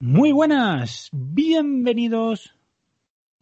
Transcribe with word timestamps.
Muy 0.00 0.30
buenas, 0.30 1.08
bienvenidos. 1.10 2.54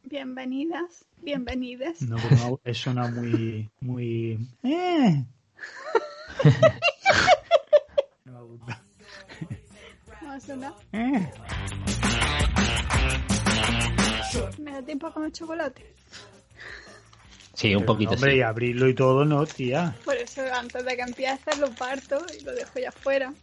Bienvenidas, 0.05 1.05
bienvenides. 1.21 2.01
No, 2.01 2.17
no, 2.17 2.59
eso 2.65 2.85
suena 2.85 3.09
muy, 3.09 3.69
muy. 3.81 4.39
Eh. 4.63 5.23
No 8.25 8.33
me 8.33 8.43
gusta. 8.43 8.83
¿Cómo 10.19 10.41
suena? 10.41 10.73
Eh. 10.93 11.31
¿Me 14.59 14.73
da 14.73 14.83
tiempo 14.83 15.09
a 15.09 15.13
comer 15.13 15.33
chocolate? 15.33 15.95
Sí, 17.53 17.75
un 17.75 17.85
poquito 17.85 18.13
Hombre, 18.13 18.33
sí. 18.33 18.39
y 18.39 18.43
abrirlo 18.43 18.89
y 18.89 18.95
todo, 18.95 19.27
no, 19.27 19.45
tía. 19.45 19.95
Por 20.07 20.17
eso 20.17 20.41
antes 20.55 20.87
de 20.87 20.97
que 20.97 21.03
empiece 21.03 21.55
lo 21.59 21.71
parto 21.73 22.25
y 22.39 22.43
lo 22.45 22.55
dejo 22.55 22.79
ya 22.79 22.89
afuera. 22.89 23.35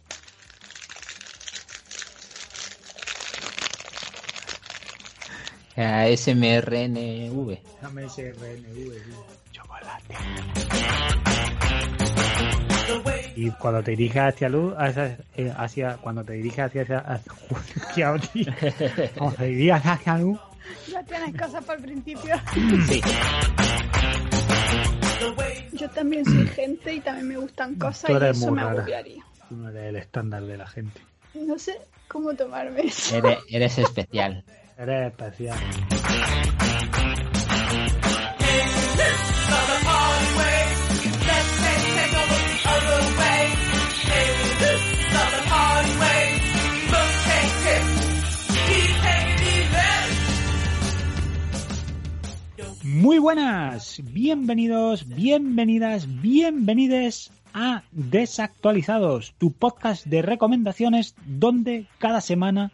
ASMRNV. 5.76 7.58
Dame 7.82 8.04
ese 8.04 8.32
RNV, 8.32 8.74
tío. 8.74 9.26
Chocolate. 9.52 10.14
Y 13.36 13.50
cuando 13.52 13.82
te 13.82 13.90
diriges 13.92 14.22
hacia 14.22 14.48
luz, 14.48 14.74
hacia, 14.78 15.18
eh, 15.36 15.52
hacia 15.56 15.96
cuando 15.96 16.22
te 16.24 16.34
diriges 16.34 16.60
hacia, 16.66 16.82
hacia, 16.82 16.98
hacia, 16.98 18.18
tío. 18.32 18.52
cuando 19.16 19.36
te 19.36 19.44
diriges 19.46 19.84
hacia 19.86 20.18
luz, 20.18 20.38
Ya 20.90 21.02
tienes 21.02 21.34
cosas 21.40 21.64
para 21.64 21.78
el 21.78 21.84
principio. 21.84 22.36
Sí. 22.86 23.00
Yo 25.72 25.90
también 25.90 26.24
soy 26.24 26.46
gente 26.46 26.94
y 26.94 27.00
también 27.00 27.28
me 27.28 27.36
gustan 27.38 27.74
cosas 27.76 28.10
Tú 28.10 28.18
y 28.24 28.28
eso 28.28 28.46
muy 28.46 28.56
me 28.56 28.62
rara. 28.62 28.78
agobiaría. 28.80 29.24
tú 29.48 29.56
no 29.56 29.68
eres 29.70 29.84
el 29.86 29.96
estándar 29.96 30.42
de 30.44 30.56
la 30.56 30.66
gente. 30.66 31.00
No 31.34 31.58
sé 31.58 31.78
cómo 32.08 32.34
tomarme 32.34 32.82
eso. 32.82 33.16
Eres, 33.16 33.38
eres 33.50 33.78
especial. 33.78 34.44
Eres. 34.76 35.12
Muy 52.82 53.18
buenas, 53.18 54.00
bienvenidos, 54.04 55.08
bienvenidas, 55.08 56.20
bienvenides 56.20 57.30
a 57.52 57.82
Desactualizados, 57.92 59.34
tu 59.38 59.52
podcast 59.52 60.06
de 60.06 60.22
recomendaciones 60.22 61.14
donde 61.26 61.86
cada 61.98 62.20
semana 62.20 62.72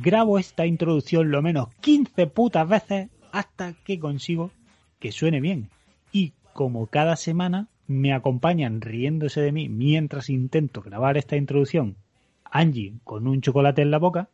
grabo 0.00 0.38
esta 0.38 0.66
introducción 0.66 1.30
lo 1.30 1.42
menos 1.42 1.68
15 1.80 2.26
putas 2.28 2.68
veces 2.68 3.08
hasta 3.32 3.72
que 3.84 3.98
consigo 3.98 4.50
que 4.98 5.12
suene 5.12 5.40
bien. 5.40 5.70
Y 6.12 6.32
como 6.52 6.86
cada 6.86 7.16
semana 7.16 7.68
me 7.86 8.12
acompañan 8.12 8.80
riéndose 8.80 9.40
de 9.40 9.52
mí 9.52 9.68
mientras 9.68 10.30
intento 10.30 10.80
grabar 10.80 11.16
esta 11.16 11.36
introducción, 11.36 11.96
Angie 12.44 12.94
con 13.04 13.26
un 13.26 13.40
chocolate 13.40 13.82
en 13.82 13.90
la 13.90 13.98
boca 13.98 14.30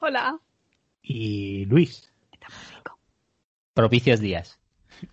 Hola. 0.00 0.38
y 1.02 1.64
Luis. 1.66 2.12
Propicios 3.74 4.20
días. 4.20 4.59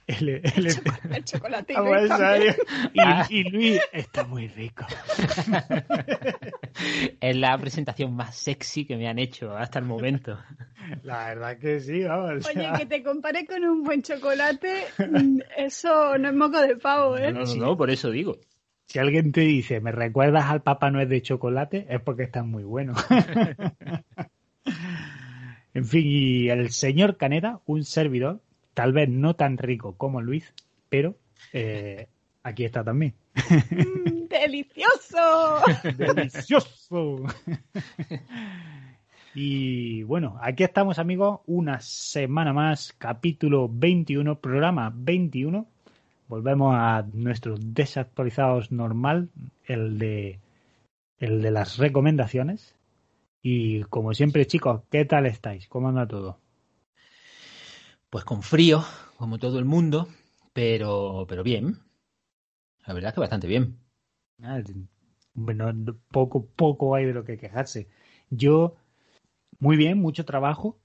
Él, 0.08 0.42
él- 0.44 0.68
El 1.14 1.24
chocolate. 1.24 1.74
Ah, 3.00 3.26
y, 3.30 3.40
y 3.40 3.44
Luis 3.50 3.82
está 3.92 4.24
muy 4.24 4.48
rico. 4.48 4.86
Es 7.20 7.36
la 7.36 7.58
presentación 7.58 8.16
más 8.16 8.36
sexy 8.36 8.86
que 8.86 8.98
me 8.98 9.08
han 9.08 9.18
hecho 9.18 9.56
hasta 9.58 9.80
el 9.80 9.86
momento. 9.86 10.38
La 11.04 11.28
verdad 11.30 11.58
que 11.58 11.80
sí, 11.80 12.04
vamos. 12.04 12.46
Oye, 12.46 12.62
sea, 12.62 12.74
que 12.74 12.86
te 12.86 13.02
compare 13.04 13.46
con 13.48 13.64
un 13.64 13.84
buen 13.84 14.02
chocolate, 14.04 14.84
mm, 15.00 15.40
eso 15.58 16.18
no 16.18 16.30
es 16.30 16.36
moco 16.36 16.62
de 16.62 16.76
pavo, 16.76 17.18
¿eh? 17.18 17.32
No, 17.32 17.46
no, 17.46 17.56
no, 17.56 17.78
por 17.78 17.90
eso 17.90 18.12
digo. 18.12 18.38
Si 18.86 19.00
alguien 19.00 19.32
te 19.32 19.42
dice, 19.42 19.82
¿me 19.82 19.92
recuerdas 19.92 20.46
al 20.46 20.62
Papá 20.62 20.92
Noel 20.92 21.10
de 21.10 21.22
chocolate? 21.22 21.88
Es 21.90 22.00
porque 22.02 22.24
está 22.24 22.44
muy 22.44 22.64
bueno. 22.64 22.94
en 25.74 25.86
fin, 25.86 26.04
y 26.06 26.50
el 26.50 26.72
señor 26.72 27.18
Caneda, 27.18 27.60
un 27.66 27.84
servidor, 27.84 28.42
tal 28.78 28.94
vez 28.94 29.10
no 29.10 29.36
tan 29.36 29.58
rico 29.58 29.98
como 29.98 30.22
Luis, 30.22 30.54
pero 30.88 31.16
eh, 31.52 32.06
aquí 32.44 32.64
está 32.64 32.84
también. 32.84 33.16
Mm, 33.34 34.28
¡Delicioso! 34.30 35.62
¡Delicioso! 35.98 37.24
y 39.34 40.04
bueno, 40.04 40.38
aquí 40.40 40.64
estamos 40.64 41.00
amigos, 41.00 41.40
una 41.48 41.80
semana 41.82 42.54
más, 42.54 42.94
capítulo 43.00 43.68
21, 43.68 44.40
programa 44.40 44.94
21. 44.96 45.66
Volvemos 46.28 46.76
a 46.78 47.04
nuestros 47.14 47.60
desactualizados 47.74 48.72
normal, 48.72 49.30
el 49.66 49.98
de, 49.98 50.40
el 51.18 51.42
de 51.42 51.50
las 51.50 51.80
recomendaciones. 51.80 52.76
Y 53.42 53.82
como 53.86 54.14
siempre, 54.14 54.46
chicos, 54.46 54.84
¿qué 54.92 55.04
tal 55.06 55.26
estáis? 55.26 55.68
¿Cómo 55.68 55.90
anda 55.90 56.08
todo? 56.08 56.38
Pues 58.10 58.24
con 58.24 58.42
frío, 58.42 58.84
como 59.18 59.38
todo 59.38 59.60
el 59.60 59.66
mundo, 59.66 60.08
pero, 60.54 61.26
pero 61.28 61.44
bien. 61.44 61.80
La 62.86 62.94
verdad 62.94 63.10
es 63.10 63.14
que 63.16 63.20
bastante 63.22 63.48
bien. 63.48 63.78
Ah, 64.42 64.62
Bueno, 65.34 65.72
poco, 66.12 66.46
poco 66.56 66.96
hay 66.96 67.06
de 67.06 67.14
lo 67.14 67.24
que 67.26 67.38
quejarse. 67.38 67.90
Yo, 68.30 68.76
muy 69.60 69.76
bien, 69.78 70.00
mucho 70.00 70.26
trabajo, 70.26 70.80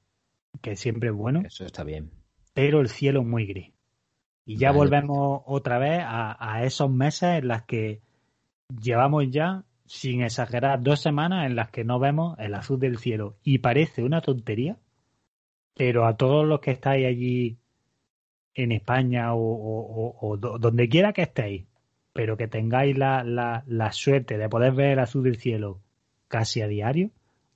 que 0.61 0.77
siempre 0.77 1.11
es 1.11 1.15
bueno. 1.15 1.43
Eso 1.45 1.65
está 1.65 1.85
bien. 1.85 2.11
pero 2.55 2.81
el 2.81 2.89
cielo 2.89 3.23
muy 3.23 3.47
gris. 3.47 3.73
Y 4.45 4.57
ya 4.57 4.69
Vale. 4.69 4.79
volvemos 4.79 5.43
otra 5.47 5.79
vez 5.79 6.01
a, 6.05 6.37
a 6.55 6.65
esos 6.65 6.91
meses 6.91 7.39
en 7.39 7.49
las 7.49 7.63
que 7.63 8.03
llevamos 8.81 9.25
ya, 9.31 9.65
sin 9.87 10.23
exagerar, 10.23 10.83
dos 10.83 11.01
semanas 11.01 11.47
en 11.47 11.55
las 11.55 11.71
que 11.71 11.85
no 11.85 11.99
vemos 12.01 12.37
el 12.39 12.55
azul 12.55 12.81
del 12.81 12.99
cielo. 12.99 13.37
Y 13.45 13.59
parece 13.59 14.03
una 14.03 14.21
tontería, 14.21 14.77
pero 15.75 16.07
a 16.07 16.17
todos 16.17 16.47
los 16.47 16.61
que 16.61 16.71
estáis 16.73 17.07
allí 17.07 17.57
en 18.55 18.73
España 18.73 19.35
o, 19.35 19.41
o- 19.41 19.87
o- 20.21 20.29
o 20.29 20.37
do- 20.37 20.59
donde 20.59 20.89
quiera 20.89 21.13
que 21.13 21.23
estéis, 21.23 21.65
pero 22.13 22.37
que 22.37 22.49
tengáis 22.49 22.97
la, 22.99 23.25
la, 23.25 23.65
la 23.67 23.93
suerte 23.93 24.37
de 24.37 24.49
poder 24.49 24.73
ver 24.75 24.93
el 24.93 24.99
azul 24.99 25.23
del 25.25 25.39
cielo 25.39 25.81
casi 26.29 26.61
a 26.61 26.69
diario, 26.69 27.11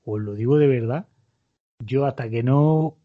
os 0.04 0.20
lo 0.20 0.34
digo 0.34 0.56
de 0.56 0.66
verdad, 0.66 1.06
yo 1.84 2.06
hasta 2.06 2.30
que 2.30 2.42
no 2.42 2.96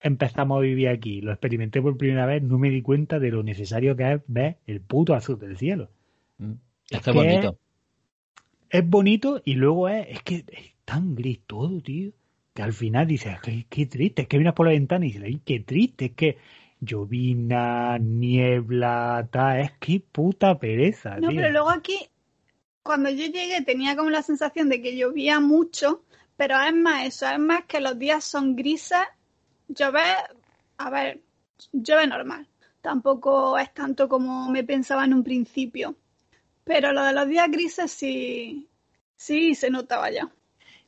empezamos 0.00 0.58
a 0.58 0.60
vivir 0.62 0.88
aquí, 0.88 1.20
lo 1.20 1.30
experimenté 1.32 1.80
por 1.82 1.96
primera 1.96 2.26
vez, 2.26 2.42
no 2.42 2.58
me 2.58 2.70
di 2.70 2.82
cuenta 2.82 3.18
de 3.18 3.30
lo 3.30 3.42
necesario 3.42 3.96
que 3.96 4.12
es 4.12 4.20
ver 4.26 4.56
el 4.66 4.80
puto 4.80 5.14
azul 5.14 5.38
del 5.38 5.56
cielo. 5.56 5.88
Mm. 6.38 6.52
Es 6.90 6.98
Es 6.98 7.02
que- 7.04 7.12
bonito. 7.12 7.58
Es 8.70 8.88
bonito 8.88 9.40
y 9.44 9.54
luego 9.54 9.88
es, 9.88 10.06
es 10.08 10.22
que 10.22 10.34
es 10.46 10.74
tan 10.84 11.14
gris 11.14 11.40
todo, 11.46 11.80
tío, 11.80 12.10
que 12.58 12.64
al 12.64 12.72
final 12.72 13.06
dices, 13.06 13.40
qué, 13.40 13.66
qué 13.70 13.86
triste, 13.86 14.22
es 14.22 14.28
que 14.28 14.36
miras 14.36 14.52
por 14.52 14.66
la 14.66 14.72
ventana 14.72 15.06
y 15.06 15.10
dices, 15.10 15.22
ay, 15.24 15.40
qué 15.44 15.60
triste, 15.60 16.06
es 16.06 16.12
que 16.14 16.38
llovina, 16.80 17.98
niebla, 17.98 19.28
tal, 19.30 19.60
es 19.60 19.70
que 19.78 20.00
puta 20.00 20.58
pereza, 20.58 21.20
No, 21.20 21.28
tío. 21.28 21.36
pero 21.36 21.52
luego 21.52 21.70
aquí, 21.70 22.08
cuando 22.82 23.10
yo 23.10 23.26
llegué, 23.26 23.62
tenía 23.62 23.94
como 23.94 24.10
la 24.10 24.22
sensación 24.22 24.68
de 24.68 24.82
que 24.82 24.96
llovía 24.96 25.38
mucho, 25.38 26.02
pero 26.36 26.60
es 26.60 26.74
más 26.74 27.06
eso, 27.06 27.28
es 27.28 27.38
más 27.38 27.64
que 27.66 27.78
los 27.78 27.96
días 27.96 28.24
son 28.24 28.56
grises, 28.56 29.06
llover, 29.68 30.16
a 30.78 30.90
ver, 30.90 31.20
llueve 31.70 32.08
normal. 32.08 32.48
Tampoco 32.82 33.56
es 33.56 33.72
tanto 33.72 34.08
como 34.08 34.50
me 34.50 34.64
pensaba 34.64 35.04
en 35.04 35.14
un 35.14 35.22
principio. 35.22 35.94
Pero 36.64 36.92
lo 36.92 37.04
de 37.04 37.12
los 37.12 37.28
días 37.28 37.48
grises 37.52 37.92
sí, 37.92 38.68
sí 39.14 39.54
se 39.54 39.70
notaba 39.70 40.10
ya. 40.10 40.28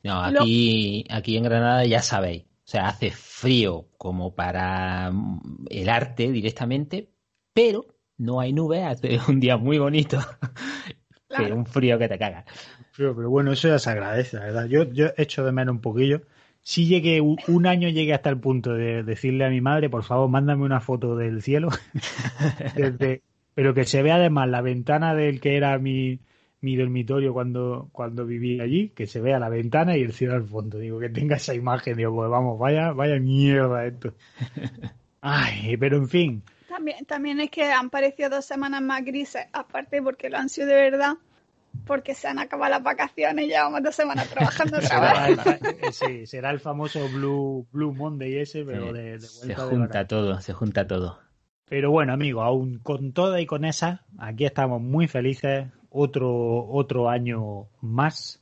No, 0.03 0.31
Lo- 0.31 0.41
aquí, 0.41 1.05
aquí 1.09 1.37
en 1.37 1.43
Granada 1.43 1.85
ya 1.85 2.01
sabéis. 2.01 2.43
O 2.43 2.71
sea, 2.71 2.87
hace 2.87 3.11
frío 3.11 3.87
como 3.97 4.33
para 4.33 5.11
mm, 5.11 5.65
el 5.69 5.89
arte 5.89 6.31
directamente, 6.31 7.09
pero 7.53 7.85
no 8.17 8.39
hay 8.39 8.53
nubes, 8.53 8.83
hace 8.85 9.19
un 9.27 9.39
día 9.39 9.57
muy 9.57 9.77
bonito. 9.77 10.19
Claro. 11.27 11.43
Pero 11.45 11.55
un 11.55 11.65
frío 11.65 11.97
que 11.99 12.07
te 12.09 12.17
cagas. 12.19 12.45
Pero, 12.95 13.15
pero 13.15 13.29
bueno, 13.29 13.51
eso 13.53 13.67
ya 13.67 13.79
se 13.79 13.89
agradece, 13.89 14.37
la 14.37 14.45
verdad. 14.45 14.65
Yo, 14.65 14.83
yo 14.91 15.07
echo 15.17 15.45
de 15.45 15.51
menos 15.51 15.73
un 15.75 15.81
poquillo. 15.81 16.21
Sí 16.63 16.85
llegué, 16.87 17.21
un, 17.21 17.37
un 17.47 17.65
año 17.65 17.89
llegué 17.89 18.13
hasta 18.13 18.29
el 18.29 18.37
punto 18.39 18.73
de 18.73 19.01
decirle 19.03 19.45
a 19.45 19.49
mi 19.49 19.61
madre, 19.61 19.89
por 19.89 20.03
favor, 20.03 20.29
mándame 20.29 20.63
una 20.63 20.79
foto 20.81 21.15
del 21.15 21.41
cielo. 21.41 21.69
Desde- 22.75 23.21
pero 23.53 23.73
que 23.73 23.83
se 23.85 24.01
vea 24.01 24.15
además 24.15 24.47
la 24.49 24.61
ventana 24.61 25.13
del 25.13 25.41
que 25.41 25.57
era 25.57 25.77
mi, 25.77 26.19
mi 26.61 26.75
dormitorio 26.75 27.33
cuando, 27.33 27.89
cuando 27.91 28.25
vivía 28.25 28.63
allí, 28.63 28.89
que 28.89 29.07
se 29.07 29.21
vea 29.21 29.39
la 29.39 29.49
ventana 29.49 29.97
y 29.97 30.01
el 30.03 30.13
cielo 30.13 30.35
al 30.35 30.47
fondo. 30.47 30.77
Digo, 30.79 30.99
que 30.99 31.09
tenga 31.09 31.35
esa 31.37 31.53
imagen. 31.55 31.97
Digo, 31.97 32.15
pues 32.15 32.29
vamos, 32.29 32.59
vaya, 32.59 32.91
vaya 32.93 33.19
mierda 33.19 33.85
esto. 33.85 34.13
Ay, 35.21 35.77
pero 35.77 35.97
en 35.97 36.07
fin. 36.09 36.43
También, 36.65 37.05
también 37.05 37.39
es 37.39 37.51
que 37.51 37.65
han 37.71 37.89
parecido 37.91 38.29
dos 38.31 38.45
semanas 38.45 38.81
más 38.81 39.03
grises, 39.05 39.45
aparte 39.53 40.01
porque 40.01 40.29
lo 40.29 40.37
han 40.37 40.49
sido 40.49 40.67
de 40.67 40.73
verdad, 40.75 41.17
porque 41.85 42.15
se 42.15 42.27
han 42.27 42.39
acabado 42.39 42.71
las 42.71 42.83
vacaciones 42.83 43.45
y 43.45 43.49
llevamos 43.49 43.83
dos 43.83 43.95
semanas 43.95 44.29
trabajando 44.29 44.79
otra 44.79 44.99
Será 44.99 44.99
vez. 45.01 45.21
el, 45.29 45.39
fa- 45.39 45.59
sí, 45.91 46.25
será 46.25 46.51
el 46.51 46.59
famoso 46.59 47.09
Blue, 47.09 47.67
Blue 47.71 47.93
Monday 47.93 48.37
ese, 48.39 48.63
pero 48.65 48.87
Sí, 48.87 48.93
de, 48.93 49.19
de 49.19 49.27
se 49.27 49.29
vuelta 49.29 49.65
de 49.65 49.67
junta 49.69 50.07
todo, 50.07 50.39
se 50.41 50.53
junta 50.53 50.87
todo. 50.87 51.19
Pero 51.65 51.89
bueno, 51.91 52.13
amigos, 52.13 52.43
aún 52.45 52.79
con 52.79 53.13
toda 53.13 53.41
y 53.41 53.45
con 53.47 53.65
esa, 53.65 54.05
aquí 54.19 54.45
estamos 54.45 54.81
muy 54.81 55.07
felices. 55.07 55.67
Otro, 55.91 56.65
otro 56.69 57.09
año 57.09 57.67
más, 57.81 58.41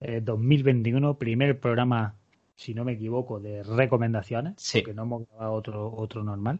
eh, 0.00 0.20
2021, 0.20 1.14
primer 1.14 1.58
programa, 1.60 2.14
si 2.56 2.74
no 2.74 2.84
me 2.84 2.92
equivoco, 2.92 3.38
de 3.40 3.62
recomendaciones, 3.62 4.54
Sí. 4.58 4.80
porque 4.80 4.92
no 4.94 5.02
hemos 5.04 5.28
grabado 5.28 5.52
otro, 5.52 5.92
otro 5.96 6.24
normal. 6.24 6.58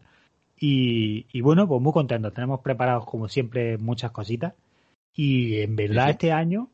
Y, 0.57 1.25
y 1.33 1.41
bueno, 1.41 1.67
pues 1.67 1.81
muy 1.81 1.91
contentos. 1.91 2.33
Tenemos 2.33 2.61
preparados, 2.61 3.05
como 3.05 3.27
siempre, 3.27 3.77
muchas 3.77 4.11
cositas. 4.11 4.53
Y 5.13 5.57
en 5.59 5.75
verdad, 5.75 6.05
Sí, 6.05 6.11
este 6.11 6.31
año 6.31 6.69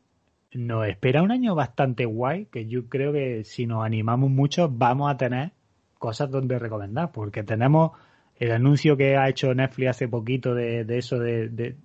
nos 0.54 0.86
espera 0.86 1.22
un 1.22 1.32
año 1.32 1.54
bastante 1.54 2.04
guay, 2.04 2.46
que 2.46 2.66
yo 2.66 2.86
creo 2.88 3.12
que 3.12 3.42
si 3.44 3.66
nos 3.66 3.84
animamos 3.84 4.30
mucho, 4.30 4.68
vamos 4.68 5.10
a 5.10 5.16
tener 5.16 5.50
cosas 5.98 6.30
donde 6.30 6.58
recomendar, 6.58 7.10
porque 7.12 7.42
tenemos 7.42 7.92
el 8.36 8.52
anuncio 8.52 8.96
que 8.96 9.16
ha 9.16 9.28
hecho 9.28 9.52
Netflix 9.54 9.90
hace 9.90 10.08
poquito 10.08 10.54
de, 10.54 10.84
de 10.84 10.98
eso 10.98 11.18
de, 11.18 11.48
de 11.48 11.76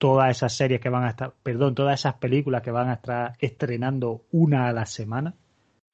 todas 0.00 0.30
esas 0.30 0.54
series 0.56 0.80
que 0.80 0.88
van 0.88 1.04
a 1.04 1.10
estar, 1.10 1.34
perdón, 1.42 1.74
todas 1.74 2.00
esas 2.00 2.14
películas 2.14 2.62
que 2.62 2.70
van 2.70 2.88
a 2.88 2.94
estar 2.94 3.34
estrenando 3.38 4.22
una 4.32 4.66
a 4.68 4.72
la 4.72 4.86
semana. 4.86 5.34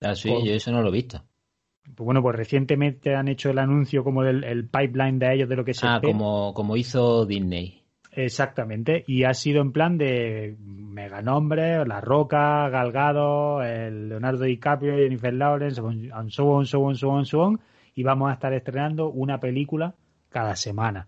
Ah, 0.00 0.14
sí, 0.14 0.28
Con- 0.30 0.44
yo 0.44 0.54
eso 0.54 0.70
no 0.70 0.80
lo 0.80 0.90
he 0.90 0.92
visto. 0.92 1.24
Pues 1.82 2.04
bueno, 2.04 2.22
pues 2.22 2.36
recientemente 2.36 3.16
han 3.16 3.26
hecho 3.26 3.50
el 3.50 3.58
anuncio 3.58 4.04
como 4.04 4.22
del 4.22 4.44
el 4.44 4.68
pipeline 4.68 5.18
de 5.18 5.34
ellos 5.34 5.48
de 5.48 5.56
lo 5.56 5.64
que 5.64 5.74
se 5.74 5.86
Ah, 5.86 5.96
espera. 5.96 6.12
como, 6.12 6.54
como 6.54 6.76
hizo 6.76 7.26
Disney. 7.26 7.82
Exactamente, 8.12 9.04
y 9.08 9.24
ha 9.24 9.34
sido 9.34 9.60
en 9.60 9.72
plan 9.72 9.98
de 9.98 10.56
mega 10.60 11.20
nombres, 11.20 11.86
La 11.86 12.00
Roca, 12.00 12.68
Galgado, 12.70 13.62
el 13.62 14.08
Leonardo 14.08 14.44
DiCaprio, 14.44 14.94
Jennifer 14.96 15.34
Lawrence, 15.34 15.80
and 15.80 16.30
so 16.30 16.46
on, 16.48 16.64
so 16.64 16.82
on, 16.84 16.94
so 16.96 17.10
on, 17.10 17.26
so 17.26 17.40
on, 17.40 17.60
y 17.94 18.02
vamos 18.04 18.30
a 18.30 18.34
estar 18.34 18.52
estrenando 18.54 19.10
una 19.10 19.38
película 19.38 19.94
cada 20.30 20.56
semana. 20.56 21.06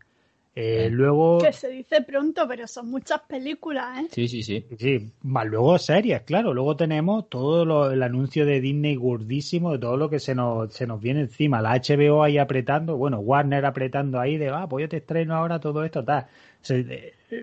Eh, 0.61 0.89
luego, 0.91 1.39
Que 1.39 1.53
se 1.53 1.69
dice 1.69 2.03
pronto, 2.03 2.49
pero 2.49 2.67
son 2.67 2.91
muchas 2.91 3.21
películas, 3.29 4.01
¿eh? 4.01 4.07
Sí, 4.11 4.27
sí, 4.27 4.43
sí. 4.43 4.67
sí, 4.77 5.11
más 5.23 5.47
luego 5.47 5.79
series, 5.79 6.23
claro, 6.23 6.53
luego 6.53 6.75
tenemos 6.75 7.29
todo 7.31 7.65
lo- 7.65 7.93
el 7.93 8.03
anuncio 8.03 8.45
de 8.45 8.61
Disney 8.61 8.97
gordísimo, 8.97 9.71
de 9.73 9.79
todo 9.79 9.97
lo 9.97 10.11
que 10.11 10.19
se 10.19 10.35
nos, 10.35 10.73
se 10.75 10.87
nos 10.89 11.01
viene 11.01 11.21
encima, 11.21 11.63
la 11.63 11.75
HBO 11.75 12.25
ahí 12.25 12.39
apretando, 12.39 12.97
bueno, 12.97 13.21
Warner 13.21 13.65
apretando 13.67 14.19
ahí 14.19 14.37
de, 14.37 14.49
ah, 14.49 14.67
pues 14.69 14.83
yo 14.83 14.89
te 14.89 14.97
estreno 14.97 15.37
ahora 15.37 15.61
todo 15.61 15.85
esto, 15.85 16.03
tal. 16.05 16.23
O 16.25 16.65
sea, 16.65 16.77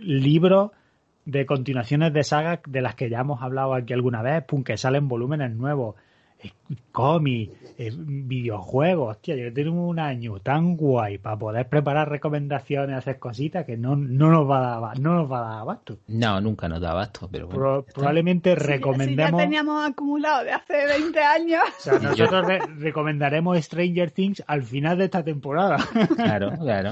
libros 0.01 0.71
de 1.25 1.45
continuaciones 1.45 2.13
de 2.13 2.23
sagas 2.23 2.59
de 2.67 2.81
las 2.81 2.95
que 2.95 3.09
ya 3.09 3.21
hemos 3.21 3.41
hablado 3.41 3.73
aquí 3.73 3.93
alguna 3.93 4.21
vez, 4.21 4.43
pum, 4.43 4.63
que 4.63 4.77
salen 4.77 5.07
volúmenes 5.07 5.51
nuevos, 5.55 5.95
cómics, 6.91 7.51
eh, 7.77 7.91
videojuegos, 7.95 9.11
hostia, 9.17 9.35
yo 9.35 9.53
tengo 9.53 9.87
un 9.87 9.99
año 9.99 10.39
tan 10.39 10.75
guay 10.77 11.17
para 11.17 11.37
poder 11.37 11.67
preparar 11.69 12.09
recomendaciones, 12.09 12.95
hacer 12.97 13.19
cositas 13.19 13.65
que 13.65 13.77
no, 13.77 13.95
no 13.95 14.29
nos 14.31 14.49
va 14.49 14.57
a 14.57 14.61
dar, 14.61 14.77
aba- 14.77 14.93
no 14.95 15.13
nos 15.15 15.31
va 15.31 15.39
a 15.39 15.49
dar 15.49 15.59
abasto. 15.61 15.97
No, 16.07 16.39
nunca 16.41 16.67
nos 16.67 16.81
da 16.81 16.91
abasto, 16.91 17.27
pero 17.31 17.47
bueno. 17.47 17.59
Pro- 17.61 17.85
probablemente 17.93 18.51
Si 18.51 18.55
recomendemos, 18.55 19.31
ya 19.39 19.45
teníamos 19.45 19.85
acumulado 19.89 20.43
de 20.43 20.51
hace 20.53 20.85
20 20.85 21.19
años. 21.19 21.61
o 21.77 21.81
sea, 21.81 21.99
nosotros 21.99 22.45
re- 22.47 22.59
recomendaremos 22.77 23.57
Stranger 23.63 24.11
Things 24.11 24.43
al 24.47 24.63
final 24.63 24.97
de 24.97 25.05
esta 25.05 25.23
temporada. 25.23 25.77
Claro, 26.15 26.51
claro. 26.57 26.91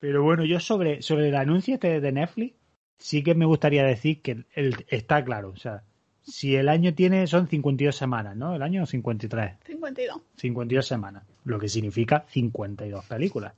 Pero 0.00 0.22
bueno, 0.22 0.44
yo 0.44 0.60
sobre, 0.60 1.02
sobre 1.02 1.28
el 1.28 1.36
anuncio 1.36 1.74
este 1.74 2.00
de 2.00 2.12
Netflix, 2.12 2.56
sí 2.98 3.22
que 3.22 3.34
me 3.34 3.46
gustaría 3.46 3.84
decir 3.84 4.20
que 4.22 4.44
el, 4.54 4.84
está 4.88 5.24
claro. 5.24 5.50
O 5.50 5.56
sea, 5.56 5.82
si 6.24 6.56
el 6.56 6.68
año 6.68 6.94
tiene, 6.94 7.26
son 7.26 7.48
52 7.48 7.94
semanas, 7.94 8.36
¿no? 8.36 8.54
El 8.54 8.62
año 8.62 8.86
53. 8.86 9.58
52. 9.66 10.20
52 10.36 10.86
semanas. 10.86 11.24
Lo 11.44 11.58
que 11.58 11.68
significa 11.68 12.24
52 12.28 13.04
películas. 13.04 13.52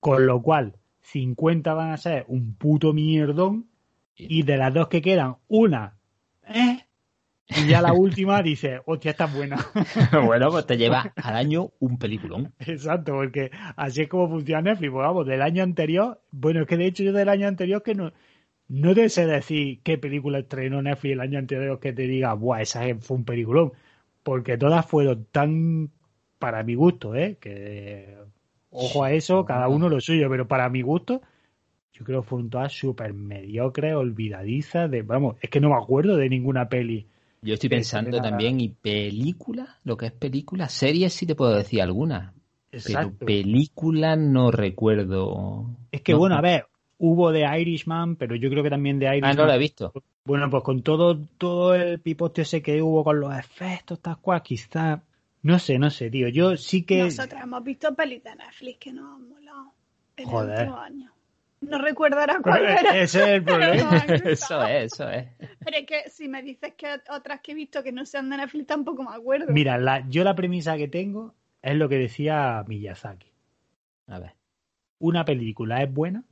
Con 0.00 0.26
lo 0.26 0.40
cual, 0.40 0.76
50 1.02 1.74
van 1.74 1.90
a 1.90 1.96
ser 1.96 2.24
un 2.28 2.54
puto 2.54 2.92
mierdón. 2.92 3.66
Y 4.16 4.44
de 4.44 4.56
las 4.56 4.72
dos 4.72 4.86
que 4.88 5.02
quedan, 5.02 5.36
una, 5.48 5.96
¿eh? 6.46 6.86
Y 7.48 7.66
ya 7.66 7.82
la 7.82 7.92
última 7.94 8.42
dice, 8.42 8.80
hostia, 8.86 9.10
esta 9.10 9.24
es 9.24 9.34
buena. 9.34 9.58
bueno, 10.24 10.50
pues 10.50 10.66
te 10.66 10.76
lleva 10.76 11.12
al 11.16 11.36
año 11.36 11.72
un 11.80 11.98
peliculón. 11.98 12.54
Exacto, 12.60 13.12
porque 13.12 13.50
así 13.76 14.02
es 14.02 14.08
como 14.08 14.28
funciona 14.28 14.62
Netflix. 14.62 14.92
Pues 14.92 15.02
vamos, 15.04 15.26
del 15.26 15.42
año 15.42 15.62
anterior, 15.62 16.22
bueno, 16.30 16.62
es 16.62 16.66
que 16.66 16.76
de 16.76 16.86
hecho 16.86 17.02
yo 17.02 17.12
del 17.12 17.28
año 17.28 17.48
anterior 17.48 17.82
que 17.82 17.94
no, 17.94 18.12
no 18.68 18.94
te 18.94 19.08
sé 19.08 19.26
decir 19.26 19.80
qué 19.82 19.98
película 19.98 20.38
estrenó 20.38 20.80
Netflix 20.82 21.12
el 21.12 21.20
año 21.20 21.38
anterior 21.38 21.78
que 21.80 21.92
te 21.92 22.02
diga, 22.02 22.34
buah, 22.34 22.62
esa 22.62 22.82
fue 23.00 23.16
un 23.18 23.24
peliculón. 23.24 23.72
Porque 24.22 24.56
todas 24.56 24.86
fueron 24.86 25.26
tan, 25.30 25.90
para 26.38 26.62
mi 26.62 26.74
gusto, 26.74 27.14
¿eh? 27.14 27.36
Que, 27.40 28.16
ojo 28.70 29.04
a 29.04 29.12
eso, 29.12 29.44
cada 29.44 29.68
uno 29.68 29.88
lo 29.88 30.00
suyo, 30.00 30.28
pero 30.30 30.48
para 30.48 30.68
mi 30.70 30.82
gusto, 30.82 31.20
yo 31.92 32.04
creo 32.04 32.22
que 32.22 32.28
fueron 32.28 32.50
todas 32.50 32.72
súper 32.72 33.12
mediocres, 33.12 33.94
olvidadizas, 33.94 34.90
de, 34.90 35.02
vamos, 35.02 35.36
es 35.42 35.50
que 35.50 35.60
no 35.60 35.68
me 35.68 35.76
acuerdo 35.76 36.16
de 36.16 36.28
ninguna 36.28 36.68
peli. 36.68 37.06
Yo 37.42 37.54
estoy 37.54 37.68
pensando 37.68 38.20
también, 38.22 38.58
y 38.60 38.70
película, 38.70 39.78
lo 39.84 39.98
que 39.98 40.06
es 40.06 40.12
película, 40.12 40.68
series 40.70 41.12
sí 41.12 41.26
te 41.26 41.34
puedo 41.34 41.54
decir 41.54 41.82
alguna. 41.82 42.32
Pero 42.86 43.12
película 43.12 44.16
no 44.16 44.50
recuerdo. 44.50 45.66
Es 45.92 46.00
que 46.00 46.12
No. 46.12 46.18
bueno, 46.18 46.36
a 46.36 46.40
ver, 46.40 46.66
hubo 47.04 47.32
de 47.32 47.40
Irishman, 47.60 48.16
pero 48.16 48.34
yo 48.36 48.48
creo 48.50 48.62
que 48.62 48.70
también 48.70 48.98
de 48.98 49.08
Ah, 49.08 49.16
Irishman. 49.16 49.36
no 49.36 49.46
la 49.46 49.56
he 49.56 49.58
visto. 49.58 49.92
Bueno, 50.24 50.48
pues 50.50 50.62
con 50.62 50.82
todo, 50.82 51.18
todo 51.38 51.74
el 51.74 52.00
pipote 52.00 52.42
ese 52.42 52.62
que 52.62 52.80
hubo 52.82 53.04
con 53.04 53.20
los 53.20 53.36
efectos, 53.38 54.00
tal 54.00 54.18
cual, 54.18 54.42
quizá. 54.42 55.02
No 55.42 55.58
sé, 55.58 55.78
no 55.78 55.90
sé, 55.90 56.10
tío. 56.10 56.28
Yo 56.28 56.56
sí 56.56 56.84
que. 56.84 57.02
Nosotros 57.04 57.40
hemos 57.42 57.62
visto 57.62 57.94
pelis 57.94 58.24
de 58.24 58.34
Netflix 58.34 58.78
que 58.78 58.92
nos 58.92 59.04
han 59.14 59.28
molado 59.28 59.72
en 60.16 60.24
Joder. 60.26 60.54
el 60.54 60.60
último 60.68 60.80
año. 60.80 61.10
No 61.60 61.78
recuerdará 61.78 62.40
cuál 62.42 62.64
era. 62.64 62.96
Ese 62.98 63.20
es 63.22 63.28
el 63.28 63.44
pero 63.44 63.58
problema. 63.58 63.96
Eso 64.24 64.64
es, 64.64 64.84
eso 64.92 65.08
es. 65.10 65.26
Pero 65.64 65.76
es 65.78 65.86
que 65.86 66.10
si 66.10 66.28
me 66.28 66.42
dices 66.42 66.74
que 66.74 66.86
otras 67.10 67.40
que 67.40 67.52
he 67.52 67.54
visto 67.54 67.82
que 67.82 67.90
no 67.92 68.04
sean 68.04 68.28
de 68.30 68.36
Netflix 68.38 68.66
tampoco 68.66 69.02
me 69.02 69.14
acuerdo. 69.14 69.46
Mira, 69.52 69.78
la, 69.78 70.06
yo 70.08 70.24
la 70.24 70.34
premisa 70.34 70.76
que 70.76 70.88
tengo 70.88 71.34
es 71.62 71.74
lo 71.76 71.88
que 71.88 71.96
decía 71.98 72.62
Miyazaki. 72.66 73.28
A 74.08 74.18
ver. 74.18 74.32
Una 74.98 75.24
película 75.24 75.82
es 75.82 75.92
buena 75.92 76.22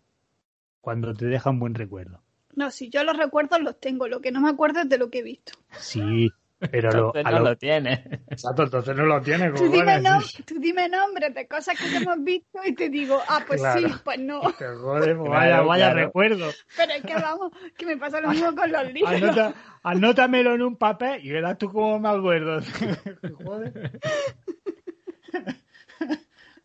cuando 0.82 1.14
te 1.14 1.25
deja 1.25 1.49
un 1.49 1.58
buen 1.61 1.75
recuerdo. 1.75 2.20
No, 2.55 2.70
si 2.70 2.90
yo 2.90 3.02
los 3.05 3.17
recuerdos 3.17 3.61
los 3.62 3.81
tengo, 3.81 4.06
lo 4.08 4.20
que 4.20 4.31
no 4.31 4.43
me 4.43 4.50
acuerdo 4.50 4.81
es 4.81 4.88
de 4.90 4.99
lo 4.99 5.08
que 5.08 5.20
he 5.20 5.23
visto. 5.23 5.55
Sí, 5.79 6.31
pero 6.70 6.93
lo, 6.93 7.12
a 7.17 7.23
no 7.31 7.38
lo- 7.38 7.44
lo 7.44 7.56
tienes. 7.56 8.00
Exacto, 8.29 8.64
entonces 8.64 8.94
no 8.94 9.06
lo 9.06 9.23
tienes. 9.23 9.55
Tú 9.55 9.71
dime, 9.71 10.02
nom- 10.02 10.45
tú 10.45 10.57
dime 10.61 10.87
nombres 10.88 11.35
de 11.35 11.49
cosas 11.49 11.78
que 11.78 11.87
hemos 11.97 12.23
visto 12.23 12.59
y 12.64 12.75
te 12.75 12.90
digo, 12.90 13.18
ah, 13.26 13.42
pues 13.47 13.61
Claro. 13.62 13.80
sí, 13.88 13.95
pues 14.04 14.18
no. 14.21 14.40
Te 14.59 14.66
jodes, 14.66 15.16
pues 15.18 15.30
Claro, 15.30 15.30
vaya, 15.30 15.61
vaya 15.62 15.85
claro. 15.92 16.07
recuerdo. 16.07 16.50
Pero 16.76 16.92
es 16.92 17.02
que 17.02 17.14
vamos, 17.14 17.52
que 17.78 17.87
me 17.87 17.97
pasa 17.97 18.21
lo 18.21 18.28
mismo 18.30 18.54
con 18.54 18.71
los 18.71 18.85
libros. 18.92 19.12
Anota, 19.14 19.54
anótamelo 19.83 20.54
en 20.54 20.62
un 20.62 20.76
papel 20.76 21.25
y 21.25 21.30
verás 21.30 21.57
tú 21.57 21.73
cómo 21.73 21.99
me 21.99 22.09
acuerdo. 22.11 22.61
Joder. 23.45 23.99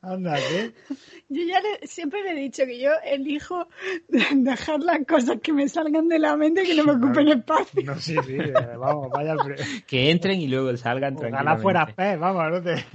Anda, 0.08 0.38
¿qué? 0.40 0.74
Yo 1.30 1.44
ya 1.44 1.60
le- 1.60 1.86
siempre 1.88 2.24
le 2.24 2.32
he 2.32 2.36
dicho 2.36 2.66
que 2.66 2.80
yo 2.80 2.92
elijo 3.04 3.68
dejar 4.32 4.80
las 4.82 5.06
cosas 5.06 5.40
que 5.42 5.52
me 5.52 5.68
salgan 5.68 6.08
de 6.08 6.20
la 6.20 6.38
mente 6.38 6.64
y 6.64 6.68
que 6.68 6.76
no 6.76 6.84
me 6.86 6.94
ocupen 6.94 7.28
espacio. 7.28 7.82
No, 7.84 8.00
sí, 8.00 8.16
sí, 8.24 8.36
eh, 8.38 8.78
vamos, 8.78 9.12
vaya. 9.12 9.36
pre- 9.38 9.58
Que 9.88 10.10
entren 10.12 10.40
y 10.40 10.48
luego 10.48 10.76
salgan 10.78 11.16
Ojalá 11.16 11.58
tranquilamente. 11.58 11.62
fuera 11.62 11.86
pez, 11.88 12.20
vamos, 12.20 12.52
no 12.52 12.64
te. 12.64 12.86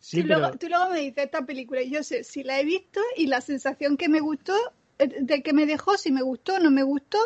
Sí, 0.00 0.22
tú, 0.22 0.28
pero. 0.28 0.40
luego, 0.40 0.56
tú 0.58 0.68
luego 0.68 0.90
me 0.90 1.00
dices 1.00 1.24
esta 1.24 1.44
película 1.44 1.82
y 1.82 1.90
yo 1.90 2.02
sé 2.02 2.24
si 2.24 2.42
la 2.44 2.60
he 2.60 2.64
visto 2.64 3.00
y 3.16 3.26
la 3.26 3.40
sensación 3.40 3.96
que 3.96 4.08
me 4.08 4.20
gustó, 4.20 4.54
eh, 4.98 5.08
de 5.20 5.42
que 5.42 5.52
me 5.52 5.66
dejó, 5.66 5.98
si 5.98 6.10
me 6.12 6.22
gustó, 6.22 6.58
no 6.60 6.70
me 6.70 6.82
gustó 6.84 7.18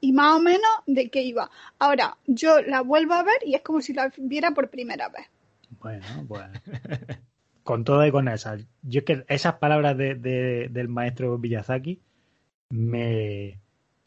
y 0.00 0.12
más 0.12 0.36
o 0.36 0.40
menos 0.40 0.70
de 0.86 1.10
qué 1.10 1.22
iba. 1.22 1.50
Ahora, 1.78 2.16
yo 2.26 2.62
la 2.62 2.80
vuelvo 2.80 3.14
a 3.14 3.22
ver 3.22 3.36
y 3.44 3.54
es 3.54 3.62
como 3.62 3.80
si 3.82 3.92
la 3.92 4.10
viera 4.16 4.52
por 4.52 4.70
primera 4.70 5.08
vez. 5.08 5.26
Bueno, 5.80 6.04
pues. 6.28 6.46
Con 7.64 7.84
todo 7.84 8.04
y 8.06 8.10
con 8.10 8.28
esas. 8.28 8.64
Yo 8.82 9.00
es 9.00 9.04
que 9.04 9.24
esas 9.28 9.54
palabras 9.54 9.96
de, 9.96 10.14
de- 10.16 10.68
del 10.70 10.88
maestro 10.88 11.38
Miyazaki 11.38 12.00
me. 12.70 13.58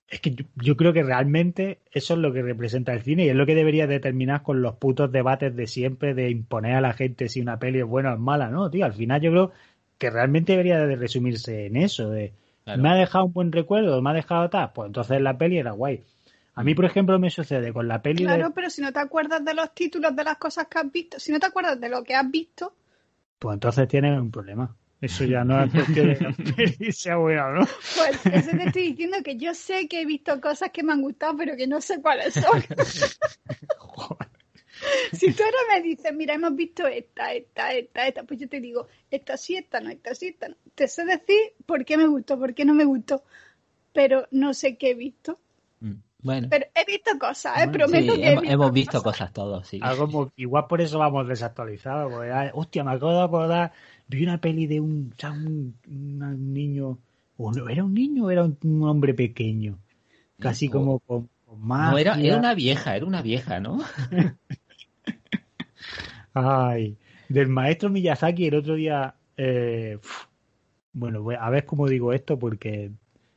Es 0.08 0.22
que 0.22 0.32
yo, 0.32 0.46
yo 0.56 0.78
creo 0.78 0.94
que 0.94 1.04
realmente 1.04 1.80
eso 1.92 2.14
es 2.14 2.20
lo 2.20 2.32
que 2.32 2.42
representa 2.44 2.94
el 2.94 3.02
cine 3.02 3.26
y 3.26 3.30
es 3.30 3.36
lo 3.36 3.46
que 3.46 3.56
debería 3.56 3.88
determinar 3.88 4.44
con 4.44 4.62
los 4.62 4.76
putos 4.76 5.12
debates 5.12 5.56
de 5.56 5.68
siempre 5.68 6.14
de 6.14 6.30
imponer 6.30 6.76
a 6.76 6.82
la 6.82 6.94
gente 6.94 7.28
si 7.28 7.42
una 7.42 7.58
peli 7.60 7.80
es 7.80 7.86
buena 7.86 8.12
o 8.12 8.16
es 8.16 8.20
mala, 8.20 8.50
¿no? 8.50 8.70
Tío, 8.70 8.86
al 8.86 8.94
final 8.94 9.22
yo 9.22 9.32
creo 9.32 9.52
que 9.98 10.10
realmente 10.12 10.54
debería 10.54 10.80
de 10.86 10.96
resumirse 10.96 11.66
en 11.68 11.78
eso, 11.78 12.10
de 12.10 12.34
Claro. 12.66 12.82
me 12.82 12.90
ha 12.90 12.96
dejado 12.96 13.26
un 13.26 13.34
buen 13.34 13.52
recuerdo, 13.52 14.02
me 14.02 14.10
ha 14.10 14.14
dejado 14.14 14.50
tal, 14.50 14.72
pues 14.74 14.88
entonces 14.88 15.22
la 15.22 15.38
peli 15.38 15.58
era 15.60 15.72
guay. 15.72 16.04
A 16.56 16.64
mí, 16.64 16.74
por 16.74 16.86
ejemplo, 16.86 17.20
me 17.20 17.30
sucede 17.30 17.72
con 17.74 17.88
la 17.88 18.02
peli 18.02 18.24
de... 18.24 18.26
Claro, 18.26 18.52
pero 18.56 18.70
si 18.72 18.82
no 18.82 18.92
te 18.92 19.00
acuerdas 19.00 19.44
de 19.46 19.54
los 19.54 19.74
títulos 19.76 20.16
de 20.16 20.24
las 20.24 20.38
cosas 20.38 20.68
que 20.68 20.80
has 20.80 20.92
visto, 20.92 21.20
si 21.20 21.32
no 21.32 21.40
te 21.40 21.46
acuerdas 21.48 21.80
de 21.80 21.90
lo 21.90 22.04
que 22.04 22.16
has 22.16 22.30
visto, 22.30 22.74
Pues 23.40 23.54
entonces 23.54 23.88
tienes 23.88 24.20
un 24.20 24.32
problema. 24.32 24.76
Eso 25.02 25.26
ya 25.26 25.44
no 25.44 25.62
es 25.62 25.72
cuestión 25.72 26.08
de 26.58 26.76
que 26.78 26.92
sea 26.92 27.18
buena, 27.18 27.52
¿no? 27.52 27.68
Pues 27.96 28.26
eso 28.26 28.52
te 28.58 28.64
estoy 28.66 28.92
diciendo 28.92 29.18
que 29.24 29.38
yo 29.38 29.54
sé 29.54 29.88
que 29.88 30.02
he 30.02 30.06
visto 30.06 30.40
cosas 30.40 30.72
que 30.72 30.84
me 30.84 30.94
han 30.94 31.02
gustado, 31.02 31.36
pero 31.38 31.56
que 31.56 31.68
no 31.68 31.82
sé 31.82 32.02
cuáles 32.02 32.34
son. 32.34 32.64
Si 35.14 35.34
tú 35.34 35.44
ahora 35.44 35.58
me 35.70 35.82
dices, 35.82 36.14
mira, 36.14 36.34
hemos 36.34 36.56
visto 36.56 36.86
esta, 36.86 37.34
esta, 37.34 37.74
esta, 37.74 38.08
esta, 38.08 38.24
pues 38.24 38.40
yo 38.40 38.50
te 38.50 38.60
digo, 38.60 38.88
esta 39.10 39.38
sí, 39.38 39.56
esta 39.56 39.80
no, 39.80 39.90
esta 39.90 40.14
sí, 40.14 40.28
esta 40.28 40.50
no. 40.50 40.56
Te 40.76 40.88
sé 40.88 41.06
decir 41.06 41.54
por 41.66 41.86
qué 41.86 41.98
me 41.98 42.08
gustó, 42.08 42.38
por 42.38 42.54
qué 42.54 42.66
no 42.66 42.74
me 42.74 42.84
gustó, 42.84 43.24
pero 43.94 44.28
no 44.32 44.54
sé 44.54 44.78
qué 44.78 44.92
he 44.92 44.96
visto. 44.96 45.40
Bueno, 46.26 46.48
Pero 46.50 46.66
he 46.76 46.86
visto 46.86 47.12
cosas, 47.20 47.58
¿eh? 47.64 47.68
Bueno, 47.68 47.72
prometo 47.72 47.88
sí, 47.88 48.08
que 48.20 48.30
he 48.30 48.30
hemos, 48.30 48.42
visto 48.42 48.54
hemos 48.54 48.74
visto 48.74 49.04
cosas 49.04 49.34
todos, 49.34 49.68
sí. 49.68 49.80
Algo 49.82 50.32
igual 50.36 50.66
por 50.68 50.82
eso 50.82 51.00
vamos 51.00 51.28
desactualizados. 51.28 52.12
porque, 52.12 52.32
ah, 52.32 52.52
hostia, 52.54 52.84
me 52.84 52.92
acabo 52.92 53.12
de 53.14 53.24
acordar. 53.24 53.72
Vi 54.08 54.24
una 54.24 54.40
peli 54.42 54.68
de 54.68 54.80
un, 54.80 55.12
o 55.16 55.20
sea, 55.20 55.32
un, 55.32 55.76
un 55.88 56.54
niño. 56.54 57.00
O 57.38 57.52
no, 57.52 57.68
¿Era 57.70 57.84
un 57.84 57.94
niño 57.94 58.26
o 58.26 58.32
era 58.32 58.44
un, 58.44 58.58
un 58.64 58.84
hombre 58.84 59.14
pequeño? 59.14 59.80
Casi 60.40 60.68
No. 60.68 60.70
como 60.70 61.00
con, 61.02 61.30
con 61.46 61.62
magia. 61.62 61.92
No, 61.92 61.98
era, 61.98 62.20
era 62.22 62.38
una 62.38 62.54
vieja, 62.56 62.96
era 62.96 63.06
una 63.06 63.22
vieja, 63.22 63.60
¿no? 63.60 63.80
Ay, 66.34 66.98
del 67.30 67.48
maestro 67.48 67.90
Miyazaki 67.90 68.48
el 68.48 68.56
otro 68.56 68.76
día. 68.76 69.16
eh, 69.38 69.98
bueno, 70.94 71.26
a 71.40 71.50
ver 71.50 71.66
cómo 71.66 71.88
digo 71.88 72.14
esto 72.14 72.38
porque. 72.40 72.92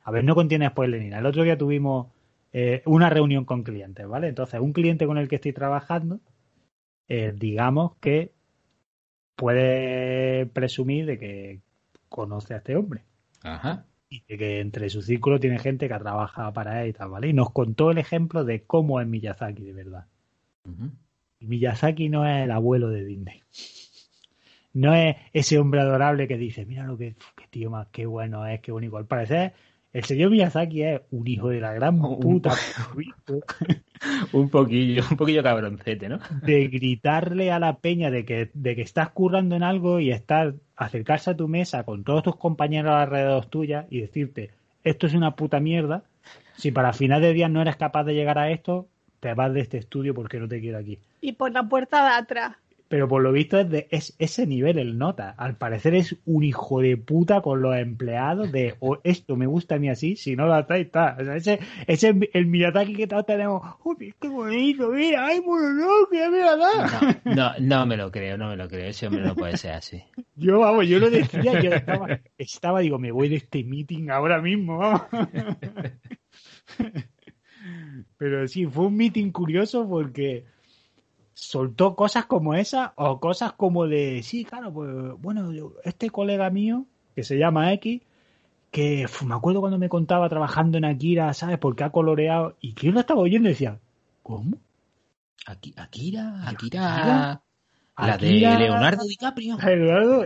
A 0.04 0.10
ver, 0.10 0.24
no 0.24 0.34
contiene 0.34 0.68
spoiler 0.68 1.00
ni 1.02 1.08
nada. 1.10 1.20
El 1.20 1.26
otro 1.26 1.42
día 1.44 1.58
tuvimos 1.58 2.06
eh, 2.52 2.82
una 2.86 3.10
reunión 3.10 3.44
con 3.44 3.62
clientes, 3.62 4.06
¿vale? 4.06 4.28
Entonces, 4.28 4.60
un 4.60 4.72
cliente 4.72 5.06
con 5.06 5.18
el 5.18 5.28
que 5.28 5.36
estoy 5.36 5.52
trabajando, 5.52 6.20
eh, 7.08 7.32
digamos 7.36 7.96
que 7.96 8.32
puede 9.36 10.46
presumir 10.46 11.06
de 11.06 11.18
que 11.18 11.60
conoce 12.08 12.54
a 12.54 12.58
este 12.58 12.74
hombre 12.74 13.02
Ajá. 13.42 13.84
y 14.08 14.24
de 14.26 14.38
que 14.38 14.60
entre 14.60 14.90
su 14.90 15.02
círculo 15.02 15.38
tiene 15.38 15.58
gente 15.58 15.88
que 15.88 15.98
trabaja 15.98 16.52
para 16.52 16.82
él 16.82 16.88
y 16.88 16.92
tal, 16.92 17.10
¿vale? 17.10 17.28
Y 17.28 17.32
nos 17.32 17.50
contó 17.50 17.90
el 17.90 17.98
ejemplo 17.98 18.44
de 18.44 18.64
cómo 18.64 19.00
es 19.00 19.06
Miyazaki 19.06 19.62
de 19.62 19.72
verdad. 19.72 20.06
Miyazaki 21.40 22.08
no 22.08 22.26
es 22.26 22.44
el 22.44 22.50
abuelo 22.50 22.88
de 22.88 23.04
Disney. 23.04 23.42
No 24.72 24.94
es 24.94 25.16
ese 25.32 25.58
hombre 25.58 25.80
adorable 25.80 26.28
que 26.28 26.36
dice, 26.36 26.66
mira 26.66 26.84
lo 26.84 26.98
que, 26.98 27.14
qué 27.36 27.46
tío 27.50 27.70
más, 27.70 27.88
qué 27.88 28.06
bueno 28.06 28.46
es, 28.46 28.60
qué 28.60 28.72
bonito. 28.72 28.96
Al 28.96 29.06
parecer, 29.06 29.54
el 29.92 30.04
señor 30.04 30.30
Miyazaki 30.30 30.82
es 30.82 31.00
un 31.10 31.26
hijo 31.26 31.48
de 31.48 31.60
la 31.60 31.72
gran 31.72 32.00
Un- 32.00 32.20
puta 32.20 32.52
Un 34.32 34.48
poquillo, 34.48 35.02
un 35.10 35.16
poquillo 35.16 35.42
cabroncete, 35.42 36.08
¿no? 36.08 36.20
de 36.42 36.68
gritarle 36.68 37.50
a 37.50 37.58
la 37.58 37.78
peña 37.78 38.10
de 38.10 38.24
que, 38.24 38.50
de 38.54 38.76
que 38.76 38.82
estás 38.82 39.10
currando 39.10 39.56
en 39.56 39.62
algo 39.64 39.98
y 40.00 40.10
estar, 40.10 40.54
acercarse 40.76 41.30
a 41.30 41.36
tu 41.36 41.48
mesa 41.48 41.82
con 41.84 42.04
todos 42.04 42.22
tus 42.22 42.36
compañeros 42.36 42.92
alrededor 42.92 43.46
tuya 43.46 43.86
y 43.90 44.00
decirte, 44.00 44.50
esto 44.84 45.06
es 45.08 45.14
una 45.14 45.34
puta 45.34 45.58
mierda, 45.58 46.04
si 46.56 46.70
para 46.70 46.92
final 46.92 47.20
de 47.22 47.32
día 47.32 47.48
no 47.48 47.60
eres 47.60 47.76
capaz 47.76 48.04
de 48.04 48.14
llegar 48.14 48.38
a 48.38 48.50
esto, 48.50 48.86
te 49.20 49.34
vas 49.34 49.52
de 49.52 49.60
este 49.60 49.78
estudio 49.78 50.14
porque 50.14 50.38
no 50.38 50.46
te 50.46 50.60
quiero 50.60 50.78
aquí. 50.78 50.98
Y 51.20 51.32
por 51.32 51.50
la 51.50 51.64
puerta 51.68 52.04
de 52.04 52.12
atrás. 52.16 52.56
Pero 52.88 53.06
por 53.06 53.22
lo 53.22 53.32
visto 53.32 53.58
es 53.58 53.68
de 53.68 53.86
es, 53.90 54.14
ese 54.18 54.46
nivel 54.46 54.78
el 54.78 54.96
nota. 54.96 55.30
Al 55.30 55.56
parecer 55.56 55.94
es 55.94 56.16
un 56.24 56.42
hijo 56.42 56.80
de 56.80 56.96
puta 56.96 57.42
con 57.42 57.60
los 57.60 57.76
empleados 57.76 58.50
de 58.50 58.76
o 58.80 58.98
esto 59.04 59.36
me 59.36 59.46
gusta 59.46 59.74
a 59.74 59.78
mí 59.78 59.90
así, 59.90 60.16
si 60.16 60.36
no 60.36 60.46
lo 60.46 60.54
hacéis, 60.54 60.86
está. 60.86 61.16
O 61.20 61.24
sea, 61.24 61.36
ese, 61.36 61.60
ese 61.86 62.08
es 62.08 62.16
el 62.32 62.46
Miyazaki 62.46 62.94
que 62.94 63.06
todos 63.06 63.26
tenemos. 63.26 63.62
¡Uy, 63.84 64.14
qué 64.18 64.28
bonito! 64.28 64.88
¡Mira! 64.88 65.26
¡Ay, 65.26 65.42
mononoke! 65.42 66.30
¡Mira! 66.30 66.56
No, 67.24 67.34
no, 67.34 67.52
no 67.60 67.86
me 67.86 67.98
lo 67.98 68.10
creo, 68.10 68.38
no 68.38 68.48
me 68.48 68.56
lo 68.56 68.68
creo. 68.68 68.86
Ese 68.86 69.06
hombre 69.06 69.22
no 69.22 69.34
puede 69.34 69.58
ser 69.58 69.72
así. 69.72 70.02
Yo, 70.36 70.60
vamos, 70.60 70.88
yo 70.88 70.98
lo 70.98 71.10
decía, 71.10 71.60
yo 71.60 71.72
estaba, 71.72 72.20
estaba, 72.38 72.80
digo, 72.80 72.98
me 72.98 73.12
voy 73.12 73.28
de 73.28 73.36
este 73.36 73.64
meeting 73.64 74.08
ahora 74.08 74.40
mismo, 74.40 74.78
vamos. 74.78 75.02
Pero 78.16 78.48
sí, 78.48 78.66
fue 78.66 78.86
un 78.86 78.96
meeting 78.96 79.30
curioso 79.30 79.86
porque 79.88 80.44
soltó 81.40 81.94
cosas 81.94 82.26
como 82.26 82.54
esa 82.54 82.92
o 82.96 83.20
cosas 83.20 83.52
como 83.52 83.86
de, 83.86 84.22
sí, 84.24 84.44
claro, 84.44 84.72
pues 84.72 84.90
bueno, 85.22 85.52
yo- 85.52 85.74
este 85.84 86.10
colega 86.10 86.50
mío, 86.50 86.84
que 87.14 87.22
se 87.22 87.38
llama 87.38 87.72
X, 87.74 88.02
que 88.72 89.04
uf, 89.04 89.22
me 89.22 89.34
acuerdo 89.36 89.60
cuando 89.60 89.78
me 89.78 89.88
contaba 89.88 90.28
trabajando 90.28 90.78
en 90.78 90.84
Akira, 90.84 91.32
¿sabes? 91.34 91.58
Porque 91.58 91.84
ha 91.84 91.90
coloreado 91.90 92.56
y 92.60 92.72
que 92.74 92.88
yo 92.88 92.92
lo 92.92 93.00
estaba 93.00 93.20
oyendo 93.20 93.48
y 93.48 93.52
decía, 93.52 93.78
¿cómo? 94.24 94.56
Aquí, 95.46 95.72
Akira, 95.76 96.48
Akira, 96.48 96.94
Akira, 96.94 97.42
la 97.96 98.18
de 98.18 98.58
Leonardo 98.58 99.04
DiCaprio. 99.04 99.56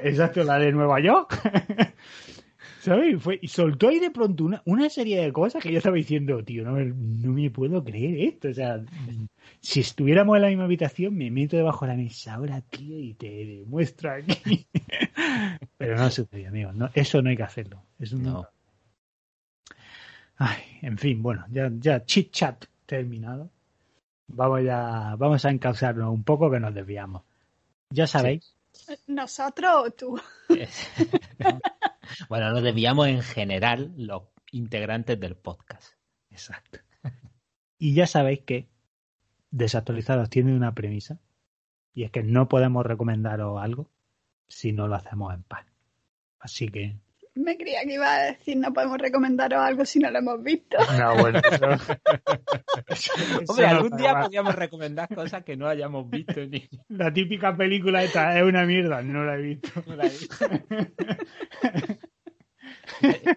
Exacto, 0.02 0.45
la 0.45 0.59
de 0.59 0.73
Nueva 0.73 0.99
York. 1.00 1.38
¿Sabes? 2.83 3.15
Y 3.15 3.17
Fue, 3.17 3.39
y 3.41 3.47
soltó 3.47 3.89
ahí 3.91 4.01
de 4.01 4.11
pronto 4.11 4.45
una, 4.45 4.61
una 4.65 4.91
serie 4.91 5.21
de 5.23 5.33
cosas 5.33 5.62
que 5.62 5.71
yo 5.71 5.79
estaba 5.79 5.95
diciendo, 5.95 6.43
tío, 6.43 6.65
no, 6.65 6.73
me- 6.73 6.87
no 6.87 7.33
me 7.33 7.49
puedo 7.49 7.85
creer 7.85 8.19
esto. 8.29 8.49
O 8.49 8.55
sea, 8.55 8.85
si 9.61 9.79
estuviéramos 9.81 10.35
en 10.35 10.43
la 10.43 10.49
misma 10.49 10.65
habitación, 10.65 11.15
me 11.17 11.31
meto 11.31 11.57
debajo 11.57 11.85
de 11.87 11.93
la 11.93 11.97
mesa 11.97 12.35
ahora, 12.35 12.61
tío, 12.62 12.99
y 12.99 13.15
te 13.15 13.29
demuestro 13.31 14.11
aquí. 14.11 14.67
Pero 15.79 15.97
no 15.97 16.11
sucedió, 16.11 16.49
amigo. 16.49 16.73
No, 16.73 16.91
eso 16.95 17.23
no 17.23 17.31
hay 17.31 17.37
que 17.37 17.45
hacerlo. 17.45 17.81
Es 18.01 18.12
un... 18.12 18.25
No. 18.25 18.49
Ay, 20.37 20.62
en 20.83 20.99
fin, 20.99 21.23
bueno, 21.23 21.45
ya, 21.53 21.71
ya 21.79 22.05
chit 22.05 22.33
chat 22.33 22.65
terminado. 22.87 23.49
Vamos 24.27 24.65
ya, 24.65 25.15
vamos 25.17 25.45
a 25.45 25.51
encauzarnos 25.51 26.12
un 26.12 26.25
poco 26.25 26.51
que 26.51 26.59
nos 26.59 26.75
desviamos. 26.75 27.23
Ya 27.91 28.09
sabéis, 28.09 28.57
¿Nosotros 29.07 29.71
o 29.87 29.91
tú? 29.93 30.21
Bueno, 32.28 32.50
nos 32.50 32.62
desviamos 32.62 33.09
en 33.09 33.23
general 33.23 33.92
los 33.97 34.23
integrantes 34.50 35.19
del 35.19 35.37
podcast. 35.37 35.95
Exacto. 36.31 36.78
Y 37.78 37.95
ya 37.95 38.07
sabéis 38.07 38.40
que 38.40 38.71
Desactualizados 39.50 40.31
tiene 40.31 40.57
una 40.57 40.75
premisa 40.75 41.21
y 41.92 42.04
es 42.04 42.11
que 42.11 42.23
no 42.23 42.49
podemos 42.49 42.87
recomendaros 42.87 43.62
algo 43.62 43.90
si 44.49 44.73
no 44.73 44.88
lo 44.88 44.95
hacemos 44.95 45.35
en 45.35 45.42
paz. 45.42 45.66
Así 46.38 46.69
que. 46.69 46.97
Me 47.35 47.57
creía 47.57 47.81
que 47.85 47.95
iba 47.95 48.15
a 48.15 48.23
decir 48.25 48.59
no 48.59 48.75
podemos 48.75 48.99
recomendaros 48.99 49.59
algo 49.59 49.87
si 49.87 49.99
no 49.99 50.11
lo 50.11 50.19
hemos 50.19 50.43
visto. 50.43 50.77
No, 50.99 51.17
bueno, 51.17 51.41
eso 51.51 51.65
Hombre, 53.49 53.67
no 53.67 53.71
algún 53.71 53.97
día 53.97 54.21
podríamos 54.21 54.55
recomendar 54.55 55.09
cosas 55.15 55.43
que 55.43 55.57
no 55.57 55.67
hayamos 55.67 56.09
visto 56.11 56.45
ni 56.47 56.69
La 56.89 57.12
típica 57.12 57.57
película 57.57 58.03
esta 58.03 58.39
es 58.39 58.45
una 58.45 58.65
mierda, 58.67 59.03
no 59.03 59.25
la 59.25 59.37
he 59.37 59.43
visto. 59.43 59.71
no 59.87 59.97
la 59.97 60.07
he 60.07 60.11
visto. 60.11 60.47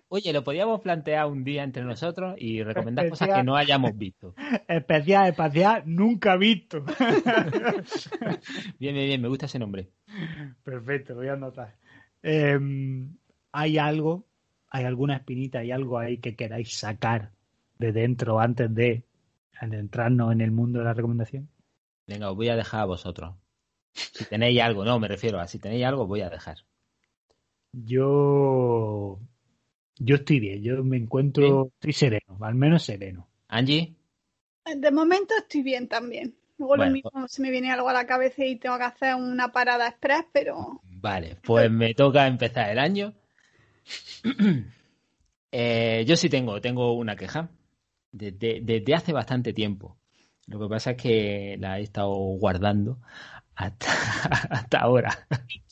Oye, 0.09 0.33
lo 0.33 0.43
podríamos 0.43 0.81
plantear 0.81 1.27
un 1.27 1.43
día 1.43 1.63
entre 1.63 1.83
nosotros 1.83 2.35
y 2.37 2.61
recomendar 2.63 3.09
cosas 3.09 3.29
que 3.29 3.43
no 3.43 3.55
hayamos 3.55 3.97
visto. 3.97 4.35
Especial, 4.67 5.29
espacial, 5.29 5.83
nunca 5.85 6.35
visto. 6.35 6.83
Bien, 8.77 8.93
bien, 8.93 9.07
bien, 9.07 9.21
me 9.21 9.29
gusta 9.29 9.45
ese 9.45 9.59
nombre. 9.59 9.89
Perfecto, 10.63 11.13
lo 11.13 11.19
voy 11.21 11.29
a 11.29 11.33
anotar. 11.33 11.75
Eh, 12.21 12.59
¿Hay 13.57 13.77
algo, 13.77 14.25
hay 14.67 14.83
alguna 14.83 15.15
espinita, 15.15 15.59
hay 15.59 15.71
algo 15.71 15.97
ahí 15.97 16.17
que 16.17 16.35
queráis 16.35 16.77
sacar 16.77 17.31
de 17.79 17.93
dentro 17.93 18.41
antes 18.41 18.75
de 18.75 19.05
entrarnos 19.61 20.33
en 20.33 20.41
el 20.41 20.51
mundo 20.51 20.79
de 20.79 20.85
la 20.85 20.93
recomendación? 20.93 21.47
Venga, 22.05 22.29
os 22.29 22.35
voy 22.35 22.49
a 22.49 22.57
dejar 22.57 22.81
a 22.81 22.85
vosotros. 22.85 23.33
Si 23.93 24.25
tenéis 24.25 24.59
algo, 24.61 24.83
no, 24.83 24.99
me 24.99 25.07
refiero 25.07 25.39
a 25.39 25.47
si 25.47 25.59
tenéis 25.59 25.85
algo, 25.85 26.05
voy 26.05 26.19
a 26.19 26.29
dejar. 26.29 26.57
Yo, 27.71 29.21
yo 29.99 30.15
estoy 30.15 30.41
bien, 30.41 30.61
yo 30.61 30.83
me 30.83 30.97
encuentro, 30.97 31.71
estoy 31.75 31.93
sereno, 31.93 32.37
al 32.41 32.55
menos 32.55 32.83
sereno. 32.83 33.29
Angie, 33.47 33.95
De 34.65 34.91
momento 34.91 35.33
estoy 35.37 35.63
bien 35.63 35.87
también. 35.87 36.35
Luego 36.57 36.75
Bueno, 36.75 36.85
lo 36.87 36.91
mismo 36.91 37.27
se 37.29 37.41
me 37.41 37.51
viene 37.51 37.71
algo 37.71 37.87
a 37.87 37.93
la 37.93 38.05
cabeza 38.05 38.43
y 38.43 38.57
tengo 38.57 38.77
que 38.77 38.83
hacer 38.83 39.15
una 39.15 39.53
parada 39.53 39.87
express, 39.87 40.25
pero 40.33 40.81
vale, 40.83 41.37
pues 41.41 41.71
me 41.71 41.93
toca 41.93 42.27
empezar 42.27 42.69
el 42.69 42.79
año. 42.79 43.13
Eh, 45.57 46.03
yo 46.05 46.17
sí 46.17 46.27
tengo, 46.27 46.59
tengo 46.59 46.91
una 46.95 47.15
queja 47.15 47.49
desde, 48.11 48.59
desde 48.61 48.93
hace 48.93 49.13
bastante 49.13 49.53
tiempo. 49.53 49.97
Lo 50.47 50.59
que 50.59 50.67
pasa 50.67 50.91
es 50.91 50.97
que 50.97 51.55
la 51.57 51.79
he 51.79 51.83
estado 51.83 52.13
guardando 52.13 52.99
hasta, 53.55 53.87
hasta 54.49 54.79
ahora. 54.79 55.27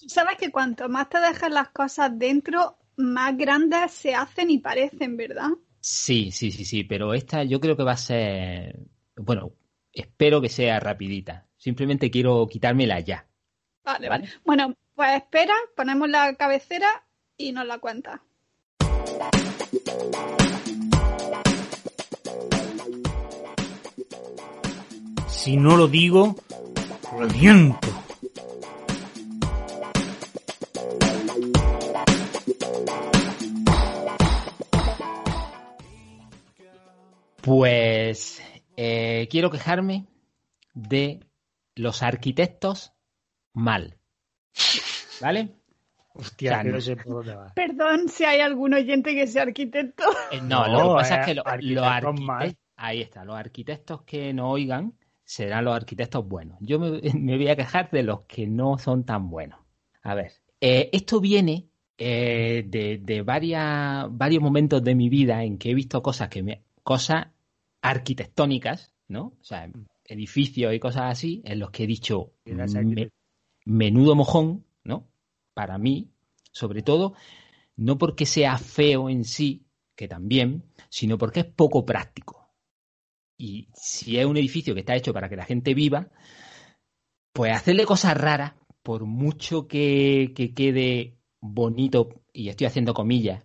sabes 0.08 0.38
que 0.38 0.51
cuanto 0.51 0.88
más 0.88 1.10
te 1.10 1.20
dejas 1.20 1.51
las 1.51 1.70
cosas 1.70 2.17
dentro, 2.17 2.77
más 2.96 3.36
grandes 3.38 3.91
se 3.91 4.15
hacen 4.15 4.51
y 4.51 4.60
parecen, 4.60 5.17
¿verdad? 5.17 5.50
Sí, 5.79 6.32
sí, 6.32 6.51
sí, 6.51 6.63
sí, 6.63 6.86
pero 6.86 7.13
esta 7.13 7.43
yo 7.43 7.60
creo 7.60 7.75
que 7.75 7.84
va 7.84 7.91
a 7.91 7.98
ser, 7.98 8.79
bueno, 9.17 9.51
espero 9.91 10.41
que 10.41 10.50
sea 10.50 10.79
rapidita. 10.79 11.48
Simplemente 11.58 12.10
quiero 12.10 12.48
quitármela 12.48 13.00
ya. 13.01 13.27
¿Vale? 13.84 14.08
vale. 14.08 14.29
Bueno, 14.46 14.77
pues 14.96 15.17
espera, 15.17 15.53
ponemos 15.75 16.10
la 16.10 16.36
cabecera 16.36 16.88
y 17.38 17.52
nos 17.52 17.66
la 17.66 17.80
cuenta. 17.80 18.22
Si 25.28 25.58
no 25.58 25.75
lo 25.75 25.88
digo, 25.88 26.38
reviento. 27.20 27.88
Pues 37.42 38.42
eh, 38.78 39.28
quiero 39.30 39.52
quejarme 39.52 40.08
de 40.74 41.20
los 41.75 42.04
arquitectos 42.04 42.94
mal. 43.52 43.98
¿Vale? 45.20 45.62
Hostia, 46.13 46.51
O 46.51 46.53
sea, 46.53 46.63
que 46.63 46.70
no 46.70 46.82
sé 46.82 46.96
por 46.96 47.13
dónde 47.15 47.36
va. 47.36 47.53
Perdón 47.55 48.08
si 48.08 48.24
hay 48.24 48.39
algún 48.39 48.74
oyente 48.74 49.13
que 49.15 49.25
sea 49.27 49.43
arquitecto. 49.43 50.03
Eh, 50.32 50.41
No, 50.41 50.67
No, 50.67 50.74
lo 50.74 50.89
que 50.89 50.96
pasa 51.01 51.15
eh, 51.15 51.20
es 51.22 51.25
que 51.25 51.34
lo- 51.34 51.43
los 51.43 51.53
arquitectos 51.53 51.86
arquitectos, 51.88 52.22
mal. 52.25 52.58
ahí 52.75 53.01
está, 53.01 53.25
los 53.25 53.36
arquitectos 53.36 54.01
que 54.03 54.34
no 54.34 54.51
oigan 54.51 54.93
serán 55.24 55.65
los 55.65 55.75
arquitectos 55.75 56.27
buenos. 56.27 56.58
Yo 56.62 56.79
me, 56.79 57.01
me 57.20 57.38
voy 57.38 57.48
a 57.48 57.55
quejar 57.55 57.89
de 57.91 58.03
los 58.03 58.22
que 58.22 58.46
no 58.48 58.77
son 58.77 59.03
tan 59.05 59.29
buenos. 59.29 59.60
A 60.03 60.13
ver, 60.15 60.34
eh, 60.62 60.89
esto 60.93 61.20
viene 61.20 61.67
eh, 61.98 62.63
de, 62.67 63.00
de 63.01 63.22
varias, 63.22 64.05
varios 64.12 64.41
momentos 64.43 64.84
de 64.84 64.96
mi 64.96 65.10
vida 65.10 65.43
en 65.43 65.58
que 65.58 65.72
he 65.72 65.74
visto 65.74 66.01
cosas 66.03 66.29
que 66.29 66.43
me, 66.43 66.63
cosas 66.84 67.27
arquitectónicas, 67.82 68.93
¿no? 69.08 69.34
O 69.39 69.43
sea, 69.43 69.70
edificios 70.05 70.74
y 70.74 70.79
cosas 70.79 71.03
así, 71.12 71.41
en 71.46 71.60
los 71.60 71.72
que 71.72 71.84
he 71.84 71.88
dicho 71.88 72.32
menudo 73.65 74.15
mojón. 74.15 74.65
Para 75.53 75.77
mí, 75.77 76.12
sobre 76.51 76.81
todo, 76.81 77.13
no 77.75 77.98
porque 77.98 78.25
sea 78.25 78.57
feo 78.57 79.10
en 79.10 79.24
sí, 79.24 79.67
que 79.95 80.07
también, 80.07 80.63
sino 80.89 81.17
porque 81.17 81.41
es 81.41 81.45
poco 81.45 81.86
práctico. 81.86 82.53
Y 83.38 83.69
si 83.74 84.17
es 84.17 84.25
un 84.25 84.38
edificio 84.38 84.74
que 84.74 84.81
está 84.81 84.95
hecho 84.95 85.13
para 85.13 85.29
que 85.29 85.36
la 85.36 85.45
gente 85.45 85.74
viva, 85.74 86.10
pues 87.33 87.53
hacerle 87.53 87.86
cosas 87.86 88.15
raras, 88.17 88.53
por 88.83 89.05
mucho 89.05 89.67
que, 89.67 90.33
que 90.36 90.53
quede 90.53 91.17
bonito, 91.39 92.24
y 92.31 92.50
estoy 92.50 92.67
haciendo 92.67 92.93
comillas, 92.93 93.43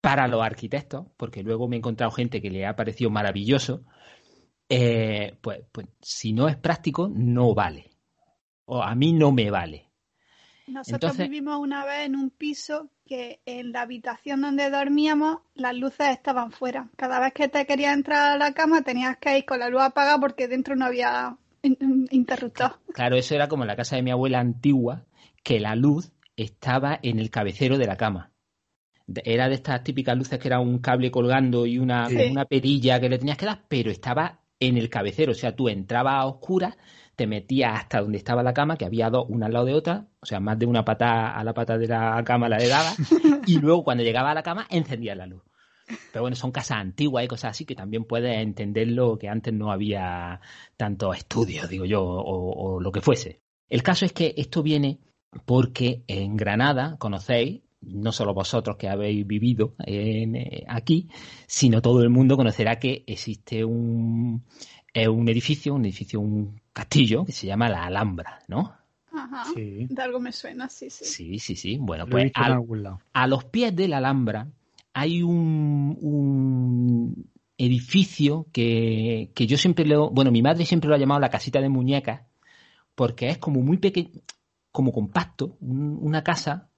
para 0.00 0.28
los 0.28 0.42
arquitectos, 0.42 1.06
porque 1.16 1.42
luego 1.42 1.66
me 1.66 1.76
he 1.76 1.78
encontrado 1.78 2.12
gente 2.12 2.42
que 2.42 2.50
le 2.50 2.66
ha 2.66 2.76
parecido 2.76 3.10
maravilloso, 3.10 3.84
eh, 4.68 5.38
pues, 5.40 5.62
pues 5.72 5.86
si 6.02 6.32
no 6.32 6.48
es 6.48 6.56
práctico, 6.56 7.08
no 7.08 7.54
vale. 7.54 7.90
O 8.66 8.82
a 8.82 8.94
mí 8.94 9.12
no 9.14 9.32
me 9.32 9.50
vale. 9.50 9.90
Nosotros 10.66 11.12
Entonces- 11.12 11.28
vivimos 11.28 11.58
una 11.58 11.84
vez 11.84 12.06
en 12.06 12.16
un 12.16 12.30
piso 12.30 12.88
que 13.06 13.40
en 13.44 13.72
la 13.72 13.82
habitación 13.82 14.40
donde 14.40 14.70
dormíamos 14.70 15.38
las 15.54 15.74
luces 15.76 16.08
estaban 16.10 16.50
fuera. 16.52 16.88
Cada 16.96 17.20
vez 17.20 17.34
que 17.34 17.48
te 17.48 17.66
querías 17.66 17.92
entrar 17.94 18.32
a 18.32 18.38
la 18.38 18.52
cama 18.54 18.82
tenías 18.82 19.18
que 19.18 19.36
ir 19.38 19.44
con 19.44 19.58
la 19.58 19.68
luz 19.68 19.82
apagada 19.82 20.18
porque 20.18 20.48
dentro 20.48 20.74
no 20.74 20.86
había 20.86 21.36
in- 21.62 21.76
in- 21.80 22.08
interruptor. 22.10 22.78
Claro, 22.94 23.16
eso 23.16 23.34
era 23.34 23.48
como 23.48 23.64
en 23.64 23.68
la 23.68 23.76
casa 23.76 23.96
de 23.96 24.02
mi 24.02 24.10
abuela 24.10 24.40
antigua, 24.40 25.04
que 25.42 25.60
la 25.60 25.76
luz 25.76 26.12
estaba 26.36 26.98
en 27.02 27.18
el 27.18 27.30
cabecero 27.30 27.76
de 27.76 27.86
la 27.86 27.96
cama. 27.96 28.30
Era 29.22 29.50
de 29.50 29.56
estas 29.56 29.84
típicas 29.84 30.16
luces 30.16 30.38
que 30.38 30.48
era 30.48 30.60
un 30.60 30.78
cable 30.78 31.10
colgando 31.10 31.66
y 31.66 31.78
una, 31.78 32.08
Sí. 32.08 32.16
una 32.30 32.46
perilla 32.46 32.98
que 33.00 33.10
le 33.10 33.18
tenías 33.18 33.36
que 33.36 33.44
dar, 33.44 33.64
pero 33.68 33.90
estaba 33.90 34.40
en 34.58 34.78
el 34.78 34.88
cabecero. 34.88 35.32
O 35.32 35.34
sea, 35.34 35.54
tú 35.54 35.68
entrabas 35.68 36.14
a 36.14 36.26
oscuras, 36.26 36.74
te 37.16 37.26
metías 37.26 37.80
hasta 37.80 38.00
donde 38.00 38.18
estaba 38.18 38.42
la 38.42 38.54
cama, 38.54 38.76
que 38.76 38.84
había 38.84 39.10
dos, 39.10 39.26
una 39.28 39.46
al 39.46 39.52
lado 39.52 39.66
de 39.66 39.74
otra, 39.74 40.06
o 40.20 40.26
sea, 40.26 40.40
más 40.40 40.58
de 40.58 40.66
una 40.66 40.84
pata 40.84 41.36
a 41.36 41.44
la 41.44 41.54
pata 41.54 41.78
de 41.78 41.88
la 41.88 42.22
cama 42.24 42.48
la 42.48 42.58
le 42.58 42.68
dabas, 42.68 42.96
y 43.46 43.58
luego 43.58 43.84
cuando 43.84 44.02
llegaba 44.02 44.30
a 44.30 44.34
la 44.34 44.42
cama 44.42 44.66
encendías 44.70 45.16
la 45.16 45.26
luz. 45.26 45.42
Pero 46.12 46.22
bueno, 46.22 46.34
son 46.34 46.50
casas 46.50 46.78
antiguas 46.78 47.24
y 47.24 47.28
cosas 47.28 47.50
así 47.50 47.66
que 47.66 47.74
también 47.74 48.04
puedes 48.04 48.38
entenderlo 48.38 49.18
que 49.18 49.28
antes 49.28 49.52
no 49.52 49.70
había 49.70 50.40
tantos 50.76 51.16
estudios, 51.16 51.68
digo 51.68 51.84
yo, 51.84 52.02
o, 52.02 52.74
o 52.76 52.80
lo 52.80 52.90
que 52.90 53.02
fuese. 53.02 53.42
El 53.68 53.82
caso 53.82 54.06
es 54.06 54.12
que 54.12 54.34
esto 54.36 54.62
viene 54.62 55.00
porque 55.44 56.04
en 56.06 56.36
Granada, 56.36 56.96
conocéis, 56.98 57.62
no 57.86 58.12
solo 58.12 58.34
vosotros 58.34 58.76
que 58.76 58.88
habéis 58.88 59.26
vivido 59.26 59.74
en, 59.78 60.36
eh, 60.36 60.64
aquí, 60.68 61.08
sino 61.46 61.82
todo 61.82 62.02
el 62.02 62.10
mundo 62.10 62.36
conocerá 62.36 62.78
que 62.78 63.04
existe 63.06 63.64
un, 63.64 64.44
eh, 64.94 65.08
un 65.08 65.28
edificio, 65.28 65.74
un 65.74 65.84
edificio, 65.84 66.20
un 66.20 66.60
castillo 66.72 67.24
que 67.24 67.32
se 67.32 67.46
llama 67.46 67.68
la 67.68 67.84
Alhambra, 67.84 68.40
¿no? 68.48 68.72
Ajá. 69.12 69.44
Sí, 69.54 69.86
De 69.88 70.02
algo 70.02 70.18
me 70.20 70.32
suena, 70.32 70.68
sí, 70.68 70.88
sí. 70.90 71.04
Sí, 71.04 71.38
sí, 71.38 71.54
sí. 71.56 71.76
Bueno, 71.80 72.04
lo 72.06 72.10
pues 72.10 72.32
a 73.12 73.26
los 73.26 73.44
pies 73.44 73.74
de 73.76 73.88
la 73.88 73.98
Alhambra 73.98 74.48
hay 74.92 75.22
un, 75.22 75.96
un 76.00 77.30
edificio 77.58 78.46
que, 78.52 79.30
que 79.34 79.46
yo 79.46 79.56
siempre 79.56 79.84
lo, 79.84 80.10
bueno, 80.10 80.30
mi 80.30 80.42
madre 80.42 80.64
siempre 80.64 80.88
lo 80.88 80.94
ha 80.94 80.98
llamado 80.98 81.20
la 81.20 81.30
casita 81.30 81.60
de 81.60 81.68
muñecas, 81.68 82.22
porque 82.94 83.28
es 83.28 83.38
como 83.38 83.60
muy 83.60 83.78
pequeño, 83.78 84.10
como 84.72 84.92
compacto, 84.92 85.56
un- 85.60 85.98
una 86.00 86.22
casa, 86.24 86.68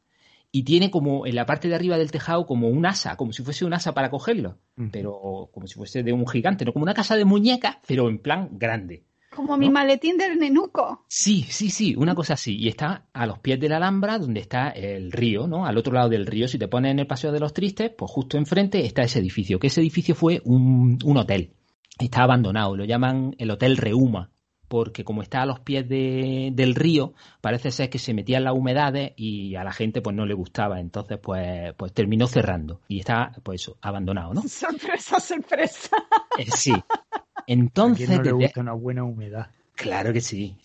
y 0.56 0.62
tiene 0.62 0.90
como 0.90 1.26
en 1.26 1.34
la 1.34 1.44
parte 1.44 1.68
de 1.68 1.74
arriba 1.74 1.98
del 1.98 2.10
tejado 2.10 2.46
como 2.46 2.68
un 2.68 2.86
asa, 2.86 3.18
como 3.18 3.34
si 3.34 3.42
fuese 3.42 3.66
un 3.66 3.74
asa 3.74 3.92
para 3.92 4.08
cogerlo, 4.08 4.56
pero 4.90 5.50
como 5.52 5.66
si 5.66 5.74
fuese 5.74 6.02
de 6.02 6.14
un 6.14 6.26
gigante, 6.26 6.64
no 6.64 6.72
como 6.72 6.84
una 6.84 6.94
casa 6.94 7.14
de 7.14 7.26
muñecas, 7.26 7.76
pero 7.86 8.08
en 8.08 8.18
plan 8.18 8.48
grande. 8.52 9.04
Como 9.34 9.58
mi 9.58 9.68
maletín 9.68 10.16
del 10.16 10.38
nenuco. 10.38 11.04
Sí, 11.08 11.44
sí, 11.50 11.68
sí, 11.68 11.94
una 11.94 12.14
cosa 12.14 12.34
así. 12.34 12.56
Y 12.56 12.68
está 12.68 13.04
a 13.12 13.26
los 13.26 13.38
pies 13.40 13.60
de 13.60 13.68
la 13.68 13.76
Alhambra, 13.76 14.18
donde 14.18 14.40
está 14.40 14.70
el 14.70 15.12
río, 15.12 15.46
¿no? 15.46 15.66
Al 15.66 15.76
otro 15.76 15.92
lado 15.92 16.08
del 16.08 16.24
río, 16.24 16.48
si 16.48 16.58
te 16.58 16.68
pones 16.68 16.92
en 16.92 17.00
el 17.00 17.06
Paseo 17.06 17.32
de 17.32 17.40
los 17.40 17.52
Tristes, 17.52 17.90
pues 17.90 18.10
justo 18.10 18.38
enfrente 18.38 18.86
está 18.86 19.02
ese 19.02 19.18
edificio, 19.18 19.58
que 19.58 19.66
ese 19.66 19.82
edificio 19.82 20.14
fue 20.14 20.40
un, 20.46 20.98
un 21.04 21.16
hotel. 21.18 21.52
Está 21.98 22.22
abandonado, 22.22 22.78
lo 22.78 22.86
llaman 22.86 23.34
el 23.36 23.50
Hotel 23.50 23.76
Reuma, 23.76 24.30
porque 24.68 25.04
como 25.04 25.22
está 25.22 25.42
a 25.42 25.46
los 25.46 25.60
pies 25.60 25.88
de- 25.88 26.50
del 26.52 26.74
río, 26.74 27.12
parece 27.40 27.70
ser 27.70 27.88
que 27.90 27.98
se 27.98 28.12
metían 28.14 28.44
las 28.44 28.54
humedades 28.54 29.12
y 29.16 29.54
a 29.56 29.64
la 29.64 29.72
gente 29.72 30.00
pues 30.02 30.14
no 30.16 30.26
le 30.26 30.34
gustaba, 30.34 30.80
entonces 30.80 31.18
pues, 31.22 31.72
pues 31.74 31.92
terminó 31.92 32.26
cerrando 32.26 32.80
y 32.88 32.98
está 33.00 33.32
pues 33.42 33.62
eso, 33.62 33.76
abandonado, 33.80 34.34
¿no? 34.34 34.42
Sorpresa, 34.42 35.20
sorpresa. 35.20 35.96
Eh, 36.38 36.50
sí. 36.50 36.72
¿A 36.72 37.44
Entonces, 37.46 38.06
quién 38.06 38.18
no 38.18 38.22
le 38.24 38.32
gusta 38.32 38.60
una 38.60 38.72
buena 38.74 39.04
humedad? 39.04 39.46
Claro 39.74 40.12
que 40.12 40.20
sí. 40.20 40.56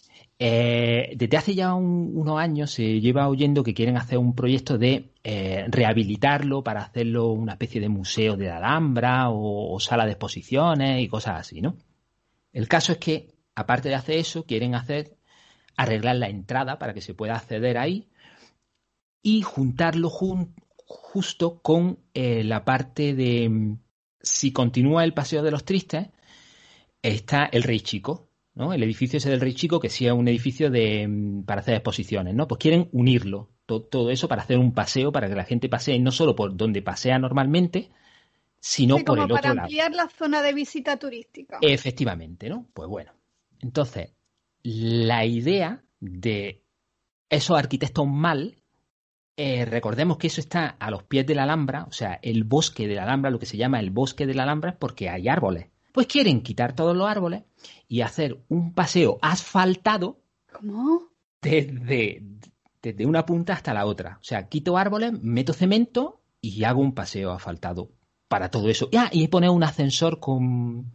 Eh, 0.43 1.13
desde 1.15 1.37
hace 1.37 1.53
ya 1.55 1.73
un- 1.75 2.11
unos 2.15 2.39
años 2.39 2.71
se 2.71 2.99
lleva 2.99 3.27
oyendo 3.29 3.63
que 3.63 3.73
quieren 3.75 3.95
hacer 3.95 4.17
un 4.17 4.33
proyecto 4.33 4.77
de 4.77 5.11
eh, 5.23 5.65
rehabilitarlo 5.69 6.63
para 6.63 6.81
hacerlo 6.81 7.27
una 7.31 7.51
especie 7.53 7.79
de 7.79 7.89
museo 7.89 8.35
de 8.35 8.47
la 8.47 8.57
Alhambra 8.57 9.29
o, 9.29 9.71
o 9.75 9.79
sala 9.79 10.05
de 10.05 10.13
exposiciones 10.13 11.01
y 11.03 11.07
cosas 11.07 11.41
así, 11.41 11.61
¿no? 11.61 11.75
El 12.51 12.67
caso 12.67 12.91
es 12.93 12.97
que, 12.97 13.27
aparte 13.55 13.89
de 13.89 13.95
hacer 13.95 14.17
eso, 14.17 14.45
quieren 14.45 14.75
hacer 14.75 15.17
arreglar 15.77 16.17
la 16.17 16.29
entrada 16.29 16.79
para 16.79 16.93
que 16.93 17.01
se 17.01 17.13
pueda 17.13 17.35
acceder 17.35 17.77
ahí 17.77 18.09
y 19.21 19.41
juntarlo 19.41 20.09
jun- 20.09 20.53
justo 20.85 21.61
con 21.61 21.99
eh, 22.13 22.43
la 22.43 22.65
parte 22.65 23.13
de 23.13 23.49
mm, 23.49 23.77
si 24.21 24.51
continúa 24.51 25.03
el 25.03 25.13
Paseo 25.13 25.43
de 25.43 25.51
los 25.51 25.65
Tristes, 25.65 26.07
está 27.01 27.45
el 27.45 27.63
Rey 27.63 27.81
Chico, 27.81 28.29
¿no? 28.55 28.73
El 28.73 28.83
edificio 28.83 29.17
ese 29.17 29.29
del 29.29 29.41
Rey 29.41 29.53
Chico, 29.53 29.79
que 29.79 29.89
sí 29.89 30.07
es 30.07 30.13
un 30.13 30.27
edificio 30.27 30.69
de, 30.71 31.07
mm, 31.07 31.43
para 31.45 31.61
hacer 31.61 31.75
exposiciones, 31.75 32.35
¿no? 32.35 32.47
Pues 32.47 32.59
quieren 32.59 32.89
unirlo, 32.91 33.49
to- 33.65 33.83
todo 33.83 34.11
eso 34.11 34.27
para 34.27 34.43
hacer 34.43 34.57
un 34.57 34.73
paseo, 34.73 35.11
para 35.11 35.27
que 35.29 35.35
la 35.35 35.45
gente 35.45 35.69
pasee 35.69 35.99
no 35.99 36.11
solo 36.11 36.35
por 36.35 36.55
donde 36.55 36.81
pasea 36.81 37.19
normalmente, 37.19 37.91
sino 38.59 38.97
Sí, 38.97 39.03
por 39.03 39.17
como 39.17 39.23
el 39.25 39.31
para 39.31 39.49
otro 39.49 39.55
lado. 39.55 39.67
ampliar 39.67 39.91
la 39.93 40.09
zona 40.09 40.41
de 40.41 40.53
visita 40.53 40.97
turística. 40.97 41.59
Efectivamente, 41.61 42.49
¿no? 42.49 42.67
Pues 42.73 42.87
bueno. 42.89 43.11
Entonces, 43.61 44.13
la 44.63 45.25
idea 45.25 45.83
de 45.99 46.63
esos 47.29 47.57
arquitectos 47.57 48.07
mal, 48.07 48.57
eh, 49.37 49.65
recordemos 49.65 50.17
que 50.17 50.27
eso 50.27 50.41
está 50.41 50.67
a 50.67 50.91
los 50.91 51.03
pies 51.03 51.25
de 51.25 51.35
la 51.35 51.43
Alhambra, 51.43 51.85
o 51.87 51.91
sea, 51.91 52.19
el 52.21 52.43
bosque 52.43 52.87
de 52.87 52.95
la 52.95 53.03
Alhambra, 53.03 53.31
lo 53.31 53.39
que 53.39 53.45
se 53.45 53.57
llama 53.57 53.79
el 53.79 53.89
bosque 53.89 54.25
de 54.25 54.33
la 54.33 54.43
Alhambra, 54.43 54.71
es 54.71 54.77
porque 54.77 55.09
hay 55.09 55.27
árboles. 55.27 55.67
Pues 55.91 56.07
quieren 56.07 56.41
quitar 56.41 56.73
todos 56.73 56.95
los 56.95 57.07
árboles 57.07 57.43
y 57.87 58.01
hacer 58.01 58.43
un 58.47 58.73
paseo 58.73 59.19
asfaltado 59.21 60.21
¿Cómo? 60.51 61.09
desde, 61.41 62.23
desde 62.81 63.05
una 63.05 63.25
punta 63.25 63.53
hasta 63.53 63.73
la 63.73 63.85
otra. 63.85 64.17
O 64.21 64.23
sea, 64.23 64.47
quito 64.47 64.77
árboles, 64.77 65.11
meto 65.21 65.53
cemento 65.53 66.21
y 66.39 66.63
hago 66.63 66.81
un 66.81 66.93
paseo 66.93 67.31
asfaltado 67.31 67.91
para 68.27 68.49
todo 68.49 68.69
eso. 68.69 68.89
Ah, 68.97 69.09
y 69.11 69.27
poner 69.27 69.49
un 69.49 69.63
ascensor 69.63 70.19
con 70.19 70.93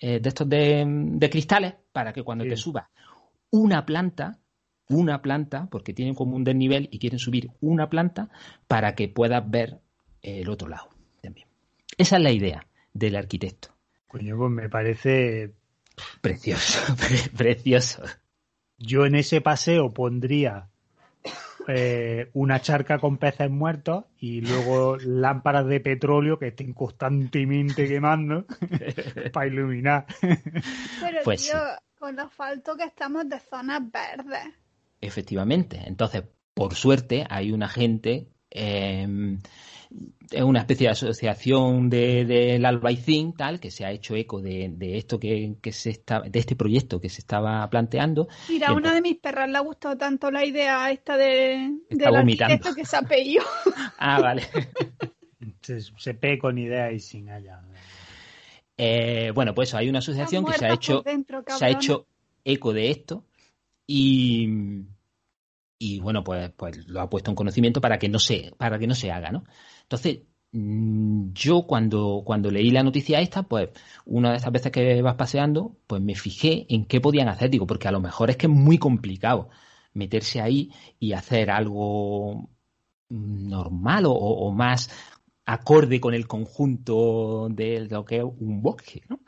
eh, 0.00 0.20
de 0.20 0.28
estos 0.28 0.48
de, 0.48 0.84
de 0.86 1.30
cristales 1.30 1.74
para 1.92 2.12
que 2.12 2.22
cuando 2.22 2.44
Sí. 2.44 2.50
te 2.50 2.56
subas 2.56 2.86
una 3.50 3.86
planta, 3.86 4.38
una 4.88 5.22
planta, 5.22 5.68
porque 5.70 5.94
tienen 5.94 6.14
como 6.14 6.36
un 6.36 6.44
desnivel 6.44 6.88
y 6.90 6.98
quieren 6.98 7.18
subir 7.18 7.50
una 7.60 7.88
planta 7.88 8.28
para 8.68 8.94
que 8.94 9.08
puedas 9.08 9.48
ver 9.48 9.80
el 10.22 10.48
otro 10.48 10.68
lado 10.68 10.88
también. 11.22 11.46
Esa 11.96 12.16
es 12.16 12.22
la 12.22 12.32
idea 12.32 12.66
del 12.92 13.16
arquitecto. 13.16 13.68
Coño, 14.08 14.36
pues 14.36 14.50
me 14.50 14.68
parece. 14.68 15.54
Precioso, 16.20 16.80
pre- 16.96 17.30
precioso. 17.36 18.02
Yo 18.78 19.06
en 19.06 19.14
ese 19.14 19.40
paseo 19.40 19.92
pondría 19.94 20.68
eh, 21.68 22.30
una 22.34 22.60
charca 22.60 22.98
con 22.98 23.18
peces 23.18 23.50
muertos 23.50 24.04
y 24.18 24.40
luego 24.40 24.96
lámparas 24.98 25.66
de 25.66 25.80
petróleo 25.80 26.38
que 26.38 26.48
estén 26.48 26.72
constantemente 26.72 27.86
quemando 27.86 28.46
para 29.32 29.46
iluminar. 29.46 30.06
Pero 30.20 31.20
Pues 31.24 31.46
tío, 31.46 31.58
con 31.98 32.16
lo 32.16 32.28
falto 32.28 32.76
que 32.76 32.84
estamos 32.84 33.28
de 33.28 33.40
zonas 33.40 33.82
verdes. 33.90 34.54
Efectivamente. 35.00 35.82
Entonces, 35.86 36.24
por 36.54 36.74
suerte, 36.74 37.26
hay 37.28 37.52
una 37.52 37.68
gente 37.68 38.28
Eh, 38.56 39.38
es 40.30 40.42
una 40.42 40.60
especie 40.60 40.86
de 40.86 40.92
asociación 40.92 41.88
del 41.88 42.26
de, 42.26 42.58
de 42.58 42.66
Albaicín, 42.66 43.34
tal, 43.34 43.60
que 43.60 43.70
se 43.70 43.84
ha 43.84 43.92
hecho 43.92 44.16
eco 44.16 44.40
de, 44.40 44.70
de 44.74 44.96
esto 44.96 45.20
que, 45.20 45.56
que, 45.60 45.72
se 45.72 45.90
está, 45.90 46.20
de 46.20 46.38
este 46.38 46.56
proyecto 46.56 47.00
que 47.00 47.08
se 47.08 47.20
estaba 47.20 47.68
planteando. 47.70 48.28
Mira, 48.48 48.68
a 48.68 48.72
una 48.72 48.94
de 48.94 49.00
mis 49.00 49.16
perras 49.16 49.48
le 49.48 49.56
ha 49.56 49.60
gustado 49.60 49.96
tanto 49.96 50.30
la 50.30 50.44
idea 50.44 50.90
esta 50.90 51.16
de 51.16 51.78
del 51.90 52.14
arquitecto 52.14 52.74
que 52.74 52.84
se 52.84 52.96
ha 52.96 53.02
pedido. 53.02 53.44
ah, 53.98 54.20
vale. 54.20 54.42
se, 55.62 55.80
se 55.80 56.14
pe 56.14 56.38
con 56.38 56.58
idea 56.58 56.90
y 56.90 57.00
sin 57.00 57.28
allá. 57.28 57.60
Eh, 58.76 59.30
bueno, 59.34 59.54
pues 59.54 59.74
hay 59.74 59.88
una 59.88 60.00
asociación 60.00 60.44
que 60.44 60.58
se 60.58 60.66
ha 60.66 60.72
hecho, 60.72 61.02
dentro, 61.02 61.44
se 61.46 61.64
ha 61.64 61.68
hecho 61.68 62.06
eco 62.44 62.72
de 62.72 62.90
esto 62.90 63.24
y, 63.86 64.48
y 65.78 66.00
bueno, 66.00 66.24
pues, 66.24 66.50
pues 66.56 66.88
lo 66.88 67.00
ha 67.00 67.08
puesto 67.08 67.30
en 67.30 67.36
conocimiento 67.36 67.80
para 67.80 67.98
que 67.98 68.08
no 68.08 68.18
se, 68.18 68.52
para 68.56 68.78
que 68.78 68.88
no 68.88 68.96
se 68.96 69.12
haga, 69.12 69.30
¿no? 69.30 69.44
Entonces, 69.84 70.22
mm, 70.52 71.32
yo 71.34 71.66
cuando, 71.66 72.22
cuando 72.24 72.50
leí 72.50 72.70
la 72.70 72.82
noticia 72.82 73.20
esta, 73.20 73.44
pues 73.44 73.70
una 74.06 74.30
de 74.32 74.36
esas 74.38 74.52
veces 74.52 74.72
que 74.72 75.02
vas 75.02 75.16
paseando, 75.16 75.76
pues 75.86 76.02
me 76.02 76.14
fijé 76.14 76.66
en 76.74 76.86
qué 76.86 77.00
podían 77.00 77.28
hacer, 77.28 77.50
digo, 77.50 77.66
porque 77.66 77.88
a 77.88 77.92
lo 77.92 78.00
mejor 78.00 78.30
es 78.30 78.36
que 78.36 78.46
es 78.46 78.52
muy 78.52 78.78
complicado 78.78 79.48
meterse 79.94 80.40
ahí 80.40 80.72
y 80.98 81.12
hacer 81.12 81.50
algo 81.50 82.50
normal 83.08 84.06
o, 84.06 84.12
o 84.12 84.52
más 84.52 84.90
acorde 85.46 86.00
con 86.00 86.14
el 86.14 86.26
conjunto 86.26 87.48
de 87.50 87.86
lo 87.90 88.04
que 88.04 88.18
es 88.18 88.24
un 88.24 88.62
bosque, 88.62 89.02
¿no? 89.08 89.20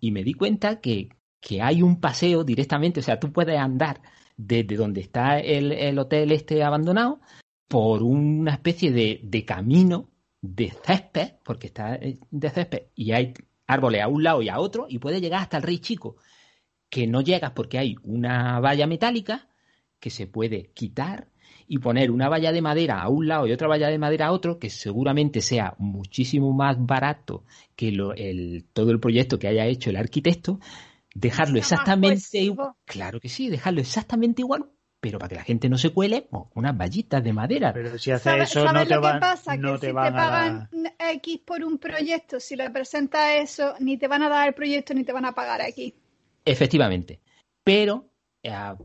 Y 0.00 0.12
me 0.12 0.24
di 0.24 0.34
cuenta 0.34 0.80
que, 0.80 1.08
que 1.40 1.62
hay 1.62 1.82
un 1.82 2.00
paseo 2.00 2.44
directamente, 2.44 3.00
o 3.00 3.02
sea, 3.02 3.18
tú 3.20 3.32
puedes 3.32 3.58
andar 3.58 4.00
desde 4.36 4.76
donde 4.76 5.00
está 5.00 5.38
el, 5.40 5.72
el 5.72 5.98
hotel 5.98 6.32
este 6.32 6.62
abandonado 6.62 7.20
por 7.72 8.02
una 8.02 8.52
especie 8.52 8.92
de, 8.92 9.20
de, 9.22 9.46
camino 9.46 10.10
de 10.42 10.74
césped, 10.84 11.36
porque 11.42 11.68
está 11.68 11.98
de 11.98 12.50
césped, 12.50 12.82
y 12.94 13.12
hay 13.12 13.32
árboles 13.66 14.02
a 14.02 14.08
un 14.08 14.22
lado 14.22 14.42
y 14.42 14.50
a 14.50 14.58
otro, 14.58 14.84
y 14.90 14.98
puedes 14.98 15.22
llegar 15.22 15.40
hasta 15.40 15.56
el 15.56 15.62
Rey 15.62 15.78
Chico, 15.78 16.16
que 16.90 17.06
no 17.06 17.22
llegas 17.22 17.52
porque 17.52 17.78
hay 17.78 17.96
una 18.02 18.60
valla 18.60 18.86
metálica 18.86 19.48
que 20.00 20.10
se 20.10 20.26
puede 20.26 20.70
quitar 20.74 21.28
y 21.66 21.78
poner 21.78 22.10
una 22.10 22.28
valla 22.28 22.52
de 22.52 22.60
madera 22.60 23.00
a 23.00 23.08
un 23.08 23.26
lado 23.26 23.46
y 23.46 23.52
otra 23.52 23.68
valla 23.68 23.88
de 23.88 23.96
madera 23.96 24.26
a 24.26 24.32
otro, 24.32 24.58
que 24.58 24.68
seguramente 24.68 25.40
sea 25.40 25.74
muchísimo 25.78 26.52
más 26.52 26.76
barato 26.78 27.46
que 27.74 27.90
lo, 27.90 28.12
el, 28.12 28.66
todo 28.74 28.90
el 28.90 29.00
proyecto 29.00 29.38
que 29.38 29.48
haya 29.48 29.64
hecho 29.64 29.88
el 29.88 29.96
arquitecto, 29.96 30.60
dejarlo 31.14 31.56
exactamente 31.56 32.38
igual. 32.38 32.72
Claro 32.84 33.18
que 33.18 33.30
sí, 33.30 33.48
dejarlo 33.48 33.80
exactamente 33.80 34.42
igual, 34.42 34.66
pero 35.02 35.18
para 35.18 35.30
que 35.30 35.34
la 35.34 35.42
gente 35.42 35.68
no 35.68 35.78
se 35.78 35.90
cuele, 35.90 36.28
unas 36.54 36.78
vallitas 36.78 37.24
de 37.24 37.32
madera. 37.32 37.72
Pero 37.72 37.98
si 37.98 38.12
hace 38.12 38.38
eso 38.38 38.72
no 38.72 38.86
te 38.86 38.96
van, 38.96 39.18
pasa? 39.18 39.56
no 39.56 39.72
que 39.72 39.78
te 39.80 39.86
si 39.88 39.92
van 39.92 40.12
te 40.12 40.16
pagan 40.16 40.68
X 40.96 41.40
por 41.44 41.64
un 41.64 41.78
proyecto, 41.78 42.38
si 42.38 42.54
le 42.54 42.70
presentas 42.70 43.32
eso, 43.34 43.74
ni 43.80 43.96
te 43.96 44.06
van 44.06 44.22
a 44.22 44.28
dar 44.28 44.46
el 44.46 44.54
proyecto 44.54 44.94
ni 44.94 45.02
te 45.02 45.12
van 45.12 45.24
a 45.24 45.32
pagar 45.32 45.60
aquí. 45.60 45.92
Efectivamente. 46.44 47.18
Pero 47.64 48.06
a, 48.48 48.76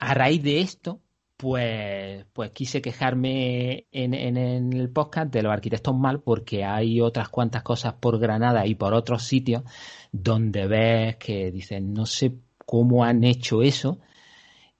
a 0.00 0.14
raíz 0.14 0.42
de 0.42 0.62
esto, 0.62 0.98
pues, 1.36 2.26
pues 2.32 2.50
quise 2.50 2.82
quejarme 2.82 3.86
en, 3.92 4.14
en, 4.14 4.36
en, 4.36 4.72
el 4.72 4.90
podcast 4.90 5.32
de 5.32 5.42
los 5.42 5.52
arquitectos 5.52 5.94
mal 5.94 6.22
porque 6.22 6.64
hay 6.64 7.00
otras 7.00 7.28
cuantas 7.28 7.62
cosas 7.62 7.94
por 7.94 8.18
Granada 8.18 8.66
y 8.66 8.74
por 8.74 8.94
otros 8.94 9.22
sitios 9.22 9.62
donde 10.10 10.66
ves 10.66 11.16
que 11.18 11.52
dicen 11.52 11.94
no 11.94 12.04
sé 12.04 12.32
cómo 12.66 13.04
han 13.04 13.22
hecho 13.22 13.62
eso 13.62 14.00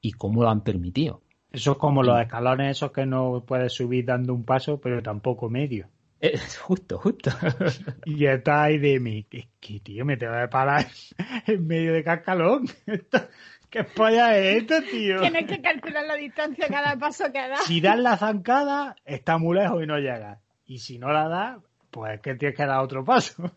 y 0.02 0.12
cómo 0.12 0.42
lo 0.42 0.50
han 0.50 0.60
permitido. 0.60 1.22
Eso 1.50 1.72
es 1.72 1.78
como 1.78 2.02
los 2.02 2.20
escalones 2.20 2.76
esos 2.76 2.92
que 2.92 3.06
no 3.06 3.44
puedes 3.46 3.72
subir 3.72 4.04
dando 4.04 4.34
un 4.34 4.44
paso, 4.44 4.80
pero 4.80 5.02
tampoco 5.02 5.48
medio. 5.48 5.88
Eh, 6.20 6.38
justo, 6.60 6.98
justo. 6.98 7.30
y 8.04 8.26
está 8.26 8.64
ahí 8.64 8.78
de 8.78 9.00
mí, 9.00 9.24
que, 9.24 9.48
que 9.60 9.80
tío, 9.80 10.04
me 10.04 10.16
te 10.16 10.28
voy 10.28 10.40
a 10.40 10.50
parar 10.50 10.86
en 11.46 11.66
medio 11.66 11.92
de 11.94 12.04
cascalón. 12.04 12.66
¿Qué 13.70 13.84
polla 13.84 14.36
es 14.36 14.62
esto, 14.62 14.82
tío? 14.82 15.20
Tienes 15.20 15.46
que 15.46 15.62
calcular 15.62 16.04
la 16.04 16.14
distancia 16.14 16.68
cada 16.68 16.96
paso 16.98 17.24
que 17.32 17.48
das. 17.48 17.64
Si 17.64 17.80
das 17.80 17.98
la 17.98 18.18
zancada, 18.18 18.96
está 19.04 19.38
muy 19.38 19.56
lejos 19.56 19.82
y 19.82 19.86
no 19.86 19.98
llega. 19.98 20.40
Y 20.66 20.78
si 20.78 20.98
no 20.98 21.10
la 21.10 21.28
das, 21.28 21.58
pues 21.90 22.20
que 22.20 22.34
tienes 22.34 22.56
que 22.56 22.66
dar 22.66 22.80
otro 22.80 23.04
paso. 23.04 23.50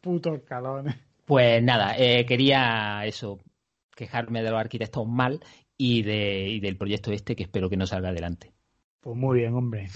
Putos 0.00 0.36
escalones. 0.36 0.96
Pues 1.24 1.62
nada, 1.62 1.96
eh, 1.98 2.24
quería 2.26 3.04
eso, 3.06 3.40
quejarme 3.94 4.42
de 4.42 4.50
los 4.50 4.60
arquitectos 4.60 5.06
mal 5.06 5.40
y, 5.76 6.02
de, 6.02 6.48
y 6.48 6.60
del 6.60 6.76
proyecto 6.76 7.12
este 7.12 7.36
que 7.36 7.44
espero 7.44 7.68
que 7.68 7.76
no 7.76 7.86
salga 7.86 8.10
adelante. 8.10 8.52
Pues 9.00 9.16
muy 9.16 9.40
bien, 9.40 9.54
hombre. 9.54 9.88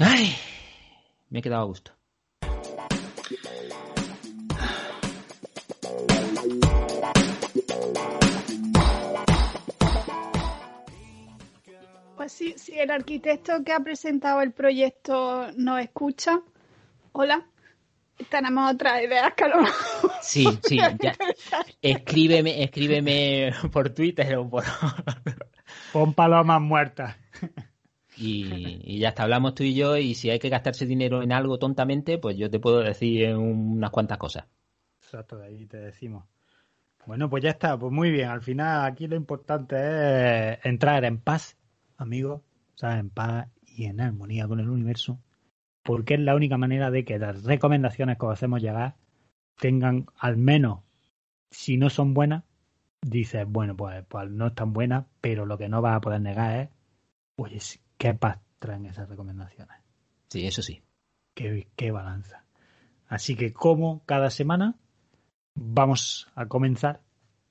Ay, 0.00 0.34
me 1.28 1.38
he 1.38 1.42
quedado 1.42 1.62
a 1.62 1.66
gusto. 1.66 1.92
Pues 12.16 12.32
sí, 12.32 12.54
si 12.56 12.78
el 12.78 12.90
arquitecto 12.90 13.64
que 13.64 13.72
ha 13.72 13.80
presentado 13.80 14.42
el 14.42 14.52
proyecto 14.52 15.50
nos 15.56 15.80
escucha, 15.80 16.42
hola, 17.12 17.46
tenemos 18.28 18.74
otras 18.74 19.02
ideas 19.02 19.32
que 19.34 19.44
a 19.44 19.48
lo 19.48 19.62
mejor 19.62 20.10
Sí, 20.20 20.46
sí, 20.62 20.76
ya. 20.76 21.16
Escríbeme, 21.80 22.62
escríbeme 22.62 23.52
por 23.72 23.90
Twitter 23.90 24.36
o 24.36 24.48
por... 24.48 24.64
Pon 25.92 26.14
palomas 26.14 26.60
muertas. 26.60 27.16
Y, 28.16 28.80
y, 28.84 28.98
ya 28.98 29.10
está, 29.10 29.22
hablamos 29.22 29.54
tú 29.54 29.62
y 29.62 29.74
yo 29.74 29.96
y 29.96 30.14
si 30.14 30.30
hay 30.30 30.38
que 30.38 30.50
gastarse 30.50 30.84
dinero 30.84 31.22
en 31.22 31.32
algo 31.32 31.58
tontamente, 31.58 32.18
pues 32.18 32.36
yo 32.36 32.50
te 32.50 32.60
puedo 32.60 32.80
decir 32.80 33.34
unas 33.34 33.90
cuantas 33.90 34.18
cosas. 34.18 34.44
Exacto, 35.00 35.38
de 35.38 35.46
ahí 35.46 35.66
te 35.66 35.78
decimos. 35.78 36.24
Bueno, 37.06 37.30
pues 37.30 37.42
ya 37.42 37.50
está, 37.50 37.78
pues 37.78 37.92
muy 37.92 38.10
bien. 38.10 38.28
Al 38.28 38.42
final 38.42 38.84
aquí 38.84 39.06
lo 39.06 39.16
importante 39.16 39.76
es 39.76 40.58
entrar 40.64 41.04
en 41.04 41.18
paz, 41.18 41.56
amigos, 41.96 42.42
¿sabes? 42.74 42.98
En 42.98 43.10
paz 43.10 43.48
y 43.66 43.86
en 43.86 44.00
armonía 44.00 44.46
con 44.46 44.60
el 44.60 44.68
universo 44.68 45.18
porque 45.82 46.14
es 46.14 46.20
la 46.20 46.34
única 46.34 46.56
manera 46.56 46.90
de 46.90 47.04
que 47.04 47.18
las 47.18 47.44
recomendaciones 47.44 48.18
que 48.18 48.26
os 48.26 48.32
hacemos 48.32 48.60
llegar 48.60 48.96
tengan 49.56 50.06
al 50.18 50.36
menos, 50.36 50.80
si 51.50 51.76
no 51.76 51.90
son 51.90 52.14
buenas, 52.14 52.44
dices, 53.02 53.44
bueno, 53.46 53.76
pues, 53.76 54.04
pues 54.08 54.30
no 54.30 54.48
están 54.48 54.72
buenas, 54.72 55.06
pero 55.20 55.46
lo 55.46 55.58
que 55.58 55.68
no 55.68 55.82
vas 55.82 55.96
a 55.96 56.00
poder 56.00 56.20
negar 56.20 56.60
es, 56.60 56.68
oye, 57.36 57.58
qué 57.98 58.14
paz 58.14 58.38
traen 58.58 58.86
esas 58.86 59.08
recomendaciones. 59.08 59.76
Sí, 60.28 60.46
eso 60.46 60.62
sí. 60.62 60.82
Qué, 61.34 61.68
qué 61.76 61.90
balanza. 61.90 62.44
Así 63.08 63.34
que 63.34 63.52
como 63.52 64.04
cada 64.04 64.30
semana 64.30 64.76
vamos 65.54 66.30
a 66.34 66.46
comenzar 66.46 67.00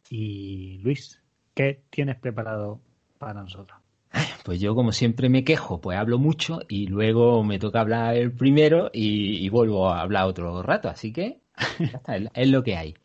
y 0.09 0.79
Luis, 0.79 1.21
¿qué 1.53 1.83
tienes 1.89 2.15
preparado 2.17 2.81
para 3.17 3.41
nosotros? 3.41 3.78
Pues 4.43 4.59
yo, 4.59 4.75
como 4.75 4.91
siempre 4.91 5.29
me 5.29 5.43
quejo, 5.43 5.81
pues 5.81 5.97
hablo 5.97 6.17
mucho 6.17 6.61
y 6.67 6.87
luego 6.87 7.43
me 7.43 7.59
toca 7.59 7.81
hablar 7.81 8.15
el 8.15 8.31
primero 8.31 8.89
y, 8.93 9.45
y 9.45 9.49
vuelvo 9.49 9.89
a 9.89 10.01
hablar 10.01 10.25
otro 10.25 10.63
rato. 10.63 10.89
Así 10.89 11.11
que 11.11 11.41
ya 11.79 11.97
está, 11.97 12.15
es, 12.15 12.47
lo 12.47 12.63
que 12.63 12.77
hay. 12.77 12.95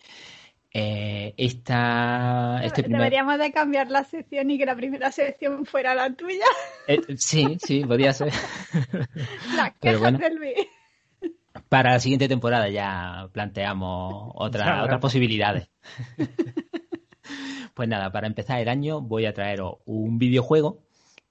Eh, 0.73 1.35
esta, 1.37 2.61
este 2.64 2.83
primer... 2.83 3.01
Deberíamos 3.01 3.38
de 3.38 3.53
cambiar 3.53 3.90
la 3.90 4.05
sección 4.05 4.51
y 4.51 4.59
que 4.59 4.66
la 4.66 4.75
primera 4.75 5.12
sección 5.12 5.64
fuera 5.66 5.94
la 5.94 6.12
tuya. 6.12 6.47
Eh, 6.88 7.01
sí, 7.16 7.59
sí, 7.64 7.85
podría 7.85 8.12
ser. 8.12 8.33
Las 9.57 9.73
quejas 9.81 10.01
bueno, 10.01 10.18
del 10.18 10.35
Luis. 10.35 10.55
Para 11.68 11.92
la 11.92 12.01
siguiente 12.01 12.29
temporada 12.29 12.68
ya 12.68 13.29
planteamos 13.33 14.33
otra, 14.35 14.64
ya, 14.64 14.85
otras 14.85 15.01
posibilidades. 15.01 15.68
pues 17.75 17.88
nada, 17.88 18.11
para 18.11 18.27
empezar 18.27 18.61
el 18.61 18.68
año 18.68 19.01
voy 19.01 19.27
a 19.27 19.35
traeros 19.35 19.77
un 19.85 20.18
videojuego 20.18 20.85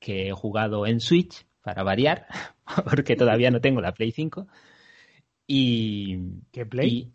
que 0.04 0.28
he 0.28 0.34
jugado 0.34 0.86
en 0.86 1.00
Switch, 1.00 1.48
para 1.62 1.82
variar, 1.82 2.28
porque 2.89 3.16
todavía 3.16 3.50
no 3.50 3.62
tengo 3.62 3.82
la 3.82 3.94
Play 3.94 4.12
5. 4.12 4.48
Y. 5.48 6.42
¿Qué 6.52 6.66
Play? 6.66 6.89
Y 6.89 7.13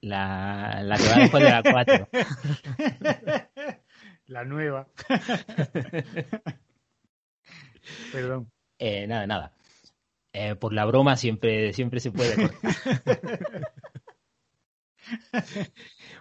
la, 0.00 0.82
la 0.82 0.96
que 0.96 1.08
va 1.08 1.16
después 1.16 1.44
de 1.44 1.50
la 1.50 1.62
4. 1.62 2.08
la 4.26 4.44
nueva. 4.44 4.88
Perdón. 8.12 8.50
Eh, 8.78 9.06
nada, 9.06 9.26
nada. 9.26 9.52
Eh, 10.32 10.54
por 10.54 10.72
la 10.72 10.86
broma 10.86 11.16
siempre, 11.16 11.74
siempre 11.74 12.00
se 12.00 12.12
puede 12.12 12.36
cortar. 12.36 12.72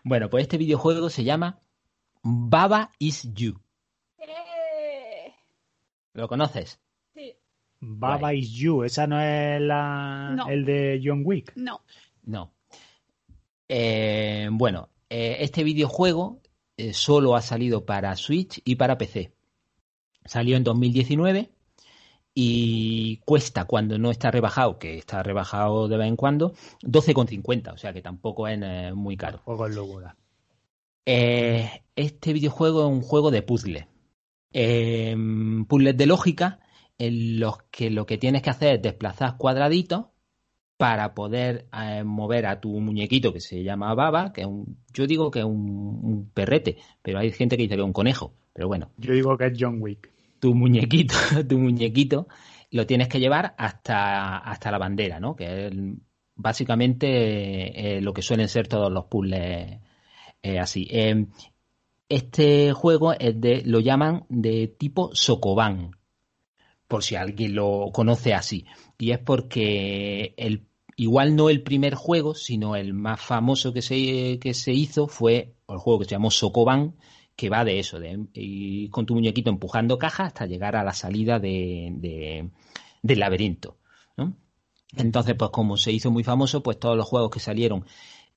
bueno, 0.03 0.29
pues 0.29 0.41
este 0.43 0.57
videojuego 0.57 1.09
se 1.09 1.23
llama 1.23 1.61
Baba 2.21 2.91
is 2.99 3.33
You. 3.33 3.61
¿Lo 6.13 6.27
conoces? 6.27 6.79
Sí. 7.13 7.35
Baba 7.79 8.33
is 8.33 8.51
You, 8.51 8.83
esa 8.83 9.07
no 9.07 9.19
es 9.21 9.61
la 9.61 10.33
No. 10.35 10.49
el 10.49 10.65
de 10.65 11.01
John 11.03 11.21
Wick. 11.25 11.53
No. 11.55 11.81
No. 12.23 12.51
Eh, 13.67 14.47
bueno, 14.51 14.89
eh, 15.09 15.37
este 15.39 15.63
videojuego 15.63 16.41
eh, 16.77 16.93
solo 16.93 17.35
ha 17.35 17.41
salido 17.41 17.85
para 17.85 18.15
Switch 18.15 18.61
y 18.65 18.75
para 18.75 18.97
PC. 18.97 19.33
Salió 20.25 20.57
en 20.57 20.63
2019 20.63 21.49
y 22.33 23.17
cuesta 23.25 23.65
cuando 23.65 23.97
no 23.97 24.11
está 24.11 24.31
rebajado, 24.31 24.79
que 24.79 24.97
está 24.97 25.23
rebajado 25.23 25.87
de 25.87 25.97
vez 25.97 26.07
en 26.07 26.15
cuando, 26.15 26.53
12,50, 26.83 27.73
o 27.73 27.77
sea 27.77 27.93
que 27.93 28.01
tampoco 28.01 28.47
es 28.47 28.59
eh, 28.61 28.91
muy 28.93 29.17
caro. 29.17 29.39
Juego 29.43 29.67
en 29.67 29.75
locura. 29.75 30.15
Eh, 31.05 31.83
este 31.95 32.33
videojuego 32.33 32.81
es 32.81 32.87
un 32.91 33.01
juego 33.01 33.31
de 33.31 33.41
puzzles. 33.41 33.85
Eh, 34.51 35.15
puzzles 35.67 35.97
de 35.97 36.05
lógica 36.05 36.59
en 36.97 37.39
los 37.39 37.63
que 37.71 37.89
lo 37.89 38.05
que 38.05 38.17
tienes 38.17 38.41
que 38.41 38.49
hacer 38.49 38.75
es 38.75 38.81
desplazar 38.81 39.37
cuadraditos 39.37 40.07
para 40.77 41.13
poder 41.13 41.67
eh, 41.73 42.03
mover 42.03 42.45
a 42.45 42.59
tu 42.61 42.79
muñequito 42.79 43.33
que 43.33 43.41
se 43.41 43.63
llama 43.63 43.93
Baba, 43.93 44.31
que 44.33 44.41
es 44.41 44.47
un, 44.47 44.77
yo 44.93 45.07
digo 45.07 45.29
que 45.29 45.39
es 45.39 45.45
un, 45.45 45.99
un, 46.03 46.29
perrete, 46.33 46.77
pero 47.01 47.19
hay 47.19 47.31
gente 47.31 47.57
que 47.57 47.63
dice 47.63 47.75
que 47.75 47.81
es 47.81 47.85
un 47.85 47.93
conejo, 47.93 48.33
pero 48.53 48.67
bueno. 48.67 48.89
Yo 48.97 49.13
digo 49.13 49.37
que 49.37 49.47
es 49.47 49.53
John 49.59 49.81
Wick 49.81 50.09
tu 50.39 50.55
muñequito, 50.55 51.15
tu 51.47 51.59
muñequito, 51.59 52.27
lo 52.71 52.85
tienes 52.85 53.07
que 53.07 53.19
llevar 53.19 53.55
hasta, 53.57 54.37
hasta 54.37 54.71
la 54.71 54.77
bandera, 54.77 55.19
¿no? 55.19 55.35
Que 55.35 55.67
es 55.67 55.73
básicamente 56.35 57.97
eh, 57.97 58.01
lo 58.01 58.13
que 58.13 58.21
suelen 58.21 58.47
ser 58.47 58.67
todos 58.67 58.91
los 58.91 59.05
puzzles 59.05 59.79
eh, 60.41 60.59
así. 60.59 60.87
Este 62.09 62.73
juego 62.73 63.13
lo 63.65 63.79
llaman 63.79 64.25
de 64.29 64.67
tipo 64.67 65.11
Sokoban, 65.13 65.91
por 66.87 67.03
si 67.03 67.15
alguien 67.15 67.55
lo 67.55 67.91
conoce 67.93 68.33
así. 68.33 68.65
Y 68.97 69.11
es 69.11 69.19
porque 69.19 70.33
el, 70.37 70.65
igual 70.97 71.35
no 71.35 71.49
el 71.49 71.61
primer 71.61 71.93
juego, 71.93 72.33
sino 72.33 72.75
el 72.75 72.93
más 72.93 73.21
famoso 73.21 73.71
que 73.73 73.83
se, 73.83 74.39
que 74.39 74.53
se 74.53 74.73
hizo 74.73 75.07
fue 75.07 75.53
el 75.67 75.77
juego 75.77 75.99
que 75.99 76.05
se 76.05 76.11
llamó 76.11 76.31
Sokoban, 76.31 76.95
que 77.35 77.49
va 77.49 77.63
de 77.63 77.79
eso, 77.79 77.99
de 77.99 78.27
ir 78.33 78.89
con 78.89 79.05
tu 79.05 79.13
muñequito 79.13 79.49
empujando 79.49 79.97
cajas 79.97 80.27
hasta 80.27 80.45
llegar 80.45 80.75
a 80.75 80.83
la 80.83 80.93
salida 80.93 81.39
de, 81.39 82.49
del 83.01 83.19
laberinto. 83.19 83.77
Entonces, 84.97 85.35
pues 85.37 85.51
como 85.51 85.77
se 85.77 85.91
hizo 85.91 86.11
muy 86.11 86.23
famoso, 86.23 86.63
pues 86.63 86.79
todos 86.79 86.97
los 86.97 87.07
juegos 87.07 87.29
que 87.29 87.39
salieron 87.39 87.85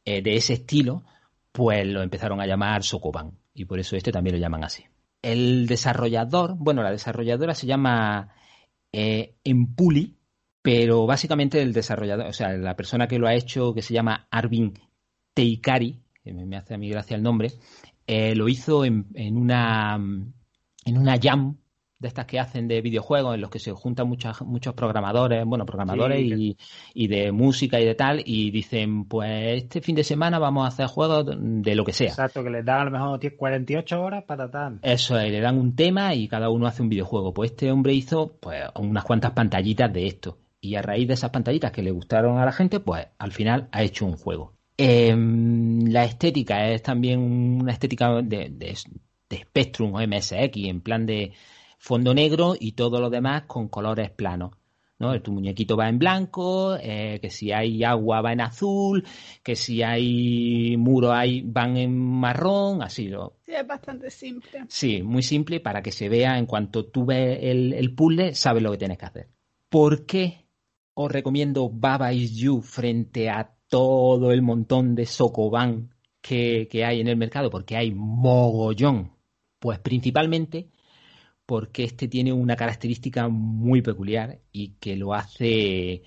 eh, 0.04 0.20
de 0.20 0.37
ese 0.37 0.52
estilo, 0.52 1.02
pues 1.50 1.87
lo 1.87 2.02
empezaron 2.02 2.40
a 2.40 2.46
llamar 2.46 2.82
Sokoban. 2.82 3.41
Y 3.54 3.64
por 3.64 3.78
eso 3.78 3.96
este 3.96 4.12
también 4.12 4.36
lo 4.36 4.40
llaman 4.40 4.64
así. 4.64 4.84
El 5.20 5.66
desarrollador, 5.66 6.56
bueno, 6.56 6.82
la 6.82 6.90
desarrolladora 6.90 7.54
se 7.54 7.66
llama 7.66 8.34
eh, 8.92 9.36
Empuli, 9.44 10.16
pero 10.62 11.06
básicamente 11.06 11.60
el 11.60 11.72
desarrollador, 11.72 12.26
o 12.26 12.32
sea, 12.32 12.52
la 12.52 12.76
persona 12.76 13.08
que 13.08 13.18
lo 13.18 13.26
ha 13.26 13.34
hecho, 13.34 13.74
que 13.74 13.82
se 13.82 13.94
llama 13.94 14.26
Arvin 14.30 14.74
Teikari, 15.34 16.00
que 16.22 16.32
me 16.32 16.56
hace 16.56 16.74
a 16.74 16.78
mí 16.78 16.88
gracia 16.88 17.16
el 17.16 17.22
nombre, 17.22 17.52
eh, 18.06 18.34
lo 18.34 18.48
hizo 18.48 18.84
en, 18.84 19.06
en, 19.14 19.36
una 19.36 19.94
en 20.84 20.98
una 20.98 21.18
jam 21.20 21.56
de 22.02 22.08
estas 22.08 22.26
que 22.26 22.38
hacen 22.38 22.68
de 22.68 22.82
videojuegos 22.82 23.34
en 23.34 23.40
los 23.40 23.48
que 23.48 23.58
se 23.58 23.72
juntan 23.72 24.08
muchos 24.08 24.42
muchos 24.42 24.74
programadores, 24.74 25.44
bueno, 25.46 25.64
programadores 25.64 26.18
sí, 26.18 26.56
y, 26.94 27.04
y, 27.04 27.06
de 27.06 27.32
música 27.32 27.80
y 27.80 27.86
de 27.86 27.94
tal, 27.94 28.22
y 28.24 28.50
dicen, 28.50 29.06
pues 29.06 29.62
este 29.62 29.80
fin 29.80 29.96
de 29.96 30.04
semana 30.04 30.38
vamos 30.38 30.64
a 30.64 30.68
hacer 30.68 30.86
juegos 30.86 31.26
de 31.38 31.74
lo 31.74 31.84
que 31.84 31.92
sea. 31.92 32.08
Exacto, 32.08 32.44
que 32.44 32.50
les 32.50 32.64
dan 32.64 32.80
a 32.80 32.84
lo 32.84 32.90
mejor 32.90 33.20
48 33.30 34.02
horas 34.02 34.24
para 34.24 34.50
tal. 34.50 34.78
Eso 34.82 35.18
es, 35.18 35.30
le 35.30 35.40
dan 35.40 35.58
un 35.58 35.74
tema 35.74 36.14
y 36.14 36.28
cada 36.28 36.50
uno 36.50 36.66
hace 36.66 36.82
un 36.82 36.88
videojuego. 36.88 37.32
Pues 37.32 37.52
este 37.52 37.70
hombre 37.70 37.94
hizo 37.94 38.36
pues 38.40 38.62
unas 38.76 39.04
cuantas 39.04 39.32
pantallitas 39.32 39.92
de 39.92 40.06
esto. 40.06 40.38
Y 40.60 40.76
a 40.76 40.82
raíz 40.82 41.08
de 41.08 41.14
esas 41.14 41.30
pantallitas 41.30 41.72
que 41.72 41.82
le 41.82 41.90
gustaron 41.90 42.38
a 42.38 42.44
la 42.44 42.52
gente, 42.52 42.80
pues 42.80 43.06
al 43.18 43.32
final 43.32 43.68
ha 43.72 43.82
hecho 43.82 44.06
un 44.06 44.16
juego. 44.16 44.54
Eh, 44.78 45.14
la 45.14 46.04
estética 46.04 46.68
es 46.70 46.82
también 46.82 47.20
una 47.20 47.72
estética 47.72 48.22
de, 48.22 48.48
de, 48.50 48.76
de, 49.28 49.36
Spectrum 49.36 49.94
o 49.94 50.00
MSX, 50.06 50.56
en 50.56 50.80
plan 50.80 51.06
de 51.06 51.32
fondo 51.82 52.14
negro 52.14 52.54
y 52.58 52.72
todo 52.72 53.00
lo 53.00 53.10
demás 53.10 53.42
con 53.48 53.68
colores 53.68 54.08
planos. 54.10 54.52
¿no? 55.00 55.20
Tu 55.20 55.32
muñequito 55.32 55.76
va 55.76 55.88
en 55.88 55.98
blanco, 55.98 56.76
eh, 56.80 57.18
que 57.20 57.28
si 57.28 57.50
hay 57.50 57.82
agua 57.82 58.20
va 58.20 58.32
en 58.32 58.40
azul, 58.40 59.04
que 59.42 59.56
si 59.56 59.82
hay 59.82 60.76
muro 60.76 61.12
hay, 61.12 61.42
van 61.42 61.76
en 61.76 61.98
marrón, 61.98 62.82
así. 62.82 63.08
¿no? 63.08 63.32
Sí, 63.44 63.52
es 63.52 63.66
bastante 63.66 64.10
simple. 64.10 64.64
Sí, 64.68 65.02
muy 65.02 65.24
simple 65.24 65.58
para 65.58 65.82
que 65.82 65.90
se 65.90 66.08
vea 66.08 66.38
en 66.38 66.46
cuanto 66.46 66.86
tú 66.86 67.04
ves 67.04 67.40
el, 67.42 67.72
el 67.72 67.92
puzzle, 67.96 68.32
sabes 68.34 68.62
lo 68.62 68.70
que 68.70 68.78
tienes 68.78 68.98
que 68.98 69.06
hacer. 69.06 69.28
¿Por 69.68 70.06
qué 70.06 70.46
os 70.94 71.10
recomiendo 71.10 71.68
Baba 71.68 72.12
Is 72.12 72.36
You 72.36 72.62
frente 72.62 73.28
a 73.28 73.56
todo 73.68 74.30
el 74.30 74.42
montón 74.42 74.94
de 74.94 75.06
Sokoban 75.06 75.92
que, 76.20 76.68
que 76.70 76.84
hay 76.84 77.00
en 77.00 77.08
el 77.08 77.16
mercado, 77.16 77.50
porque 77.50 77.76
hay 77.76 77.92
mogollón. 77.92 79.16
Pues 79.58 79.80
principalmente 79.80 80.71
porque 81.46 81.85
este 81.85 82.09
tiene 82.09 82.33
una 82.33 82.57
característica 82.57 83.28
muy 83.28 83.83
peculiar 83.83 84.40
y 84.52 84.74
que 84.81 84.96
lo 84.96 85.14
hace, 85.14 86.02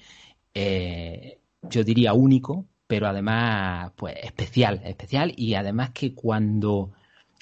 eh, 0.54 1.40
yo 1.62 1.84
diría, 1.84 2.14
único, 2.14 2.66
pero 2.88 3.08
además, 3.08 3.92
pues 3.96 4.16
especial, 4.24 4.82
especial 4.86 5.34
y 5.36 5.56
además 5.56 5.92
que 5.92 6.14
cuando, 6.14 6.94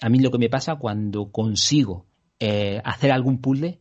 a 0.02 0.10
mí 0.10 0.20
lo 0.20 0.32
que 0.32 0.38
me 0.38 0.50
pasa 0.50 0.76
cuando 0.76 1.32
consigo 1.32 2.06
eh, 2.40 2.82
hacer 2.84 3.12
algún 3.12 3.40
puzzle, 3.40 3.80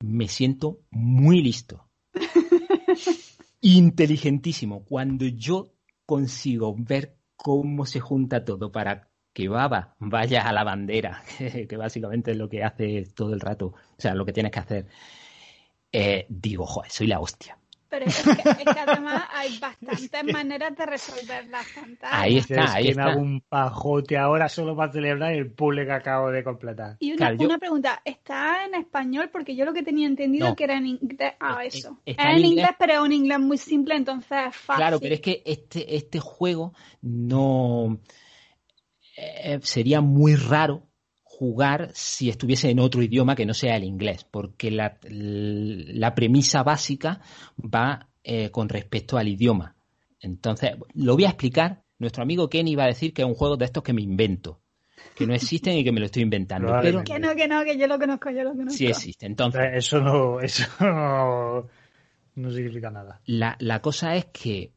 me 0.00 0.28
siento 0.28 0.80
muy 0.90 1.42
listo. 1.42 1.88
Inteligentísimo. 3.60 4.84
Cuando 4.84 5.26
yo 5.26 5.72
consigo 6.04 6.74
ver 6.76 7.16
cómo 7.36 7.86
se 7.86 8.00
junta 8.00 8.44
todo 8.44 8.72
para 8.72 9.11
que 9.32 9.48
Baba 9.48 9.94
vaya 9.98 10.42
a 10.48 10.52
la 10.52 10.64
bandera, 10.64 11.22
que, 11.68 11.76
básicamente 11.76 12.32
es 12.32 12.36
lo 12.36 12.48
que 12.48 12.62
hace 12.64 13.06
todo 13.14 13.32
el 13.32 13.40
rato, 13.40 13.66
o 13.66 13.74
sea, 14.00 14.14
lo 14.14 14.24
que 14.26 14.32
tienes 14.32 14.52
que 14.52 14.58
hacer, 14.60 14.86
eh, 15.92 16.26
digo, 16.28 16.66
joder, 16.66 16.90
soy 16.90 17.06
la 17.06 17.20
hostia. 17.20 17.56
Pero 17.88 18.06
es 18.06 18.22
que, 18.22 18.30
es 18.30 18.56
que 18.74 18.80
además 18.80 19.22
hay 19.34 19.58
bastantes 19.58 20.24
maneras 20.32 20.74
de 20.74 20.86
resolver 20.86 21.46
las 21.48 21.66
pantallas. 21.74 22.10
Ahí 22.22 22.38
está, 22.38 22.64
es 22.64 22.70
ahí 22.70 22.84
que 22.84 22.90
está. 22.92 23.04
me 23.04 23.10
hago 23.10 23.20
un 23.20 23.40
pajote 23.42 24.16
ahora 24.16 24.48
solo 24.48 24.74
para 24.74 24.90
celebrar 24.92 25.34
el 25.34 25.50
puzzle 25.52 25.84
que 25.84 25.92
acabo 25.92 26.30
de 26.30 26.42
completar. 26.42 26.96
Y 27.00 27.08
una, 27.10 27.16
Claro, 27.18 27.36
yo- 27.36 27.44
una 27.44 27.58
pregunta, 27.58 28.00
¿está 28.02 28.64
en 28.64 28.76
español? 28.76 29.28
Porque 29.30 29.54
yo 29.54 29.66
lo 29.66 29.74
que 29.74 29.82
tenía 29.82 30.06
entendido 30.06 30.48
No. 30.48 30.56
que 30.56 30.64
era 30.64 30.78
en 30.78 30.86
inglés. 30.86 31.34
Ah, 31.38 31.62
Eh, 31.62 31.66
eso. 31.68 31.98
eh, 32.06 32.12
Es 32.12 32.16
está 32.16 32.22
en 32.30 32.30
en 32.30 32.36
inglés, 32.46 32.50
inglés. 32.52 32.76
pero 32.78 32.92
es 32.94 33.00
un 33.00 33.12
inglés 33.12 33.38
muy 33.40 33.58
simple, 33.58 33.94
entonces 33.94 34.38
es 34.48 34.56
fácil. 34.56 34.76
Claro, 34.80 34.98
pero 34.98 35.14
es 35.14 35.20
que 35.20 35.42
este, 35.44 35.94
este 35.94 36.18
juego 36.18 36.72
no 37.02 37.98
eh, 39.16 39.58
sería 39.62 40.00
muy 40.00 40.34
raro 40.36 40.88
jugar 41.24 41.90
si 41.94 42.28
estuviese 42.28 42.70
en 42.70 42.78
otro 42.78 43.02
idioma 43.02 43.34
que 43.34 43.46
no 43.46 43.54
sea 43.54 43.76
el 43.76 43.84
inglés, 43.84 44.24
porque 44.30 44.70
la, 44.70 44.98
la 45.02 46.14
premisa 46.14 46.62
básica 46.62 47.20
va 47.58 48.08
eh, 48.22 48.50
con 48.50 48.68
respecto 48.68 49.16
al 49.18 49.28
idioma. 49.28 49.74
Entonces, 50.20 50.72
lo 50.94 51.14
voy 51.14 51.24
a 51.24 51.28
explicar. 51.30 51.82
Nuestro 51.98 52.22
amigo 52.22 52.48
Kenny 52.48 52.74
va 52.76 52.84
a 52.84 52.88
decir 52.88 53.12
que 53.12 53.22
es 53.22 53.28
un 53.28 53.34
juego 53.34 53.56
de 53.56 53.64
estos 53.64 53.82
que 53.82 53.92
me 53.92 54.02
invento, 54.02 54.60
que 55.16 55.26
no 55.26 55.34
existen 55.34 55.76
y 55.76 55.84
que 55.84 55.92
me 55.92 56.00
lo 56.00 56.06
estoy 56.06 56.22
inventando, 56.22 56.72
pero. 56.80 57.02
Que 57.02 57.18
no, 57.18 57.34
que 57.34 57.48
no, 57.48 57.64
que 57.64 57.76
yo 57.78 57.86
lo 57.86 57.98
conozco, 57.98 58.30
yo 58.30 58.44
lo 58.44 58.50
conozco. 58.50 58.72
sí 58.76 58.86
existe. 58.86 59.26
Entonces, 59.26 59.62
Eso 59.74 60.00
no, 60.00 60.40
eso 60.40 60.64
no, 60.80 61.66
no 62.36 62.50
significa 62.50 62.90
nada. 62.90 63.20
la, 63.26 63.56
la 63.58 63.80
cosa 63.80 64.14
es 64.16 64.26
que 64.26 64.72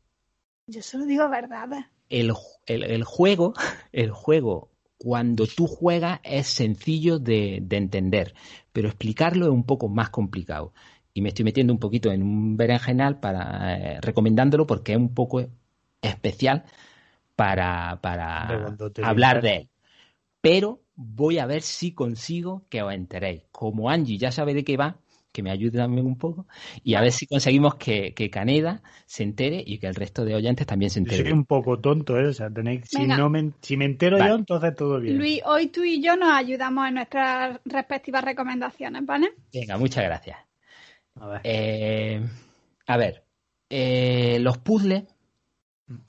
Yo 0.68 0.82
solo 0.82 1.06
digo 1.06 1.30
verdades. 1.30 1.86
El, 2.20 2.34
el, 2.66 2.84
el 2.84 3.04
juego, 3.04 3.54
el 3.92 4.12
juego, 4.12 4.70
cuando 4.98 5.46
tú 5.48 5.68
juegas 5.68 6.20
es 6.24 6.48
sencillo 6.48 7.20
de, 7.20 7.60
de 7.62 7.78
entender, 7.78 8.34
pero 8.72 8.88
explicarlo 8.88 9.46
es 9.46 9.52
un 9.52 9.66
poco 9.66 9.90
más 9.90 10.10
complicado. 10.10 10.74
Y 11.14 11.22
me 11.22 11.30
estoy 11.30 11.46
metiendo 11.46 11.72
un 11.72 11.80
poquito 11.80 12.12
en 12.12 12.24
un 12.24 12.58
berenjenal 12.58 13.20
para 13.20 13.76
eh, 13.76 14.02
recomendándolo 14.02 14.68
porque 14.68 14.94
es 14.94 14.98
un 14.98 15.14
poco 15.14 15.46
especial 16.02 16.66
para, 17.36 18.00
para 18.02 18.76
hablar 19.04 19.42
de 19.42 19.56
él. 19.56 19.70
Pero 20.42 20.82
voy 20.96 21.40
a 21.40 21.46
ver 21.46 21.62
si 21.62 21.94
consigo 21.94 22.66
que 22.70 22.82
os 22.82 22.94
enteréis. 22.94 23.44
Como 23.52 23.90
Angie 23.90 24.18
ya 24.18 24.32
sabe 24.32 24.54
de 24.54 24.64
qué 24.64 24.78
va, 24.78 24.98
que 25.36 25.44
me 25.44 25.52
ayude 25.52 25.78
también 25.78 26.06
un 26.06 26.18
poco, 26.18 26.48
y 26.82 26.94
a 26.96 27.02
ver 27.02 27.12
si 27.12 27.28
conseguimos 27.28 27.76
que, 27.76 28.14
que 28.14 28.30
Caneda 28.30 28.82
se 29.06 29.24
entere 29.24 29.62
y 29.66 29.80
que 29.80 29.88
el 29.88 29.96
resto 29.96 30.24
de 30.24 30.34
oyentes 30.34 30.66
también 30.66 30.90
se 30.90 31.00
Yo 31.02 31.04
enteren. 31.04 31.26
soy 31.26 31.34
un 31.34 31.46
poco 31.46 31.78
tonto, 31.80 32.18
¿eh? 32.18 32.28
O 32.28 32.34
sea, 32.34 32.50
tenéis, 32.50 32.86
si, 32.90 33.06
no 33.06 33.30
me, 33.30 33.52
si 33.62 33.76
me 33.76 33.84
entero 33.86 34.18
Vale. 34.18 34.30
yo, 34.30 34.36
entonces 34.38 34.74
todo 34.76 35.02
bien. 35.02 35.18
Luis, 35.18 35.42
hoy 35.46 35.68
tú 35.68 35.84
y 35.84 36.02
yo 36.02 36.16
nos 36.16 36.32
ayudamos 36.32 36.88
en 36.88 36.94
nuestras 36.96 37.60
respectivas 37.66 38.24
recomendaciones, 38.24 39.06
¿vale? 39.06 39.34
Venga, 39.54 39.78
muchas 39.78 40.06
gracias. 40.06 40.38
A 41.16 41.28
ver. 41.28 41.42
Eh, 41.44 42.22
a 42.88 42.98
ver, 42.98 43.24
eh, 43.70 44.38
los 44.40 44.58
puzzles, 44.58 45.04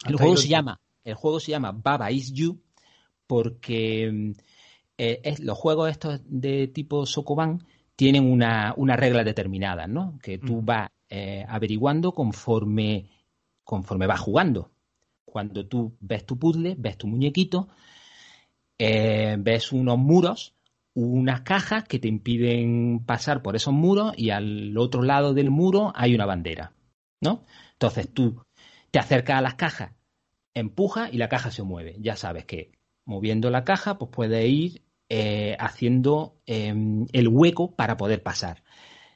el 0.09 0.17
juego 0.17 0.37
se 0.37 0.49
llama, 0.49 0.81
el 1.05 1.15
juego 1.15 1.41
se 1.41 1.51
llama 1.51 1.73
Baba 1.73 2.11
Is 2.12 2.33
You 2.33 2.61
porque 3.27 4.33
eh, 4.99 5.21
es- 5.25 5.41
los 5.41 5.59
juegos 5.59 5.91
estos 5.91 6.21
de 6.25 6.69
tipo 6.69 7.05
Sokoban 7.07 7.67
tienen 7.97 8.31
una, 8.31 8.75
una 8.77 8.97
regla 8.97 9.25
determinada, 9.25 9.87
¿no? 9.87 10.19
Que 10.23 10.39
tú 10.39 10.63
Mm. 10.63 10.67
vas 10.67 10.91
eh, 11.09 11.45
averiguando 11.49 12.13
conforme, 12.13 13.09
conforme 13.65 14.07
vas 14.07 14.21
jugando. 14.21 14.71
Cuando 15.25 15.67
tú 15.67 15.97
ves 16.01 16.25
tu 16.27 16.39
puzzle, 16.39 16.75
ves 16.79 16.99
tu 16.99 17.07
muñequito, 17.07 17.69
eh, 18.79 19.37
ves 19.39 19.73
unos 19.73 19.99
muros 19.99 20.57
unas 20.97 21.43
cajas 21.43 21.85
que 21.85 21.99
te 21.99 22.09
impiden 22.09 23.05
pasar 23.05 23.43
por 23.43 23.55
esos 23.55 23.75
muros 23.75 24.15
y 24.17 24.31
al 24.31 24.77
otro 24.79 25.03
lado 25.03 25.35
del 25.35 25.51
muro 25.51 25.93
hay 25.95 26.15
una 26.15 26.25
bandera, 26.25 26.73
¿no? 27.21 27.45
Entonces 27.73 28.09
tú 28.13 28.43
te 28.91 28.99
acercas 28.99 29.37
a 29.37 29.43
las 29.43 29.57
cajas, 29.57 29.93
empujas 30.55 31.13
y 31.13 31.19
la 31.19 31.29
caja 31.29 31.51
se 31.51 31.63
mueve. 31.63 31.97
Ya 32.01 32.17
sabes 32.17 32.47
que 32.47 32.73
moviendo 33.05 33.51
la 33.51 33.63
caja, 33.63 33.99
pues 33.99 34.11
puedes 34.11 34.49
ir 34.49 34.86
eh, 35.09 35.57
haciendo 35.59 36.37
em, 36.47 37.07
el 37.12 37.29
hueco 37.29 37.75
para 37.75 37.97
poder 37.97 38.23
pasar. 38.23 38.62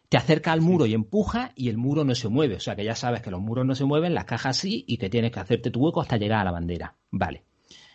Te 0.09 0.17
acerca 0.17 0.53
al 0.53 0.61
muro 0.61 0.87
y 0.87 0.95
empuja 0.95 1.53
y 1.55 1.69
el 1.69 1.77
muro 1.77 2.05
no 2.05 2.15
se 2.15 2.29
mueve. 2.29 2.57
O 2.57 2.61
sea 2.61 2.75
que 2.75 2.85
ya 2.85 2.95
sabes 2.95 3.23
que 3.23 3.31
los 3.31 3.41
muros 3.41 3.65
no 3.65 3.75
se 3.75 3.85
mueven, 3.85 4.15
las 4.15 4.25
cajas 4.25 4.57
sí, 4.57 4.85
y 4.89 4.97
que 4.97 5.09
tienes 5.09 5.31
que 5.31 5.41
hacerte 5.41 5.71
tu 5.71 5.81
hueco 5.81 6.01
hasta 6.01 6.17
llegar 6.17 6.41
a 6.41 6.45
la 6.45 6.53
bandera. 6.53 6.97
Vale. 7.11 7.45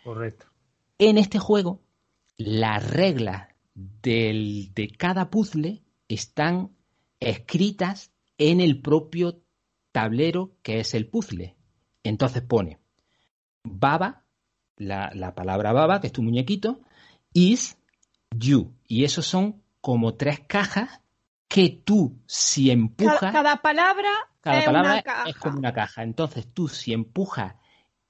Correcto. 0.02 0.46
En 0.98 1.18
este 1.18 1.38
juego, 1.38 1.82
las 2.38 2.90
reglas 2.90 3.48
de 3.74 4.92
cada 4.96 5.28
puzzle 5.28 5.82
están 6.08 6.70
escritas 7.20 8.12
en 8.38 8.60
el 8.60 8.80
propio 8.80 9.42
tablero 9.92 10.56
que 10.62 10.80
es 10.80 10.94
el 10.94 11.08
puzzle. 11.08 11.56
Entonces 12.02 12.42
pone 12.42 12.78
baba, 13.66 14.24
la, 14.76 15.34
palabra 15.34 15.72
baba, 15.72 16.00
que 16.00 16.08
es 16.08 16.12
tu 16.12 16.22
muñequito, 16.22 16.80
is 17.32 17.75
you. 18.38 18.74
Y 18.86 19.04
esos 19.04 19.26
son 19.26 19.62
como 19.80 20.14
tres 20.14 20.40
cajas 20.40 21.00
que 21.48 21.70
tú, 21.70 22.18
si 22.26 22.70
empujas. 22.70 23.32
Cada, 23.32 23.62
palabra, 23.62 24.10
cada 24.40 24.64
palabra 24.64 25.04
es 25.26 25.36
como 25.36 25.58
una 25.58 25.72
caja. 25.72 26.02
Entonces 26.02 26.46
tú, 26.52 26.68
si 26.68 26.92
empujas 26.92 27.54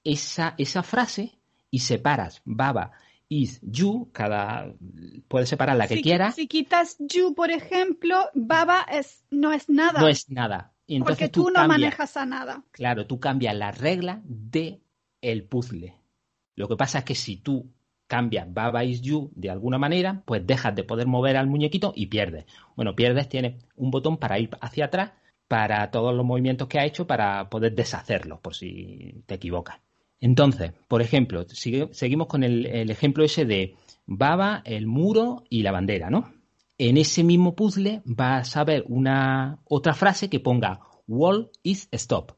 esa, 0.04 0.54
esa 0.58 0.82
frase 0.82 1.38
y 1.70 1.80
separas 1.80 2.40
baba 2.44 2.92
is 3.28 3.60
you, 3.62 4.10
cada 4.12 4.72
puedes 5.28 5.48
separar 5.48 5.76
la 5.76 5.88
que 5.88 6.00
quieras. 6.00 6.36
Si 6.36 6.46
quitas 6.46 6.96
you, 6.98 7.34
por 7.34 7.50
ejemplo, 7.50 8.30
baba 8.34 8.86
es 8.90 9.24
no 9.30 9.52
es 9.52 9.68
nada. 9.68 10.00
No 10.00 10.08
es 10.08 10.30
nada. 10.30 10.72
Porque 11.04 11.28
tú, 11.28 11.50
no 11.50 11.66
manejas 11.66 12.16
a 12.16 12.26
nada. 12.26 12.62
Claro, 12.70 13.06
tú 13.06 13.18
cambias 13.18 13.56
la 13.56 13.72
regla 13.72 14.22
de 14.24 14.80
el 15.20 15.44
puzzle. 15.44 15.96
Lo 16.54 16.68
que 16.68 16.76
pasa 16.76 16.98
es 17.00 17.04
que 17.04 17.16
si 17.16 17.36
tú 17.36 17.72
cambias 18.06 18.52
Baba 18.52 18.84
is 18.84 19.02
you 19.02 19.30
de 19.34 19.50
alguna 19.50 19.78
manera, 19.78 20.22
pues 20.26 20.46
dejas 20.46 20.74
de 20.74 20.84
poder 20.84 21.06
mover 21.06 21.36
al 21.36 21.46
muñequito 21.46 21.92
y 21.94 22.06
pierdes. 22.06 22.46
Bueno, 22.76 22.94
pierdes, 22.94 23.28
tienes 23.28 23.64
un 23.76 23.90
botón 23.90 24.16
para 24.18 24.38
ir 24.38 24.50
hacia 24.60 24.86
atrás 24.86 25.12
para 25.48 25.90
todos 25.90 26.14
los 26.14 26.24
movimientos 26.24 26.68
que 26.68 26.78
ha 26.78 26.84
hecho 26.84 27.06
para 27.06 27.48
poder 27.48 27.74
deshacerlos, 27.74 28.40
por 28.40 28.54
si 28.54 29.22
te 29.26 29.36
equivocas. 29.36 29.78
Entonces, 30.20 30.72
por 30.88 31.02
ejemplo, 31.02 31.44
seguimos 31.48 32.26
con 32.26 32.42
el, 32.42 32.90
ejemplo 32.90 33.24
ese 33.24 33.44
de 33.44 33.76
Baba, 34.06 34.62
el 34.64 34.86
muro 34.86 35.44
y 35.50 35.62
la 35.62 35.72
bandera, 35.72 36.10
¿no? 36.10 36.32
En 36.78 36.96
ese 36.96 37.22
mismo 37.22 37.54
puzzle 37.54 38.02
vas 38.04 38.56
a 38.56 38.64
ver 38.64 38.84
una 38.88 39.60
otra 39.64 39.94
frase 39.94 40.28
que 40.28 40.40
ponga 40.40 40.80
Wall 41.06 41.50
is 41.62 41.88
stop. 41.92 42.32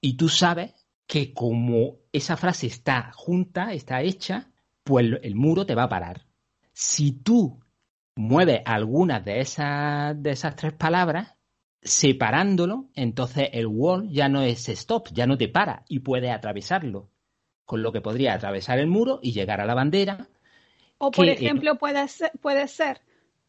Y 0.00 0.16
tú 0.16 0.28
sabes 0.28 0.72
que 1.06 1.32
como 1.32 1.96
esa 2.12 2.36
frase 2.36 2.66
está 2.66 3.12
junta, 3.14 3.72
está 3.72 4.02
hecha, 4.02 4.50
pues 4.84 5.06
el 5.22 5.34
muro 5.34 5.66
te 5.66 5.74
va 5.74 5.84
a 5.84 5.88
parar. 5.88 6.26
Si 6.72 7.12
tú 7.12 7.60
mueves 8.16 8.62
alguna 8.64 9.20
de 9.20 9.40
esas, 9.40 10.22
de 10.22 10.30
esas 10.30 10.54
tres 10.56 10.72
palabras, 10.72 11.34
separándolo, 11.82 12.88
entonces 12.94 13.50
el 13.52 13.66
wall 13.66 14.08
ya 14.10 14.28
no 14.28 14.42
es 14.42 14.68
stop, 14.68 15.08
ya 15.12 15.26
no 15.26 15.36
te 15.36 15.48
para 15.48 15.84
y 15.88 16.00
puedes 16.00 16.30
atravesarlo 16.30 17.10
con 17.64 17.82
lo 17.82 17.92
que 17.92 18.00
podría 18.00 18.34
atravesar 18.34 18.78
el 18.78 18.86
muro 18.86 19.20
y 19.22 19.32
llegar 19.32 19.60
a 19.60 19.66
la 19.66 19.74
bandera. 19.74 20.28
O, 20.98 21.10
por 21.10 21.28
ejemplo, 21.28 21.76
puede, 21.76 22.06
ser, 22.08 22.30
puede 22.40 22.68
ser 22.68 23.00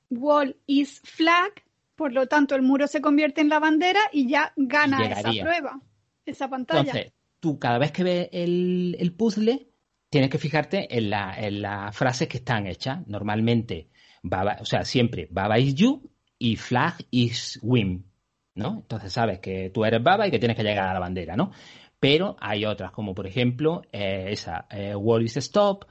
wall 0.09 0.57
is 0.67 1.01
flag, 1.03 1.51
por 1.95 2.13
lo 2.13 2.27
tanto 2.27 2.55
el 2.55 2.61
muro 2.61 2.87
se 2.87 3.01
convierte 3.01 3.41
en 3.41 3.49
la 3.49 3.59
bandera 3.59 3.99
y 4.11 4.27
ya 4.27 4.53
gana 4.55 5.05
esa 5.05 5.31
prueba, 5.31 5.81
esa 6.25 6.49
pantalla. 6.49 6.81
Entonces, 6.81 7.13
tú 7.39 7.59
cada 7.59 7.77
vez 7.77 7.91
que 7.91 8.03
ves 8.03 8.29
el, 8.31 9.13
puzzle, 9.17 9.69
tienes 10.15 10.29
que 10.29 10.37
fijarte 10.37 10.97
en, 10.97 11.09
la, 11.09 11.35
en 11.37 11.61
las 11.61 11.93
frases 11.93 12.29
que 12.29 12.37
están 12.37 12.67
hechas. 12.67 13.05
Normalmente, 13.05 13.89
baba, 14.23 14.57
o 14.61 14.65
sea, 14.65 14.85
siempre 14.85 15.27
Baba 15.29 15.59
is 15.59 15.75
you 15.75 16.09
y 16.39 16.55
flag 16.55 16.95
is 17.11 17.59
win, 17.61 18.05
¿no? 18.53 18.77
Entonces 18.81 19.11
sabes 19.11 19.39
que 19.39 19.71
tú 19.73 19.83
eres 19.83 20.01
Baba 20.01 20.25
y 20.25 20.31
que 20.31 20.39
tienes 20.39 20.55
que 20.55 20.63
llegar 20.63 20.87
a 20.87 20.93
la 20.93 20.99
bandera, 20.99 21.35
¿no? 21.35 21.51
pero 21.99 22.35
hay 22.39 22.65
otras, 22.65 22.91
como 22.91 23.15
por 23.15 23.25
ejemplo 23.25 23.81
eh, 23.91 24.27
esa, 24.29 24.67
eh, 24.69 24.95
Wall 24.95 25.23
is 25.23 25.37
Stop 25.37 25.85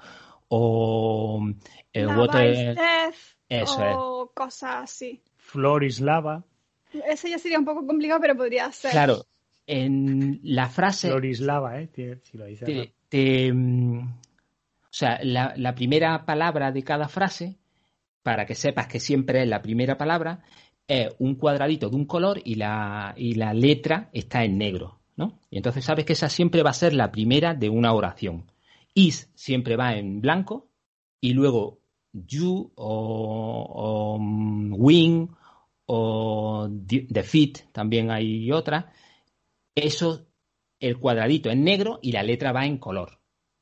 o 0.47 1.43
eh, 1.93 2.07
Water... 2.07 2.77
o 3.97 4.31
cosas 4.33 4.85
así. 4.85 5.23
Floor 5.37 5.83
is 5.83 6.01
Lava. 6.01 6.45
Ese 7.09 7.31
ya 7.31 7.39
sería 7.39 7.59
un 7.59 7.65
poco 7.65 7.85
complicado, 7.85 8.21
pero 8.21 8.37
podría 8.37 8.71
ser. 8.71 8.93
Claro, 8.93 9.27
en 9.67 10.39
la 10.45 10.69
frase... 10.69 11.09
Floor 11.09 11.27
is 11.27 11.41
Lava, 11.41 11.81
¿eh? 11.81 12.21
Si 12.23 12.39
lo 12.39 12.45
dices. 12.45 12.93
Mm, 13.15 13.99
o 14.01 14.97
sea, 14.97 15.21
la, 15.23 15.75
primera 15.75 16.25
palabra 16.25 16.73
de 16.73 16.83
cada 16.83 17.09
frase, 17.09 17.59
para 18.23 18.47
que 18.47 18.55
sepas 18.55 18.87
que 18.89 19.01
siempre 19.01 19.43
es 19.43 19.49
la 19.49 19.63
primera 19.63 19.97
palabra, 19.97 20.43
es 20.87 21.09
un 21.19 21.37
cuadradito 21.37 21.91
de 21.91 21.97
un 21.97 22.07
color 22.07 22.41
y 22.45 22.57
la, 22.57 23.15
y 23.17 23.35
la 23.35 23.55
letra 23.55 24.11
está 24.13 24.45
en 24.45 24.59
negro. 24.59 25.01
¿no? 25.17 25.39
Y 25.51 25.57
entonces 25.59 25.85
sabes 25.85 26.05
que 26.05 26.15
esa 26.15 26.29
siempre 26.29 26.63
va 26.63 26.71
a 26.71 26.75
ser 26.75 26.93
la 26.95 27.13
primera 27.13 27.55
de 27.55 27.69
una 27.69 27.93
oración. 27.93 28.51
Is 28.95 29.31
siempre 29.35 29.77
va 29.77 29.97
en 29.97 30.21
blanco 30.21 30.69
y 31.21 31.33
luego 31.33 31.81
you 32.13 32.73
o, 32.77 34.19
mm, 34.21 34.75
win 34.77 35.31
o 35.87 36.69
defeat, 36.71 37.71
también 37.73 38.11
hay 38.11 38.51
otra. 38.53 38.93
Eso, 39.75 40.27
el 40.89 40.99
cuadradito 40.99 41.51
en 41.51 41.65
negro 41.65 41.99
y 42.03 42.13
la 42.13 42.23
letra 42.23 42.53
va 42.53 42.67
en 42.67 42.79
color, 42.79 43.19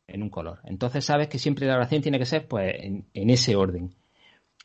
en 0.06 0.22
un 0.22 0.30
color. 0.30 0.60
Entonces 0.64 1.04
sabes 1.04 1.28
que 1.28 1.38
siempre 1.38 1.66
la 1.66 1.76
oración 1.76 2.02
tiene 2.02 2.18
que 2.18 2.26
ser 2.26 2.48
pues 2.48 2.74
en, 2.78 3.30
ese 3.30 3.54
orden. 3.54 3.94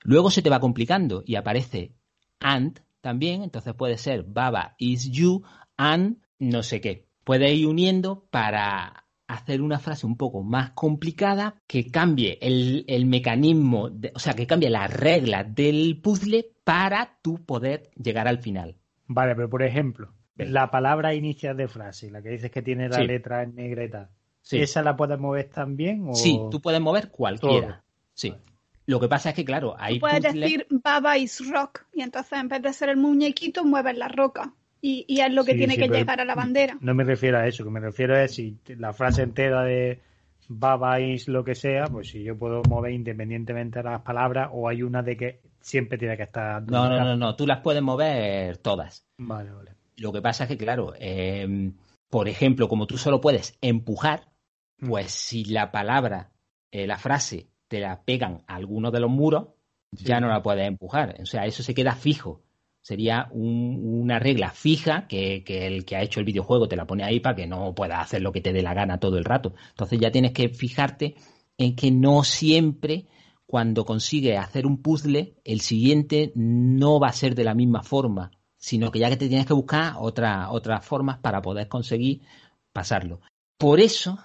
Luego 0.04 0.32
se 0.32 0.42
te 0.42 0.50
va 0.50 0.60
complicando 0.60 1.24
y 1.26 1.36
aparece 1.36 1.92
and 2.40 2.82
también, 3.02 3.44
entonces 3.44 3.74
puede 3.74 3.98
ser 3.98 4.24
Baba 4.24 4.76
is 4.80 5.12
you 5.12 5.44
and 5.78 6.18
no 6.40 6.64
sé 6.64 6.82
qué. 6.82 7.06
Puedes 7.24 7.52
ir 7.54 7.68
uniendo 7.68 8.26
para 8.32 9.06
hacer 9.28 9.62
una 9.62 9.80
frase 9.80 10.06
un 10.08 10.18
poco 10.18 10.42
más 10.42 10.72
complicada 10.72 11.62
que 11.68 11.92
cambie 11.92 12.40
el, 12.42 13.06
mecanismo, 13.06 13.92
o 14.14 14.20
sea, 14.20 14.34
que 14.34 14.48
cambie 14.48 14.70
las 14.70 14.92
reglas 14.92 15.54
del 15.54 16.00
puzzle 16.02 16.48
para 16.64 17.20
tú 17.22 17.46
poder 17.46 17.90
llegar 18.02 18.28
al 18.28 18.40
final. 18.40 18.78
Vale, 19.08 19.36
pero 19.36 19.50
por 19.50 19.64
ejemplo, 19.64 20.14
la 20.38 20.72
palabra 20.72 21.14
inicial 21.14 21.58
de 21.58 21.68
frase, 21.68 22.12
la 22.12 22.22
que 22.22 22.30
dices 22.30 22.52
que 22.52 22.62
tiene 22.62 22.90
la 22.90 23.00
letra 23.00 23.44
en 23.44 23.56
negra 23.56 23.84
y 23.84 23.90
tal, 23.90 24.10
¿esa 24.52 24.82
la 24.82 24.96
puedes 24.96 25.20
mover 25.20 25.50
también? 25.50 26.08
O... 26.08 26.14
Sí, 26.14 26.40
tú 26.52 26.62
puedes 26.62 26.82
mover 26.82 27.10
cualquiera. 27.10 27.84
Sí. 28.14 28.34
Lo 28.86 29.00
que 29.02 29.10
pasa 29.10 29.30
es 29.30 29.36
que, 29.36 29.44
claro, 29.44 29.76
hay. 29.78 30.00
puedes 30.00 30.22
decir 30.22 30.66
Baba 30.70 31.18
is 31.18 31.50
rock 31.52 31.86
y 31.94 32.02
entonces 32.02 32.40
en 32.40 32.48
vez 32.48 32.62
de 32.62 32.72
ser 32.72 32.90
el 32.90 32.98
muñequito, 32.98 33.66
mueves 33.66 33.98
la 33.98 34.08
roca 34.08 34.54
y, 34.82 35.20
es 35.20 35.34
lo 35.34 35.44
que 35.44 35.56
tiene 35.56 35.76
que 35.76 35.90
llegar 35.90 36.22
a 36.22 36.26
la 36.26 36.36
bandera. 36.36 36.78
No 36.80 36.94
me 36.94 37.04
refiero 37.04 37.38
a 37.38 37.48
eso, 37.48 37.64
que 37.64 37.70
me 37.70 37.80
refiero 37.80 38.16
a 38.16 38.28
si 38.28 38.58
la 38.68 38.94
frase 38.94 39.24
entera 39.24 39.64
de 39.64 40.00
babáis 40.48 41.28
lo 41.28 41.44
que 41.44 41.56
sea, 41.56 41.88
pues 41.88 42.10
si 42.10 42.24
yo 42.24 42.38
puedo 42.38 42.62
mover 42.70 42.94
independientemente 42.94 43.80
de 43.80 43.84
las 43.84 44.02
palabras 44.02 44.50
o 44.54 44.70
hay 44.70 44.84
una 44.84 45.04
de 45.04 45.18
que 45.18 45.42
siempre 45.60 45.98
tiene 45.98 46.16
que 46.16 46.24
estar... 46.24 46.64
No, 46.70 46.88
no, 46.90 47.04
no, 47.04 47.18
no, 47.18 47.36
tú 47.36 47.46
las 47.46 47.60
puedes 47.60 47.82
mover 47.82 48.58
todas. 48.58 49.06
Vale, 49.18 49.52
vale. 49.52 49.72
Lo 49.98 50.14
que 50.14 50.22
pasa 50.22 50.44
es 50.44 50.50
que, 50.50 50.58
claro, 50.58 50.94
em, 51.00 51.76
por 52.10 52.30
ejemplo, 52.30 52.68
como 52.68 52.88
tú 52.88 52.98
solo 52.98 53.20
puedes 53.22 53.58
empujar, 53.62 54.30
mm. 54.80 54.90
pues 54.90 55.12
si 55.12 55.44
la 55.46 55.72
palabra, 55.72 56.32
eh, 56.72 56.88
la 56.88 56.98
frase, 56.98 57.50
te 57.68 57.80
la 57.80 58.04
pegan 58.04 58.44
a 58.48 58.56
alguno 58.56 58.92
de 58.92 59.00
los 59.00 59.10
muros, 59.10 59.50
ya 59.92 60.20
no 60.20 60.28
la 60.28 60.42
puedes 60.42 60.68
empujar. 60.68 61.18
O 61.22 61.26
sea, 61.26 61.46
eso 61.46 61.64
se 61.64 61.74
queda 61.74 61.96
fijo 61.96 62.44
sería 62.88 63.28
una 63.32 64.18
regla 64.18 64.50
fija 64.52 65.08
que, 65.10 65.44
el 65.46 65.84
que 65.84 65.98
ha 65.98 66.02
hecho 66.04 66.22
el 66.22 66.26
videojuego 66.26 66.70
te 66.70 66.78
la 66.78 66.88
pone 66.88 67.04
ahí 67.04 67.20
para 67.20 67.36
que 67.36 67.46
no 67.46 67.76
puedas 67.76 68.00
hacer 68.00 68.22
lo 68.22 68.32
que 68.32 68.40
te 68.40 68.54
dé 68.54 68.62
la 68.62 68.74
gana 68.74 68.98
todo 68.98 69.18
el 69.18 69.26
rato. 69.26 69.56
Entonces 69.72 70.00
ya 70.00 70.10
tienes 70.10 70.32
que 70.32 70.48
fijarte 70.48 71.16
en 71.58 71.76
que 71.76 71.92
no 71.92 72.24
siempre 72.24 73.08
cuando 73.46 73.84
consigues 73.84 74.40
hacer 74.40 74.66
un 74.66 74.82
puzzle, 74.82 75.36
el 75.44 75.60
siguiente 75.60 76.32
no 76.34 76.98
va 76.98 77.10
a 77.10 77.14
ser 77.14 77.36
de 77.36 77.44
la 77.44 77.56
misma 77.56 77.84
forma, 77.84 78.32
sino 78.58 78.92
que 78.92 79.00
ya 79.00 79.10
que 79.10 79.18
te 79.18 79.28
tienes 79.28 79.46
que 79.46 79.54
buscar 79.54 79.96
otras 80.00 80.86
formas 80.86 81.20
para 81.20 81.42
poder 81.42 81.68
conseguir 81.68 82.22
pasarlo. 82.74 83.22
Por 83.58 83.80
eso, 83.80 84.20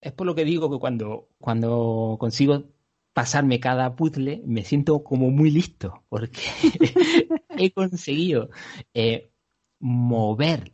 es 0.00 0.12
por 0.12 0.26
lo 0.26 0.34
que 0.34 0.44
digo 0.44 0.70
que 0.70 0.78
cuando, 0.78 1.28
cuando 1.38 2.16
consigo 2.18 2.64
pasarme 3.12 3.60
cada 3.60 3.94
puzzle, 3.94 4.42
me 4.46 4.62
siento 4.62 5.02
como 5.02 5.30
muy 5.30 5.50
listo, 5.50 6.02
porque 6.08 6.40
he 7.50 7.70
conseguido 7.72 8.50
eh, 8.94 9.30
mover, 9.80 10.72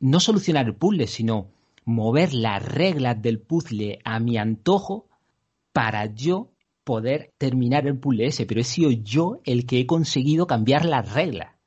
no 0.00 0.20
solucionar 0.20 0.66
el 0.66 0.74
puzzle, 0.74 1.06
sino 1.06 1.52
mover 1.84 2.34
las 2.34 2.64
reglas 2.64 3.20
del 3.20 3.40
puzzle 3.40 4.00
a 4.04 4.20
mi 4.20 4.36
antojo 4.38 5.08
para 5.72 6.06
yo 6.06 6.52
poder 6.84 7.32
terminar 7.38 7.86
el 7.86 7.98
puzzle 7.98 8.26
ese, 8.26 8.46
pero 8.46 8.60
he 8.60 8.64
sido 8.64 8.90
yo 8.90 9.40
el 9.44 9.66
que 9.66 9.80
he 9.80 9.86
conseguido 9.86 10.46
cambiar 10.46 10.84
las 10.84 11.12
reglas. 11.12 11.59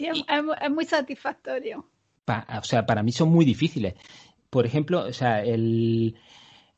Sí, 0.00 0.08
es, 0.08 0.70
muy 0.70 0.86
satisfactorio. 0.86 1.84
o 2.26 2.62
sea, 2.62 2.86
para 2.86 3.02
mí 3.02 3.12
son 3.12 3.28
muy 3.28 3.44
difíciles. 3.44 3.96
Por 4.48 4.64
ejemplo, 4.64 5.04
o 5.04 5.12
sea, 5.12 5.42
el, 5.42 6.16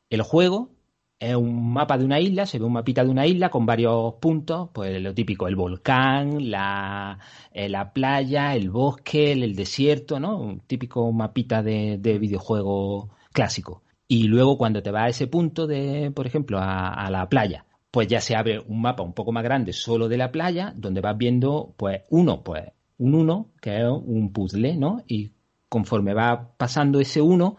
el 0.09 0.21
juego 0.23 0.71
es 1.19 1.33
un 1.33 1.71
mapa 1.71 1.97
de 1.97 2.03
una 2.03 2.19
isla, 2.19 2.45
se 2.45 2.59
ve 2.59 2.65
un 2.65 2.73
mapita 2.73 3.01
de 3.05 3.09
una 3.09 3.25
isla 3.25 3.49
con 3.49 3.65
varios 3.65 4.15
puntos, 4.15 4.71
pues 4.73 5.01
lo 5.01 5.13
típico, 5.13 5.47
el 5.47 5.55
volcán, 5.55 6.51
la, 6.51 7.17
eh, 7.53 7.69
la 7.69 7.93
playa, 7.93 8.55
el 8.55 8.69
bosque, 8.69 9.31
el, 9.31 9.55
desierto, 9.55 10.19
¿no? 10.19 10.37
Un 10.37 10.59
típico 10.59 11.09
mapita 11.13 11.63
de, 11.63 11.97
de, 11.99 12.19
videojuego 12.19 13.11
clásico. 13.31 13.83
Y 14.05 14.23
luego 14.23 14.57
cuando 14.57 14.83
te 14.83 14.91
vas 14.91 15.03
a 15.03 15.09
ese 15.09 15.27
punto 15.27 15.65
de, 15.65 16.11
por 16.11 16.27
ejemplo, 16.27 16.59
a, 16.61 17.09
la 17.09 17.29
playa, 17.29 17.65
pues 17.89 18.07
ya 18.09 18.19
se 18.19 18.35
abre 18.35 18.59
un 18.59 18.81
mapa 18.81 19.01
un 19.01 19.13
poco 19.13 19.31
más 19.31 19.45
grande 19.45 19.71
solo 19.71 20.09
de 20.09 20.17
la 20.17 20.31
playa, 20.31 20.73
donde 20.75 20.99
vas 20.99 21.17
viendo, 21.17 21.73
pues, 21.77 22.01
uno, 22.09 22.43
pues, 22.43 22.65
un 23.03 23.15
uno, 23.15 23.49
que 23.61 23.77
es 23.77 23.85
un 23.85 24.31
puzzle, 24.31 24.77
¿no? 24.77 25.03
Y 25.07 25.31
conforme 25.67 26.13
va 26.13 26.55
pasando 26.57 26.99
ese 27.01 27.21
uno, 27.21 27.57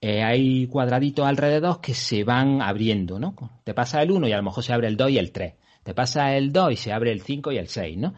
eh, 0.00 0.22
hay 0.22 0.66
cuadraditos 0.68 1.26
alrededor 1.26 1.80
que 1.80 1.92
se 1.92 2.24
van 2.24 2.62
abriendo, 2.62 3.18
¿no? 3.18 3.34
Te 3.64 3.74
pasa 3.74 4.00
el 4.02 4.10
1 4.10 4.28
y 4.28 4.32
a 4.32 4.38
lo 4.38 4.44
mejor 4.44 4.64
se 4.64 4.72
abre 4.72 4.88
el 4.88 4.96
2 4.96 5.10
y 5.10 5.18
el 5.18 5.32
3. 5.32 5.54
Te 5.82 5.94
pasa 5.94 6.36
el 6.36 6.52
2 6.52 6.72
y 6.72 6.76
se 6.76 6.92
abre 6.92 7.12
el 7.12 7.20
5 7.20 7.52
y 7.52 7.58
el 7.58 7.68
6, 7.68 7.98
¿no? 7.98 8.14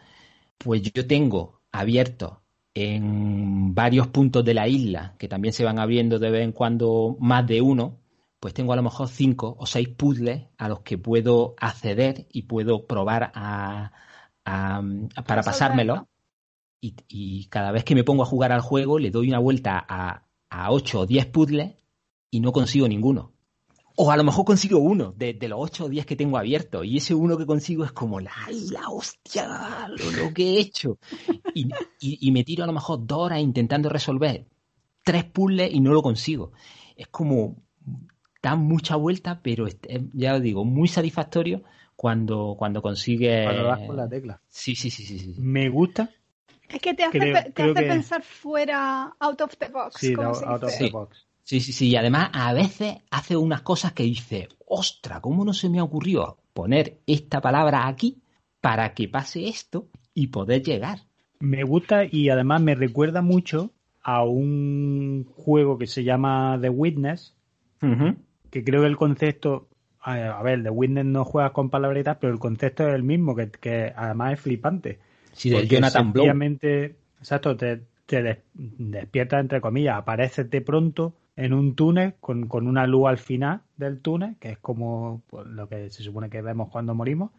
Pues 0.57 0.81
yo 0.81 1.05
tengo 1.07 1.61
abierto 1.71 2.41
en 2.73 3.73
varios 3.75 4.07
puntos 4.07 4.45
de 4.45 4.53
la 4.53 4.67
isla, 4.67 5.15
que 5.17 5.27
también 5.27 5.53
se 5.53 5.65
van 5.65 5.79
abriendo 5.79 6.19
de 6.19 6.29
vez 6.29 6.43
en 6.43 6.53
cuando 6.53 7.17
más 7.19 7.45
de 7.47 7.61
uno, 7.61 7.97
pues 8.39 8.53
tengo 8.53 8.73
a 8.73 8.77
lo 8.77 8.83
mejor 8.83 9.09
5 9.09 9.57
o 9.59 9.65
6 9.65 9.89
puzzles 9.89 10.43
a 10.57 10.69
los 10.69 10.81
que 10.81 10.97
puedo 10.97 11.55
acceder 11.59 12.27
y 12.31 12.43
puedo 12.43 12.85
probar 12.87 13.31
a, 13.35 13.91
para 14.43 15.43
pasármelo. 15.43 16.07
Y, 16.81 16.95
y, 17.07 17.45
cada 17.45 17.71
vez 17.71 17.83
que 17.83 17.93
me 17.93 18.03
pongo 18.03 18.23
a 18.23 18.25
jugar 18.25 18.51
al 18.51 18.61
juego 18.61 18.97
le 18.97 19.11
doy 19.11 19.27
una 19.29 19.37
vuelta 19.37 19.85
a, 19.87 20.25
a 20.49 20.71
8 20.71 21.01
o 21.01 21.05
10 21.05 21.27
puzzles 21.27 21.75
y 22.31 22.39
no 22.39 22.51
consigo 22.51 22.87
ninguno. 22.87 23.33
O 23.97 24.09
a 24.09 24.17
lo 24.17 24.23
mejor 24.23 24.45
consigo 24.45 24.79
uno 24.79 25.13
de, 25.15 25.37
los 25.47 25.59
8 25.59 25.85
o 25.85 25.89
10 25.89 26.05
que 26.05 26.15
tengo 26.15 26.37
abiertos. 26.37 26.85
Y 26.85 26.97
ese 26.97 27.13
uno 27.13 27.37
que 27.37 27.45
consigo 27.45 27.83
es 27.83 27.91
como 27.91 28.19
la, 28.19 28.31
la 28.71 28.89
hostia, 28.89 29.89
lo, 29.89 30.33
que 30.33 30.55
he 30.55 30.59
hecho. 30.59 30.97
Y, 31.99 32.31
me 32.31 32.43
tiro 32.43 32.63
a 32.63 32.67
lo 32.67 32.73
mejor 32.73 33.05
dos 33.05 33.19
horas 33.19 33.41
intentando 33.41 33.89
resolver 33.89 34.47
tres 35.03 35.25
puzzles 35.25 35.73
y 35.73 35.81
no 35.81 35.93
lo 35.93 36.01
consigo. 36.01 36.51
Es 36.95 37.07
como 37.07 37.57
da 38.41 38.55
mucha 38.55 38.95
vuelta, 38.95 39.41
pero 39.43 39.67
ya 40.13 40.33
lo 40.33 40.39
digo, 40.39 40.65
muy 40.65 40.87
satisfactorio 40.87 41.63
cuando, 41.95 42.55
cuando 42.57 42.81
consigue. 42.81 43.43
Cuando 43.43 43.67
vas 43.67 43.79
con 43.85 43.97
la 43.97 44.09
tecla. 44.09 44.41
Sí, 44.47 44.75
sí, 44.75 44.89
sí, 44.89 45.05
sí. 45.05 45.35
Me 45.37 45.69
gusta 45.69 46.09
es 46.73 46.81
que 46.81 46.93
te 46.93 47.03
hace, 47.03 47.51
te 47.51 47.63
hace 47.63 47.73
pensar 47.73 48.23
fuera, 48.23 49.15
out 49.19 49.41
of 49.41 49.55
the 49.57 49.67
box. 49.67 49.95
Sí, 49.99 50.13
out 50.13 50.63
of 50.63 50.77
the 50.77 50.89
box. 50.89 51.27
Sí, 51.43 51.59
sí, 51.59 51.73
sí. 51.73 51.89
Y 51.89 51.95
además 51.95 52.29
a 52.33 52.53
veces 52.53 52.97
hace 53.09 53.35
unas 53.35 53.61
cosas 53.61 53.93
que 53.93 54.03
dice, 54.03 54.47
ostra, 54.65 55.21
¿cómo 55.21 55.43
no 55.43 55.53
se 55.53 55.69
me 55.69 55.81
ocurrió 55.81 56.37
poner 56.53 56.99
esta 57.07 57.41
palabra 57.41 57.87
aquí 57.87 58.21
para 58.61 58.93
que 58.93 59.07
pase 59.07 59.47
esto 59.47 59.87
y 60.13 60.27
poder 60.27 60.63
llegar? 60.63 60.99
Me 61.39 61.63
gusta 61.63 62.05
y 62.05 62.29
además 62.29 62.61
me 62.61 62.75
recuerda 62.75 63.21
mucho 63.21 63.71
a 64.03 64.23
un 64.23 65.25
juego 65.35 65.77
que 65.77 65.87
se 65.87 66.03
llama 66.03 66.57
The 66.61 66.69
Witness, 66.69 67.35
que 68.49 68.63
creo 68.63 68.81
que 68.81 68.87
el 68.87 68.97
concepto, 68.97 69.67
a 69.99 70.41
ver, 70.43 70.63
The 70.63 70.69
Witness 70.69 71.05
no 71.05 71.25
juegas 71.25 71.51
con 71.51 71.69
palabretas, 71.69 72.17
pero 72.21 72.31
el 72.31 72.39
concepto 72.39 72.87
es 72.87 72.93
el 72.93 73.03
mismo, 73.03 73.35
que, 73.35 73.49
que 73.49 73.91
además 73.95 74.33
es 74.33 74.39
flipante 74.41 74.99
Sí, 75.33 75.49
del 75.49 75.67
Jonathan 75.67 76.13
Blow. 76.13 76.25
Exacto, 77.19 77.55
te, 77.55 77.81
te 78.05 78.43
despiertas, 78.53 79.39
entre 79.39 79.61
comillas, 79.61 79.97
apareces 79.97 80.49
de 80.49 80.61
pronto 80.61 81.13
en 81.35 81.53
un 81.53 81.75
túnel 81.75 82.15
con, 82.19 82.47
con, 82.47 82.67
una 82.67 82.87
luz 82.87 83.07
al 83.07 83.17
final 83.17 83.61
del 83.77 84.01
túnel, 84.01 84.35
que 84.39 84.51
es 84.51 84.57
como 84.57 85.21
pues, 85.27 85.47
lo 85.47 85.69
que 85.69 85.89
se 85.89 86.03
supone 86.03 86.29
que 86.29 86.41
vemos 86.41 86.69
cuando 86.69 86.95
morimos. 86.95 87.31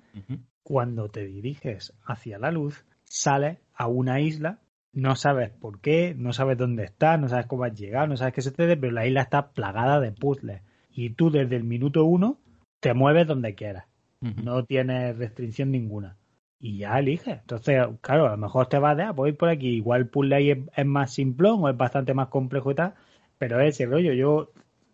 Cuando 0.63 1.09
te 1.09 1.27
diriges 1.27 1.93
hacia 2.05 2.39
la 2.39 2.53
luz, 2.53 2.85
sales 3.05 3.59
a 3.75 3.89
una 3.89 4.21
isla, 4.21 4.61
no 4.93 5.17
sabes 5.17 5.51
por 5.51 5.81
qué, 5.81 6.15
no 6.17 6.33
sabes 6.33 6.57
dónde 6.57 6.85
estás, 6.85 7.19
no 7.19 7.29
sabes 7.29 7.47
cómo 7.47 7.65
has 7.65 7.75
llegado, 7.75 8.07
no 8.07 8.17
sabes 8.17 8.35
qué 8.35 8.67
dé, 8.67 8.77
pero 8.77 8.93
la 8.93 9.07
isla 9.07 9.23
está 9.23 9.51
plagada 9.51 10.01
de 10.01 10.13
puzzles. 10.13 10.63
Y 10.93 11.11
tú 11.11 11.31
desde 11.31 11.57
el 11.57 11.65
minuto 11.65 12.05
uno 12.05 12.39
te 12.79 12.95
mueves 12.95 13.27
donde 13.27 13.55
quieras. 13.55 13.87
No 14.21 14.65
tienes 14.65 15.19
restricción 15.19 15.73
ninguna 15.73 16.17
y 16.63 16.79
ya 16.79 16.99
eliges. 16.99 17.41
Entonces, 17.41 17.85
claro, 18.01 18.29
a 18.29 18.31
lo 18.31 18.37
mejor 18.39 18.69
te 18.69 18.79
vas 18.79 18.97
de, 18.97 19.03
ah, 19.03 19.15
ir 19.27 19.37
por 19.37 19.49
aquí. 19.51 19.69
Igual 19.69 20.07
puzzle 20.07 20.37
ahí 20.37 20.51
es, 20.75 20.87
más 20.87 21.13
simplón 21.13 21.59
o 21.63 21.69
es 21.69 21.77
bastante 21.77 22.15
más 22.15 22.29
complejo 22.29 22.71
y 22.71 22.77
tal, 22.77 22.95
pero 23.37 23.61
ese 23.61 23.85
rollo 23.85 24.13
yo 24.13 24.51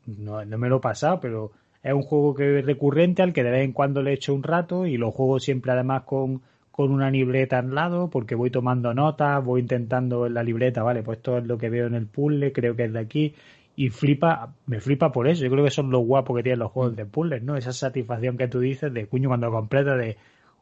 no, 0.06 0.44
me 0.44 0.68
lo 0.70 0.78
he 0.78 0.80
pasado, 0.80 1.20
pero 1.20 1.52
es 1.82 1.92
un 1.92 2.02
juego 2.02 2.34
que 2.34 2.58
es 2.58 2.66
recurrente 2.66 3.22
al 3.22 3.34
que 3.34 3.44
de 3.44 3.50
vez 3.50 3.64
en 3.64 3.72
cuando 3.72 4.02
le 4.02 4.14
echo 4.14 4.34
un 4.34 4.42
rato 4.42 4.86
y 4.86 4.96
lo 4.96 5.12
juego 5.12 5.38
siempre 5.40 5.72
además 5.72 6.02
con, 6.04 6.40
con 6.70 6.90
una 6.90 7.10
libreta 7.10 7.58
al 7.58 7.74
lado 7.74 8.08
porque 8.08 8.34
voy 8.34 8.50
tomando 8.50 8.94
notas, 8.94 9.44
voy 9.44 9.60
intentando 9.60 10.26
en 10.26 10.34
la 10.34 10.42
libreta, 10.42 10.82
vale, 10.82 11.02
pues 11.02 11.18
esto 11.18 11.36
es 11.38 11.44
lo 11.44 11.58
que 11.58 11.68
veo 11.68 11.86
en 11.86 11.94
el 11.94 12.06
puzzle, 12.06 12.52
creo 12.52 12.74
que 12.76 12.84
es 12.84 12.92
de 12.94 12.98
aquí 12.98 13.34
y 13.76 13.90
flipa, 13.90 14.54
me 14.66 14.80
flipa 14.80 15.12
por 15.12 15.28
eso. 15.28 15.44
Yo 15.44 15.50
creo 15.50 15.64
que 15.64 15.70
son 15.70 15.90
los 15.90 16.04
guapos 16.04 16.36
que 16.36 16.42
tienen 16.42 16.58
los 16.60 16.72
juegos 16.72 16.96
de 16.96 17.04
puzzles, 17.06 17.42
¿no? 17.42 17.56
Esa 17.56 17.72
satisfacción 17.72 18.36
que 18.38 18.48
tú 18.48 18.58
dices 18.58 18.92
de 18.92 19.06
cuño 19.06 19.28
cuando 19.28 19.50
completas 19.50 19.98
de 19.98 20.16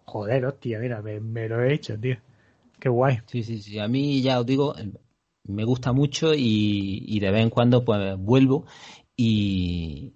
Joder, 0.07 0.47
hostia, 0.47 0.79
mira, 0.79 1.03
me, 1.03 1.49
lo 1.49 1.63
he 1.63 1.75
hecho, 1.75 1.99
tío. 1.99 2.17
Qué 2.79 2.89
guay. 2.89 3.19
Sí, 3.27 3.43
sí, 3.43 3.61
sí. 3.61 3.79
A 3.81 3.89
mí 3.89 4.23
ya 4.23 4.39
os 4.39 4.47
digo, 4.47 4.75
me 5.45 5.65
gusta 5.65 5.93
mucho 5.93 6.33
y, 6.33 7.19
de 7.19 7.31
vez 7.31 7.43
en 7.43 7.51
cuando 7.51 7.85
pues 7.85 8.17
vuelvo 8.17 8.67
y, 9.17 10.13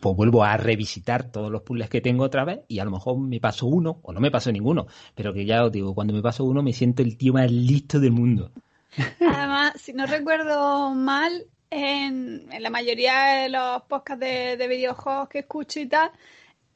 pues 0.00 0.16
vuelvo 0.16 0.44
a 0.44 0.58
revisitar 0.58 1.30
todos 1.30 1.50
los 1.50 1.62
puzzles 1.62 1.88
que 1.88 2.02
tengo 2.02 2.24
otra 2.24 2.44
vez 2.44 2.60
y 2.68 2.78
a 2.78 2.84
lo 2.84 2.90
mejor 2.90 3.18
me 3.18 3.40
paso 3.40 3.66
uno 3.66 4.00
o 4.02 4.12
no 4.12 4.20
me 4.20 4.30
paso 4.30 4.52
ninguno, 4.52 4.86
pero 5.14 5.32
que 5.32 5.46
ya 5.46 5.64
os 5.64 5.72
digo, 5.72 5.94
cuando 5.94 6.12
me 6.12 6.22
paso 6.22 6.44
uno 6.44 6.62
me 6.62 6.74
siento 6.74 7.02
el 7.02 7.16
tío 7.16 7.32
más 7.32 7.50
listo 7.50 7.98
del 7.98 8.12
mundo. 8.12 8.52
Además, 9.20 9.80
si 9.80 9.94
no 9.94 10.04
recuerdo 10.04 10.90
mal, 10.94 11.46
en, 11.70 12.48
la 12.60 12.70
mayoría 12.70 13.42
de 13.42 13.48
los 13.48 13.82
podcasts 13.84 14.20
de, 14.20 14.58
de 14.58 14.68
videojuegos 14.68 15.28
que 15.30 15.38
escucho 15.40 15.80
y 15.80 15.86
tal, 15.86 16.10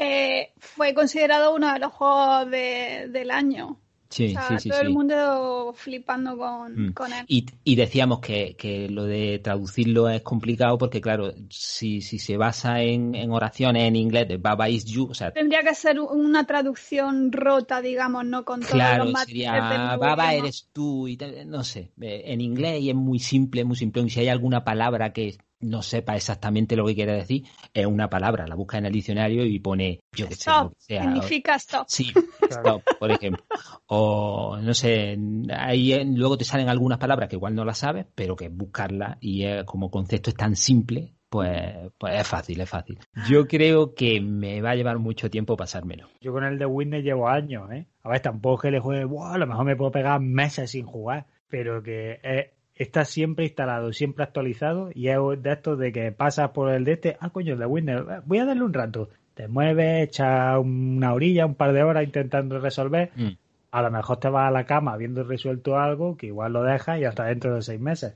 eh, 0.01 0.53
fue 0.59 0.95
considerado 0.95 1.55
uno 1.55 1.73
de 1.73 1.79
los 1.79 1.93
juegos 1.93 2.51
del 2.51 3.31
año. 3.31 3.79
Sí, 4.09 4.35
sí, 4.35 4.55
sí, 4.59 4.69
todo 4.71 4.81
el 4.81 4.91
mundo 4.91 5.73
flipando 5.77 6.37
con, 6.37 6.73
mm. 6.89 6.95
él. 7.29 7.47
Y, 7.63 7.77
decíamos 7.77 8.19
que, 8.19 8.89
lo 8.91 9.05
de 9.05 9.39
traducirlo 9.39 10.09
es 10.09 10.23
complicado 10.23 10.79
porque, 10.79 11.01
claro, 11.01 11.33
si, 11.49 12.01
si 12.01 12.19
se 12.19 12.37
basa 12.37 12.83
en, 12.83 13.15
oraciones 13.31 13.85
en 13.85 13.95
inglés 13.95 14.27
de 14.27 14.39
Baba 14.39 14.69
is 14.69 14.85
you, 14.87 15.07
o 15.11 15.15
sea... 15.15 15.31
Tendría 15.31 15.63
que 15.63 15.77
ser 15.77 16.01
una 16.01 16.45
traducción 16.45 17.31
rota, 17.31 17.81
digamos, 17.81 18.25
no 18.25 18.45
con 18.45 18.61
todos 18.61 18.73
claro, 18.73 19.05
los 19.05 19.21
sería 19.21 19.97
Baba 19.97 20.35
eres 20.35 20.69
tú 20.73 21.07
y 21.07 21.17
no 21.47 21.63
sé, 21.63 21.93
eh, 22.01 22.23
en 22.25 22.41
inglés 22.41 22.81
y 22.81 22.91
es 22.91 22.97
muy 22.97 23.21
simple, 23.21 23.65
muy 23.65 23.77
simple. 23.77 24.03
Y 24.03 24.11
si 24.11 24.21
hay 24.21 24.29
alguna 24.29 24.65
palabra 24.65 25.13
que 25.13 25.37
no 25.61 25.83
sepa 25.83 26.17
exactamente 26.17 26.77
lo 26.77 26.87
que 26.87 26.95
quiere 26.95 27.13
decir, 27.13 27.45
es 27.73 27.87
una 27.87 28.09
palabra, 28.09 28.47
la 28.47 28.55
busca 28.55 28.79
en 28.79 28.87
el 28.87 28.93
diccionario 28.93 29.45
y 29.45 29.59
pone, 29.59 30.01
yo 30.13 30.29
que 30.29 30.35
sé, 30.35 30.51
Significa 30.79 31.55
stop. 31.57 31.87
Sí, 31.89 32.13
stop, 32.51 32.83
por 32.99 33.11
ejemplo. 33.11 33.45
O, 33.87 34.59
no 34.61 34.75
sé, 34.75 35.19
ahí 35.55 36.05
luego 36.05 36.39
te 36.39 36.45
salen 36.45 36.69
algunas 36.69 36.99
palabras 36.99 37.29
que 37.29 37.37
igual 37.37 37.55
no 37.55 37.65
las 37.65 37.79
sabes, 37.79 38.07
pero 38.15 38.37
que 38.37 38.49
buscarlas 38.49 39.19
y 39.21 39.45
como 39.65 39.91
concepto 39.91 40.31
es 40.31 40.37
tan 40.37 40.57
simple, 40.57 41.15
pues, 41.29 41.93
pues 41.97 42.21
es 42.21 42.27
fácil, 42.27 42.61
es 42.61 42.69
fácil. 42.69 42.99
Yo 43.29 43.47
creo 43.47 43.95
que 43.95 44.21
me 44.21 44.61
va 44.61 44.71
a 44.71 44.75
llevar 44.75 44.99
mucho 44.99 45.31
tiempo 45.31 45.57
pasármelo. 45.57 46.09
Yo 46.21 46.33
con 46.33 46.45
el 46.45 46.59
de 46.59 46.67
Windows 46.67 47.05
llevo 47.05 47.29
años, 47.29 47.71
¿eh? 47.71 47.87
A 48.03 48.09
ver, 48.09 48.21
tampoco 48.21 48.63
que 48.63 48.71
le 48.73 48.81
juegue, 48.81 49.03
a 49.03 49.39
lo 49.39 49.47
mejor 49.47 49.65
me 49.65 49.77
puedo 49.77 49.93
pegar 49.93 50.21
meses 50.21 50.73
sin 50.73 50.87
jugar, 50.87 51.27
pero 51.49 51.83
que 51.83 52.19
es 52.23 52.47
está 52.81 53.05
siempre 53.05 53.45
instalado, 53.45 53.93
siempre 53.93 54.25
actualizado 54.25 54.91
y 54.95 55.09
es 55.09 55.19
de 55.43 55.53
esto 55.53 55.77
de 55.77 55.93
que 55.93 56.13
pasas 56.13 56.53
por 56.53 56.73
el 56.73 56.87
de 56.87 56.93
este, 56.93 57.19
ah, 57.21 57.29
coño, 57.29 57.59
de 57.59 57.67
Windows, 57.67 58.09
eh, 58.11 58.23
voy 58.25 58.39
a 58.39 58.47
darle 58.47 58.63
un 58.63 58.73
rato. 58.73 59.11
Te 59.35 59.49
mueves, 59.49 60.09
echas 60.09 60.59
una 60.59 61.13
orilla, 61.13 61.45
un 61.45 61.57
par 61.57 61.75
de 61.75 61.83
horas 61.83 62.05
intentando 62.05 62.59
resolver. 62.59 63.11
Mm. 63.17 63.33
A 63.71 63.83
lo 63.83 63.91
mejor 63.91 64.17
te 64.17 64.31
vas 64.31 64.49
a 64.49 64.51
la 64.51 64.65
cama 64.65 64.95
habiendo 64.95 65.25
resuelto 65.25 65.79
algo 65.79 66.17
que 66.17 66.29
igual 66.29 66.55
lo 66.55 66.63
dejas 66.63 66.99
y 66.99 67.05
hasta 67.05 67.27
dentro 67.27 67.55
de 67.55 67.61
seis 67.61 67.79
meses. 67.79 68.15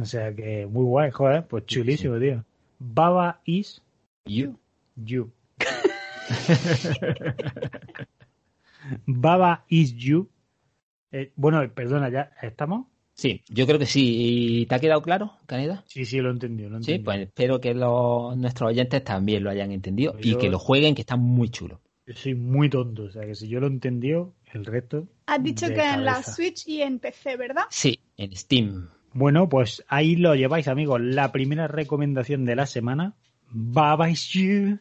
O 0.00 0.04
sea 0.04 0.32
que 0.32 0.66
muy 0.66 0.84
guay, 0.84 1.10
joder, 1.10 1.44
pues 1.44 1.66
chulísimo, 1.66 2.16
tío. 2.20 2.44
Baba 2.78 3.40
is 3.44 3.82
you. 4.24 4.56
You. 4.94 5.32
Baba 9.06 9.64
is 9.68 9.96
you. 9.96 10.28
Eh, 11.10 11.32
bueno, 11.34 11.68
perdona, 11.74 12.08
ya 12.08 12.30
estamos. 12.40 12.86
Sí, 13.16 13.42
yo 13.48 13.66
creo 13.66 13.78
que 13.78 13.86
sí. 13.86 14.60
¿Y 14.60 14.66
te 14.66 14.74
ha 14.74 14.78
quedado 14.78 15.00
claro, 15.00 15.32
Caneda? 15.46 15.82
Sí, 15.86 16.04
sí, 16.04 16.18
lo 16.18 16.28
he 16.28 16.32
entendido. 16.32 16.80
Sí, 16.82 16.98
pues 16.98 17.20
espero 17.20 17.60
que 17.60 17.72
los, 17.72 18.36
nuestros 18.36 18.70
oyentes 18.70 19.02
también 19.02 19.42
lo 19.42 19.48
hayan 19.48 19.72
entendido 19.72 20.14
y 20.20 20.36
que 20.36 20.50
lo 20.50 20.58
jueguen, 20.58 20.94
que 20.94 21.00
está 21.00 21.16
muy 21.16 21.48
chulo. 21.48 21.80
Yo 22.06 22.14
soy 22.14 22.34
muy 22.34 22.68
tonto, 22.68 23.04
o 23.04 23.10
sea 23.10 23.24
que 23.26 23.34
si 23.34 23.48
yo 23.48 23.58
lo 23.58 23.68
entendió, 23.68 24.34
el 24.52 24.66
resto. 24.66 25.08
Has 25.26 25.42
dicho 25.42 25.66
que 25.66 25.82
en 25.82 26.04
la 26.04 26.12
cabeza. 26.12 26.32
Switch 26.34 26.68
y 26.68 26.82
en 26.82 26.98
PC, 26.98 27.36
¿verdad? 27.36 27.64
Sí, 27.70 28.00
en 28.18 28.36
Steam. 28.36 28.90
Bueno, 29.14 29.48
pues 29.48 29.82
ahí 29.88 30.16
lo 30.16 30.34
lleváis, 30.34 30.68
amigos. 30.68 31.00
La 31.00 31.32
primera 31.32 31.68
recomendación 31.68 32.44
de 32.44 32.54
la 32.54 32.66
semana. 32.66 33.16
Baba 33.48 34.10
is 34.10 34.28
You. 34.28 34.78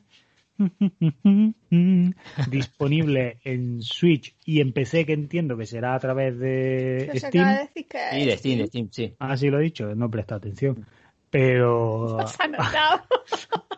Disponible 2.50 3.40
en 3.44 3.82
Switch 3.82 4.36
y 4.46 4.62
en 4.62 4.72
PC, 4.74 5.06
que 5.06 5.14
entiendo 5.14 5.58
que 5.58 5.66
será 5.66 5.96
a 5.96 6.00
través 6.00 6.38
de 6.40 7.10
de 7.12 7.20
Steam. 7.20 7.48
decir 7.48 7.88
que 7.88 7.98
Sí, 8.12 8.26
de 8.26 8.38
Steam, 8.38 8.58
de 8.60 8.68
Steam, 8.68 8.88
sí. 8.92 9.16
Ah, 9.20 9.36
sí 9.38 9.50
lo 9.50 9.60
he 9.60 9.64
dicho, 9.64 9.94
no 9.96 10.06
he 10.06 10.10
prestado 10.10 10.38
atención. 10.40 10.86
Pero 11.30 12.26
Se 12.28 12.44
ha 12.44 12.48
notado. 12.48 13.02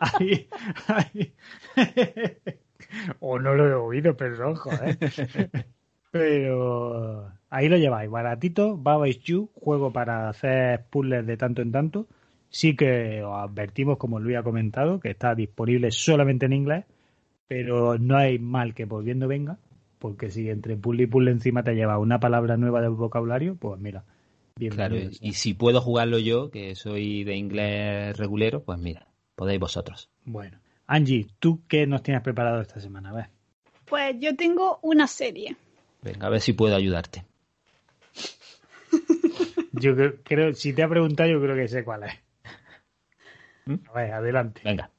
ahí, 0.00 0.48
ahí- 0.86 1.32
o 3.20 3.38
no 3.38 3.54
lo 3.54 3.66
he 3.68 3.74
oído, 3.74 4.16
pero 4.16 4.54
joder. 4.54 4.98
Pero 6.10 7.30
ahí 7.50 7.68
lo 7.68 7.76
lleváis, 7.76 8.10
baratito, 8.10 8.76
Baba 8.76 9.08
is 9.08 9.18
You, 9.20 9.50
juego 9.54 9.92
para 9.92 10.28
hacer 10.28 10.86
puzzles 10.90 11.26
de 11.26 11.36
tanto 11.36 11.60
en 11.62 11.72
tanto. 11.72 12.06
Sí 12.50 12.76
que 12.76 13.22
os 13.22 13.34
advertimos, 13.36 13.98
como 13.98 14.20
Luis 14.20 14.36
ha 14.36 14.42
comentado, 14.42 15.00
que 15.00 15.10
está 15.10 15.34
disponible 15.34 15.90
solamente 15.90 16.46
en 16.46 16.52
inglés, 16.54 16.84
pero 17.46 17.98
no 17.98 18.16
hay 18.16 18.38
mal 18.38 18.74
que 18.74 18.86
por 18.86 19.04
viendo 19.04 19.28
venga, 19.28 19.58
porque 19.98 20.30
si 20.30 20.48
entre 20.48 20.76
puzzle 20.76 21.02
y 21.04 21.06
puzzle 21.06 21.30
encima 21.30 21.62
te 21.62 21.74
lleva 21.74 21.98
una 21.98 22.20
palabra 22.20 22.56
nueva 22.56 22.80
del 22.80 22.90
vocabulario, 22.90 23.56
pues 23.56 23.80
mira, 23.80 24.04
Claro, 24.70 24.96
y 25.20 25.34
si 25.34 25.54
puedo 25.54 25.80
jugarlo 25.80 26.18
yo, 26.18 26.50
que 26.50 26.74
soy 26.74 27.22
de 27.22 27.36
inglés 27.36 28.16
regulero, 28.16 28.64
pues 28.64 28.78
mira, 28.78 29.06
podéis 29.36 29.60
vosotros. 29.60 30.10
Bueno, 30.24 30.58
Angie, 30.86 31.28
¿tú 31.38 31.60
qué 31.68 31.86
nos 31.86 32.02
tienes 32.02 32.22
preparado 32.22 32.60
esta 32.60 32.80
semana? 32.80 33.10
A 33.10 33.12
ver. 33.12 33.26
Pues 33.84 34.16
yo 34.18 34.34
tengo 34.34 34.80
una 34.82 35.06
serie. 35.06 35.56
Venga, 36.02 36.26
a 36.26 36.30
ver 36.30 36.40
si 36.40 36.54
puedo 36.54 36.74
ayudarte. 36.74 37.24
Yo 39.72 39.94
creo, 39.94 40.14
creo- 40.24 40.54
si 40.54 40.72
te 40.72 40.82
ha 40.82 40.88
preguntado, 40.88 41.30
yo 41.30 41.40
creo 41.40 41.54
que 41.54 41.68
sé 41.68 41.84
cuál 41.84 42.04
es. 42.04 42.12
¿Mm? 43.68 43.74
A 43.88 43.92
ver, 43.92 44.12
adelante. 44.12 44.60
Venga. 44.64 44.90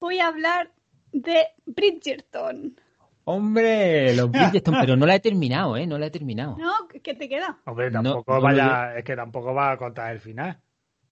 Voy 0.00 0.18
a 0.20 0.28
hablar 0.28 0.70
de 1.12 1.46
Bridgerton. 1.66 2.80
Hombre, 3.24 4.14
los 4.14 4.30
Bridgerton, 4.30 4.76
pero 4.80 4.96
no 4.96 5.06
la 5.06 5.16
he 5.16 5.20
terminado, 5.20 5.76
¿eh? 5.76 5.86
No 5.86 5.98
la 5.98 6.06
he 6.06 6.10
terminado. 6.10 6.56
¿No? 6.58 6.72
¿Qué 7.02 7.14
te 7.14 7.28
queda? 7.28 7.58
Hombre, 7.64 7.90
tampoco 7.90 8.34
no 8.34 8.40
vaya, 8.42 8.96
es 8.96 9.04
que 9.04 9.16
tampoco 9.16 9.52
va 9.54 9.72
a 9.72 9.76
contar 9.76 10.12
el 10.12 10.20
final. 10.20 10.58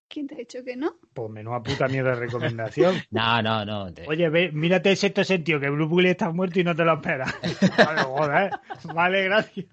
¿Quién 0.08 0.26
te 0.26 0.34
ha 0.34 0.38
dicho 0.38 0.62
que 0.62 0.76
no? 0.76 0.96
Pues 1.14 1.30
menuda 1.30 1.62
puta 1.62 1.88
mierda 1.88 2.10
de 2.10 2.16
recomendación. 2.16 2.94
No, 3.10 3.40
no, 3.40 3.64
no. 3.64 3.94
te- 3.94 4.06
Oye, 4.06 4.28
ve, 4.28 4.52
mírate 4.52 4.90
el 4.90 4.96
sexto 4.98 5.24
sentido, 5.24 5.58
que 5.58 5.70
Bruce 5.70 5.92
Willis 5.94 6.10
está 6.10 6.30
muerto 6.30 6.60
y 6.60 6.64
no 6.64 6.76
te 6.76 6.84
lo 6.84 6.92
esperas. 6.94 7.34
Vale, 7.78 8.02
joder. 8.02 8.50
Vale, 8.94 9.24
gracias. 9.24 9.66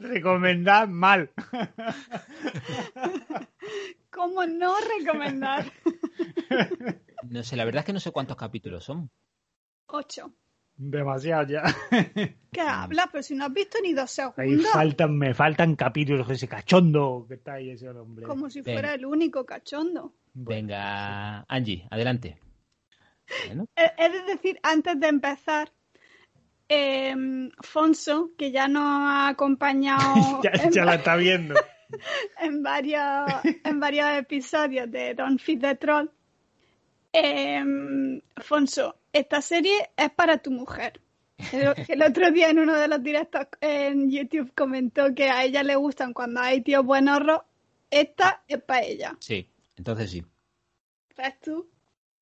Recomendar 0.00 0.88
mal. 0.88 1.30
¿Cómo 4.12 4.44
no 4.46 4.74
recomendar? 4.98 5.72
No 7.28 7.42
sé, 7.44 7.54
la 7.56 7.64
verdad 7.64 7.80
es 7.80 7.86
que 7.86 7.92
no 7.92 8.00
sé 8.00 8.10
cuántos 8.10 8.36
capítulos 8.36 8.82
son. 8.84 9.08
Ocho. 9.86 10.32
Demasiado 10.74 11.46
ya. 11.46 11.62
¿Qué 12.50 12.60
hablas? 12.60 13.06
Pero 13.12 13.22
si 13.22 13.36
no 13.36 13.44
has 13.44 13.52
visto 13.52 13.78
ni 13.80 13.92
dos 13.92 14.18
Ahí 14.18 14.32
segundos. 14.50 14.72
faltan, 14.72 15.16
me 15.16 15.32
faltan 15.32 15.76
capítulos, 15.76 16.28
ese 16.28 16.48
cachondo 16.48 17.24
que 17.28 17.34
está 17.34 17.54
ahí 17.54 17.70
ese 17.70 17.88
hombre. 17.90 18.26
Como 18.26 18.50
si 18.50 18.60
Venga. 18.60 18.80
fuera 18.80 18.94
el 18.94 19.06
único 19.06 19.46
cachondo. 19.46 20.14
Venga, 20.34 21.44
Angie, 21.48 21.86
adelante. 21.90 22.40
Bueno, 23.46 23.66
he 23.76 24.08
de 24.10 24.22
decir, 24.24 24.58
antes 24.64 24.98
de 24.98 25.06
empezar, 25.06 25.72
eh, 26.68 27.14
Fonso, 27.60 28.30
que 28.36 28.50
ya 28.50 28.66
nos 28.66 28.82
ha 28.84 29.28
acompañado 29.28 30.02
ya, 30.42 30.50
en, 30.54 30.72
ya 30.72 30.84
la 30.84 30.96
está 30.96 31.14
viendo. 31.16 31.54
en 32.40 32.62
varios, 32.62 33.30
en 33.64 33.80
varios 33.80 34.08
episodios 34.18 34.90
de 34.90 35.14
Don't 35.14 35.40
Feed 35.40 35.60
the 35.60 35.74
Troll, 35.76 36.10
eh, 37.12 37.62
Fonso, 38.38 38.96
esta 39.12 39.42
serie 39.42 39.90
es 39.96 40.10
para 40.10 40.38
tu 40.38 40.50
mujer. 40.50 41.00
El, 41.52 41.74
el 41.88 42.02
otro 42.02 42.30
día 42.30 42.50
en 42.50 42.58
uno 42.58 42.74
de 42.74 42.88
los 42.88 43.02
directos 43.02 43.46
en 43.60 44.10
YouTube 44.10 44.52
comentó 44.54 45.14
que 45.14 45.28
a 45.28 45.44
ella 45.44 45.62
le 45.62 45.74
gustan 45.76 46.12
cuando 46.12 46.40
hay 46.40 46.62
tíos 46.62 46.84
buenorros. 46.84 47.40
Esta 47.90 48.42
es 48.48 48.62
para 48.62 48.82
ella. 48.82 49.16
sí, 49.20 49.48
entonces 49.76 50.10
sí. 50.10 50.24
¿Ves 51.16 51.40
tú? 51.40 51.68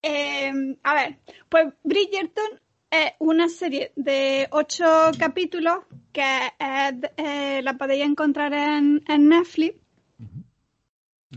Eh, 0.03 0.53
a 0.83 0.95
ver, 0.95 1.19
pues 1.49 1.73
Bridgerton 1.85 2.61
es 2.91 3.13
una 3.19 3.49
serie 3.49 3.93
de 3.97 4.49
ocho 4.51 4.85
capítulos 5.19 5.79
que 6.13 6.23
es- 6.59 7.11
eh, 7.17 7.61
la 7.63 7.75
podéis 7.79 8.05
encontrar 8.05 8.53
en, 8.53 9.03
en 9.09 9.29
Netflix. 9.29 9.77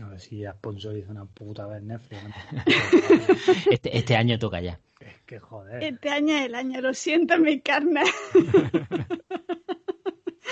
A 0.02 0.08
ver 0.08 0.20
si 0.20 0.38
ya 0.38 0.52
sponsoriza 0.54 1.12
una 1.12 1.24
puta 1.24 1.66
vez 1.66 1.82
Netflix. 1.82 2.20
¿no? 2.24 2.30
Este, 3.70 3.96
este 3.96 4.16
año 4.16 4.38
toca 4.38 4.60
ya. 4.60 4.80
es 5.00 5.20
que 5.24 5.38
joder. 5.38 5.82
Este 5.84 6.08
año 6.10 6.34
es 6.36 6.46
el 6.46 6.54
año, 6.56 6.80
lo 6.80 6.92
siento, 6.94 7.38
mi 7.38 7.60
carne. 7.60 8.02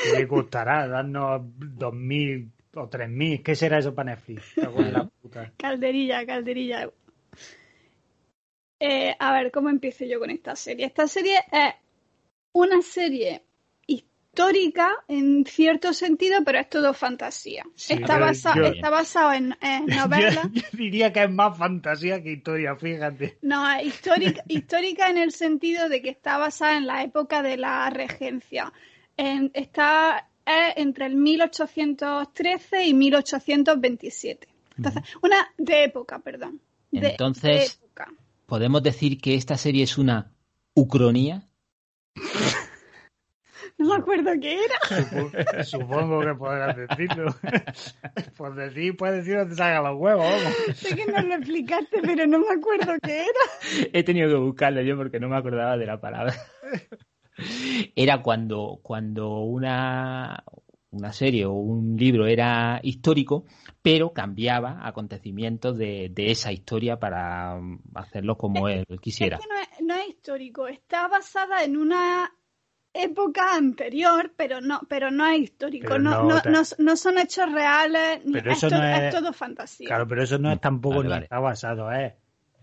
¿Qué 0.03 0.18
le 0.18 0.26
costará 0.28 0.86
darnos 0.88 1.42
2.000 1.42 2.50
o 2.74 2.88
3.000? 2.88 3.42
¿Qué 3.42 3.55
será 3.55 3.78
eso 3.78 3.94
para 3.94 4.12
Netflix? 4.14 4.57
La 4.57 5.05
puta. 5.20 5.53
calderilla, 5.57 6.24
calderilla. 6.26 6.90
Eh, 8.84 9.14
a 9.18 9.32
ver, 9.32 9.52
¿cómo 9.52 9.68
empiezo 9.70 10.04
yo 10.04 10.18
con 10.18 10.30
esta 10.30 10.56
serie? 10.56 10.86
Esta 10.86 11.06
serie 11.06 11.36
es 11.52 11.74
una 12.52 12.82
serie 12.82 13.42
histórica 13.86 14.90
en 15.08 15.44
cierto 15.46 15.92
sentido, 15.92 16.42
pero 16.44 16.58
es 16.58 16.68
todo 16.68 16.92
fantasía. 16.94 17.64
Sí, 17.76 17.92
está, 17.94 18.18
basa- 18.18 18.54
yo- 18.56 18.64
está 18.66 18.90
basado 18.90 19.32
en, 19.34 19.56
en 19.60 19.86
novelas. 19.86 20.48
Yo, 20.52 20.60
yo 20.72 20.78
diría 20.78 21.12
que 21.12 21.22
es 21.22 21.30
más 21.30 21.56
fantasía 21.56 22.22
que 22.22 22.32
historia, 22.32 22.74
fíjate. 22.74 23.38
No, 23.42 23.70
es 23.72 23.86
histórica, 23.86 24.42
histórica 24.48 25.08
en 25.10 25.18
el 25.18 25.32
sentido 25.32 25.88
de 25.88 26.02
que 26.02 26.08
está 26.10 26.38
basada 26.38 26.76
en 26.76 26.86
la 26.86 27.02
época 27.04 27.42
de 27.42 27.56
la 27.58 27.88
regencia. 27.90 28.72
En- 29.16 29.50
está 29.54 30.28
es 30.44 30.72
entre 30.76 31.06
el 31.06 31.14
1813 31.14 32.84
y 32.86 32.94
1827. 32.94 34.48
Entonces, 34.76 35.02
una 35.22 35.36
de 35.56 35.84
época, 35.84 36.18
perdón. 36.18 36.60
De- 36.90 37.10
Entonces- 37.10 37.42
de 37.42 37.64
época. 37.86 38.12
¿Podemos 38.53 38.82
decir 38.82 39.18
que 39.18 39.34
esta 39.34 39.57
serie 39.57 39.82
es 39.82 39.96
una 39.96 40.34
ucronía? 40.74 41.48
No 43.78 43.88
me 43.88 43.94
acuerdo 43.94 44.30
qué 44.42 44.59
era. 44.62 45.64
Supongo, 45.64 46.20
que 46.20 46.34
podrás 46.34 46.76
decirlo. 46.88 47.34
Por 48.36 48.55
decir, 48.55 48.94
puedes 48.94 49.24
decir 49.24 49.38
donde 49.38 49.57
salgan 49.57 49.84
los 49.84 49.98
huevos, 49.98 50.26
vamos. 50.26 50.76
Sé 50.76 50.94
que 50.94 51.11
no 51.11 51.22
lo 51.22 51.34
explicaste, 51.36 52.03
pero 52.03 52.26
no 52.26 52.40
me 52.40 52.50
acuerdo 52.50 52.92
qué 53.03 53.22
era. 53.22 53.88
He 53.94 54.03
tenido 54.03 54.28
que 54.28 54.34
buscarlo 54.34 54.82
yo 54.82 54.98
porque 54.98 55.18
no 55.18 55.30
me 55.30 55.36
acordaba 55.38 55.78
de 55.78 55.86
la 55.86 55.98
palabra. 55.98 56.34
Era 57.96 58.20
cuando, 58.20 58.80
cuando 58.82 59.38
una, 59.38 60.44
una 60.93 61.12
serie 61.12 61.45
o 61.47 61.53
un 61.53 61.97
libro 61.97 62.26
era 62.26 62.78
histórico, 62.82 63.45
pero 63.82 64.12
cambiaba 64.12 64.86
acontecimientos 64.86 65.76
de, 65.76 66.11
de 66.14 66.30
esa 66.30 66.53
historia 66.53 66.99
para 67.01 67.57
um, 67.57 67.78
hacerlo 67.95 68.36
como 68.38 68.68
él 68.68 68.84
quisiera. 69.01 69.36
Es 69.38 69.43
que 69.43 69.49
no 69.49 69.61
es, 69.61 69.68
no 69.86 69.95
es 69.95 70.09
histórico, 70.09 70.68
está 70.68 71.09
basada 71.09 71.64
en 71.64 71.76
una 71.76 72.30
época 72.95 73.55
anterior, 73.55 74.32
pero 74.36 74.61
no, 74.61 74.80
pero 74.88 75.11
no 75.11 75.26
es 75.26 75.40
histórico. 75.40 75.86
Pero 75.88 75.99
no, 75.99 76.11
no 76.22 76.28
no, 76.28 76.40
te- 76.43 76.51
no, 76.51 76.62
no 76.78 76.97
son 76.97 77.18
hechos 77.18 77.51
reales, 77.51 78.24
ni- 78.26 78.32
Pero 78.34 78.51
es, 78.53 78.59
eso 78.59 78.68
todo, 78.68 78.78
no 78.80 78.86
es- 78.88 79.03
es 79.05 79.14
todo 79.14 79.32
fantasía. 79.32 79.86
Claro, 79.88 80.07
pero 80.07 80.22
eso 80.22 80.38
no 80.38 80.53
es 80.53 80.61
tampoco 80.61 80.97
Vale, 80.97 81.09
ni 81.09 81.11
vale. 81.11 81.24
está 81.24 81.38
basado, 81.38 81.90
es, 81.90 82.12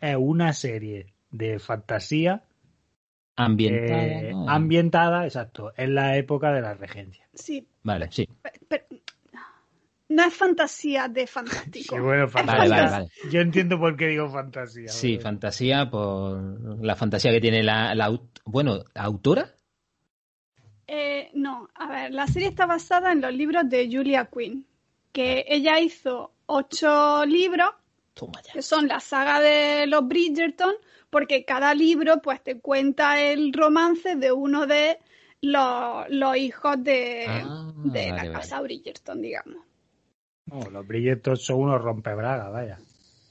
es 0.01 0.15
una 0.17 0.53
serie 0.53 1.13
de 1.31 1.57
fantasía 1.59 2.43
Ambientada. 3.45 4.03
eh, 4.03 4.31
¿no? 4.33 4.49
ambientada, 4.49 5.25
exacto, 5.25 5.73
en 5.77 5.95
la 5.95 6.17
época 6.17 6.51
de 6.51 6.61
la 6.61 6.73
regencia. 6.73 7.27
Sí, 7.33 7.67
Vale, 7.83 8.09
sí. 8.11 8.27
no 10.09 10.23
es 10.23 10.33
fantasía 10.33 11.07
de 11.07 11.27
fantástico. 11.27 11.95
Sí, 11.95 12.01
bueno, 12.01 12.27
Vale, 12.27 12.31
fantasía. 12.31 12.57
vale, 12.59 12.69
fantasía. 12.75 12.97
vale. 13.23 13.31
Yo 13.31 13.41
entiendo 13.41 13.79
por 13.79 13.95
qué 13.95 14.07
digo 14.07 14.29
fantasía. 14.29 14.87
Sí, 14.89 15.17
fantasía 15.19 15.89
por 15.89 16.83
la 16.83 16.95
fantasía 16.95 17.31
que 17.31 17.41
tiene 17.41 17.63
la, 17.63 17.93
la 17.95 18.19
bueno, 18.45 18.83
¿autora? 18.95 19.53
Eh, 20.87 21.29
no, 21.35 21.69
a 21.75 21.87
ver, 21.87 22.11
la 22.13 22.25
serie 22.27 22.47
está 22.47 22.65
basada 22.65 23.11
en 23.11 23.21
los 23.21 23.33
libros 23.33 23.69
de 23.69 23.87
Julia 23.91 24.25
Quinn, 24.33 24.65
que 25.11 25.45
ella 25.47 25.79
hizo 25.79 26.31
ocho 26.47 27.23
libros 27.25 27.69
Toma 28.19 28.41
ya. 28.41 28.53
que 28.53 28.61
son 28.61 28.87
la 28.87 28.99
saga 28.99 29.39
de 29.39 29.87
los 29.87 30.07
Bridgerton, 30.07 30.73
porque 31.09 31.45
cada 31.45 31.73
libro 31.73 32.21
pues 32.21 32.43
te 32.43 32.59
cuenta 32.59 33.21
el 33.21 33.53
romance 33.53 34.15
de 34.15 34.31
uno 34.31 34.67
de 34.67 34.97
los, 35.41 36.05
los 36.09 36.35
hijos 36.37 36.83
de, 36.83 37.25
Ah, 37.27 37.71
de 37.85 38.07
la 38.09 38.15
vale, 38.17 38.31
casa 38.33 38.61
Bridgerton, 38.61 39.21
digamos. 39.21 39.63
No, 40.47 40.69
los 40.69 40.85
brillantes 40.87 41.41
son 41.45 41.61
unos 41.61 41.81
rompebragas, 41.81 42.51
vaya. 42.51 42.79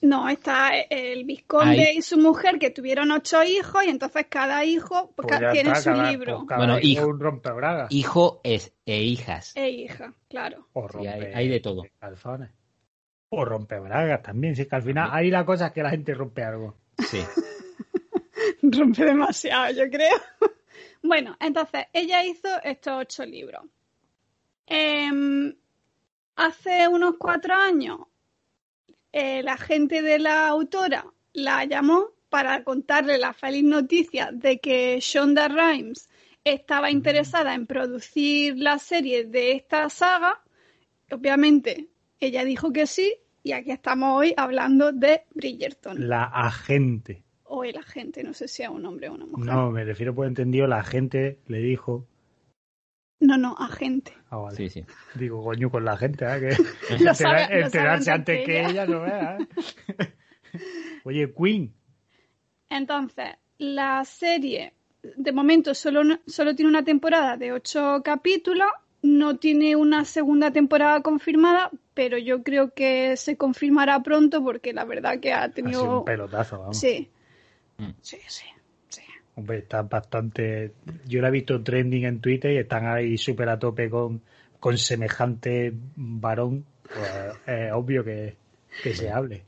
No, 0.01 0.28
está 0.28 0.78
el 0.78 1.24
vizconde 1.24 1.93
y 1.93 2.03
su 2.03 2.16
mujer 2.18 2.61
que 2.61 2.70
tuvieron 2.70 3.11
ocho 3.11 3.43
hijos 3.43 3.84
y 3.84 3.89
entonces 3.91 4.26
cada 4.30 4.64
hijo 4.64 5.11
pues, 5.16 5.26
Pues 5.26 5.41
tiene 5.53 5.70
está, 5.70 5.80
su 5.82 5.91
cada- 5.91 6.11
libro. 6.12 6.36
pues 6.36 6.49
cada 6.49 6.59
Bueno, 6.61 6.78
hijo 6.78 6.86
hijo- 7.03 7.09
un 7.09 7.18
rompebragas. 7.18 7.91
Hijo 7.91 8.41
es, 8.45 8.72
e 8.86 9.03
hijas. 9.03 9.53
E 9.57 9.68
hija, 9.70 10.14
claro. 10.28 10.68
O 10.74 10.89
Sí, 10.89 11.05
hay- 11.09 11.49
de 11.49 11.59
todo. 11.59 11.82
calzones. 11.99 12.51
O 13.31 13.45
rompebragas 13.45 14.22
también. 14.22 14.57
Si 14.57 14.62
es 14.62 14.68
que 14.68 14.76
al 14.76 14.83
final 14.83 15.11
ahí 15.12 15.31
la 15.31 15.45
cosa 15.45 15.66
es 15.66 15.72
que 15.72 15.83
la 15.83 15.91
gente 15.91 16.14
rompe 16.14 16.43
algo. 16.43 16.76
Sí. 16.99 17.20
Rompe 18.62 19.05
demasiado, 19.05 19.72
yo 19.72 19.91
creo. 19.91 20.16
bueno, 21.03 21.37
entonces, 21.41 21.87
ella 21.93 22.24
hizo 22.24 22.49
estos 22.62 23.01
ocho 23.01 23.24
libros. 23.24 23.62
Em, 24.66 25.55
hace 26.37 26.89
unos 26.89 27.16
cuatro 27.18 27.55
años, 27.55 28.01
eh, 29.12 29.43
la 29.43 29.57
gente 29.57 30.03
de 30.03 30.18
la 30.18 30.49
autora 30.49 31.07
la 31.33 31.64
llamó 31.64 32.11
para 32.29 32.64
contarle 32.64 33.18
la 33.18 33.33
feliz 33.33 33.64
noticia 33.64 34.31
de 34.33 34.61
que 34.61 34.99
Shonda 35.01 35.49
Rhimes 35.49 36.09
estaba 36.45 36.91
interesada 36.91 37.55
en 37.55 37.66
producir 37.66 38.59
la 38.59 38.79
serie 38.79 39.24
de 39.24 39.53
esta 39.53 39.89
saga. 39.89 40.43
Obviamente, 41.11 41.89
ella 42.21 42.45
dijo 42.45 42.73
que 42.73 42.87
sí, 42.87 43.16
y 43.43 43.53
aquí 43.53 43.71
estamos 43.71 44.19
hoy 44.19 44.35
hablando 44.37 44.93
de 44.93 45.23
Bridgerton. 45.35 46.09
La 46.09 46.25
agente. 46.25 47.23
O 47.45 47.64
el 47.64 47.77
agente, 47.77 48.23
no 48.23 48.35
sé 48.35 48.47
si 48.49 48.62
es 48.62 48.69
un 48.69 48.85
hombre 48.85 49.09
o 49.09 49.14
una 49.14 49.27
mujer. 49.27 49.47
No, 49.47 49.71
me 49.71 49.85
refiero 49.85 50.14
por 50.14 50.27
entendido, 50.27 50.66
la 50.66 50.79
agente 50.81 51.39
le 51.47 51.59
dijo. 51.59 52.07
No, 53.21 53.37
no, 53.37 53.57
agente. 53.59 54.12
Ah, 54.31 54.37
vale. 54.37 54.57
Sí, 54.57 54.69
sí. 54.69 54.85
Digo, 55.14 55.43
coño, 55.43 55.71
con 55.71 55.85
la 55.85 55.97
gente, 55.97 56.25
¿eh? 56.27 56.57
que 56.89 56.99
Lo 57.05 57.12
lo 57.12 57.39
enterarse 57.39 58.11
antes 58.11 58.45
que 58.45 58.61
ella. 58.61 58.71
ella, 58.71 58.87
no 58.87 59.01
veas. 59.01 59.41
¿eh? 59.41 60.12
Oye, 61.05 61.33
Queen, 61.33 61.73
Entonces, 62.69 63.29
la 63.59 64.05
serie 64.05 64.75
de 65.03 65.33
momento 65.33 65.75
solo, 65.75 66.03
solo 66.27 66.55
tiene 66.55 66.71
una 66.71 66.85
temporada 66.85 67.37
de 67.37 67.53
ocho 67.53 68.03
capítulos, 68.05 68.69
no 69.03 69.37
tiene 69.37 69.77
una 69.77 70.05
segunda 70.05 70.51
temporada 70.51 71.03
confirmada, 71.03 71.71
pero 71.99 72.17
yo 72.17 72.45
creo 72.45 72.73
que 72.73 73.17
se 73.17 73.37
confirmará 73.37 74.05
pronto 74.05 74.41
porque 74.41 74.73
la 74.73 74.85
verdad 74.85 75.19
que 75.19 75.33
ha 75.33 75.43
ha 75.43 75.47
sido 75.47 75.55
tenido... 75.55 75.99
un 75.99 76.05
pelotazo, 76.05 76.61
vamos. 76.61 76.79
Sí. 76.79 77.11
Mm. 77.77 77.89
sí, 78.01 78.19
sí, 78.29 78.45
sí. 78.89 79.03
Hombre, 79.35 79.59
están 79.59 79.89
bastante. 79.89 80.75
Yo 81.09 81.21
la 81.21 81.27
he 81.27 81.33
visto 81.33 81.61
trending 81.61 82.05
en 82.05 82.21
Twitter 82.21 82.53
y 82.53 82.59
están 82.59 82.87
ahí 82.87 83.19
súper 83.19 83.49
a 83.49 83.59
tope 83.59 83.91
con, 83.91 84.23
con 84.61 84.79
semejante 84.79 85.73
varón. 85.97 86.65
Pues 86.85 87.11
es 87.49 87.73
obvio 87.73 88.05
que, 88.05 88.37
que 88.81 88.95
se 88.95 89.11
hable. 89.11 89.43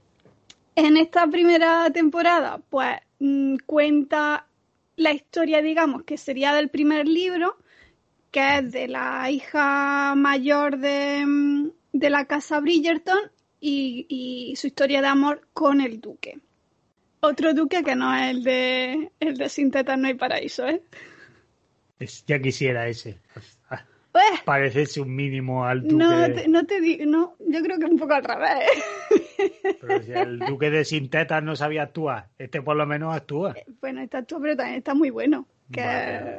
En 0.75 0.97
esta 0.97 1.29
primera 1.29 1.89
temporada, 1.93 2.61
pues 2.69 2.97
mm, 3.21 3.59
cuenta 3.65 4.49
la 4.97 5.13
historia, 5.13 5.63
digamos, 5.63 6.03
que 6.03 6.19
sería 6.19 6.53
del 6.53 6.69
primer 6.69 7.07
libro, 7.07 7.59
que 8.33 8.59
es 8.59 8.73
de 8.73 8.89
la 8.89 9.31
hija 9.31 10.17
mayor 10.17 10.79
de, 10.79 11.25
mm, 11.25 11.71
de 11.93 12.11
la 12.11 12.25
casa 12.27 12.61
Bridgerton 12.61 13.19
y, 13.61 14.07
y 14.09 14.57
su 14.57 14.69
historia 14.69 15.01
de 15.01 15.09
amor 15.09 15.49
con 15.53 15.81
el 15.81 16.01
duque. 16.01 16.39
Otro 17.21 17.53
duque 17.53 17.83
que 17.83 17.95
no 17.97 18.15
es 18.17 18.31
el 18.31 18.43
de, 18.43 19.11
el 19.21 19.37
de 19.37 19.49
Sin 19.49 19.71
tetas 19.71 19.99
no 19.99 20.09
hay 20.09 20.15
paraíso, 20.15 20.67
¿eh? 20.67 20.83
Es- 21.99 22.25
ya 22.27 22.41
quisiera 22.41 22.89
ese. 22.89 23.19
Pues, 24.13 24.25
Parecerse 24.45 25.01
un 25.01 25.15
mínimo 25.15 25.65
al 25.67 25.83
duque. 25.83 25.95
no, 25.95 26.19
de- 26.21 26.29
te, 26.31 26.49
no 26.49 26.65
te 26.67 26.81
digo, 26.81 27.05
no, 27.07 27.37
yo 27.39 27.63
creo 27.63 27.79
que 27.79 27.85
un 27.85 27.99
poco 27.99 28.15
al 28.15 28.25
revés. 28.25 28.69
¿eh? 29.39 29.77
Pero 29.81 30.03
si 30.03 30.13
el 30.13 30.39
duque 30.41 30.71
de 30.71 30.85
Sin 30.85 31.09
Tetas 31.11 31.43
no 31.45 31.55
sabía 31.55 31.83
actuar, 31.83 32.29
este 32.39 32.61
por 32.63 32.77
lo 32.77 32.87
menos 32.87 33.15
actúa. 33.15 33.55
Bueno, 33.81 34.01
está 34.01 34.23
tú, 34.25 34.41
pero 34.41 34.57
también 34.57 34.79
está 34.79 34.95
muy 34.95 35.11
bueno. 35.11 35.47
Que 35.71 35.83
Vale. 35.85 36.37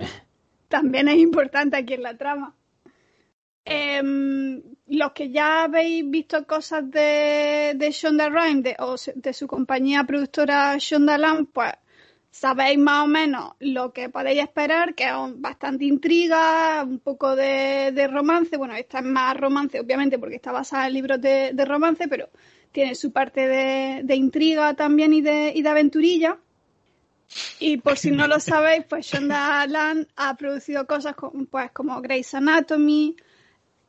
también 0.67 1.07
es 1.07 1.17
importante 1.19 1.77
aquí 1.77 1.93
en 1.93 2.03
la 2.03 2.17
trama. 2.17 2.53
Em, 3.63 4.61
los 4.87 5.11
que 5.13 5.29
ya 5.29 5.63
habéis 5.63 6.09
visto 6.09 6.45
cosas 6.47 6.89
de, 6.89 7.73
de 7.75 7.91
Shonda 7.91 8.29
Rhimes 8.29 8.63
de, 8.63 8.75
o 8.79 8.95
de 9.15 9.33
su 9.33 9.47
compañía 9.47 10.03
productora 10.03 10.75
Shonda 10.79 11.17
Land, 11.17 11.49
pues 11.53 11.71
sabéis 12.31 12.79
más 12.79 13.03
o 13.03 13.07
menos 13.07 13.53
lo 13.59 13.93
que 13.93 14.09
podéis 14.09 14.41
esperar, 14.41 14.95
que 14.95 15.03
es 15.03 15.11
bastante 15.35 15.85
intriga, 15.85 16.83
un 16.83 16.99
poco 16.99 17.35
de, 17.35 17.91
de 17.93 18.07
romance. 18.07 18.57
Bueno, 18.57 18.75
esta 18.75 18.99
es 18.99 19.05
más 19.05 19.37
romance, 19.37 19.79
obviamente, 19.79 20.17
porque 20.17 20.35
está 20.35 20.51
basada 20.51 20.87
en 20.87 20.93
libros 20.93 21.21
de, 21.21 21.51
de 21.53 21.65
romance, 21.65 22.07
pero 22.07 22.29
tiene 22.71 22.95
su 22.95 23.11
parte 23.11 23.47
de, 23.47 24.01
de 24.03 24.15
intriga 24.15 24.73
también 24.73 25.13
y 25.13 25.21
de, 25.21 25.51
y 25.53 25.61
de 25.61 25.69
aventurilla. 25.69 26.37
Y 27.59 27.77
por 27.77 27.97
si 27.97 28.11
no 28.11 28.27
lo 28.27 28.39
sabéis, 28.39 28.85
pues 28.89 29.05
Shonda 29.05 29.67
Land 29.67 30.07
ha 30.15 30.35
producido 30.35 30.87
cosas 30.87 31.15
como, 31.15 31.45
pues, 31.45 31.71
como 31.71 32.01
Grey's 32.01 32.33
Anatomy, 32.33 33.15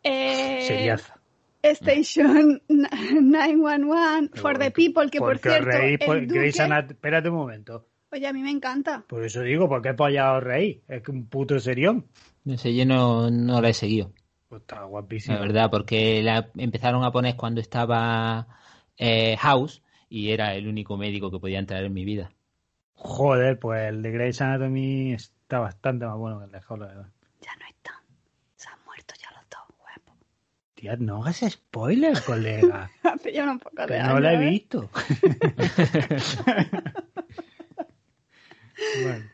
eh, 0.02 0.64
Seriaza. 0.66 1.18
Station 1.62 2.60
911, 2.68 4.30
For 4.34 4.58
the 4.58 4.70
People, 4.72 5.08
que 5.10 5.18
por 5.20 5.38
cierto, 5.38 5.64
reís 5.70 5.98
por 6.04 6.16
el 6.16 6.26
Grey's 6.26 6.54
Duque, 6.54 6.64
Anat- 6.64 6.90
Espérate 6.90 7.28
un 7.28 7.36
momento. 7.36 7.86
oye, 8.10 8.26
a 8.26 8.32
mí 8.32 8.42
me 8.42 8.50
encanta. 8.50 9.04
Por 9.08 9.24
eso 9.24 9.42
digo, 9.42 9.68
¿por 9.68 9.80
qué 9.80 9.94
polla 9.94 10.32
os 10.34 10.42
reís? 10.42 10.78
Es 10.88 11.02
que 11.02 11.10
un 11.12 11.26
puto 11.28 11.58
serión. 11.60 12.06
No 12.44 12.56
sé, 12.58 12.74
yo 12.74 12.84
no, 12.84 13.30
no 13.30 13.60
la 13.60 13.68
he 13.68 13.74
seguido. 13.74 14.12
Pues 14.48 14.62
está 14.62 14.82
guapísimo. 14.84 15.36
La 15.36 15.40
verdad, 15.40 15.70
porque 15.70 16.20
la 16.22 16.50
empezaron 16.56 17.04
a 17.04 17.12
poner 17.12 17.36
cuando 17.36 17.60
estaba 17.60 18.48
eh, 18.96 19.36
House 19.38 19.82
y 20.08 20.30
era 20.32 20.54
el 20.56 20.66
único 20.66 20.96
médico 20.96 21.30
que 21.30 21.38
podía 21.38 21.58
entrar 21.60 21.84
en 21.84 21.92
mi 21.94 22.04
vida. 22.04 22.32
Joder, 22.94 23.58
pues 23.58 23.88
el 23.88 24.02
de 24.02 24.10
Grey's 24.10 24.40
Anatomy 24.42 25.12
está 25.12 25.60
bastante 25.60 26.06
más 26.06 26.16
bueno 26.18 26.40
que 26.40 26.46
el 26.46 26.52
de 26.52 26.60
House, 26.60 26.80
la 26.80 26.86
verdad. 26.86 27.08
Ya 27.40 27.50
no 27.58 27.66
están. 27.66 27.94
Se 28.56 28.68
han 28.68 28.78
muerto 28.84 29.14
ya 29.20 29.30
los 29.30 29.48
dos 29.48 29.60
huevos. 29.78 30.18
No 30.98 31.22
hagas 31.22 31.44
spoiler, 31.48 32.20
colega. 32.22 32.90
Un 33.04 33.60
poco 33.60 33.86
que 33.86 33.98
no 33.98 34.18
la 34.18 34.32
he 34.32 34.36
¿eh? 34.36 34.50
visto. 34.50 34.90
bueno, 39.02 39.24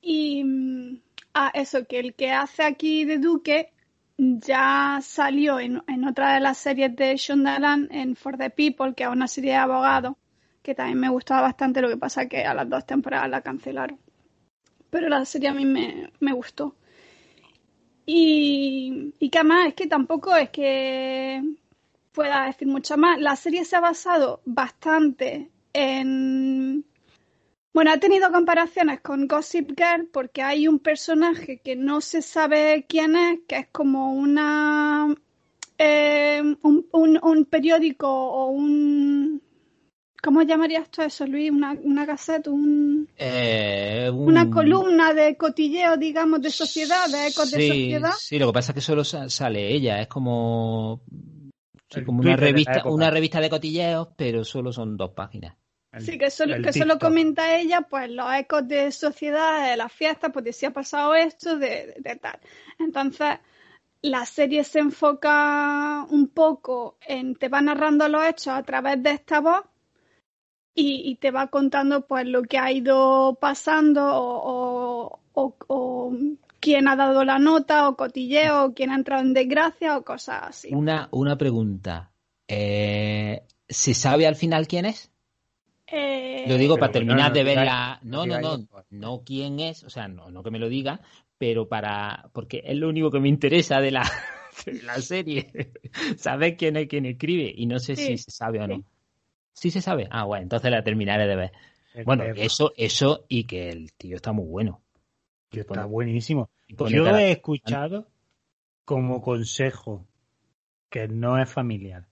Y 0.00 0.44
mm, 0.44 1.00
ah, 1.34 1.50
eso, 1.52 1.84
que 1.86 1.98
el 1.98 2.14
que 2.14 2.30
hace 2.30 2.62
aquí 2.62 3.04
de 3.04 3.18
Duque 3.18 3.72
ya 4.16 5.00
salió 5.02 5.58
en, 5.58 5.82
en 5.88 6.04
otra 6.04 6.34
de 6.34 6.40
las 6.40 6.58
series 6.58 6.94
de 6.94 7.16
Shonda 7.16 7.58
Land, 7.58 7.88
en 7.90 8.14
For 8.14 8.38
the 8.38 8.50
People, 8.50 8.94
que 8.94 9.02
es 9.02 9.10
una 9.10 9.26
serie 9.26 9.50
de 9.52 9.56
abogados, 9.56 10.14
que 10.62 10.76
también 10.76 11.00
me 11.00 11.08
gustaba 11.08 11.40
bastante, 11.42 11.82
lo 11.82 11.88
que 11.88 11.96
pasa 11.96 12.28
que 12.28 12.44
a 12.44 12.54
las 12.54 12.68
dos 12.68 12.86
temporadas 12.86 13.28
la 13.28 13.42
cancelaron. 13.42 13.98
Pero 14.90 15.08
la 15.08 15.24
serie 15.24 15.48
a 15.48 15.54
mí 15.54 15.64
me, 15.64 16.12
me 16.20 16.32
gustó. 16.32 16.76
Y, 18.10 19.14
y 19.18 19.28
que 19.30 19.38
además 19.38 19.68
es 19.68 19.74
que 19.74 19.86
tampoco 19.86 20.34
es 20.34 20.48
que 20.50 21.42
pueda 22.12 22.46
decir 22.46 22.66
mucho 22.68 22.96
más. 22.96 23.20
La 23.20 23.36
serie 23.36 23.64
se 23.64 23.76
ha 23.76 23.80
basado 23.80 24.40
bastante 24.46 25.50
en 25.74 26.84
bueno, 27.74 27.92
ha 27.92 27.98
tenido 27.98 28.32
comparaciones 28.32 29.00
con 29.00 29.28
Gossip 29.28 29.72
Girl 29.78 30.08
porque 30.12 30.42
hay 30.42 30.68
un 30.68 30.80
personaje 30.80 31.60
que 31.60 31.76
no 31.76 32.00
se 32.00 32.22
sabe 32.22 32.86
quién 32.88 33.16
es, 33.16 33.40
que 33.48 33.56
es 33.58 33.68
como 33.72 34.12
una 34.14 35.14
eh, 35.78 36.42
un- 36.62 37.20
un 37.22 37.44
periódico 37.46 38.08
o 38.10 38.48
un 38.50 39.42
¿cómo 40.28 40.42
llamarías 40.42 40.90
tú 40.90 41.00
eso, 41.00 41.26
Luis? 41.26 41.50
Una, 41.50 41.74
una 41.82 42.04
gaceta, 42.04 42.50
un- 42.50 43.08
Eh, 43.16 44.10
un- 44.12 44.28
una 44.28 44.50
columna 44.50 45.14
de 45.14 45.38
cotilleo, 45.38 45.96
digamos, 45.96 46.42
de 46.42 46.50
sociedad, 46.50 47.08
de 47.08 47.28
ecos 47.28 47.50
de 47.50 47.66
sociedad. 47.66 48.12
Sí, 48.18 48.38
lo 48.38 48.48
que 48.48 48.52
pasa 48.52 48.72
es 48.72 48.74
que 48.74 48.80
solo 48.82 49.04
sa- 49.04 49.30
sale 49.30 49.72
ella, 49.72 50.02
es 50.02 50.06
como, 50.06 51.00
sí, 51.88 52.04
como 52.04 52.20
una 52.20 52.36
revista, 52.36 52.82
una 52.84 53.10
revista 53.10 53.40
de 53.40 53.48
cotilleos, 53.48 54.08
pero 54.16 54.44
solo 54.44 54.70
son 54.70 54.98
dos 54.98 55.12
páginas. 55.12 55.56
el- 55.92 56.02
Sí, 56.04 56.18
que 56.18 56.30
solo, 56.30 56.56
que 56.62 56.72
solo 56.74 56.98
comenta 56.98 57.56
ella, 57.58 57.80
pues 57.80 58.10
los 58.10 58.30
ecos 58.34 58.68
de 58.68 58.92
sociedad, 58.92 59.70
de 59.70 59.78
las 59.78 59.90
fiestas, 59.90 60.30
pues 60.30 60.44
de 60.44 60.52
si 60.52 60.66
ha 60.66 60.72
pasado 60.74 61.14
esto, 61.14 61.56
de, 61.56 61.94
de 61.98 62.16
tal. 62.16 62.38
Entonces, 62.78 63.38
la 64.02 64.26
serie 64.26 64.62
se 64.62 64.80
enfoca 64.80 66.06
un 66.10 66.28
poco 66.28 66.98
en, 67.00 67.34
te 67.34 67.48
va 67.48 67.62
narrando 67.62 68.06
los 68.10 68.22
hechos 68.26 68.48
a 68.48 68.62
través 68.62 69.02
de 69.02 69.12
esta 69.12 69.40
voz 69.40 69.62
y, 70.78 71.02
y 71.10 71.14
te 71.16 71.30
va 71.30 71.48
contando 71.48 72.06
pues 72.06 72.26
lo 72.26 72.42
que 72.42 72.58
ha 72.58 72.70
ido 72.72 73.36
pasando 73.40 74.04
o, 74.04 75.10
o, 75.12 75.20
o- 75.34 75.56
o 75.68 76.12
quién 76.60 76.88
ha 76.88 76.96
dado 76.96 77.24
la 77.24 77.38
nota 77.38 77.88
o 77.88 77.96
cotilleo 77.96 78.64
o 78.66 78.74
quién 78.74 78.90
ha 78.90 78.94
entrado 78.96 79.22
en 79.22 79.34
desgracia 79.34 79.96
o 79.96 80.04
cosas 80.04 80.40
así. 80.42 80.70
Una, 80.72 81.08
una 81.12 81.36
pregunta. 81.36 82.10
Eh, 82.46 83.42
¿Se 83.68 83.94
sabe 83.94 84.26
al 84.26 84.36
final 84.36 84.66
quién 84.66 84.86
es? 84.86 85.10
Eh, 85.86 86.44
Lo 86.48 86.56
digo 86.56 86.74
Pero 86.74 86.80
para 86.80 86.92
terminar 86.92 87.30
no 87.30 87.34
de 87.34 87.44
ver 87.44 87.56
digáis- 87.58 87.66
la... 87.66 88.00
no 88.02 88.26
No, 88.26 88.40
no, 88.40 88.84
no, 88.90 89.22
quién 89.24 89.60
es, 89.60 89.84
o 89.84 89.90
sea, 89.90 90.08
no, 90.08 90.30
no 90.30 90.42
que 90.42 90.50
me 90.50 90.58
lo 90.58 90.68
diga, 90.68 91.00
pero 91.38 91.68
para... 91.68 92.30
Porque 92.32 92.62
es 92.64 92.76
lo 92.76 92.88
único 92.88 93.10
que 93.10 93.20
me 93.20 93.28
interesa 93.28 93.80
de 93.80 93.90
la, 93.92 94.02
de 94.66 94.82
la 94.82 95.00
serie. 95.00 95.72
Saber 96.16 96.56
quién 96.56 96.76
es 96.76 96.88
quien 96.88 97.06
escribe 97.06 97.52
y 97.54 97.66
no 97.66 97.78
sé 97.78 97.96
Sí, 97.96 98.04
si 98.06 98.18
se 98.18 98.30
sabe 98.30 98.60
o 98.60 98.66
no. 98.66 98.76
sí. 98.76 98.84
Sí 99.58 99.72
se 99.72 99.80
sabe. 99.80 100.06
Ah, 100.12 100.24
bueno, 100.24 100.44
entonces 100.44 100.70
la 100.70 100.84
terminaré 100.84 101.26
de 101.26 101.34
ver. 101.34 101.52
Bueno, 102.04 102.22
eso, 102.22 102.72
eso 102.76 103.24
y 103.28 103.44
que 103.44 103.70
el 103.70 103.92
tío 103.92 104.14
está 104.14 104.30
muy 104.32 104.46
bueno. 104.46 104.82
está 105.50 105.84
buenísimo. 105.84 106.48
Yo 106.68 107.02
lo 107.02 107.16
he 107.16 107.32
escuchado 107.32 108.06
como 108.84 109.20
consejo 109.20 110.06
que 110.88 111.08
no 111.08 111.42
es 111.42 111.50
familiar. 111.50 112.06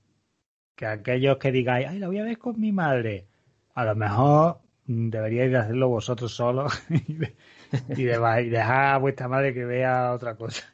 Que 0.75 0.87
aquellos 0.87 1.37
que 1.39 1.53
digáis, 1.53 1.87
ay, 1.89 2.01
la 2.01 2.09
voy 2.09 2.19
a 2.19 2.25
ver 2.25 2.37
con 2.37 2.61
mi 2.61 2.73
madre, 2.73 3.29
a 3.75 3.85
lo 3.85 3.95
mejor 3.95 4.59
deberíais 4.85 5.53
de 5.53 5.59
hacerlo 5.59 5.89
vosotros 5.89 6.35
solos 6.35 6.73
y, 7.97 8.03
dejar 8.03 8.95
a 8.95 8.99
vuestra 8.99 9.29
madre 9.29 9.55
que 9.55 9.65
vea 9.65 10.13
otra 10.13 10.35
cosa. 10.35 10.65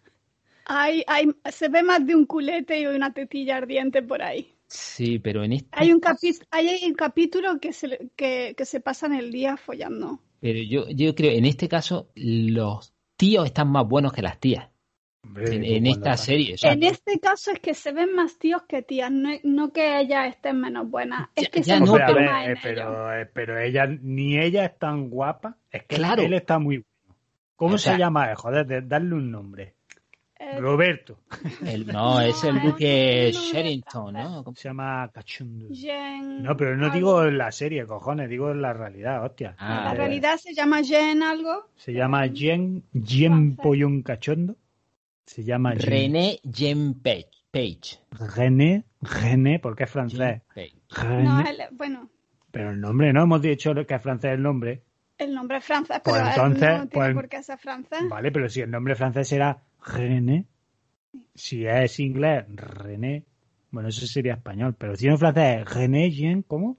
Hay, 0.64 1.04
hay, 1.06 1.28
se 1.50 1.68
ve 1.68 1.82
más 1.82 2.06
de 2.06 2.14
un 2.14 2.24
culete 2.24 2.80
y 2.80 2.86
una 2.86 3.12
tetilla 3.12 3.58
ardiente 3.58 4.02
por 4.02 4.22
ahí. 4.22 4.54
Sí, 4.72 5.18
pero 5.18 5.44
en 5.44 5.52
este 5.52 5.68
hay 5.72 5.92
un, 5.92 6.00
hay 6.50 6.84
un 6.86 6.94
capítulo 6.94 7.60
que 7.60 7.74
se, 7.74 8.10
que, 8.16 8.54
que 8.56 8.64
se 8.64 8.80
pasan 8.80 9.12
el 9.12 9.30
día 9.30 9.58
follando. 9.58 10.20
Pero 10.40 10.60
yo, 10.60 10.88
yo 10.88 11.14
creo, 11.14 11.32
en 11.32 11.44
este 11.44 11.68
caso, 11.68 12.08
los 12.14 12.94
tíos 13.16 13.44
están 13.44 13.68
más 13.68 13.86
buenos 13.86 14.14
que 14.14 14.22
las 14.22 14.40
tías. 14.40 14.70
en, 15.36 15.86
esta 15.86 16.16
serie. 16.16 16.56
En 16.62 16.84
este 16.84 17.20
caso 17.20 17.50
es 17.50 17.60
que 17.60 17.74
se 17.74 17.92
ven 17.92 18.14
más 18.14 18.38
tíos 18.38 18.62
que 18.62 18.82
tías, 18.82 19.12
no, 19.12 19.72
que 19.74 20.00
ellas 20.00 20.28
estén 20.28 20.58
menos 20.58 20.90
buenas. 20.90 21.28
Es 21.34 21.50
que 21.50 21.62
se 21.62 21.78
no, 21.78 21.92
pero, 21.92 22.18
eh, 22.18 22.54
pero, 22.62 23.14
eh, 23.14 23.26
pero, 23.26 23.60
ella, 23.60 23.86
ni 23.86 24.38
ella 24.38 24.64
es 24.64 24.78
tan 24.78 25.10
guapa, 25.10 25.58
es 25.70 25.84
que 25.84 25.96
claro. 25.96 26.22
él 26.22 26.32
está 26.32 26.58
muy 26.58 26.78
bueno. 26.78 27.20
¿Cómo 27.56 27.76
se 27.76 27.98
llama? 27.98 28.34
Joder, 28.36 28.88
darle 28.88 29.14
un 29.16 29.30
nombre. 29.30 29.74
Roberto. 30.58 31.18
no, 31.92 32.20
es 32.20 32.44
el 32.44 32.60
duque 32.60 33.32
Sherrington, 33.32 34.14
¿no? 34.14 34.44
¿Cómo 34.44 34.56
se 34.56 34.68
llama? 34.68 35.10
Cachundo. 35.12 35.68
No, 36.40 36.56
pero 36.56 36.76
no 36.76 36.90
digo 36.90 37.24
en 37.24 37.38
la 37.38 37.52
serie, 37.52 37.86
cojones, 37.86 38.28
digo 38.28 38.50
en 38.50 38.62
la 38.62 38.72
realidad, 38.72 39.24
hostia. 39.24 39.54
Ah, 39.58 39.84
la 39.86 39.94
realidad 39.94 40.36
se 40.36 40.54
llama 40.54 40.82
Jen 40.82 41.22
algo. 41.22 41.70
Se 41.76 41.92
llama 41.92 42.28
Jen, 42.28 42.84
Jen 42.92 43.56
Pollón 43.56 44.02
Cachondo. 44.02 44.56
Se 45.24 45.44
llama 45.44 45.74
René 45.74 46.40
Jen 46.52 46.94
Page. 47.00 48.00
René, 48.34 48.84
René, 49.00 49.58
porque 49.58 49.84
es 49.84 49.90
francés. 49.90 50.42
No, 51.22 51.44
bueno. 51.72 52.10
Pero 52.50 52.70
el 52.70 52.80
nombre, 52.80 53.12
no 53.12 53.22
hemos 53.22 53.42
dicho 53.42 53.74
que 53.86 53.94
es 53.94 54.02
francés 54.02 54.32
el 54.32 54.42
nombre. 54.42 54.82
El 55.18 55.34
nombre 55.34 55.58
es 55.58 55.64
francés, 55.64 56.00
pues 56.02 56.16
pero 56.16 56.28
entonces, 56.28 56.68
no 56.68 56.88
tiene 56.88 56.90
pues 56.90 57.14
por 57.14 57.28
qué 57.28 57.42
ser 57.42 57.58
francés. 57.58 58.08
Vale, 58.08 58.32
pero 58.32 58.48
si 58.48 58.60
el 58.60 58.70
nombre 58.70 58.94
francés 58.96 59.28
será 59.28 59.62
René. 59.84 60.46
Si 61.34 61.66
es 61.66 62.00
inglés, 62.00 62.44
René. 62.48 63.24
Bueno, 63.70 63.88
eso 63.88 64.06
sería 64.06 64.34
español, 64.34 64.74
pero 64.78 64.96
si 64.96 65.08
en 65.08 65.18
francés, 65.18 65.64
René 65.64 66.10
Jean, 66.10 66.42
¿cómo? 66.42 66.78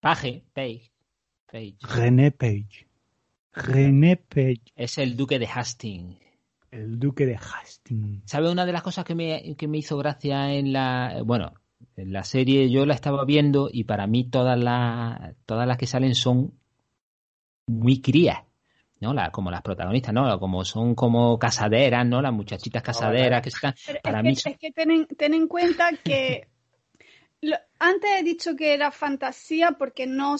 Page, 0.00 0.42
Page. 0.52 0.90
René 1.82 2.32
Page. 2.32 2.86
René 3.52 4.16
Page. 4.16 4.62
Es 4.74 4.98
el 4.98 5.16
duque 5.16 5.38
de 5.38 5.46
Hastings. 5.46 6.18
El 6.70 6.98
duque 6.98 7.26
de 7.26 7.36
Hastings. 7.36 8.22
¿Sabe 8.26 8.50
una 8.50 8.66
de 8.66 8.72
las 8.72 8.82
cosas 8.82 9.04
que 9.04 9.14
me, 9.14 9.54
que 9.56 9.68
me 9.68 9.78
hizo 9.78 9.96
gracia 9.98 10.52
en 10.54 10.72
la. 10.72 11.22
Bueno, 11.24 11.54
en 11.96 12.12
la 12.12 12.24
serie 12.24 12.70
yo 12.70 12.86
la 12.86 12.94
estaba 12.94 13.24
viendo 13.24 13.68
y 13.70 13.84
para 13.84 14.06
mí 14.06 14.24
todas 14.24 14.58
las, 14.58 15.36
todas 15.46 15.68
las 15.68 15.76
que 15.76 15.86
salen 15.86 16.14
son 16.14 16.54
muy 17.66 18.00
crías. 18.00 18.38
¿No? 19.02 19.12
La, 19.12 19.30
como 19.30 19.50
las 19.50 19.62
protagonistas, 19.62 20.14
¿no? 20.14 20.38
Como 20.38 20.64
son 20.64 20.94
como 20.94 21.36
casaderas, 21.36 22.06
¿no? 22.06 22.22
Las 22.22 22.32
muchachitas 22.32 22.82
casaderas 22.82 23.42
que 23.42 23.48
están... 23.48 23.74
para 24.00 24.20
es 24.20 24.24
mí... 24.24 24.36
Que, 24.36 24.50
es 24.50 24.58
que 24.58 24.70
ten, 24.70 25.34
en, 25.34 25.48
cuenta 25.48 25.90
que... 26.04 26.46
antes 27.80 28.10
he 28.16 28.22
dicho 28.22 28.54
que 28.54 28.72
era 28.72 28.92
fantasía 28.92 29.72
porque 29.72 30.06
no... 30.06 30.36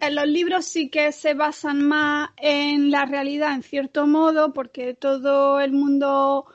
En 0.00 0.14
los 0.14 0.26
libros 0.26 0.66
sí 0.66 0.88
que 0.88 1.10
se 1.10 1.34
basan 1.34 1.82
más 1.82 2.30
en 2.36 2.90
la 2.90 3.06
realidad, 3.06 3.54
en 3.54 3.62
cierto 3.62 4.06
modo, 4.06 4.52
porque 4.52 4.94
todo 4.94 5.60
el 5.60 5.72
mundo, 5.72 6.46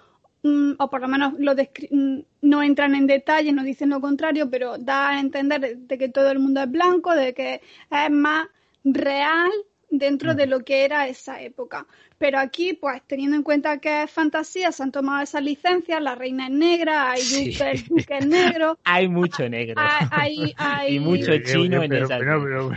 mm, 0.43 0.73
o 0.77 0.89
por 0.89 1.01
lo 1.01 1.07
menos 1.07 1.33
lo 1.37 1.53
mm, 1.53 2.19
no 2.41 2.63
entran 2.63 2.95
en 2.95 3.07
detalle, 3.07 3.51
no 3.51 3.63
dicen 3.63 3.89
lo 3.89 3.99
contrario, 3.99 4.49
pero 4.49 4.77
da 4.77 5.09
a 5.09 5.19
entender 5.19 5.77
de 5.77 5.97
que 5.97 6.09
todo 6.09 6.31
el 6.31 6.39
mundo 6.39 6.61
es 6.61 6.71
blanco, 6.71 7.13
de 7.13 7.33
que 7.33 7.61
es 7.91 8.11
más 8.11 8.47
real 8.83 9.51
dentro 9.89 10.35
de 10.35 10.47
lo 10.47 10.61
que 10.61 10.85
era 10.85 11.07
esa 11.07 11.41
época. 11.41 11.85
Pero 12.17 12.39
aquí, 12.39 12.73
pues 12.73 13.01
teniendo 13.07 13.35
en 13.35 13.43
cuenta 13.43 13.79
que 13.79 14.03
es 14.03 14.11
fantasía, 14.11 14.71
se 14.71 14.83
han 14.83 14.91
tomado 14.91 15.23
esas 15.23 15.43
licencias, 15.43 16.01
la 16.01 16.15
reina 16.15 16.47
es 16.47 16.53
negra, 16.53 17.11
hay 17.11 17.21
sí. 17.21 17.57
duque, 17.87 18.17
es 18.17 18.27
negro. 18.27 18.77
hay 18.83 19.07
mucho 19.07 19.47
negro. 19.49 19.75
Hay, 20.11 20.53
hay, 20.57 20.95
y 20.95 20.99
mucho 20.99 21.31
chino 21.43 21.83
en 21.83 21.93
esa. 21.93 22.17
Pero, 22.19 22.43
pero, 22.43 22.71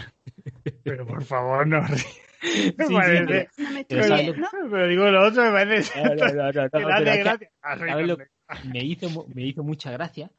pero, 0.84 1.06
por 1.06 1.24
favor, 1.24 1.66
no. 1.66 1.86
Sí, 1.88 2.04
sí, 2.44 2.74
no 2.76 3.70
me 3.70 3.84
pero, 3.84 4.34
pero, 4.68 4.88
digo 4.88 5.08
lo 5.10 5.28
otro 5.28 5.44
me 5.44 5.52
parece. 5.52 6.02
No, 6.02 6.14
no, 6.14 6.52
no, 6.52 6.52
no, 6.52 8.16
me, 8.72 8.84
hizo, 8.84 9.26
me 9.32 9.42
hizo 9.42 9.62
mucha 9.62 9.92
gracia. 9.92 10.30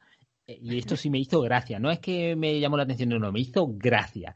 Eh, 0.46 0.58
y 0.60 0.78
esto 0.78 0.96
sí 0.96 1.08
me 1.08 1.18
hizo 1.18 1.40
gracia. 1.40 1.78
No 1.78 1.90
es 1.90 2.00
que 2.00 2.36
me 2.36 2.60
llamó 2.60 2.76
la 2.76 2.82
atención, 2.82 3.08
no, 3.08 3.18
no, 3.18 3.32
me 3.32 3.40
hizo 3.40 3.66
gracia 3.68 4.34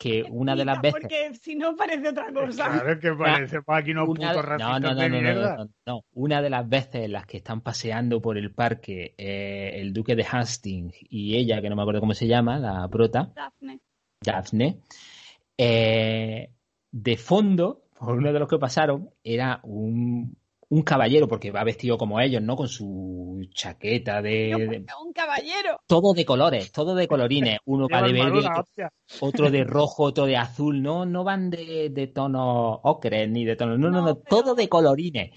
que 0.00 0.24
una 0.30 0.56
de 0.56 0.64
las 0.64 0.80
veces. 0.80 0.98
Porque 0.98 1.34
si 1.34 1.54
no 1.54 1.76
parece 1.76 2.08
otra 2.08 2.32
cosa. 2.32 2.70
Claro 2.70 2.98
que 2.98 3.12
parece 3.12 3.60
pues 3.60 3.78
aquí 3.82 3.92
no 3.92 4.06
una... 4.06 4.32
puto 4.32 4.42
no, 4.56 4.80
no, 4.80 4.94
no, 4.94 5.08
no, 5.08 5.68
no, 5.84 6.04
Una 6.14 6.40
de 6.40 6.48
las 6.48 6.66
veces 6.66 7.04
en 7.04 7.12
las 7.12 7.26
que 7.26 7.36
están 7.36 7.60
paseando 7.60 8.22
por 8.22 8.38
el 8.38 8.50
parque 8.50 9.14
eh, 9.18 9.72
el 9.74 9.92
duque 9.92 10.16
de 10.16 10.24
Hastings 10.24 10.94
y 11.10 11.36
ella, 11.36 11.60
que 11.60 11.68
no 11.68 11.76
me 11.76 11.82
acuerdo 11.82 12.00
cómo 12.00 12.14
se 12.14 12.26
llama, 12.26 12.58
la 12.58 12.88
prota. 12.88 13.30
Daphne. 13.36 13.80
Daphne. 14.22 14.80
Eh, 15.58 16.50
de 16.90 17.16
fondo, 17.18 17.82
por 17.98 18.16
uno 18.16 18.32
de 18.32 18.38
los 18.38 18.48
que 18.48 18.58
pasaron, 18.58 19.10
era 19.22 19.60
un, 19.64 20.34
un 20.70 20.82
caballero, 20.82 21.26
porque 21.26 21.50
va 21.50 21.64
vestido 21.64 21.98
como 21.98 22.20
ellos, 22.20 22.40
¿no? 22.40 22.54
Con 22.54 22.68
su 22.68 23.44
chaqueta 23.52 24.22
de, 24.22 24.84
Un 25.04 25.12
caballero. 25.12 25.80
Todo 25.86 26.14
de 26.14 26.24
colores, 26.24 26.70
todo 26.70 26.94
de 26.94 27.08
colorines. 27.08 27.58
Uno 27.64 27.88
va 27.92 28.02
de 28.02 28.12
verde, 28.12 28.48
otro, 29.20 29.50
de 29.50 29.64
rojo, 29.64 30.04
otro 30.04 30.26
de 30.26 30.36
azul. 30.36 30.80
No, 30.80 31.04
no 31.04 31.24
van 31.24 31.50
de, 31.50 31.90
de 31.90 32.06
tonos 32.06 32.78
ocres 32.84 33.28
ni 33.28 33.44
de 33.44 33.56
tonos. 33.56 33.80
No, 33.80 33.90
no, 33.90 34.00
no, 34.00 34.14
todo 34.14 34.54
de 34.54 34.68
colorines. 34.68 35.32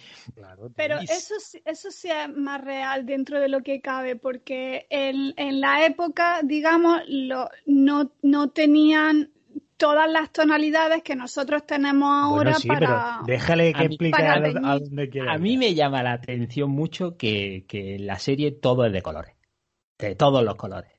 pero 0.76 1.00
eso, 1.00 1.34
eso 1.66 1.90
sí 1.90 2.10
es 2.10 2.30
más 2.36 2.62
real 2.62 3.08
dentro 3.08 3.40
de 3.40 3.50
lo 3.50 3.62
que 3.62 3.82
cabe, 3.82 4.16
porque 4.16 4.86
en, 4.92 5.34
en 5.38 5.60
la 5.60 5.84
época, 5.88 6.42
digamos, 6.44 7.02
lo, 7.08 7.50
no, 7.66 8.12
no 8.22 8.52
tenían 8.52 9.33
todas 9.78 10.10
las 10.12 10.32
tonalidades 10.32 11.04
que 11.04 11.16
nosotros 11.16 11.66
tenemos 11.66 12.10
ahora 12.10 12.56
para... 12.68 13.22
déjale 13.26 13.74
que 13.74 13.86
explique 13.86 14.22
a, 14.22 14.40
dónde 14.80 15.10
quiere. 15.10 15.32
A 15.32 15.38
mí 15.38 15.58
me 15.58 15.74
llama 15.74 16.04
la 16.04 16.14
atención 16.14 16.70
mucho 16.70 17.18
que, 17.18 17.66
que 17.68 17.98
la 18.00 18.20
serie 18.20 18.52
todo 18.52 18.86
es 18.86 18.94
de 18.94 19.02
colores. 19.02 19.36
De 19.98 20.16
todos 20.16 20.44
los 20.44 20.56
colores. 20.56 20.93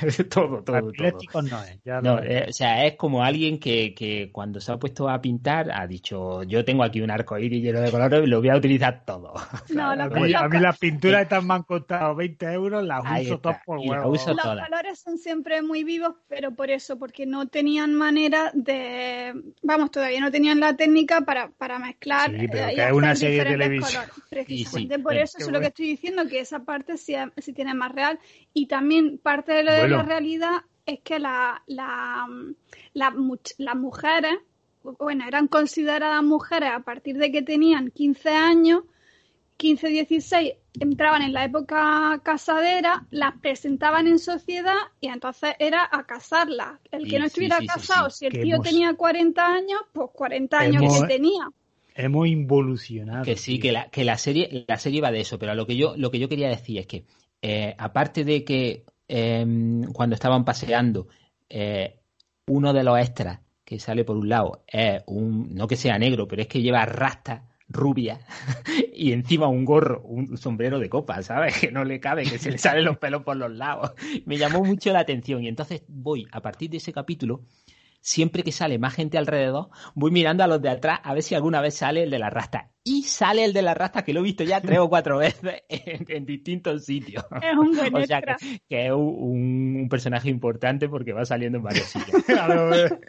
todo, 0.30 0.62
todo, 0.62 0.92
todo. 0.92 1.42
no 1.42 1.62
es. 1.62 2.02
no, 2.02 2.18
eh, 2.22 2.46
o 2.48 2.52
sea, 2.52 2.86
es 2.86 2.96
como 2.96 3.22
alguien 3.22 3.58
que, 3.58 3.94
que, 3.94 4.30
cuando 4.32 4.60
se 4.60 4.72
ha 4.72 4.78
puesto 4.78 5.08
a 5.08 5.20
pintar 5.20 5.70
ha 5.70 5.86
dicho, 5.86 6.42
yo 6.44 6.64
tengo 6.64 6.82
aquí 6.82 7.00
un 7.00 7.10
arco 7.10 7.38
iris 7.38 7.62
lleno 7.62 7.80
de 7.80 7.90
colores 7.90 8.22
y 8.24 8.26
lo 8.26 8.40
voy 8.40 8.50
a 8.50 8.56
utilizar 8.56 9.04
todo. 9.04 9.34
No, 9.76 9.90
a, 9.90 9.96
mí, 10.08 10.32
a, 10.32 10.48
mí, 10.48 10.58
las 10.58 10.78
pinturas 10.78 11.22
estas 11.22 11.44
me 11.44 11.54
han 11.54 11.64
costado 11.64 12.14
20 12.14 12.46
euros, 12.52 12.84
las 12.84 13.02
uso 13.20 13.38
todas 13.38 13.58
por 13.64 13.78
huevo. 13.78 14.12
Los 14.12 14.24
colores 14.24 14.98
son 14.98 15.18
siempre 15.18 15.60
muy 15.60 15.84
vivos, 15.84 16.14
pero 16.28 16.52
por 16.52 16.70
eso, 16.70 16.98
porque 16.98 17.26
no 17.26 17.46
tenían 17.46 17.94
manera 17.94 18.50
de, 18.54 19.34
vamos, 19.62 19.90
todavía 19.90 20.20
no 20.20 20.30
tenían 20.30 20.60
la 20.60 20.76
técnica 20.76 21.22
para, 21.22 21.50
para 21.50 21.78
mezclar. 21.78 22.30
Sí, 22.30 22.48
pero 22.48 22.68
eh, 22.68 22.74
que 22.74 22.86
es 22.86 22.92
una 22.92 23.14
serie 23.14 23.44
de 23.44 23.50
televisión. 23.50 24.04
Precisamente 24.30 24.98
por 24.98 25.14
eso, 25.14 25.38
eso 25.38 25.48
es 25.48 25.52
lo 25.52 25.60
que 25.60 25.66
estoy 25.66 25.86
diciendo, 25.88 26.26
que 26.28 26.40
esa 26.40 26.60
parte 26.60 26.96
sí, 26.96 27.14
sí 27.38 27.52
tiene 27.52 27.74
más 27.74 27.92
real 27.92 28.18
y 28.52 28.66
también 28.66 29.18
parte 29.18 29.52
de, 29.56 29.64
lo 29.64 29.72
de 29.72 29.88
la 29.88 30.02
realidad 30.02 30.62
es 30.86 31.00
que 31.00 31.18
la, 31.18 31.62
la, 31.66 32.26
las 32.94 33.76
mujeres, 33.76 34.34
bueno, 34.98 35.24
eran 35.26 35.48
consideradas 35.48 36.22
mujeres 36.22 36.70
a 36.72 36.80
partir 36.80 37.18
de 37.18 37.32
que 37.32 37.42
tenían 37.42 37.90
15 37.90 38.30
años, 38.30 38.84
15, 39.56 39.88
16, 39.88 40.52
entraban 40.80 41.22
en 41.22 41.32
la 41.32 41.44
época 41.44 42.20
casadera, 42.22 43.06
las 43.10 43.38
presentaban 43.40 44.06
en 44.06 44.18
sociedad 44.18 44.76
y 45.00 45.08
entonces 45.08 45.54
era 45.58 45.88
a 45.90 46.04
casarlas. 46.04 46.78
El 46.90 47.08
que 47.08 47.18
no 47.18 47.26
estuviera 47.26 47.58
casado, 47.66 48.10
si 48.10 48.26
el 48.26 48.40
tío 48.40 48.60
tenía 48.60 48.94
40 48.94 49.44
años, 49.44 49.80
pues 49.92 50.10
40 50.12 50.58
años 50.58 51.00
que 51.00 51.06
tenía. 51.06 51.50
Hemos 51.94 52.28
involucionado. 52.28 53.24
Que 53.24 53.36
sí, 53.36 53.58
que 53.58 53.72
la, 53.72 53.88
que 53.88 54.04
la 54.04 54.18
serie, 54.18 54.66
la 54.68 54.76
serie 54.76 55.00
va 55.00 55.10
de 55.10 55.20
eso, 55.20 55.38
pero 55.38 55.54
lo 55.54 55.66
que 55.66 55.76
yo, 55.76 55.94
lo 55.96 56.10
que 56.10 56.18
yo 56.18 56.28
quería 56.28 56.48
decir 56.48 56.78
es 56.78 56.86
que, 56.86 57.04
eh, 57.40 57.74
aparte 57.78 58.24
de 58.24 58.44
que 58.44 58.84
Em, 59.08 59.84
cuando 59.92 60.14
estaban 60.14 60.44
paseando, 60.44 61.08
eh, 61.48 62.00
uno 62.46 62.72
de 62.72 62.84
los 62.84 62.98
extras 62.98 63.40
que 63.64 63.78
sale 63.78 64.04
por 64.04 64.16
un 64.16 64.28
lado 64.28 64.64
es 64.66 65.02
un, 65.06 65.54
no 65.54 65.66
que 65.66 65.76
sea 65.76 65.98
negro, 65.98 66.26
pero 66.28 66.42
es 66.42 66.48
que 66.48 66.62
lleva 66.62 66.86
rastas 66.86 67.42
rubia 67.68 68.20
y 68.94 69.12
encima 69.12 69.48
un 69.48 69.64
gorro, 69.64 70.02
un 70.02 70.36
sombrero 70.36 70.78
de 70.78 70.88
copa, 70.88 71.22
¿sabes? 71.22 71.56
Que 71.60 71.72
no 71.72 71.84
le 71.84 72.00
cabe, 72.00 72.24
que 72.24 72.38
se 72.38 72.50
le 72.50 72.58
salen 72.58 72.84
los 72.84 72.98
pelos 72.98 73.22
por 73.22 73.36
los 73.36 73.50
lados. 73.50 73.92
Me 74.24 74.38
llamó 74.38 74.62
mucho 74.64 74.92
la 74.92 75.00
atención 75.00 75.42
y 75.42 75.48
entonces 75.48 75.82
voy, 75.88 76.26
a 76.32 76.40
partir 76.40 76.70
de 76.70 76.78
ese 76.78 76.92
capítulo, 76.92 77.42
siempre 78.06 78.44
que 78.44 78.52
sale 78.52 78.78
más 78.78 78.94
gente 78.94 79.18
alrededor, 79.18 79.68
voy 79.96 80.12
mirando 80.12 80.44
a 80.44 80.46
los 80.46 80.62
de 80.62 80.68
atrás 80.68 81.00
a 81.02 81.12
ver 81.12 81.24
si 81.24 81.34
alguna 81.34 81.60
vez 81.60 81.74
sale 81.74 82.04
el 82.04 82.10
de 82.10 82.20
la 82.20 82.30
rasta. 82.30 82.70
Y 82.84 83.02
sale 83.02 83.44
el 83.44 83.52
de 83.52 83.62
la 83.62 83.74
rasta, 83.74 84.04
que 84.04 84.12
lo 84.12 84.20
he 84.20 84.22
visto 84.22 84.44
ya 84.44 84.60
tres 84.60 84.78
o 84.78 84.88
cuatro 84.88 85.18
veces 85.18 85.64
en, 85.68 86.24
distintos 86.24 86.84
sitios. 86.84 87.24
Es 87.42 87.58
un 87.58 87.76
buen 87.76 87.96
O 87.96 88.06
sea, 88.06 88.22
que, 88.22 88.60
que 88.68 88.86
es 88.86 88.92
un, 88.92 89.80
un 89.82 89.88
personaje 89.88 90.30
importante 90.30 90.88
porque 90.88 91.12
va 91.12 91.24
saliendo 91.24 91.58
en 91.58 91.64
varios 91.64 91.86
sitios. 91.86 92.22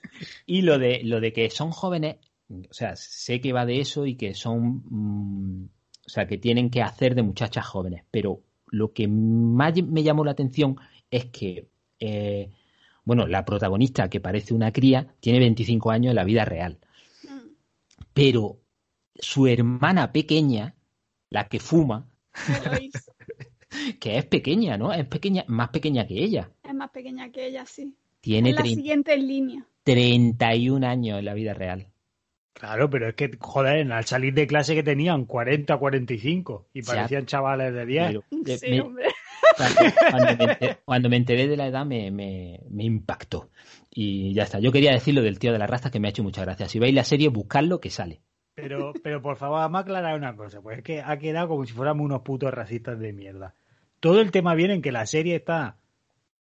y 0.47 0.63
lo 0.63 0.79
de, 0.79 1.01
lo 1.03 1.21
de 1.21 1.31
que 1.31 1.51
son 1.51 1.69
jóvenes, 1.69 2.15
o 2.49 2.73
sea, 2.73 2.95
sé 2.95 3.39
que 3.39 3.53
va 3.53 3.67
de 3.67 3.79
eso 3.79 4.07
y 4.07 4.15
que 4.15 4.33
son, 4.33 4.81
mm, 4.83 5.69
o 6.07 6.09
sea, 6.09 6.25
que 6.25 6.39
tienen 6.39 6.71
que 6.71 6.81
hacer 6.81 7.13
de 7.13 7.21
muchachas 7.21 7.67
jóvenes, 7.67 8.03
pero 8.09 8.41
lo 8.65 8.93
que 8.93 9.07
más 9.07 9.75
me 9.83 10.01
llamó 10.01 10.25
la 10.25 10.31
atención 10.31 10.75
es 11.11 11.25
que, 11.25 11.67
eh, 11.99 12.49
bueno, 13.07 13.25
la 13.25 13.45
protagonista, 13.45 14.09
que 14.09 14.19
parece 14.19 14.53
una 14.53 14.73
cría, 14.73 15.15
tiene 15.21 15.39
25 15.39 15.91
años 15.91 16.09
en 16.11 16.17
la 16.17 16.25
vida 16.25 16.43
real, 16.43 16.77
pero 18.13 18.59
su 19.15 19.47
hermana 19.47 20.11
pequeña, 20.11 20.75
la 21.29 21.47
que 21.47 21.59
fuma, 21.61 22.09
que 24.01 24.17
es 24.17 24.25
pequeña, 24.25 24.77
¿no? 24.77 24.91
Es 24.93 25.05
pequeña, 25.07 25.45
más 25.47 25.69
pequeña 25.69 26.05
que 26.05 26.15
ella, 26.21 26.49
es 26.63 26.73
más 26.73 26.89
pequeña 26.91 27.31
que 27.31 27.47
ella, 27.47 27.65
sí. 27.65 27.95
tiene 28.19 28.49
es 28.49 28.55
la 28.55 28.61
30 28.63 28.75
siguiente 28.81 29.13
en 29.13 29.27
línea. 29.27 29.65
31 29.83 30.83
años 30.85 31.19
en 31.19 31.25
la 31.25 31.33
vida 31.33 31.53
real. 31.53 31.87
Claro, 32.51 32.89
pero 32.89 33.07
es 33.07 33.15
que, 33.15 33.31
joder, 33.39 33.89
al 33.89 34.03
salir 34.05 34.33
de 34.33 34.47
clase 34.47 34.75
que 34.75 34.83
tenían 34.83 35.23
40, 35.25 35.77
45 35.77 36.67
y 36.73 36.81
Ya. 36.81 36.87
parecían 36.93 37.25
chavales 37.25 37.73
de 37.73 37.85
10. 37.85 38.05
Pero, 38.09 38.23
eh, 38.45 38.57
Sí, 38.59 38.69
me- 38.71 38.81
hombre. 38.81 39.05
Cuando, 39.57 39.79
cuando 40.11 40.25
me 40.37 40.43
enteré, 40.51 40.77
cuando 40.85 41.09
me 41.09 41.15
enteré 41.17 41.47
de 41.47 41.57
la 41.57 41.67
edad 41.67 41.85
me, 41.85 42.11
me- 42.11 42.59
me 42.69 42.83
impactó. 42.83 43.49
Y 43.91 44.33
ya 44.33 44.43
está. 44.43 44.59
Yo 44.59 44.71
quería 44.71 44.91
decir 44.91 45.13
lo 45.15 45.21
del 45.21 45.39
tío 45.39 45.51
de 45.51 45.59
la 45.59 45.67
raza 45.67 45.89
que 45.91 45.99
me 45.99 46.07
ha 46.07 46.11
hecho 46.11 46.23
muchas 46.23 46.45
gracias. 46.45 46.71
Si 46.71 46.79
veis 46.79 46.93
la 46.93 47.03
serie, 47.03 47.29
buscadlo 47.29 47.79
que 47.79 47.89
sale. 47.89 48.21
Pero, 48.55 48.93
pero 49.03 49.21
por 49.21 49.37
favor, 49.37 49.59
vamos 49.59 49.77
a 49.79 49.81
aclarar 49.81 50.15
una 50.17 50.35
cosa, 50.35 50.61
pues 50.61 50.79
es 50.79 50.83
que 50.83 51.01
ha 51.01 51.17
quedado 51.17 51.47
como 51.47 51.65
si 51.65 51.73
fuéramos 51.73 52.03
unos 52.05 52.21
putos 52.21 52.51
racistas 52.53 52.99
de 52.99 53.13
mierda. 53.13 53.53
Todo 53.99 54.19
el 54.21 54.31
tema 54.31 54.55
viene 54.55 54.73
en 54.75 54.81
que 54.81 54.91
la 54.91 55.05
serie 55.05 55.35
está... 55.35 55.77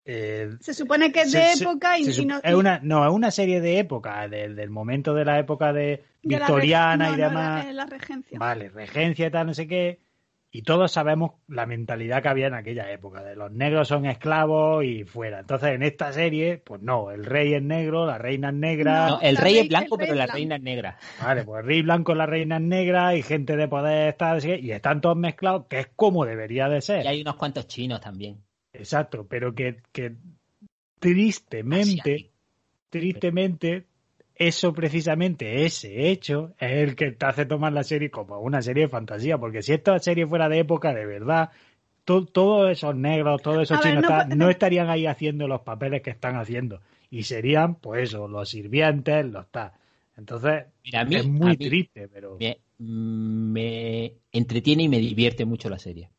eh, 0.04 0.50
Se 0.60 0.72
supone 0.74 1.12
que 1.12 1.22
es 1.22 1.30
se- 1.30 1.38
de 1.38 1.44
se- 1.56 1.64
época 1.64 1.98
y, 1.98 2.04
se 2.04 2.22
y 2.22 2.26
no, 2.26 2.40
es 2.42 2.54
una, 2.54 2.80
no, 2.82 3.06
es 3.06 3.12
una 3.12 3.30
serie 3.30 3.60
de 3.60 3.78
época, 3.78 4.28
del, 4.28 4.56
del 4.56 4.70
momento 4.70 5.12
de 5.14 5.24
la 5.24 5.38
época 5.38 5.72
de 5.72 6.04
de 6.22 6.38
la 6.38 6.46
victoriana 6.46 7.08
y 7.08 7.12
no, 7.12 7.16
no, 7.18 7.22
demás. 7.28 7.64
la, 7.64 7.70
eh, 7.70 7.74
la 7.74 7.86
regencia. 7.86 8.38
Vale, 8.38 8.68
regencia 8.70 9.26
y 9.26 9.30
tal, 9.30 9.46
no 9.46 9.54
sé 9.54 9.66
qué. 9.66 10.00
Y 10.50 10.62
todos 10.62 10.90
sabemos 10.92 11.32
la 11.48 11.66
mentalidad 11.66 12.22
que 12.22 12.28
había 12.28 12.46
en 12.46 12.54
aquella 12.54 12.90
época, 12.90 13.22
de 13.22 13.36
los 13.36 13.52
negros 13.52 13.88
son 13.88 14.06
esclavos 14.06 14.84
y 14.84 15.04
fuera. 15.04 15.40
Entonces, 15.40 15.70
en 15.70 15.82
esta 15.82 16.12
serie, 16.14 16.56
pues 16.58 16.80
no, 16.80 17.10
el 17.10 17.24
rey 17.26 17.52
es 17.52 17.62
negro, 17.62 18.06
la 18.06 18.16
reina 18.16 18.48
es 18.48 18.54
negra. 18.54 19.08
No, 19.08 19.20
el 19.20 19.36
rey 19.36 19.54
rey- 19.54 19.62
es 19.64 19.68
blanco, 19.68 19.96
rey 19.96 20.06
pero 20.06 20.12
es 20.14 20.18
la 20.18 20.24
blanco. 20.24 20.36
reina 20.36 20.56
es 20.56 20.62
negra. 20.62 20.98
Vale, 21.22 21.44
pues 21.44 21.60
el 21.60 21.66
rey 21.66 21.82
blanco, 21.82 22.14
la 22.14 22.24
reina 22.26 22.56
es 22.56 22.62
negra 22.62 23.14
y 23.14 23.22
gente 23.22 23.56
de 23.56 23.68
poder 23.68 24.08
está, 24.08 24.32
así, 24.32 24.50
y 24.52 24.70
están 24.70 25.00
todos 25.02 25.16
mezclados, 25.16 25.66
que 25.68 25.80
es 25.80 25.88
como 25.94 26.24
debería 26.24 26.68
de 26.70 26.80
ser. 26.80 27.04
Y 27.04 27.08
hay 27.08 27.20
unos 27.20 27.36
cuantos 27.36 27.66
chinos 27.66 28.00
también. 28.00 28.38
Exacto, 28.72 29.26
pero 29.28 29.54
que, 29.54 29.82
que 29.92 30.14
tristemente, 30.98 32.30
tristemente, 32.90 33.84
eso 34.38 34.72
precisamente, 34.72 35.64
ese 35.64 36.10
hecho, 36.10 36.54
es 36.58 36.72
el 36.72 36.96
que 36.96 37.12
te 37.12 37.26
hace 37.26 37.46
tomar 37.46 37.72
la 37.72 37.82
serie 37.84 38.10
como 38.10 38.38
una 38.40 38.62
serie 38.62 38.84
de 38.84 38.88
fantasía, 38.88 39.38
porque 39.38 39.62
si 39.62 39.72
esta 39.72 39.98
serie 39.98 40.26
fuera 40.26 40.48
de 40.48 40.58
época, 40.60 40.92
de 40.94 41.06
verdad, 41.06 41.50
to- 42.04 42.26
todos 42.26 42.70
esos 42.70 42.94
negros, 42.96 43.42
todos 43.42 43.62
esos 43.62 43.78
A 43.78 43.82
ver, 43.82 44.04
chinos 44.04 44.26
no 44.36 44.50
estarían 44.50 44.90
ahí 44.90 45.06
haciendo 45.06 45.48
los 45.48 45.62
papeles 45.62 46.02
que 46.02 46.10
están 46.10 46.36
haciendo, 46.36 46.80
y 47.10 47.22
serían, 47.24 47.76
pues 47.76 48.10
eso, 48.10 48.28
los 48.28 48.48
sirvientes, 48.48 49.24
los 49.26 49.46
tal. 49.50 49.72
Entonces, 50.16 50.64
Mira, 50.84 51.00
a 51.00 51.04
mí, 51.04 51.16
es 51.16 51.26
muy 51.26 51.50
a 51.50 51.50
mí 51.50 51.56
triste, 51.56 52.08
pero 52.08 52.36
me, 52.38 52.58
me 52.78 54.12
entretiene 54.32 54.84
y 54.84 54.88
me 54.88 54.98
divierte 54.98 55.44
mucho 55.44 55.68
la 55.68 55.78
serie. 55.78 56.10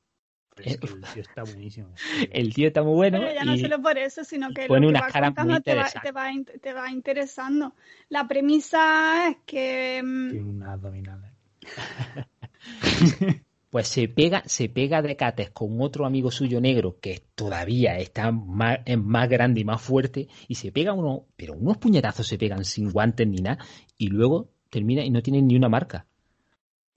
Pero 0.57 0.69
es 0.71 0.77
que 0.77 0.87
el 0.87 1.01
tío 1.01 1.21
está 1.21 1.43
buenísimo. 1.43 1.89
El 2.31 2.53
tío 2.53 2.67
está 2.67 2.83
muy 2.83 2.95
bueno. 2.95 3.19
Pero 3.19 3.33
ya 3.33 3.45
no 3.45 3.57
solo 3.57 3.81
por 3.81 3.97
eso, 3.97 4.23
sino 4.23 4.49
que 4.49 4.65
pone 4.65 4.87
lo 4.87 4.87
que 4.87 4.97
unas 4.97 5.01
va 5.03 5.07
caras 5.09 5.33
muy 5.45 5.61
te 5.61 5.75
va, 5.75 5.87
te, 5.89 6.11
va, 6.11 6.31
te 6.61 6.73
va 6.73 6.91
interesando. 6.91 7.75
La 8.09 8.27
premisa 8.27 9.29
es 9.29 9.37
que 9.45 10.01
mm, 10.03 10.31
Tiene 10.31 10.49
unas 10.49 10.69
abdominales. 10.69 11.31
pues 13.69 13.87
se 13.87 14.07
pega, 14.07 14.41
se 14.45 14.69
pega 14.69 15.01
de 15.01 15.15
cates 15.15 15.51
con 15.51 15.79
otro 15.81 16.05
amigo 16.05 16.31
suyo 16.31 16.59
negro 16.59 16.97
que 16.99 17.21
todavía 17.35 17.97
está 17.97 18.31
más, 18.31 18.79
es 18.85 18.97
más 18.97 19.29
grande 19.29 19.61
y 19.61 19.65
más 19.65 19.81
fuerte 19.81 20.27
y 20.47 20.55
se 20.55 20.71
pega 20.71 20.93
uno, 20.93 21.25
pero 21.35 21.53
unos 21.53 21.77
puñetazos 21.77 22.27
se 22.27 22.37
pegan 22.37 22.65
sin 22.65 22.91
guantes 22.91 23.27
ni 23.27 23.41
nada 23.41 23.63
y 23.97 24.07
luego 24.07 24.49
termina 24.69 25.03
y 25.03 25.11
no 25.11 25.21
tienen 25.21 25.47
ni 25.47 25.55
una 25.55 25.69
marca. 25.69 26.07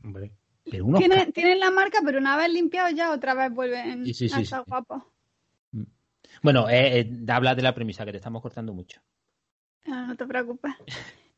Hombre. 0.03 0.33
Pero 0.71 0.85
unos 0.87 1.01
tiene- 1.01 1.27
ca- 1.27 1.33
tienen 1.33 1.61
la 1.61 1.71
marca, 1.71 1.99
pero 2.05 2.19
una 2.19 2.37
vez 2.37 2.51
limpiado 2.51 2.89
ya 2.91 3.13
otra 3.13 3.35
vez 3.35 3.53
vuelven 3.53 4.05
Sí, 4.07 4.15
sí, 4.15 4.29
sí, 4.29 4.35
a 4.35 4.41
estar 4.41 4.65
guapos. 4.67 5.03
Bueno, 6.43 6.69
eh, 6.69 7.01
eh, 7.01 7.25
habla 7.29 7.55
de 7.55 7.63
la 7.63 7.75
premisa 7.75 8.05
que 8.05 8.13
te 8.13 8.19
estamos 8.19 8.41
cortando 8.43 8.73
mucho. 8.73 9.01
Ah, 9.87 10.07
No 10.09 10.17
te 10.17 10.27
preocupes. 10.27 10.73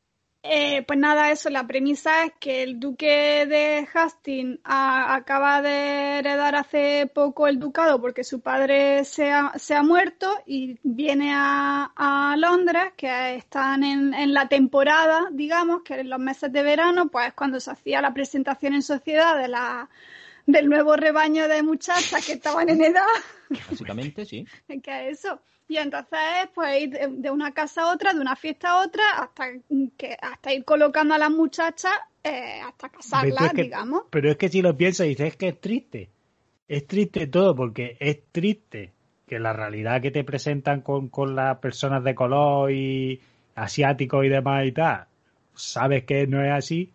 Eh, 0.45 0.83
pues 0.83 0.99
nada, 0.99 1.31
eso, 1.31 1.49
la 1.49 1.65
premisa 1.65 2.25
es 2.25 2.33
que 2.37 2.63
el 2.63 2.77
duque 2.77 3.45
de 3.47 3.87
Hastings 3.93 4.59
a- 4.65 5.15
acaba 5.15 5.61
de 5.61 6.17
heredar 6.19 6.55
hace 6.55 7.09
poco 7.13 7.47
el 7.47 7.59
ducado 7.59 8.01
porque 8.01 8.25
su 8.25 8.41
padre 8.41 9.05
se 9.05 9.31
ha, 9.31 9.53
se 9.57 9.73
ha 9.73 9.83
muerto 9.83 10.29
y 10.45 10.77
viene 10.83 11.31
a, 11.33 11.93
a 11.95 12.35
Londres, 12.35 12.91
que 12.97 13.35
están 13.35 13.85
en, 13.85 14.13
en 14.13 14.33
la 14.33 14.49
temporada, 14.49 15.29
digamos, 15.31 15.81
que 15.81 16.01
en 16.01 16.09
los 16.09 16.19
meses 16.19 16.51
de 16.51 16.61
verano, 16.61 17.07
pues 17.07 17.33
cuando 17.33 17.61
se 17.61 17.71
hacía 17.71 18.01
la 18.01 18.13
presentación 18.13 18.73
en 18.73 18.81
sociedad 18.81 19.37
de 19.41 19.47
la, 19.47 19.89
del 20.45 20.67
nuevo 20.67 20.97
rebaño 20.97 21.47
de 21.47 21.63
muchachas 21.63 22.25
que 22.25 22.33
estaban 22.33 22.67
en 22.67 22.83
edad. 22.83 23.07
Básicamente, 23.69 24.25
sí. 24.25 24.45
que 24.83 25.09
es 25.09 25.19
eso. 25.19 25.39
Y 25.67 25.77
entonces, 25.77 26.19
pues 26.53 26.83
ir 26.83 26.89
de, 26.91 27.31
una 27.31 27.53
casa 27.53 27.83
a 27.83 27.93
otra, 27.93 28.13
de 28.13 28.19
una 28.19 28.35
fiesta 28.35 28.71
a 28.71 28.85
otra, 28.85 29.03
hasta 29.17 29.51
que 29.97 30.17
hasta 30.21 30.53
ir 30.53 30.65
colocando 30.65 31.13
a 31.13 31.17
las 31.17 31.31
muchachas 31.31 31.93
eh, 32.23 32.61
hasta 32.65 32.89
casarlas, 32.89 33.45
es 33.45 33.53
que- 33.53 33.63
digamos. 33.63 34.03
Pero 34.09 34.29
es 34.29 34.37
que 34.37 34.49
si 34.49 34.61
lo 34.61 34.75
piensas, 34.75 35.07
dices 35.07 35.27
es 35.27 35.35
que 35.37 35.47
es 35.49 35.61
triste. 35.61 36.09
Es 36.67 36.87
triste 36.87 37.27
todo, 37.27 37.55
porque 37.55 37.97
es 37.99 38.19
triste 38.31 38.93
que 39.27 39.39
la 39.39 39.53
realidad 39.53 40.01
que 40.01 40.11
te 40.11 40.23
presentan 40.23 40.81
con, 40.81 41.09
con 41.09 41.35
las 41.35 41.57
personas 41.59 42.03
de 42.03 42.15
color 42.15 42.71
y 42.71 43.19
asiáticos 43.55 44.25
y 44.25 44.29
demás 44.29 44.65
y 44.65 44.71
tal, 44.71 45.05
sabes 45.55 46.03
que 46.05 46.27
no 46.27 46.43
es 46.43 46.51
así. 46.51 46.91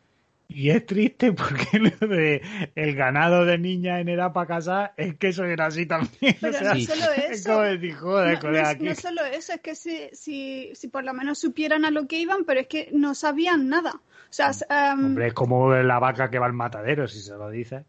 Y 0.51 0.71
es 0.71 0.87
triste 0.87 1.33
porque 1.33 1.79
lo 2.01 2.09
de 2.09 2.41
el 2.75 2.95
ganado 2.97 3.45
de 3.45 3.59
niñas 3.59 4.01
en 4.01 4.09
edad 4.09 4.33
para 4.33 4.47
casar 4.47 4.95
es 4.97 5.15
que 5.17 5.29
eso 5.29 5.45
era 5.45 5.67
así 5.67 5.85
también. 5.85 6.37
Pero 6.41 6.57
o 6.57 6.59
sea, 6.61 6.75
no 6.75 6.81
solo 6.81 7.13
es 7.17 7.31
eso. 7.41 7.51
como 7.51 7.63
decir, 7.65 7.95
joder, 7.95 8.43
No, 8.45 8.51
no- 8.53 8.67
aquí- 8.67 8.85
no 8.85 8.95
solo 8.95 9.25
eso, 9.27 9.53
es 9.53 9.61
que 9.61 9.75
si, 9.75 10.09
si, 10.15 10.71
si 10.75 10.89
por 10.89 11.05
lo 11.05 11.13
menos 11.13 11.39
supieran 11.39 11.85
a 11.85 11.91
lo 11.91 12.07
que 12.07 12.19
iban, 12.19 12.45
pero 12.45 12.61
es 12.61 12.67
que 12.67 12.89
no 12.93 13.15
sabían 13.15 13.69
nada. 13.69 13.93
O 13.97 14.33
sea, 14.33 14.51
em, 14.71 15.05
Hombre, 15.05 15.27
es 15.29 15.35
como 15.35 15.75
la 15.75 15.99
vaca 15.99 16.31
que 16.31 16.39
va 16.39 16.47
al 16.47 16.53
matadero, 16.55 17.07
si 17.09 17.21
se 17.21 17.33
lo 17.33 17.51
dices. 17.51 17.85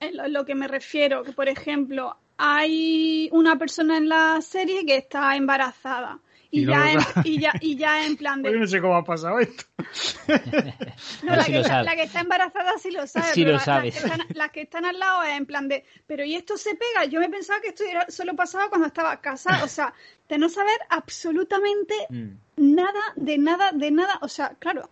es 0.00 0.14
lo, 0.14 0.28
lo 0.28 0.44
que 0.46 0.54
me 0.54 0.68
refiero, 0.68 1.22
que 1.22 1.32
por 1.32 1.48
ejemplo, 1.48 2.16
hay 2.38 3.28
una 3.32 3.56
persona 3.58 3.98
en 3.98 4.08
la 4.08 4.40
serie 4.40 4.84
que 4.86 4.96
está 4.96 5.36
embarazada. 5.36 6.18
Y, 6.54 6.66
ya, 6.66 6.92
en, 6.92 6.98
y, 7.24 7.40
ya, 7.40 7.52
y 7.62 7.76
ya 7.76 8.04
en 8.04 8.16
plan 8.18 8.42
de... 8.42 8.52
Yo 8.52 8.58
no 8.58 8.66
sé 8.66 8.78
cómo 8.82 8.94
ha 8.94 9.04
pasado 9.04 9.40
esto. 9.40 9.64
No, 11.22 11.34
la, 11.36 11.44
sí 11.44 11.52
que, 11.52 11.56
lo 11.58 11.62
la- 11.62 11.68
sabe. 11.68 11.84
la 11.84 11.96
que 11.96 12.02
está 12.02 12.20
embarazada 12.20 12.78
sí 12.78 12.90
lo 12.90 13.06
sabe. 13.06 13.32
Sí 13.32 13.44
pero 13.44 13.52
lo. 13.52 13.64
Las, 13.64 13.82
que 13.82 13.88
están, 13.88 14.20
las 14.34 14.50
que 14.50 14.60
están 14.62 14.84
al 14.84 14.98
lado 14.98 15.22
es 15.22 15.36
en 15.36 15.46
plan 15.46 15.66
de, 15.68 15.84
pero 16.06 16.24
¿y 16.24 16.34
esto 16.34 16.56
se 16.58 16.74
pega? 16.74 17.06
Yo 17.06 17.20
me 17.20 17.28
pensaba 17.30 17.60
que 17.60 17.68
esto 17.68 17.84
era- 17.84 18.06
solo 18.10 18.34
pasaba 18.36 18.68
cuando 18.68 18.86
estaba 18.86 19.18
casada. 19.20 19.64
O 19.64 19.68
sea, 19.68 19.94
de 20.28 20.38
no 20.38 20.48
saber 20.48 20.76
absolutamente 20.90 21.94
Mm. 22.10 22.28
nada, 22.56 23.00
de 23.16 23.38
nada, 23.38 23.72
de 23.72 23.90
nada. 23.90 24.18
O 24.20 24.28
sea, 24.28 24.50
claro, 24.58 24.90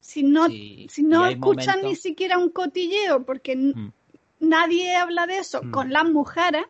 si 0.00 0.22
no, 0.22 0.46
Sí, 0.46 0.86
si 0.90 1.02
no 1.02 1.26
escuchan 1.26 1.82
ni 1.82 1.96
siquiera 1.96 2.38
un 2.38 2.48
cotilleo, 2.50 3.24
porque 3.26 3.56
Mm. 3.56 3.92
nadie 4.40 4.96
habla 4.96 5.26
de 5.26 5.38
eso 5.38 5.62
Mm. 5.62 5.70
con 5.70 5.92
las 5.92 6.04
mujeres, 6.04 6.64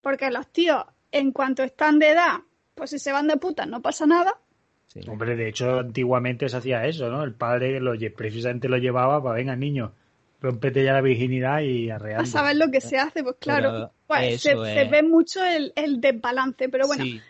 porque 0.00 0.30
los 0.30 0.46
tíos, 0.48 0.84
en 1.12 1.32
cuanto 1.32 1.62
están 1.64 1.98
de 1.98 2.10
edad, 2.10 2.40
pues 2.80 2.92
si 2.92 2.98
se 2.98 3.12
van 3.12 3.28
de 3.28 3.36
putas 3.36 3.68
no 3.68 3.82
pasa 3.82 4.06
nada. 4.06 4.38
Sí. 4.86 5.00
Hombre, 5.06 5.36
de 5.36 5.50
hecho, 5.50 5.80
antiguamente 5.80 6.48
se 6.48 6.56
hacía 6.56 6.86
eso, 6.86 7.10
¿no? 7.10 7.22
El 7.22 7.34
padre 7.34 7.78
lo, 7.78 7.92
precisamente 8.16 8.70
lo 8.70 8.78
llevaba 8.78 9.22
para, 9.22 9.34
venga, 9.34 9.54
niño, 9.54 9.92
rompete 10.40 10.82
ya 10.82 10.94
la 10.94 11.02
virginidad 11.02 11.60
y 11.60 11.90
a 11.90 11.96
arreando. 11.96 12.24
saber 12.24 12.56
lo 12.56 12.70
que 12.70 12.80
se 12.80 12.96
hace, 12.96 13.22
pues 13.22 13.36
claro, 13.38 13.70
Pero 13.70 13.92
pues 14.06 14.40
se, 14.40 14.54
ve 14.54 15.02
mucho 15.02 15.44
el, 15.44 15.74
el 15.76 16.00
desbalance, 16.00 16.70
pero 16.70 16.86
bueno, 16.86 17.04
Sí. 17.04 17.20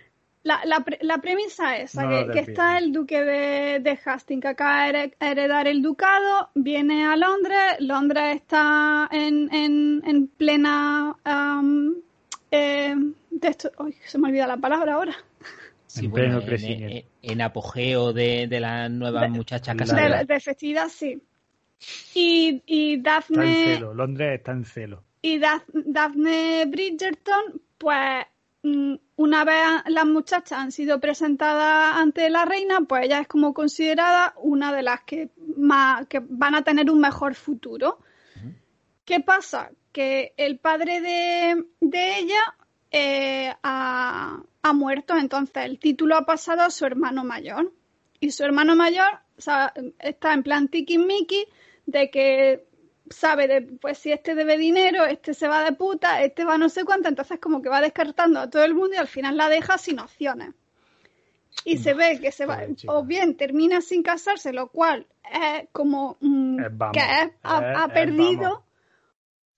la, 0.44 0.60
la, 0.66 0.84
la 1.00 1.18
premisa 1.18 1.76
es 1.78 1.94
esa, 1.94 2.08
que, 2.08 2.30
que, 2.32 2.38
está 2.52 2.78
el 2.78 2.92
duque 2.92 3.24
de, 3.24 3.80
de 3.80 3.98
Hastings 4.04 4.42
que 4.42 4.48
acaba 4.48 4.92
de 4.92 5.16
heredar 5.18 5.66
el 5.66 5.82
ducado, 5.82 6.50
viene 6.54 7.04
a 7.06 7.16
Londres, 7.16 7.74
Londres 7.80 8.36
está 8.36 9.08
en, 9.10 9.52
en, 9.52 10.00
en 10.06 10.28
plena... 10.28 11.16
Um, 11.26 11.96
eh, 12.52 12.94
de 13.30 13.48
esto, 13.48 13.70
uy, 13.78 13.96
se 14.06 14.18
me 14.18 14.28
olvida 14.28 14.46
la 14.46 14.56
palabra 14.56 14.94
ahora. 14.94 15.16
Sí, 15.90 16.04
en, 16.06 16.10
bueno, 16.10 16.40
en, 16.46 17.04
en, 17.22 17.40
apogeo 17.40 18.12
de, 18.12 18.46
de 18.46 18.60
las 18.60 18.90
nuevas 18.90 19.30
muchachas 19.30 19.76
casadas. 19.76 20.26
De, 20.26 20.34
de, 20.34 20.40
festividad, 20.40 20.88
sí. 20.88 21.22
Y, 22.14 22.62
y 22.66 23.00
Daphne... 23.00 23.50
Está 23.50 23.70
en 23.70 23.74
celo, 23.76 23.94
Londres 23.94 24.38
está 24.38 24.52
en 24.52 24.64
celo. 24.64 25.04
Y 25.22 25.38
Daphne 25.38 26.66
Bridgerton, 26.66 27.60
pues 27.76 28.26
Mm, 28.62 28.96
una 29.16 29.44
vez 29.44 29.64
las 29.86 30.04
muchachas 30.04 30.58
han 30.58 30.70
sido 30.70 31.00
presentadas 31.00 31.96
ante 31.96 32.28
la 32.28 32.44
reina, 32.44 32.82
pues 32.82 33.04
ella 33.04 33.20
es 33.20 33.28
como 33.28 33.54
considerada 33.54 34.34
una 34.36 34.74
de 34.74 34.82
las 34.82 35.00
que 35.02 35.30
más 35.56 36.06
que 36.08 36.20
van 36.20 36.54
a 36.54 36.62
tener 36.62 36.90
un 36.90 37.00
mejor 37.00 37.34
futuro. 37.34 37.98
¿Qué 39.04 39.20
pasa? 39.20 39.70
Que 39.92 40.34
el 40.36 40.58
padre 40.58 41.00
de, 41.00 41.64
de 41.80 42.18
ella 42.18 42.54
eh, 42.90 43.52
ha, 43.62 44.40
ha, 44.62 44.72
muerto, 44.72 45.16
entonces 45.16 45.64
el 45.64 45.78
título 45.78 46.16
ha 46.16 46.26
pasado 46.26 46.62
a 46.62 46.70
su 46.70 46.84
hermano 46.86 47.24
mayor. 47.24 47.72
Y 48.20 48.32
su 48.32 48.44
hermano 48.44 48.76
mayor 48.76 49.20
o 49.40 49.42
sea, 49.42 49.72
está 49.98 50.34
en 50.34 50.42
plan 50.42 50.68
tiki 50.68 50.98
miki 50.98 51.46
de 51.86 52.10
que 52.10 52.66
sabe 53.08 53.48
de, 53.48 53.62
pues 53.62 53.96
si 53.96 54.12
este 54.12 54.34
debe 54.34 54.58
dinero, 54.58 55.06
este 55.06 55.32
se 55.32 55.48
va 55.48 55.64
de 55.64 55.72
puta, 55.72 56.22
este 56.22 56.44
va 56.44 56.58
no 56.58 56.68
sé 56.68 56.84
cuánto, 56.84 57.08
entonces 57.08 57.40
como 57.40 57.62
que 57.62 57.70
va 57.70 57.80
descartando 57.80 58.38
a 58.38 58.50
todo 58.50 58.62
el 58.64 58.74
mundo 58.74 58.96
y 58.96 58.98
al 58.98 59.08
final 59.08 59.38
la 59.38 59.48
deja 59.48 59.78
sin 59.78 59.98
opciones. 59.98 60.50
Y 61.64 61.78
se 61.78 61.94
ve 61.94 62.20
que 62.20 62.32
se 62.32 62.44
va, 62.44 62.60
o 62.86 63.02
bien 63.02 63.34
termina 63.38 63.80
sin 63.80 64.02
casarse, 64.02 64.52
lo 64.52 64.68
cual 64.68 65.06
es 65.24 65.66
como 65.72 66.18
mm, 66.20 66.58
que 66.92 67.00
ha, 67.42 67.88
perdido, 67.94 68.62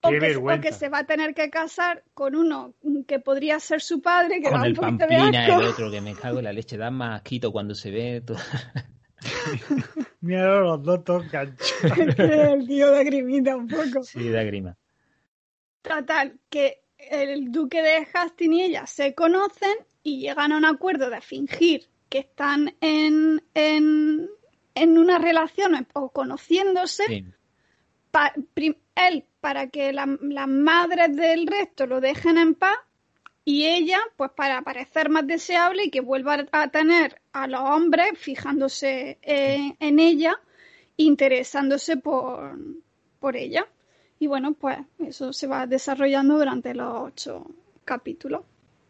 o 0.02 0.60
que, 0.60 0.72
se 0.72 0.88
va 0.88 0.98
a 0.98 1.04
tener 1.04 1.34
que 1.34 1.48
casar 1.48 2.02
con 2.12 2.34
uno 2.34 2.74
que 3.06 3.20
podría 3.20 3.60
ser 3.60 3.80
su 3.80 4.02
padre, 4.02 4.40
que 4.40 4.50
con 4.50 4.64
el 4.64 4.74
Pamplina, 4.74 5.46
el 5.46 5.64
otro, 5.64 5.90
que 5.90 6.00
me 6.00 6.14
cago 6.14 6.38
en 6.38 6.44
la 6.44 6.52
leche, 6.52 6.76
da 6.76 6.90
más 6.90 7.22
quito 7.22 7.52
cuando 7.52 7.74
se 7.74 7.90
ve 7.90 8.20
todo. 8.20 8.38
Mira 10.20 10.60
los 10.60 10.82
dos 10.82 11.04
tocan. 11.04 11.56
el 12.18 12.66
tío 12.66 12.90
de 12.90 13.04
grimita 13.04 13.56
un 13.56 13.68
poco. 13.68 14.02
Sí, 14.02 14.28
de 14.28 14.44
grima. 14.44 14.76
Total, 15.82 16.38
que 16.48 16.82
el 16.98 17.52
duque 17.52 17.82
de 17.82 18.06
Hastings 18.12 18.56
y 18.56 18.62
ella 18.62 18.86
se 18.86 19.14
conocen 19.14 19.76
y 20.02 20.20
llegan 20.20 20.52
a 20.52 20.56
un 20.56 20.64
acuerdo 20.64 21.10
de 21.10 21.20
fingir 21.20 21.88
que 22.08 22.18
están 22.18 22.74
en, 22.80 23.42
en, 23.54 24.28
en 24.74 24.98
una 24.98 25.18
relación 25.18 25.86
o 25.94 26.10
conociéndose. 26.10 27.04
Sí. 27.06 27.24
Pa, 28.12 28.32
prim, 28.54 28.76
él, 28.94 29.24
para 29.40 29.66
que 29.66 29.92
la, 29.92 30.06
las 30.20 30.46
madres 30.46 31.16
del 31.16 31.48
resto 31.48 31.86
lo 31.86 32.00
dejen 32.00 32.38
en 32.38 32.54
paz 32.54 32.76
y 33.44 33.64
ella, 33.64 33.98
pues 34.16 34.30
para 34.36 34.62
parecer 34.62 35.08
más 35.08 35.26
deseable 35.26 35.84
y 35.84 35.90
que 35.90 36.00
vuelva 36.00 36.46
a 36.52 36.68
tener 36.68 37.20
a 37.32 37.48
los 37.48 37.60
hombres 37.60 38.12
fijándose 38.16 39.18
en, 39.22 39.76
en 39.80 39.98
ella, 39.98 40.38
interesándose 40.96 41.96
por, 41.96 42.56
por 43.18 43.36
ella. 43.36 43.66
Y 44.20 44.28
bueno, 44.28 44.52
pues 44.52 44.78
eso 45.00 45.32
se 45.32 45.48
va 45.48 45.66
desarrollando 45.66 46.38
durante 46.38 46.72
los 46.74 46.94
ocho 46.94 47.44
capítulos. 47.84 48.42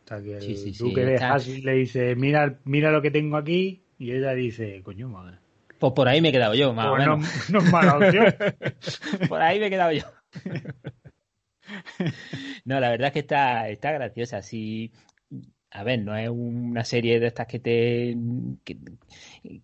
Sea, 0.06 0.22
que 0.22 0.36
el 0.36 0.42
sí, 0.42 0.56
sí, 0.56 0.72
duque 0.72 1.04
de 1.04 1.16
Hassi 1.16 1.62
le 1.62 1.72
dice, 1.72 2.14
mira, 2.14 2.58
mira 2.64 2.92
lo 2.92 3.00
que 3.00 3.10
tengo 3.10 3.38
aquí, 3.38 3.80
y 3.98 4.12
ella 4.12 4.34
dice, 4.34 4.82
coño, 4.82 5.08
madre. 5.08 5.38
Pues 5.82 5.94
por 5.94 6.06
ahí 6.06 6.20
me 6.20 6.28
he 6.28 6.32
quedado 6.32 6.54
yo, 6.54 6.72
más 6.72 6.86
pues 6.90 7.08
o 7.08 7.16
menos. 7.16 7.50
No, 7.50 7.58
no 7.58 7.64
es 7.66 7.72
mala 7.72 7.96
opción. 7.96 8.34
por 9.28 9.42
ahí 9.42 9.58
me 9.58 9.66
he 9.66 9.70
quedado 9.70 9.90
yo. 9.90 10.04
no, 12.64 12.78
la 12.78 12.90
verdad 12.90 13.08
es 13.08 13.12
que 13.12 13.18
está, 13.18 13.68
está 13.68 13.90
graciosa. 13.90 14.42
Sí, 14.42 14.92
a 15.72 15.82
ver, 15.82 15.98
no 16.04 16.16
es 16.16 16.28
una 16.28 16.84
serie 16.84 17.18
de 17.18 17.26
estas 17.26 17.48
que 17.48 17.58
te, 17.58 18.16
que, 18.62 18.78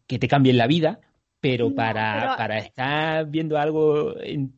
que 0.09 0.19
te 0.19 0.27
cambien 0.27 0.59
la 0.59 0.67
vida, 0.67 0.99
pero, 1.39 1.69
no, 1.69 1.77
para, 1.77 2.21
pero... 2.21 2.37
para 2.37 2.59
estar 2.59 3.27
viendo 3.27 3.57
algo 3.57 4.21
en, 4.21 4.58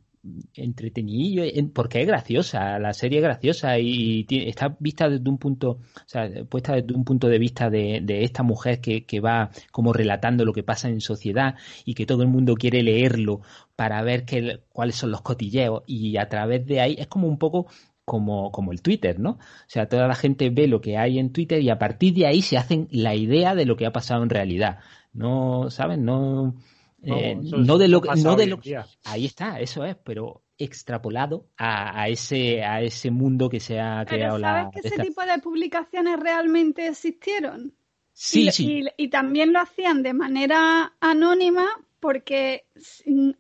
entretenido, 0.55 1.45
porque 1.73 2.03
es 2.03 2.07
graciosa, 2.07 2.79
la 2.79 2.93
serie 2.93 3.19
es 3.19 3.25
graciosa 3.25 3.79
y, 3.79 4.27
está 4.29 4.77
vista 4.79 5.09
desde 5.09 5.29
un 5.29 5.39
punto, 5.39 5.71
o 5.71 5.81
sea, 6.07 6.29
puesta 6.49 6.75
desde 6.75 6.95
un 6.95 7.05
punto 7.05 7.29
de 7.29 7.39
vista 7.39 7.71
de, 7.71 8.05
esta 8.23 8.43
mujer 8.43 8.81
que, 8.81 9.07
que, 9.07 9.21
va 9.21 9.51
como 9.73 9.93
relatando 9.93 10.45
lo 10.45 10.53
que 10.53 10.63
pasa 10.63 10.89
en 10.89 11.01
sociedad 11.01 11.57
y 11.85 11.95
que 11.95 12.07
todo 12.07 12.23
el 12.23 12.29
mundo 12.29 12.55
quiere 12.55 12.83
leerlo 12.83 13.41
para 13.77 14.03
ver 14.03 14.25
qué, 14.25 14.61
cuáles 14.73 14.97
son 14.97 15.11
los 15.11 15.23
cotilleos 15.23 15.83
y 15.87 16.17
a 16.19 16.29
través 16.29 16.67
de 16.67 16.81
ahí 16.81 16.97
es 16.99 17.07
como 17.07 17.27
un 17.27 17.39
poco 17.39 17.67
como, 18.05 18.51
como 18.51 18.73
el 18.73 18.83
Twitter, 18.83 19.21
¿no? 19.21 19.31
O 19.33 19.39
sea, 19.69 19.89
toda 19.89 20.09
la 20.09 20.17
gente 20.17 20.51
ve 20.51 20.67
lo 20.67 20.81
que 20.81 20.99
hay 20.99 21.19
en 21.19 21.33
Twitter 21.33 21.63
y 21.63 21.71
a 21.71 21.79
partir 21.79 22.13
de 22.15 22.27
ahí 22.27 22.43
se 22.43 22.59
hacen 22.59 22.89
la 22.91 23.15
idea 23.15 23.55
de 23.55 23.67
lo 23.67 23.77
que 23.77 23.87
ha 23.87 23.93
pasado 23.93 24.23
en 24.25 24.31
realidad. 24.31 24.81
No, 25.13 25.71
¿saben? 25.71 26.05
No, 26.05 26.57
eh, 27.03 27.37
no, 27.37 27.59
no 27.59 27.79
de 27.79 27.89
lo 27.89 28.01
que, 28.01 28.11
no 28.17 28.37
de 28.37 28.47
lo 28.47 28.61
que, 28.61 28.79
ahí 29.05 29.27
está, 29.27 29.61
eso 29.61 29.85
es, 29.85 29.97
pero 29.97 30.43
extrapolado 30.59 31.47
a, 31.57 32.03
a, 32.03 32.09
ese 32.09 32.63
a 32.63 32.83
ese 32.83 33.11
mundo 33.11 33.49
que 33.49 33.61
se 33.61 33.81
ha 33.81 34.05
creado 34.07 34.37
pero 34.37 34.47
¿sabes 34.47 34.65
la 34.65 34.71
que 34.71 34.79
ese 34.81 34.89
esta... 34.89 35.03
tipo 35.03 35.23
de 35.23 35.39
publicaciones 35.39 36.21
realmente 36.21 36.87
existieron? 36.87 37.75
Sí, 38.13 38.49
y, 38.49 38.53
sí. 38.53 38.85
Y, 38.97 39.05
y, 39.05 39.09
también 39.09 39.53
lo 39.53 39.61
hacían 39.61 40.03
de 40.03 40.13
manera 40.13 40.93
anónima 41.01 41.67
porque 42.01 42.65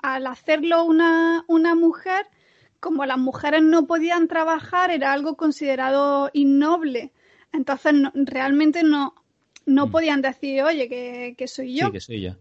al 0.00 0.26
hacerlo 0.26 0.84
una, 0.84 1.44
una 1.48 1.74
mujer 1.74 2.26
como 2.80 3.04
las 3.04 3.18
mujeres 3.18 3.62
no 3.62 3.86
podían 3.86 4.26
trabajar, 4.26 4.90
era 4.90 5.12
algo 5.12 5.36
considerado 5.36 6.30
innoble. 6.32 7.12
Entonces, 7.52 7.92
no, 7.92 8.11
realmente 8.14 8.82
no, 8.82 9.14
no 9.66 9.86
mm. 9.86 9.90
podían 9.90 10.22
decir, 10.22 10.62
oye, 10.62 10.88
que, 10.88 11.34
que, 11.36 11.46
soy 11.46 11.76
yo. 11.76 11.86
Sí, 11.86 11.92
que 11.92 12.00
soy 12.00 12.20
yo. 12.22 12.36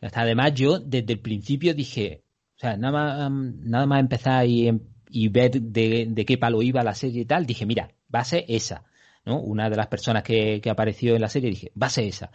Hasta 0.00 0.22
además, 0.22 0.54
yo 0.54 0.78
desde 0.78 1.14
el 1.14 1.20
principio 1.20 1.74
dije, 1.74 2.22
o 2.56 2.58
sea, 2.58 2.76
nada 2.76 2.92
más, 2.92 3.30
nada 3.30 3.86
más 3.86 4.00
empezar 4.00 4.46
y, 4.46 4.70
y 5.10 5.28
ver 5.28 5.50
de, 5.50 6.06
de, 6.08 6.24
qué 6.24 6.38
palo 6.38 6.62
iba 6.62 6.82
la 6.82 6.94
serie 6.94 7.22
y 7.22 7.24
tal, 7.24 7.46
dije, 7.46 7.66
mira, 7.66 7.90
va 8.14 8.20
a 8.20 8.24
ser 8.24 8.44
esa. 8.48 8.84
¿no? 9.24 9.40
Una 9.40 9.68
de 9.68 9.76
las 9.76 9.88
personas 9.88 10.22
que, 10.22 10.60
que 10.62 10.70
apareció 10.70 11.14
en 11.14 11.22
la 11.22 11.28
serie 11.28 11.50
dije, 11.50 11.72
va 11.80 11.88
a 11.88 11.90
ser 11.90 12.04
esa. 12.04 12.30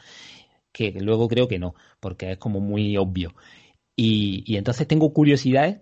Que 0.71 0.91
luego 0.99 1.27
creo 1.27 1.47
que 1.47 1.59
no, 1.59 1.75
porque 1.99 2.33
es 2.33 2.37
como 2.37 2.59
muy 2.59 2.97
obvio. 2.97 3.33
Y, 3.95 4.43
y 4.45 4.57
entonces 4.57 4.87
tengo 4.87 5.13
curiosidades 5.13 5.79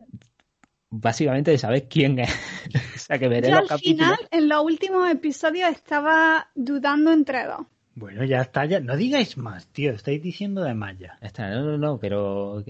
básicamente 0.89 1.51
de 1.51 1.57
saber 1.57 1.88
quién 1.88 2.19
es. 2.19 2.30
o 2.95 2.99
sea, 2.99 3.17
que 3.19 3.27
veré 3.27 3.49
Yo 3.49 3.55
los 3.55 3.61
al 3.61 3.67
capítulos. 3.67 4.17
final, 4.17 4.27
en 4.32 4.49
los 4.49 4.63
últimos 4.63 5.09
episodios, 5.09 5.69
estaba 5.69 6.49
dudando 6.55 7.11
entre 7.11 7.45
dos. 7.45 7.65
Bueno, 8.00 8.24
ya 8.24 8.39
está, 8.39 8.64
ya. 8.64 8.80
No 8.80 8.95
digáis 8.95 9.36
más, 9.36 9.68
tío. 9.68 9.91
Estáis 9.91 10.24
diciendo 10.24 10.64
de 10.64 10.74
más 10.74 10.97
ya. 10.97 11.18
Está, 11.22 11.50
no, 11.50 11.64
no, 11.64 11.78
no, 11.78 12.00
pero 12.00 12.64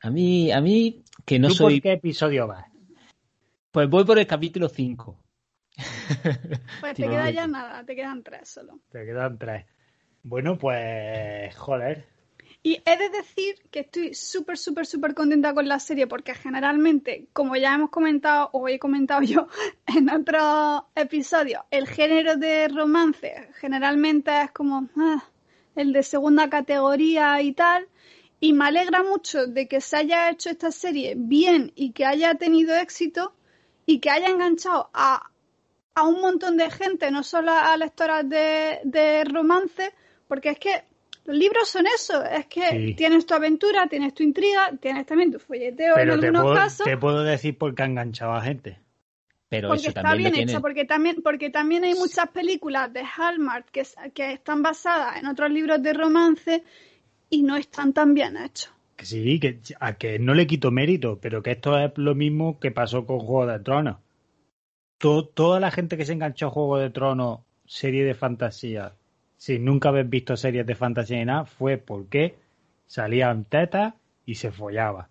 a 0.00 0.10
mí, 0.10 0.50
a 0.50 0.62
mí 0.62 1.04
que 1.26 1.38
no 1.38 1.48
¿Tú 1.48 1.54
soy. 1.54 1.74
¿Por 1.74 1.82
qué 1.82 1.92
episodio 1.92 2.46
vas? 2.46 2.64
Pues 3.70 3.86
voy 3.90 4.04
por 4.06 4.18
el 4.18 4.26
capítulo 4.26 4.70
5. 4.70 5.22
Pues 6.80 6.96
te 6.96 7.02
queda 7.08 7.30
ya 7.30 7.46
nada, 7.46 7.84
te 7.84 7.94
quedan 7.94 8.22
tres 8.22 8.48
solo. 8.48 8.80
Te 8.90 9.04
quedan 9.04 9.36
tres. 9.36 9.66
Bueno, 10.22 10.56
pues, 10.56 11.54
joder, 11.54 12.06
y 12.62 12.82
he 12.84 12.96
de 12.96 13.08
decir 13.10 13.54
que 13.70 13.80
estoy 13.80 14.14
súper, 14.14 14.58
súper, 14.58 14.84
súper 14.84 15.14
contenta 15.14 15.54
con 15.54 15.68
la 15.68 15.78
serie 15.78 16.06
porque 16.06 16.34
generalmente, 16.34 17.28
como 17.32 17.56
ya 17.56 17.74
hemos 17.74 17.90
comentado 17.90 18.50
o 18.52 18.68
he 18.68 18.78
comentado 18.78 19.22
yo 19.22 19.46
en 19.86 20.10
otros 20.10 20.82
episodios, 20.94 21.62
el 21.70 21.86
género 21.86 22.36
de 22.36 22.68
romance 22.68 23.48
generalmente 23.60 24.42
es 24.42 24.50
como 24.50 24.88
ah, 24.96 25.24
el 25.76 25.92
de 25.92 26.02
segunda 26.02 26.50
categoría 26.50 27.40
y 27.42 27.52
tal. 27.52 27.88
Y 28.40 28.52
me 28.52 28.66
alegra 28.66 29.02
mucho 29.02 29.46
de 29.46 29.66
que 29.66 29.80
se 29.80 29.96
haya 29.96 30.30
hecho 30.30 30.50
esta 30.50 30.70
serie 30.70 31.14
bien 31.16 31.72
y 31.74 31.92
que 31.92 32.04
haya 32.04 32.34
tenido 32.36 32.76
éxito 32.76 33.34
y 33.84 33.98
que 33.98 34.10
haya 34.10 34.28
enganchado 34.28 34.90
a, 34.94 35.30
a 35.94 36.02
un 36.04 36.20
montón 36.20 36.56
de 36.56 36.70
gente, 36.70 37.10
no 37.10 37.24
solo 37.24 37.50
a 37.50 37.76
lectoras 37.76 38.28
de, 38.28 38.80
de 38.84 39.24
romance, 39.24 39.92
porque 40.28 40.50
es 40.50 40.58
que 40.60 40.84
los 41.28 41.36
libros 41.36 41.68
son 41.68 41.86
eso, 41.86 42.24
es 42.24 42.46
que 42.46 42.70
sí. 42.70 42.94
tienes 42.94 43.26
tu 43.26 43.34
aventura, 43.34 43.86
tienes 43.86 44.14
tu 44.14 44.22
intriga, 44.22 44.72
tienes 44.80 45.04
también 45.04 45.30
tu 45.30 45.38
folleteo 45.38 45.94
Pero 45.94 46.14
en 46.14 46.20
te 46.20 46.26
algunos 46.26 46.42
puedo, 46.42 46.54
casos. 46.54 46.86
Te 46.86 46.96
puedo 46.96 47.22
decir 47.22 47.58
por 47.58 47.74
qué 47.74 47.82
ha 47.82 47.86
enganchado 47.86 48.32
a 48.32 48.40
gente. 48.40 48.80
Pero 49.50 49.68
porque 49.68 49.80
eso 49.80 49.88
está 49.90 50.00
también 50.00 50.32
bien 50.32 50.48
hecho, 50.48 50.62
porque 50.62 50.86
también, 50.86 51.16
porque 51.22 51.50
también 51.50 51.84
hay 51.84 51.92
muchas 51.92 52.30
películas 52.30 52.90
de 52.94 53.02
Hallmark 53.04 53.70
que, 53.70 53.86
que 54.14 54.32
están 54.32 54.62
basadas 54.62 55.18
en 55.18 55.26
otros 55.26 55.50
libros 55.50 55.82
de 55.82 55.92
romance 55.92 56.64
y 57.28 57.42
no 57.42 57.58
están 57.58 57.92
tan 57.92 58.14
bien 58.14 58.38
hechos. 58.38 58.72
Que 58.96 59.04
sí, 59.04 59.38
que 59.38 59.60
a 59.80 59.98
que 59.98 60.18
no 60.18 60.32
le 60.32 60.46
quito 60.46 60.70
mérito, 60.70 61.18
pero 61.20 61.42
que 61.42 61.50
esto 61.50 61.78
es 61.78 61.92
lo 61.96 62.14
mismo 62.14 62.58
que 62.58 62.70
pasó 62.70 63.04
con 63.04 63.18
Juego 63.18 63.46
de 63.46 63.60
Tronos. 63.60 63.98
Todo, 64.96 65.26
toda 65.26 65.60
la 65.60 65.70
gente 65.70 65.98
que 65.98 66.06
se 66.06 66.14
enganchó 66.14 66.46
a 66.46 66.50
Juego 66.50 66.78
de 66.78 66.88
Tronos 66.88 67.40
serie 67.66 68.02
de 68.04 68.14
fantasía, 68.14 68.94
si 69.38 69.58
nunca 69.60 69.88
habéis 69.88 70.10
visto 70.10 70.36
series 70.36 70.66
de 70.66 70.74
fantasía 70.74 71.18
ni 71.18 71.24
nada, 71.24 71.44
fue 71.44 71.78
porque 71.78 72.34
salían 72.86 73.44
tetas 73.44 73.94
y 74.26 74.34
se 74.34 74.50
follaba. 74.50 75.08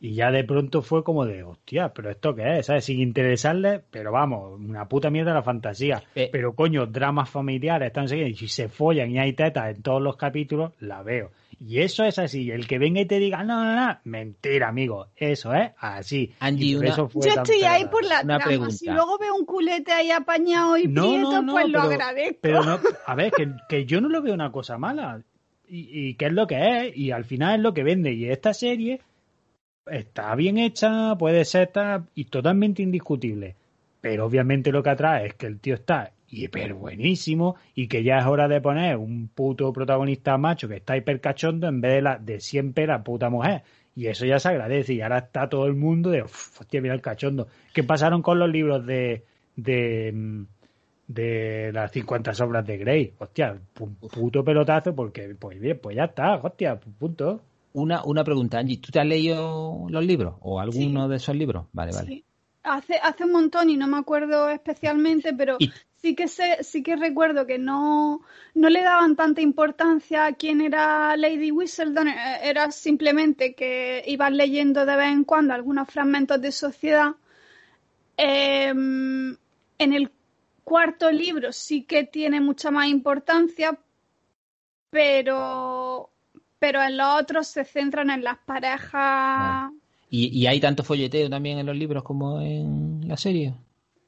Y 0.00 0.14
ya 0.16 0.30
de 0.30 0.44
pronto 0.44 0.82
fue 0.82 1.02
como 1.02 1.24
de, 1.24 1.44
hostia, 1.44 1.94
pero 1.94 2.10
esto 2.10 2.34
qué 2.34 2.58
es, 2.58 2.66
¿sabes? 2.66 2.84
Sin 2.84 3.00
interesarle, 3.00 3.80
pero 3.90 4.12
vamos, 4.12 4.60
una 4.60 4.86
puta 4.86 5.08
mierda 5.08 5.32
la 5.32 5.42
fantasía. 5.42 6.02
pero 6.30 6.54
coño, 6.54 6.84
dramas 6.86 7.30
familiares, 7.30 7.86
están 7.86 8.08
siguiendo, 8.08 8.32
y 8.32 8.36
si 8.36 8.48
se 8.48 8.68
follan 8.68 9.10
y 9.12 9.18
hay 9.18 9.32
tetas 9.32 9.74
en 9.74 9.82
todos 9.82 10.02
los 10.02 10.16
capítulos, 10.16 10.72
la 10.80 11.02
veo. 11.02 11.30
Y 11.60 11.80
eso 11.80 12.04
es 12.04 12.18
así. 12.18 12.50
El 12.50 12.66
que 12.66 12.78
venga 12.78 13.00
y 13.00 13.06
te 13.06 13.18
diga, 13.18 13.42
no, 13.42 13.64
no, 13.64 13.74
no, 13.74 13.98
mentira, 14.04 14.68
amigo. 14.68 15.08
Eso 15.16 15.54
es 15.54 15.72
así. 15.78 16.32
Angie, 16.40 16.72
Yo 16.72 17.08
estoy 17.24 17.62
ahí 17.62 17.86
por 17.86 18.04
la 18.04 18.22
trama. 18.22 18.70
Si 18.70 18.86
luego 18.86 19.18
veo 19.18 19.34
un 19.34 19.44
culete 19.44 19.92
ahí 19.92 20.10
apañado 20.10 20.76
y 20.76 20.88
prieto, 20.88 21.44
pues 21.50 21.68
lo 21.68 21.80
agradezco. 21.82 22.38
Pero 22.40 22.64
no, 22.64 22.78
a 23.06 23.14
ver, 23.14 23.32
que, 23.32 23.52
que, 23.68 23.84
yo 23.86 24.00
no 24.00 24.08
lo 24.08 24.22
veo 24.22 24.34
una 24.34 24.52
cosa 24.52 24.78
mala. 24.78 25.22
Y, 25.68 26.08
y 26.08 26.14
que 26.14 26.26
es 26.26 26.32
lo 26.32 26.46
que 26.46 26.88
es. 26.88 26.96
Y 26.96 27.10
al 27.10 27.24
final 27.24 27.56
es 27.56 27.62
lo 27.62 27.74
que 27.74 27.82
vende. 27.82 28.12
Y 28.12 28.30
esta 28.30 28.54
serie 28.54 29.00
está 29.86 30.34
bien 30.34 30.58
hecha, 30.58 31.16
puede 31.16 31.44
ser 31.44 31.70
y 32.14 32.24
totalmente 32.24 32.82
indiscutible. 32.82 33.56
Pero 34.00 34.26
obviamente 34.26 34.70
lo 34.70 34.82
que 34.82 34.90
atrae 34.90 35.26
es 35.26 35.34
que 35.34 35.46
el 35.46 35.60
tío 35.60 35.74
está 35.74 36.12
hiper 36.34 36.74
buenísimo 36.74 37.56
y 37.74 37.88
que 37.88 38.02
ya 38.02 38.18
es 38.18 38.26
hora 38.26 38.48
de 38.48 38.60
poner 38.60 38.96
un 38.96 39.28
puto 39.28 39.72
protagonista 39.72 40.36
macho 40.38 40.68
que 40.68 40.76
está 40.76 40.96
hiper 40.96 41.20
cachondo 41.20 41.68
en 41.68 41.80
vez 41.80 41.94
de, 41.94 42.02
la, 42.02 42.18
de 42.18 42.40
siempre 42.40 42.86
la 42.86 43.02
puta 43.02 43.30
mujer. 43.30 43.62
Y 43.96 44.06
eso 44.08 44.26
ya 44.26 44.38
se 44.40 44.48
agradece 44.48 44.94
y 44.94 45.00
ahora 45.00 45.18
está 45.18 45.48
todo 45.48 45.66
el 45.66 45.74
mundo 45.74 46.10
de, 46.10 46.22
hostia, 46.22 46.80
mira 46.80 46.94
el 46.94 47.00
cachondo. 47.00 47.46
¿Qué 47.72 47.84
pasaron 47.84 48.22
con 48.22 48.38
los 48.38 48.50
libros 48.50 48.84
de, 48.84 49.24
de, 49.54 50.44
de 51.06 51.70
las 51.72 51.92
50 51.92 52.34
sombras 52.34 52.66
de 52.66 52.78
Grey? 52.78 53.14
Hostia, 53.18 53.56
puto 53.72 54.44
pelotazo 54.44 54.94
porque, 54.94 55.36
pues 55.38 55.60
bien, 55.60 55.78
pues 55.80 55.96
ya 55.96 56.04
está, 56.04 56.36
hostia, 56.36 56.78
punto. 56.78 57.42
Una, 57.74 58.04
una 58.04 58.24
pregunta, 58.24 58.58
Angie, 58.58 58.78
¿tú 58.78 58.90
te 58.90 59.00
has 59.00 59.06
leído 59.06 59.86
los 59.88 60.04
libros 60.04 60.36
o 60.40 60.60
alguno 60.60 61.08
de 61.08 61.16
esos 61.16 61.36
libros? 61.36 61.66
Vale, 61.72 61.92
vale. 61.92 62.24
Hace, 62.62 62.94
hace 62.96 63.24
un 63.24 63.32
montón 63.32 63.68
y 63.68 63.76
no 63.76 63.86
me 63.86 63.98
acuerdo 63.98 64.48
especialmente, 64.48 65.34
pero 65.34 65.58
sí 66.04 66.14
que 66.14 66.28
sé, 66.28 66.62
sí 66.62 66.82
que 66.82 66.96
recuerdo 66.96 67.46
que 67.46 67.58
no, 67.58 68.20
no 68.54 68.68
le 68.68 68.82
daban 68.82 69.16
tanta 69.16 69.40
importancia 69.40 70.26
a 70.26 70.34
quién 70.34 70.60
era 70.60 71.16
Lady 71.16 71.50
Whistledown, 71.50 72.08
eh, 72.08 72.40
era 72.42 72.70
simplemente 72.72 73.54
que 73.54 74.04
iban 74.06 74.36
leyendo 74.36 74.84
de 74.84 74.96
vez 74.96 75.08
en 75.08 75.24
cuando 75.24 75.54
algunos 75.54 75.88
fragmentos 75.88 76.42
de 76.42 76.52
sociedad. 76.52 77.14
Em, 78.18 79.34
en 79.78 79.92
el 79.94 80.10
cuarto 80.62 81.10
libro 81.10 81.52
sí 81.52 81.84
que 81.84 82.04
tiene 82.04 82.38
mucha 82.38 82.70
más 82.70 82.88
importancia, 82.88 83.78
pero 84.90 86.10
pero 86.58 86.82
en 86.82 86.98
los 86.98 87.20
otros 87.22 87.46
se 87.46 87.64
centran 87.64 88.10
en 88.10 88.22
las 88.22 88.36
parejas. 88.44 89.70
¿Y, 90.10 90.46
hay 90.46 90.60
tanto 90.60 90.84
folleteo 90.84 91.30
también 91.30 91.58
en 91.58 91.66
los 91.66 91.76
libros 91.76 92.02
como 92.02 92.42
en 92.42 93.08
la 93.08 93.16
serie? 93.16 93.54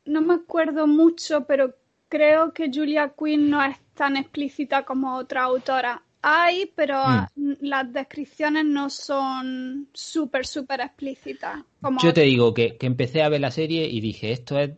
No 0.04 0.20
me 0.20 0.34
acuerdo 0.34 0.86
mucho, 0.86 1.46
pero 1.46 1.74
creo 2.08 2.52
que 2.52 2.70
Julia 2.72 3.12
Quinn 3.18 3.50
no 3.50 3.62
es 3.62 3.76
tan 3.94 4.16
explícita 4.16 4.84
como 4.84 5.16
otra 5.16 5.44
autora. 5.44 6.02
Hay, 6.22 6.72
pero 6.74 7.02
mm. 7.34 7.52
las 7.60 7.92
descripciones 7.92 8.64
no 8.64 8.90
son 8.90 9.88
súper, 9.92 10.46
súper 10.46 10.80
explícitas. 10.80 11.62
Yo 12.02 12.12
te 12.12 12.22
digo 12.22 12.52
que, 12.52 12.76
que 12.76 12.86
empecé 12.86 13.22
a 13.22 13.28
ver 13.28 13.40
la 13.40 13.50
serie 13.50 13.88
y 13.88 14.00
dije, 14.00 14.32
esto 14.32 14.58
es 14.58 14.72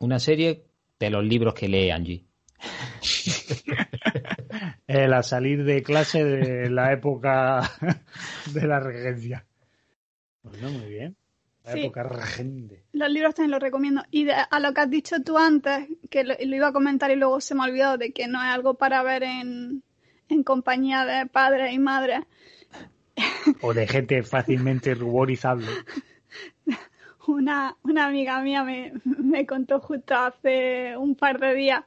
una 0.00 0.18
serie 0.18 0.64
de 0.98 1.10
los 1.10 1.24
libros 1.24 1.54
que 1.54 1.68
lee 1.68 1.90
Angie. 1.90 2.24
el 4.86 5.12
a 5.12 5.22
salir 5.22 5.64
de 5.64 5.82
clase 5.82 6.24
de 6.24 6.70
la 6.70 6.92
época 6.92 7.70
de 8.52 8.66
la 8.66 8.80
regencia. 8.80 9.46
Bueno, 10.42 10.70
muy 10.70 10.88
bien. 10.88 11.16
La 11.74 11.80
época 11.80 12.02
regente. 12.02 12.82
Los 12.92 13.10
libros 13.10 13.34
también 13.34 13.50
los 13.52 13.60
recomiendo. 13.60 14.02
Y 14.10 14.28
a 14.30 14.60
lo 14.60 14.72
que 14.72 14.80
has 14.80 14.90
dicho 14.90 15.22
tú 15.22 15.38
antes, 15.38 15.88
que 16.10 16.24
lo, 16.24 16.34
iba 16.38 16.68
a 16.68 16.72
comentar 16.72 17.10
y 17.10 17.16
luego 17.16 17.40
se 17.40 17.54
me 17.54 17.62
ha 17.62 17.66
olvidado 17.66 17.98
de 17.98 18.12
que 18.12 18.26
no 18.28 18.42
es 18.42 18.48
algo 18.48 18.74
para 18.74 19.02
ver 19.02 19.22
en, 19.22 19.82
en 20.28 20.42
compañía 20.42 21.04
de 21.04 21.26
padres 21.26 21.72
y 21.72 21.78
madres. 21.78 22.20
O 23.62 23.74
de 23.74 23.86
gente 23.86 24.22
fácilmente 24.22 24.94
ruborizable. 24.94 25.66
Una, 27.26 27.76
una 27.82 28.06
amiga 28.06 28.40
mía 28.40 28.64
me, 28.64 28.92
me 29.04 29.44
contó 29.44 29.80
justo 29.80 30.14
hace 30.14 30.96
un 30.96 31.14
par 31.14 31.38
de 31.38 31.54
días 31.54 31.84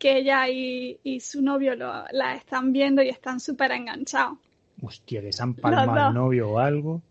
que 0.00 0.16
ella 0.16 0.48
y, 0.48 1.20
su 1.20 1.42
novio 1.42 1.76
la 1.76 2.34
están 2.34 2.72
viendo 2.72 3.02
y 3.02 3.10
están 3.10 3.38
súper 3.38 3.70
enganchados. 3.70 4.38
Hostia, 4.82 5.20
que 5.20 5.32
se 5.32 5.42
han 5.42 5.54
palmado 5.54 6.08
el 6.08 6.14
novio 6.14 6.50
o 6.50 6.58
algo. 6.58 7.02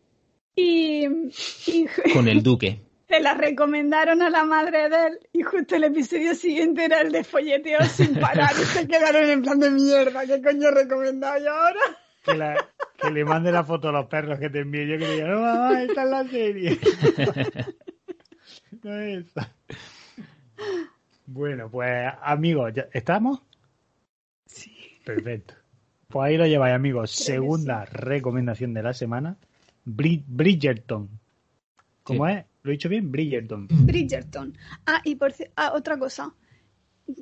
Y, 0.60 1.08
Con 2.14 2.28
el 2.28 2.44
duque. 2.44 2.82
Se 3.08 3.20
la 3.20 3.34
recomendaron 3.34 4.22
a 4.22 4.30
la 4.30 4.46
madre 4.46 4.90
de 4.90 5.08
él 5.08 5.20
y 5.34 5.42
justo 5.42 5.76
el 5.76 5.86
episodio 5.86 6.36
siguiente 6.36 6.86
era 6.86 7.02
el 7.02 7.12
de 7.12 7.24
folleteo 7.24 7.84
sin 7.86 8.20
parar 8.20 8.52
y 8.52 8.66
se 8.66 8.88
quedaron 8.88 9.30
en 9.30 9.42
plan 9.42 9.60
de 9.60 9.72
mierda. 9.72 10.26
¿Qué 10.26 10.42
coño 10.42 10.68
he 10.68 10.72
recomendado 10.72 11.40
yo 11.40 11.52
ahora? 11.52 12.70
Que, 13.02 13.10
le 13.10 13.26
mande 13.26 13.52
la 13.52 13.64
foto 13.64 13.90
a 13.90 13.92
los 13.92 14.06
perros 14.08 14.40
que 14.40 14.50
te 14.50 14.60
envíe. 14.60 14.86
Yo 14.86 15.00
quería, 15.00 15.28
no, 15.28 15.42
mamá, 15.42 15.82
esta 15.82 16.04
es 16.04 16.10
la 16.10 16.28
serie. 16.28 16.80
no 18.84 19.00
es 19.00 19.26
esa. 19.26 19.56
Bueno, 21.26 21.70
pues 21.72 22.12
amigos, 22.22 22.74
¿estamos? 22.94 23.42
Sí. 24.46 25.00
Perfecto. 25.04 25.56
Pues 26.10 26.28
ahí 26.28 26.38
lo 26.38 26.46
lleváis, 26.46 26.76
amigos. 26.76 27.12
Segunda 27.12 27.86
recomendación 27.86 28.74
de 28.74 28.84
la 28.84 28.94
semana. 28.94 29.38
Bridgerton. 29.86 31.10
¿Cómo 32.04 32.28
es? 32.28 32.46
¿Lo 32.64 32.72
he 32.72 32.74
dicho 32.74 32.90
bien? 32.90 33.12
Bridgerton. 33.12 33.68
Bridgerton. 33.70 34.58
Ah, 34.86 35.02
y 35.04 35.16
por 35.16 35.34
ah, 35.56 35.74
otra 35.76 35.98
cosa. 35.98 36.34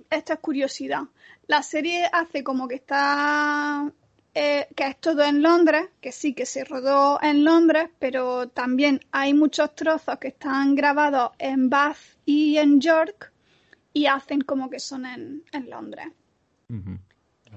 Esta 0.10 0.34
es 0.34 0.40
curiosidad. 0.40 1.04
La 1.48 1.64
serie 1.64 2.06
hace 2.12 2.44
como 2.44 2.68
que 2.68 2.76
está 2.76 3.92
eh, 4.40 4.68
que 4.76 4.88
es 4.88 4.98
todo 5.00 5.24
en 5.24 5.42
Londres, 5.42 5.90
que 6.00 6.12
sí 6.12 6.36
que 6.36 6.46
se 6.46 6.64
rodó 6.64 7.20
en 7.24 7.44
Londres, 7.44 7.90
pero 7.98 8.48
también 8.50 9.00
hay 9.12 9.34
muchos 9.34 9.74
trozos 9.74 10.20
que 10.20 10.28
están 10.28 10.76
grabados 10.76 11.32
en 11.40 11.72
Bath 11.72 11.98
y 12.24 12.58
en 12.58 12.80
York 12.80 13.32
y 13.94 14.06
hacen 14.06 14.42
como 14.42 14.70
que 14.70 14.80
son 14.80 15.08
en, 15.08 15.44
Londres. 15.68 16.10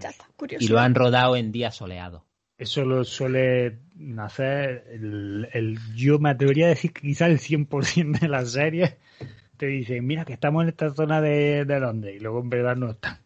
Ya 0.00 0.08
está, 0.08 0.26
curioso. 0.36 0.64
Y 0.64 0.68
lo 0.68 0.78
han 0.78 0.94
rodado 0.94 1.36
en 1.36 1.52
días 1.52 1.76
soleados. 1.76 2.22
Eso 2.56 2.82
lo 2.86 3.04
suele 3.04 3.78
hacer 4.18 4.84
el, 4.90 5.78
yo 5.94 6.18
me 6.18 6.30
atrevería 6.30 6.66
a 6.66 6.70
decir 6.70 6.92
que 6.92 7.02
quizá 7.02 7.26
el 7.26 7.38
100% 7.38 8.20
de 8.20 8.28
las 8.28 8.52
series 8.52 8.96
te 9.56 9.66
dicen, 9.66 10.06
mira 10.06 10.24
que 10.24 10.32
estamos 10.32 10.62
en 10.62 10.70
esta 10.70 10.94
zona 10.94 11.20
de, 11.20 11.64
de 11.64 11.80
Londres 11.80 12.16
y 12.16 12.20
luego 12.20 12.40
en 12.40 12.50
verdad 12.50 12.76
no 12.76 12.90
están. 12.90 13.18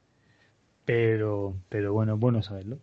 Pero, 0.85 1.55
pero 1.69 1.93
bueno, 1.93 2.17
bueno 2.17 2.43
saberlo. 2.43 2.79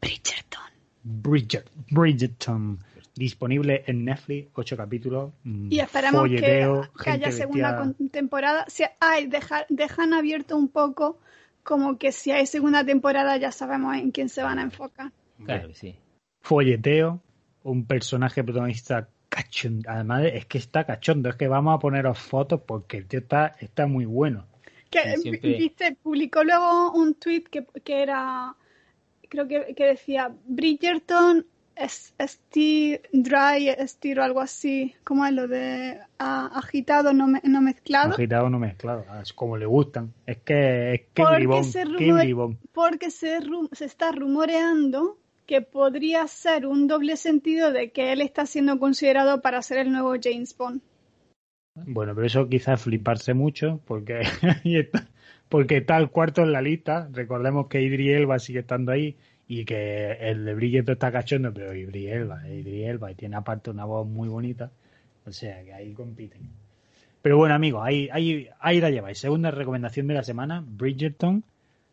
Bridgerton. 0.00 0.62
Bridget, 1.02 1.70
Bridgerton 1.90 2.78
disponible 3.14 3.84
en 3.86 4.04
Netflix, 4.04 4.50
ocho 4.54 4.76
capítulos. 4.76 5.32
Mm, 5.44 5.72
y 5.72 5.80
esperamos 5.80 6.28
que, 6.28 7.10
haya 7.10 7.32
segunda 7.32 7.94
temporada. 8.10 8.64
Si 8.68 8.84
hay, 9.00 9.30
dejan 9.68 10.12
abierto 10.14 10.56
un 10.56 10.68
poco 10.68 11.18
como 11.62 11.96
que 11.98 12.12
si 12.12 12.30
hay 12.30 12.46
segunda 12.46 12.84
temporada 12.84 13.36
ya 13.36 13.50
sabemos 13.52 13.96
en 13.96 14.10
quién 14.10 14.28
se 14.28 14.42
van 14.42 14.58
a 14.58 14.62
enfocar. 14.62 15.12
Claro 15.44 15.72
sí. 15.72 15.96
Folleteo, 16.44 17.22
un 17.62 17.86
personaje 17.86 18.44
protagonista 18.44 19.08
cachondo. 19.30 19.90
Además 19.90 20.26
es 20.30 20.44
que 20.44 20.58
está 20.58 20.84
cachondo, 20.84 21.30
es 21.30 21.36
que 21.36 21.48
vamos 21.48 21.74
a 21.74 21.78
poneros 21.78 22.18
fotos 22.18 22.60
porque 22.66 22.98
el 22.98 23.06
tío 23.06 23.20
está, 23.20 23.56
está 23.60 23.86
muy 23.86 24.04
bueno. 24.04 24.44
Que, 24.90 25.14
viste, 25.42 25.96
publicó 26.02 26.44
luego 26.44 26.92
un 26.92 27.14
tweet 27.14 27.44
que, 27.50 27.66
que 27.82 28.02
era, 28.02 28.54
creo 29.30 29.48
que, 29.48 29.74
que 29.74 29.86
decía, 29.86 30.30
Bridgerton 30.46 31.46
es, 31.76 32.14
dry, 33.12 33.70
estiro, 33.70 34.22
algo 34.22 34.40
así, 34.42 34.94
como 35.02 35.24
es 35.24 35.32
lo 35.32 35.48
de 35.48 35.98
agitado, 36.18 37.14
no, 37.14 37.26
no, 37.26 37.60
mezclado. 37.62 38.12
Agitado, 38.12 38.50
no 38.50 38.58
mezclado, 38.58 39.06
ah, 39.08 39.22
es 39.22 39.32
como 39.32 39.56
le 39.56 39.64
gustan. 39.64 40.12
Es 40.26 40.42
que 40.42 40.94
es 40.94 41.00
que 41.14 41.22
porque, 41.22 41.64
se, 41.64 41.84
porque 42.74 43.10
se, 43.10 43.40
se 43.72 43.84
está 43.86 44.12
rumoreando 44.12 45.18
que 45.46 45.60
podría 45.62 46.26
ser 46.26 46.66
un 46.66 46.86
doble 46.86 47.16
sentido 47.16 47.72
de 47.72 47.90
que 47.90 48.12
él 48.12 48.20
está 48.20 48.46
siendo 48.46 48.78
considerado 48.78 49.40
para 49.40 49.62
ser 49.62 49.78
el 49.78 49.92
nuevo 49.92 50.14
James 50.20 50.56
Bond. 50.56 50.80
Bueno, 51.74 52.14
pero 52.14 52.26
eso 52.26 52.48
quizás 52.48 52.82
fliparse 52.82 53.34
mucho, 53.34 53.80
porque, 53.84 54.22
porque 55.48 55.78
está 55.78 55.96
el 55.96 56.10
cuarto 56.10 56.42
en 56.42 56.52
la 56.52 56.62
lista. 56.62 57.08
Recordemos 57.12 57.66
que 57.66 57.82
Idri 57.82 58.12
Elba 58.12 58.38
sigue 58.38 58.60
estando 58.60 58.92
ahí 58.92 59.16
y 59.48 59.64
que 59.64 60.12
el 60.12 60.44
de 60.44 60.54
Bridget 60.54 60.88
está 60.88 61.10
cachondo, 61.10 61.52
pero 61.52 61.74
Idri 61.74 62.06
Elba, 62.08 62.48
Idri 62.48 62.84
Elba, 62.84 63.10
y 63.10 63.14
tiene 63.14 63.36
aparte 63.36 63.70
una 63.70 63.84
voz 63.84 64.06
muy 64.06 64.28
bonita, 64.28 64.70
o 65.26 65.32
sea 65.32 65.62
que 65.64 65.72
ahí 65.72 65.92
compiten. 65.92 66.42
Pero 67.20 67.38
bueno, 67.38 67.54
amigos, 67.54 67.82
ahí, 67.84 68.08
ahí, 68.12 68.48
ahí 68.60 68.80
la 68.80 68.90
lleváis. 68.90 69.18
Segunda 69.18 69.50
recomendación 69.50 70.06
de 70.06 70.14
la 70.14 70.22
semana, 70.22 70.62
Bridgerton. 70.66 71.42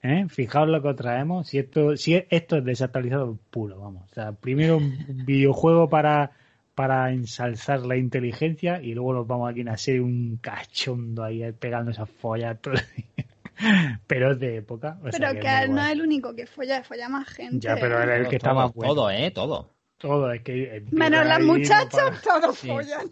¿Eh? 0.03 0.25
Fijaos 0.29 0.67
lo 0.67 0.81
que 0.81 0.93
traemos. 0.93 1.47
Si 1.47 1.57
esto, 1.57 1.95
si 1.97 2.15
esto 2.29 2.57
es 2.57 2.65
desactualizado 2.65 3.37
puro, 3.49 3.79
vamos. 3.79 4.09
O 4.11 4.13
sea, 4.13 4.33
primero 4.33 4.77
un 4.77 4.95
videojuego 5.25 5.89
para, 5.89 6.31
para 6.75 7.11
ensalzar 7.11 7.81
la 7.81 7.97
inteligencia 7.97 8.81
y 8.81 8.93
luego 8.93 9.13
nos 9.13 9.27
vamos 9.27 9.49
aquí 9.51 9.67
a 9.67 9.73
hacer 9.73 10.01
un 10.01 10.37
cachondo 10.37 11.23
ahí 11.23 11.51
pegando 11.53 11.91
esas 11.91 12.09
follas 12.09 12.59
todo 12.61 12.73
el 12.75 12.81
día. 12.95 13.25
Pero 14.07 14.31
es 14.31 14.39
de 14.39 14.57
época. 14.57 14.97
o 15.03 15.11
sea 15.11 15.19
Pero 15.19 15.33
que 15.33 15.39
que 15.39 15.67
no 15.69 15.83
es 15.83 15.91
el 15.91 16.01
único 16.01 16.35
que 16.35 16.47
folla, 16.47 16.83
folla 16.83 17.09
más 17.09 17.27
gente. 17.29 17.59
Ya, 17.59 17.75
pero 17.75 18.01
él 18.01 18.09
es 18.09 18.19
el 18.21 18.27
que 18.27 18.37
está 18.37 18.49
todo, 18.49 18.59
más 18.59 18.73
bueno. 18.73 18.93
Todo, 18.95 19.11
¿eh? 19.11 19.29
Todo. 19.31 19.69
Todo, 19.97 20.31
es 20.31 20.41
que. 20.41 20.77
empieza 20.77 20.97
Menos 20.97 21.27
las 21.27 21.39
no 21.39 21.45
muchachas, 21.45 21.91
para. 21.91 22.21
todos 22.41 22.57
Sí. 22.57 22.67
follan. 22.67 23.11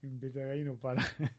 Empieza 0.00 0.40
ahí 0.50 0.60
y 0.60 0.64
no 0.64 0.76
para. 0.76 1.02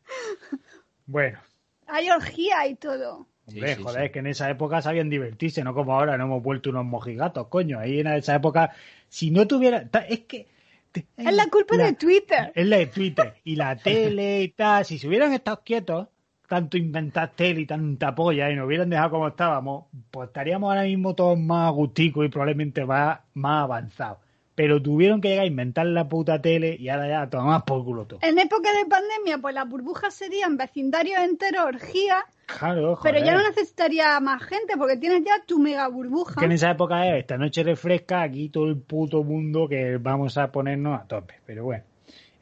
Bueno, 1.07 1.39
Hay 1.87 2.09
orgía 2.09 2.67
y 2.67 2.75
todo. 2.75 3.27
Hombre, 3.47 3.75
sí, 3.75 3.81
joder, 3.83 3.99
sí. 4.01 4.05
es 4.07 4.11
que 4.11 4.19
en 4.19 4.27
esa 4.27 4.49
época 4.49 4.81
sabían 4.81 5.09
divertirse, 5.09 5.63
no 5.63 5.73
como 5.73 5.93
ahora, 5.93 6.17
no 6.17 6.25
hemos 6.25 6.43
vuelto 6.43 6.69
unos 6.69 6.85
mojigatos, 6.85 7.47
coño. 7.47 7.79
Ahí 7.79 7.99
en 7.99 8.07
esa 8.07 8.35
época, 8.35 8.71
si 9.07 9.31
no 9.31 9.47
tuviera. 9.47 9.87
ta- 9.87 9.99
Es 10.07 10.21
que. 10.21 10.47
te- 10.91 11.05
Es 11.17 11.33
la 11.33 11.47
culpa 11.47 11.77
de 11.77 11.93
Twitter. 11.93 12.51
Es 12.55 12.65
la 12.67 12.77
de 12.77 12.87
Twitter 12.87 13.33
y 13.43 13.55
la 13.55 13.75
tele 13.77 14.41
y 14.43 14.49
tal. 14.49 14.83
Si 14.85 14.97
se 14.99 15.07
hubieran 15.07 15.31
estado 15.33 15.61
quietos, 15.63 16.07
tanto 16.47 16.77
inventar 16.77 17.31
tele 17.35 17.61
y 17.61 17.65
tanta 17.65 18.15
polla 18.15 18.49
y 18.51 18.55
nos 18.55 18.67
hubieran 18.67 18.89
dejado 18.89 19.11
como 19.11 19.27
estábamos, 19.27 19.85
pues 20.11 20.27
estaríamos 20.27 20.69
ahora 20.69 20.83
mismo 20.83 21.13
todos 21.15 21.37
más 21.37 21.67
agusticos 21.67 22.25
y 22.25 22.29
probablemente 22.29 22.85
más, 22.85 23.19
más 23.33 23.63
avanzados. 23.63 24.19
Pero 24.57 24.81
tuvieron 24.81 25.21
que 25.21 25.27
llegar 25.29 25.43
a 25.43 25.47
inventar 25.47 25.85
la 25.85 26.09
puta 26.09 26.41
tele 26.41 26.75
y 26.79 26.89
ahora 26.89 27.07
ya 27.07 27.29
tomamos 27.29 27.61
por 27.61 27.85
culo 27.85 28.07
todo. 28.07 28.19
En 28.23 28.39
época 28.39 28.73
de 28.73 28.87
pandemia, 28.87 29.37
pues 29.37 29.53
las 29.53 29.69
burbujas 29.69 30.15
serían 30.15 30.57
vecindarios 30.57 31.19
enteros, 31.19 31.63
orgía, 31.63 32.25
Claro, 32.47 32.97
pero 33.03 33.19
ya 33.19 33.35
no 33.35 33.43
necesitaría 33.47 34.19
más 34.19 34.41
gente 34.41 34.75
porque 34.75 34.97
tienes 34.97 35.23
ya 35.23 35.43
tu 35.45 35.59
mega 35.59 35.87
burbuja. 35.89 36.39
Que 36.39 36.45
en 36.45 36.53
esa 36.53 36.71
época 36.71 37.07
es 37.07 37.19
esta 37.19 37.37
noche 37.37 37.61
refresca, 37.61 38.23
aquí 38.23 38.49
todo 38.49 38.65
el 38.65 38.77
puto 38.77 39.23
mundo 39.23 39.67
que 39.67 39.97
vamos 39.97 40.39
a 40.39 40.51
ponernos 40.51 40.99
a 40.99 41.03
tope. 41.03 41.35
Pero 41.45 41.65
bueno, 41.65 41.83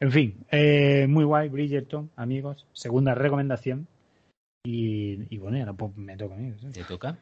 en 0.00 0.10
fin, 0.10 0.46
eh, 0.50 1.06
muy 1.08 1.24
guay, 1.24 1.50
Bridgerton, 1.50 2.10
amigos. 2.16 2.66
Segunda 2.72 3.14
recomendación. 3.14 3.88
Y, 4.64 5.34
y 5.34 5.36
bueno, 5.36 5.58
y 5.58 5.60
ahora 5.60 5.74
pues 5.74 5.94
me 5.98 6.16
toca 6.16 6.34
a 6.34 6.38
mí. 6.38 6.54
¿sí? 6.60 6.70
¿Te 6.72 6.84
toca? 6.84 7.18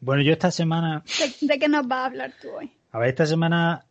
Bueno, 0.00 0.22
yo 0.22 0.32
esta 0.32 0.50
semana, 0.50 1.04
¿De, 1.40 1.46
de 1.46 1.58
qué 1.58 1.68
nos 1.68 1.88
vas 1.88 2.00
a 2.00 2.04
hablar 2.06 2.32
tú 2.42 2.50
hoy? 2.50 2.70
A 2.96 2.98
ver, 2.98 3.10
esta 3.10 3.26
semana 3.26 3.86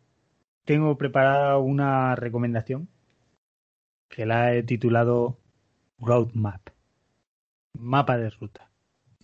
tengo 0.64 0.98
preparada 0.98 1.60
una 1.60 2.16
recomendación 2.16 2.90
que 4.10 4.26
la 4.26 4.56
he 4.56 4.64
titulado 4.64 5.38
Roadmap. 6.00 6.70
Mapa 7.78 8.18
de 8.18 8.32
ruta. 8.32 8.72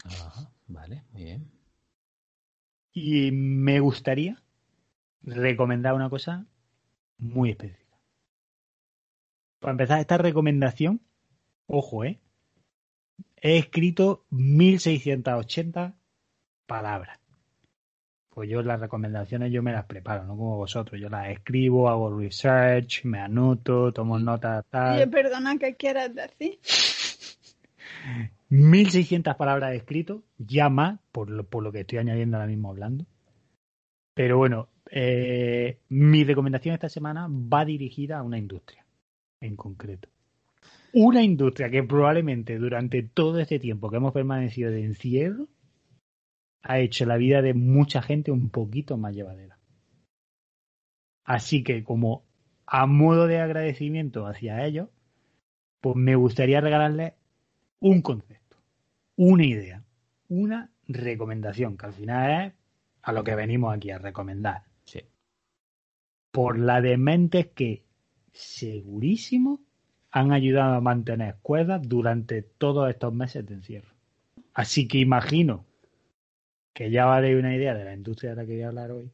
Ajá, 0.03 0.51
vale, 0.67 1.03
muy 1.13 1.23
bien. 1.23 1.51
Y 2.93 3.31
me 3.31 3.79
gustaría 3.79 4.43
recomendar 5.23 5.95
una 5.95 6.11
cosa 6.11 6.45
muy 7.17 7.49
específica. 7.49 7.97
Para 9.59 9.71
empezar, 9.71 9.99
esta 9.99 10.19
recomendación, 10.19 11.01
ojo, 11.65 12.03
¿eh? 12.03 12.21
He 13.37 13.57
escrito 13.57 14.27
1680 14.29 15.97
palabras. 16.67 17.20
Pues 18.33 18.49
yo 18.49 18.61
las 18.61 18.79
recomendaciones 18.79 19.51
yo 19.51 19.61
me 19.61 19.73
las 19.73 19.85
preparo, 19.85 20.23
no 20.23 20.37
como 20.37 20.55
vosotros. 20.55 20.99
Yo 20.99 21.09
las 21.09 21.29
escribo, 21.29 21.89
hago 21.89 22.17
research, 22.17 23.03
me 23.03 23.19
anoto, 23.19 23.91
tomo 23.91 24.17
notas, 24.17 24.65
tal. 24.69 24.95
Oye, 24.95 25.07
perdona, 25.07 25.57
¿qué 25.57 25.75
quieres 25.75 26.15
decir? 26.15 26.57
1600 28.49 29.35
palabras 29.35 29.75
escrito, 29.75 30.23
ya 30.37 30.69
más, 30.69 30.99
por 31.11 31.29
lo, 31.29 31.43
por 31.43 31.63
lo 31.63 31.71
que 31.71 31.81
estoy 31.81 31.99
añadiendo 31.99 32.37
ahora 32.37 32.47
mismo 32.47 32.69
hablando. 32.69 33.05
Pero 34.13 34.37
bueno, 34.37 34.67
eh, 34.89 35.79
mi 35.89 36.23
recomendación 36.23 36.73
esta 36.73 36.89
semana 36.89 37.27
va 37.29 37.65
dirigida 37.65 38.19
a 38.19 38.23
una 38.23 38.37
industria 38.37 38.85
en 39.39 39.55
concreto. 39.55 40.09
Una 40.93 41.23
industria 41.23 41.69
que 41.69 41.83
probablemente 41.83 42.57
durante 42.57 43.03
todo 43.03 43.39
este 43.39 43.59
tiempo 43.59 43.89
que 43.89 43.97
hemos 43.97 44.13
permanecido 44.13 44.71
de 44.71 44.83
encierro 44.83 45.47
ha 46.61 46.79
hecho 46.79 47.05
la 47.05 47.17
vida 47.17 47.41
de 47.41 47.53
mucha 47.53 48.01
gente 48.01 48.31
un 48.31 48.49
poquito 48.49 48.97
más 48.97 49.15
llevadera. 49.15 49.57
Así 51.23 51.63
que 51.63 51.83
como 51.83 52.25
a 52.65 52.85
modo 52.85 53.27
de 53.27 53.39
agradecimiento 53.39 54.27
hacia 54.27 54.65
ellos, 54.65 54.89
pues 55.81 55.95
me 55.95 56.15
gustaría 56.15 56.61
regalarles 56.61 57.13
un 57.79 58.01
concepto, 58.01 58.57
una 59.15 59.45
idea, 59.45 59.83
una 60.29 60.71
recomendación, 60.87 61.77
que 61.77 61.85
al 61.87 61.93
final 61.93 62.45
es 62.47 62.53
a 63.01 63.11
lo 63.11 63.23
que 63.23 63.35
venimos 63.35 63.75
aquí 63.75 63.91
a 63.91 63.97
recomendar. 63.97 64.63
Sí. 64.83 65.01
Por 66.31 66.59
la 66.59 66.81
de 66.81 66.97
mentes 66.97 67.47
que 67.47 67.83
segurísimo 68.31 69.61
han 70.11 70.31
ayudado 70.31 70.75
a 70.75 70.81
mantener 70.81 71.37
cuerdas 71.41 71.81
durante 71.83 72.41
todos 72.41 72.89
estos 72.89 73.13
meses 73.13 73.45
de 73.45 73.55
encierro. 73.55 73.93
Así 74.53 74.87
que 74.87 74.99
imagino 74.99 75.65
que 76.73 76.89
ya 76.91 77.05
vale 77.05 77.37
una 77.37 77.55
idea 77.55 77.73
de 77.73 77.85
la 77.85 77.93
industria 77.93 78.31
de 78.31 78.35
la 78.37 78.45
que 78.45 78.53
voy 78.53 78.61
a 78.63 78.67
hablar 78.67 78.91
hoy. 78.91 79.11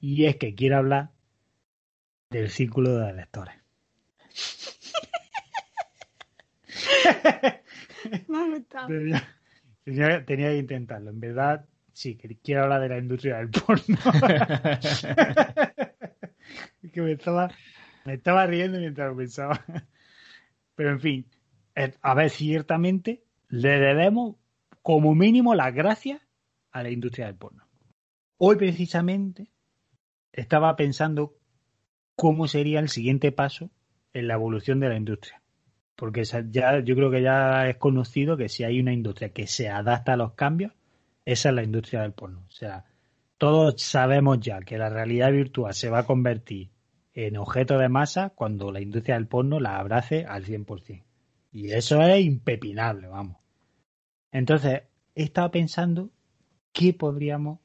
Y 0.00 0.26
es 0.26 0.36
que 0.36 0.54
quiero 0.54 0.78
hablar 0.78 1.10
del 2.30 2.50
círculo 2.50 2.96
de 2.98 3.12
lectores. 3.12 3.54
Me 8.28 8.38
ha 8.38 8.48
gustado. 8.48 8.88
Tenía, 9.84 10.24
tenía- 10.24 10.48
que 10.50 10.58
intentarlo. 10.58 11.10
En 11.10 11.20
verdad, 11.20 11.66
sí, 11.92 12.16
que 12.16 12.36
quiero 12.38 12.64
hablar 12.64 12.80
de 12.82 12.88
la 12.88 12.98
industria 12.98 13.36
del 13.36 13.50
porno. 13.50 13.98
Es 16.82 16.90
que 16.92 17.00
me 17.02 17.12
estaba, 17.12 17.50
me 18.04 18.14
estaba 18.14 18.46
riendo 18.46 18.78
mientras 18.78 19.08
lo 19.10 19.16
pensaba. 19.16 19.62
Pero 20.74 20.90
en 20.90 21.00
fin, 21.00 21.26
eh, 21.76 21.92
a 22.02 22.14
ver, 22.14 22.30
ciertamente 22.30 23.22
le 23.48 23.78
debemos 23.78 24.36
como 24.82 25.14
mínimo 25.14 25.54
las 25.54 25.72
gracias 25.74 26.20
a 26.74 26.82
la 26.82 26.90
industria 26.90 27.26
del 27.26 27.36
porno. 27.36 27.64
Hoy 28.36 28.56
precisamente 28.56 29.46
estaba 30.32 30.76
pensando 30.76 31.38
cómo 32.16 32.48
sería 32.48 32.80
el 32.80 32.88
siguiente 32.88 33.32
paso 33.32 33.70
en 34.12 34.26
la 34.26 34.34
evolución 34.34 34.80
de 34.80 34.88
la 34.88 34.96
industria. 34.96 35.40
Porque 35.94 36.24
ya, 36.24 36.80
yo 36.80 36.96
creo 36.96 37.10
que 37.12 37.22
ya 37.22 37.68
es 37.68 37.76
conocido 37.76 38.36
que 38.36 38.48
si 38.48 38.64
hay 38.64 38.80
una 38.80 38.92
industria 38.92 39.28
que 39.30 39.46
se 39.46 39.68
adapta 39.68 40.14
a 40.14 40.16
los 40.16 40.32
cambios, 40.32 40.72
esa 41.24 41.50
es 41.50 41.54
la 41.54 41.62
industria 41.62 42.02
del 42.02 42.12
porno. 42.12 42.44
O 42.48 42.50
sea, 42.50 42.84
todos 43.38 43.80
sabemos 43.80 44.40
ya 44.40 44.60
que 44.60 44.76
la 44.76 44.90
realidad 44.90 45.30
virtual 45.30 45.72
se 45.74 45.90
va 45.90 46.00
a 46.00 46.06
convertir 46.06 46.70
en 47.14 47.36
objeto 47.36 47.78
de 47.78 47.88
masa 47.88 48.30
cuando 48.30 48.72
la 48.72 48.80
industria 48.80 49.14
del 49.14 49.28
porno 49.28 49.60
la 49.60 49.78
abrace 49.78 50.24
al 50.24 50.44
100%. 50.44 51.04
Y 51.52 51.70
eso 51.70 52.02
es 52.02 52.24
impepinable, 52.24 53.06
vamos. 53.06 53.36
Entonces, 54.32 54.82
he 55.14 55.22
estado 55.22 55.52
pensando 55.52 56.10
qué 56.74 56.92
podríamos 56.92 57.60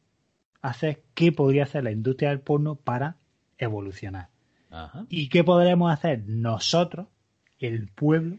hacer, 0.61 1.03
qué 1.15 1.33
podría 1.33 1.63
hacer 1.63 1.83
la 1.83 1.91
industria 1.91 2.29
del 2.29 2.39
porno 2.39 2.75
para 2.75 3.17
evolucionar. 3.57 4.29
Ajá. 4.69 5.05
¿Y 5.09 5.27
qué 5.27 5.43
podremos 5.43 5.91
hacer 5.91 6.23
nosotros, 6.27 7.07
el 7.57 7.89
pueblo, 7.89 8.37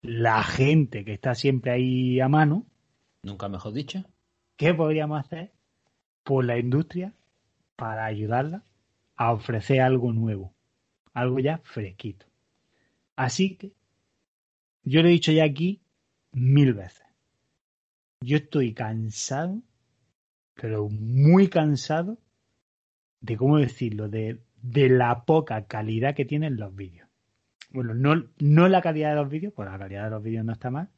la 0.00 0.42
gente 0.44 1.04
que 1.04 1.12
está 1.12 1.34
siempre 1.34 1.72
ahí 1.72 2.20
a 2.20 2.28
mano? 2.28 2.64
Nunca 3.22 3.48
mejor 3.48 3.74
dicho. 3.74 4.04
¿Qué 4.56 4.72
podríamos 4.72 5.20
hacer 5.20 5.52
por 6.22 6.44
la 6.44 6.58
industria 6.58 7.12
para 7.76 8.06
ayudarla 8.06 8.62
a 9.16 9.32
ofrecer 9.32 9.80
algo 9.80 10.12
nuevo? 10.12 10.54
Algo 11.12 11.40
ya 11.40 11.58
fresquito. 11.58 12.24
Así 13.16 13.56
que 13.56 13.72
yo 14.84 15.02
lo 15.02 15.08
he 15.08 15.12
dicho 15.12 15.32
ya 15.32 15.44
aquí 15.44 15.80
mil 16.30 16.72
veces. 16.72 17.04
Yo 18.20 18.36
estoy 18.36 18.72
cansado, 18.72 19.60
pero 20.62 20.88
muy 20.88 21.48
cansado 21.48 22.18
de 23.20 23.36
cómo 23.36 23.58
decirlo, 23.58 24.08
de, 24.08 24.38
de 24.62 24.88
la 24.88 25.24
poca 25.24 25.66
calidad 25.66 26.14
que 26.14 26.24
tienen 26.24 26.56
los 26.56 26.72
vídeos. 26.76 27.08
Bueno, 27.70 27.94
no, 27.94 28.28
no 28.38 28.68
la 28.68 28.80
calidad 28.80 29.10
de 29.10 29.16
los 29.16 29.28
vídeos, 29.28 29.52
pues 29.56 29.68
la 29.68 29.76
calidad 29.76 30.04
de 30.04 30.10
los 30.10 30.22
vídeos 30.22 30.44
no 30.44 30.52
está 30.52 30.70
mal, 30.70 30.88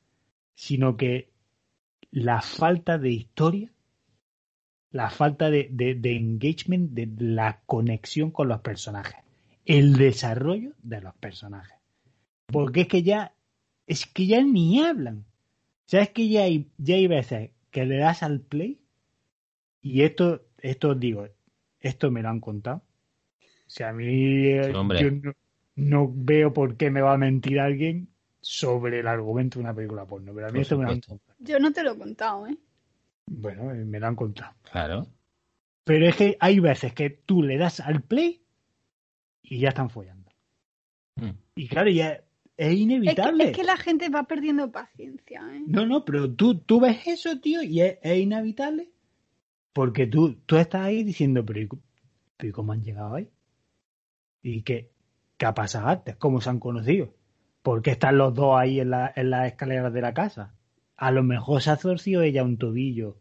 sino 0.55 0.99
que 0.99 1.31
la 2.11 2.43
falta 2.43 2.99
de 2.99 3.09
historia, 3.09 3.73
la 4.91 5.09
falta 5.09 5.49
de, 5.49 5.71
de- 5.73 6.15
engagement, 6.15 6.91
de 6.91 7.09
la 7.25 7.63
conexión 7.65 8.33
con 8.33 8.49
los 8.49 8.61
personajes, 8.61 9.17
el 9.65 9.95
desarrollo 9.97 10.73
de 10.83 11.01
los 11.01 11.15
personajes. 11.15 11.79
Porque 12.49 12.83
es 12.83 12.89
que 12.89 13.03
ya, 13.03 13.35
es 13.87 14.05
que 14.05 14.27
ya 14.27 14.43
ni 14.43 14.83
hablan. 14.83 15.25
O 15.25 15.87
sea, 15.87 16.03
es 16.03 16.11
que 16.11 16.29
ya 16.29 16.43
hay, 16.43 16.69
ya 16.77 16.97
hay 16.97 17.07
veces 17.07 17.53
que 17.71 17.87
le 17.87 17.97
das 17.97 18.23
al 18.23 18.41
play 18.43 18.84
y 19.85 20.03
esto, 20.03 20.43
esto 20.59 20.95
digo, 20.95 21.29
esto 21.79 22.11
me 22.11 22.23
lo 22.23 22.31
han 22.31 22.41
contado. 22.41 22.83
O 23.43 23.71
sea, 23.71 23.91
a 23.91 23.93
mí, 23.93 24.47
eh, 24.49 24.65
Sí, 24.65 24.71
hombre. 24.75 25.01
yo, 25.03 25.11
no, 25.11 25.33
no 25.77 26.11
veo 26.15 26.53
por 26.53 26.77
qué 26.77 26.91
me 26.91 27.03
va 27.03 27.13
a 27.13 27.19
mentir 27.19 27.61
alguien 27.61 28.09
sobre 28.41 29.01
el 29.01 29.07
argumento 29.07 29.59
de 29.59 29.65
una 29.65 29.75
película 29.75 30.07
porno. 30.07 30.33
Pero 30.35 30.47
a 30.47 30.51
mí 30.51 30.55
Por 30.55 30.63
esto 30.63 30.79
me 30.79 30.85
lo 30.85 30.91
han 30.91 31.01
contado. 31.01 31.37
Yo 31.39 31.59
no 31.61 31.73
te 31.73 31.83
lo 31.83 31.93
he 31.93 31.99
contado, 31.99 32.47
¿eh? 32.47 32.57
Bueno, 33.27 33.71
eh, 33.73 33.85
me 33.85 34.01
lo 34.01 34.07
han 34.07 34.17
contado. 34.17 34.55
Claro. 34.71 35.07
Pero 35.85 36.07
es 36.09 36.17
que 36.17 36.37
hay 36.41 36.61
veces 36.61 36.95
que 36.95 37.11
tú 37.11 37.43
le 37.43 37.59
das 37.59 37.81
al 37.81 38.03
play 38.03 38.43
y 39.43 39.59
ya 39.59 39.69
están 39.71 39.91
follando. 39.91 40.31
Mm. 41.17 41.31
Y 41.57 41.69
claro, 41.69 41.91
ya 41.91 42.13
es 42.13 42.23
Es 42.57 42.69
que, 42.69 42.75
inevitable. 42.75 43.45
es 43.45 43.57
que 43.57 43.65
la 43.65 43.77
gente 43.77 44.09
va 44.09 44.25
perdiendo 44.25 44.71
paciencia, 44.73 45.43
¿eh? 45.53 45.63
No, 45.67 45.85
no, 45.87 46.05
pero 46.05 46.31
tú, 46.33 46.59
tú 46.59 46.81
ves 46.81 47.07
eso, 47.07 47.39
tío, 47.41 47.63
y 47.63 47.81
es, 47.83 47.99
es 48.03 48.19
inevitable. 48.19 48.91
Porque 49.75 50.07
tú, 50.07 50.37
tú 50.47 50.57
estás 50.57 50.83
ahí 50.83 51.03
diciendo, 51.03 51.45
pero 51.45 51.61
¿y, 51.61 51.69
pero 52.37 52.49
¿y 52.49 52.53
cómo 52.53 52.73
han 52.73 52.83
llegado 52.83 53.17
ahí? 53.17 53.29
¿Y 54.41 54.63
qué, 54.63 54.93
qué 55.37 55.47
ha 55.47 55.55
pasado 55.55 55.89
antes? 55.89 56.17
¿Cómo 56.17 56.41
se 56.41 56.49
han 56.49 56.61
conocido? 56.61 57.13
¿Por 57.61 57.83
qué 57.83 57.91
están 57.91 58.17
los 58.17 58.35
dos 58.35 58.57
ahí 58.57 58.79
en, 58.79 58.91
la, 58.91 59.13
en 59.17 59.31
las 59.31 59.49
escaleras 59.49 59.93
de 59.93 60.01
la 60.01 60.15
casa? 60.15 60.55
A 60.97 61.11
lo 61.11 61.25
mejor 61.25 61.61
se 61.61 61.71
ha 61.71 61.77
torcido 61.77 62.23
ella 62.23 62.45
un 62.45 62.57
tobillo 62.57 63.19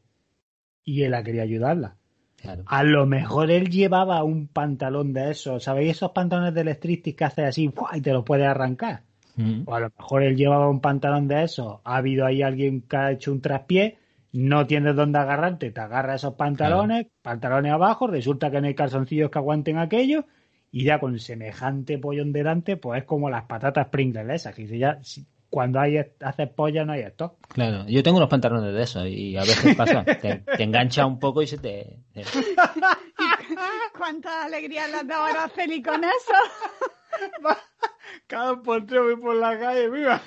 y 0.84 1.02
él 1.02 1.16
ha 1.16 1.24
querido 1.24 1.44
ayudarla. 1.44 1.96
Claro. 2.40 2.64
A 2.68 2.84
lo 2.84 3.08
mejor 3.08 3.50
él 3.50 3.70
llevaba 3.70 4.24
un 4.24 4.48
pantalón 4.48 5.12
de 5.14 5.32
esos, 5.32 5.64
¿sabéis 5.64 5.92
esos 5.92 6.12
pantalones 6.12 6.54
del 6.54 6.68
striptease 6.68 7.16
que 7.16 7.24
haces 7.24 7.46
así 7.46 7.70
¡fua! 7.70 7.98
y 7.98 8.02
te 8.02 8.14
los 8.14 8.24
puedes 8.24 8.46
arrancar? 8.46 9.04
Mm. 9.38 9.64
O 9.66 9.74
a 9.74 9.80
lo 9.80 9.92
mejor 9.98 10.22
él 10.22 10.36
llevaba 10.36 10.70
un 10.70 10.82
pantalón 10.82 11.28
de 11.28 11.44
esos, 11.44 11.80
ha 11.84 11.96
habido 11.96 12.26
ahí 12.28 12.44
alguien 12.44 12.82
que 12.82 12.98
ha 12.98 13.12
hecho 13.12 13.32
un 13.32 13.42
traspié, 13.42 13.98
no 14.34 14.68
tienes 14.68 14.96
dónde 14.96 15.20
agarrarte, 15.20 15.72
te 15.72 15.80
agarra 15.80 16.16
esos 16.16 16.34
pantalones, 16.34 17.08
pantalones 17.22 17.72
abajo, 17.72 18.08
resulta 18.08 18.52
que 18.52 18.60
no 18.62 18.68
hay 18.68 18.76
calzoncillos 18.76 19.30
que 19.32 19.38
aguanten 19.40 19.78
aquello, 19.78 20.26
y 20.72 20.84
ya 20.86 21.00
con 21.00 21.20
semejante 21.20 21.98
pollón 22.00 22.34
delante, 22.34 22.76
pues 22.78 23.02
es 23.02 23.06
como 23.08 23.30
las 23.30 23.44
patatas 23.44 23.88
Pringles 23.90 24.28
esas, 24.30 24.56
que 24.56 24.64
dice 24.64 24.78
ya, 24.80 25.00
si- 25.04 25.26
cuando 25.52 25.80
hay, 25.80 26.00
haces 26.20 26.50
polla 26.50 26.84
no 26.84 26.94
hay 26.94 27.02
esto. 27.02 27.38
Claro. 27.50 27.86
Yo 27.88 28.02
tengo 28.02 28.18
unos 28.18 28.28
pantalones 28.30 28.74
de 28.74 28.82
esos 28.82 29.06
y 29.08 29.38
a 29.38 29.42
veces 29.42 29.76
pasa. 29.76 30.04
te, 30.22 30.38
te 30.40 30.64
engancha 30.64 31.06
un 31.06 31.20
poco 31.20 31.44
y 31.44 31.48
se 31.48 31.60
te. 31.60 32.00
te- 32.12 32.24
¿Cuánta 33.96 34.46
alegría 34.46 34.88
le 34.88 34.96
has 34.96 35.08
dado 35.08 35.26
a 35.26 35.30
Araceli 35.30 35.84
con 35.84 36.04
eso? 36.04 36.34
Cada 38.28 38.60
portero 38.64 39.04
voy 39.04 39.16
por 39.18 39.36
la 39.36 39.60
calle, 39.60 39.90
viva. 39.92 40.20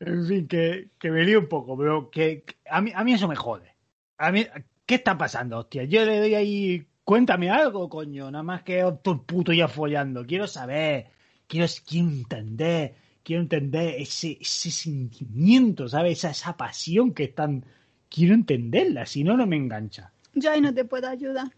En 0.00 0.26
fin, 0.26 0.48
que, 0.48 0.90
que 0.98 1.10
me 1.10 1.24
lío 1.24 1.40
un 1.40 1.48
poco, 1.48 1.76
pero 1.76 2.10
que, 2.10 2.42
que 2.42 2.56
a, 2.68 2.80
mí, 2.80 2.92
a 2.94 3.04
mí 3.04 3.14
eso 3.14 3.28
me 3.28 3.36
jode. 3.36 3.74
A 4.18 4.32
mí, 4.32 4.46
¿qué 4.84 4.96
está 4.96 5.16
pasando, 5.16 5.58
hostia? 5.58 5.84
Yo 5.84 6.04
le 6.04 6.18
doy 6.18 6.34
ahí, 6.34 6.86
cuéntame 7.04 7.50
algo, 7.50 7.88
coño, 7.88 8.30
nada 8.30 8.42
más 8.42 8.62
que 8.62 8.80
todo 9.02 9.14
el 9.14 9.20
puto 9.20 9.52
ya 9.52 9.68
follando. 9.68 10.24
Quiero 10.24 10.46
saber, 10.46 11.06
quiero, 11.46 11.66
quiero 11.86 12.08
entender, 12.08 12.94
quiero 13.22 13.42
entender 13.42 13.94
ese, 13.98 14.38
ese 14.40 14.70
sentimiento, 14.70 15.88
¿sabes? 15.88 16.18
Esa, 16.18 16.30
esa 16.30 16.56
pasión 16.56 17.12
que 17.12 17.24
están... 17.24 17.64
Quiero 18.08 18.34
entenderla, 18.34 19.04
si 19.04 19.24
no, 19.24 19.36
no 19.36 19.46
me 19.48 19.56
engancha. 19.56 20.12
Yo 20.32 20.52
ahí 20.52 20.60
no 20.60 20.72
te 20.72 20.84
puedo 20.84 21.08
ayudar. 21.08 21.48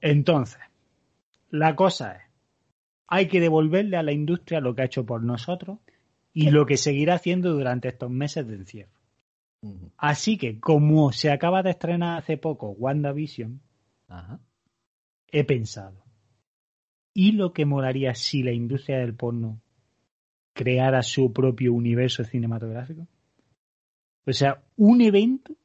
Entonces, 0.00 0.60
la 1.50 1.76
cosa 1.76 2.12
es, 2.12 2.22
hay 3.06 3.28
que 3.28 3.40
devolverle 3.40 3.96
a 3.96 4.02
la 4.02 4.12
industria 4.12 4.60
lo 4.60 4.74
que 4.74 4.82
ha 4.82 4.86
hecho 4.86 5.04
por 5.04 5.22
nosotros 5.22 5.78
y 6.38 6.50
lo 6.52 6.66
que 6.66 6.76
seguirá 6.76 7.14
haciendo 7.14 7.52
durante 7.52 7.88
estos 7.88 8.10
meses 8.10 8.46
de 8.46 8.54
encierro. 8.54 8.92
Así 9.96 10.38
que, 10.38 10.60
como 10.60 11.10
se 11.10 11.32
acaba 11.32 11.64
de 11.64 11.70
estrenar 11.70 12.18
hace 12.18 12.36
poco 12.36 12.70
WandaVision, 12.70 13.60
Ajá. 14.06 14.38
he 15.32 15.42
pensado, 15.42 16.04
¿y 17.12 17.32
lo 17.32 17.52
que 17.52 17.66
molaría 17.66 18.14
si 18.14 18.44
la 18.44 18.52
industria 18.52 18.98
del 18.98 19.14
porno 19.14 19.60
creara 20.52 21.02
su 21.02 21.32
propio 21.32 21.72
universo 21.72 22.22
cinematográfico? 22.22 23.08
O 24.24 24.32
sea, 24.32 24.62
un 24.76 25.00
evento 25.00 25.56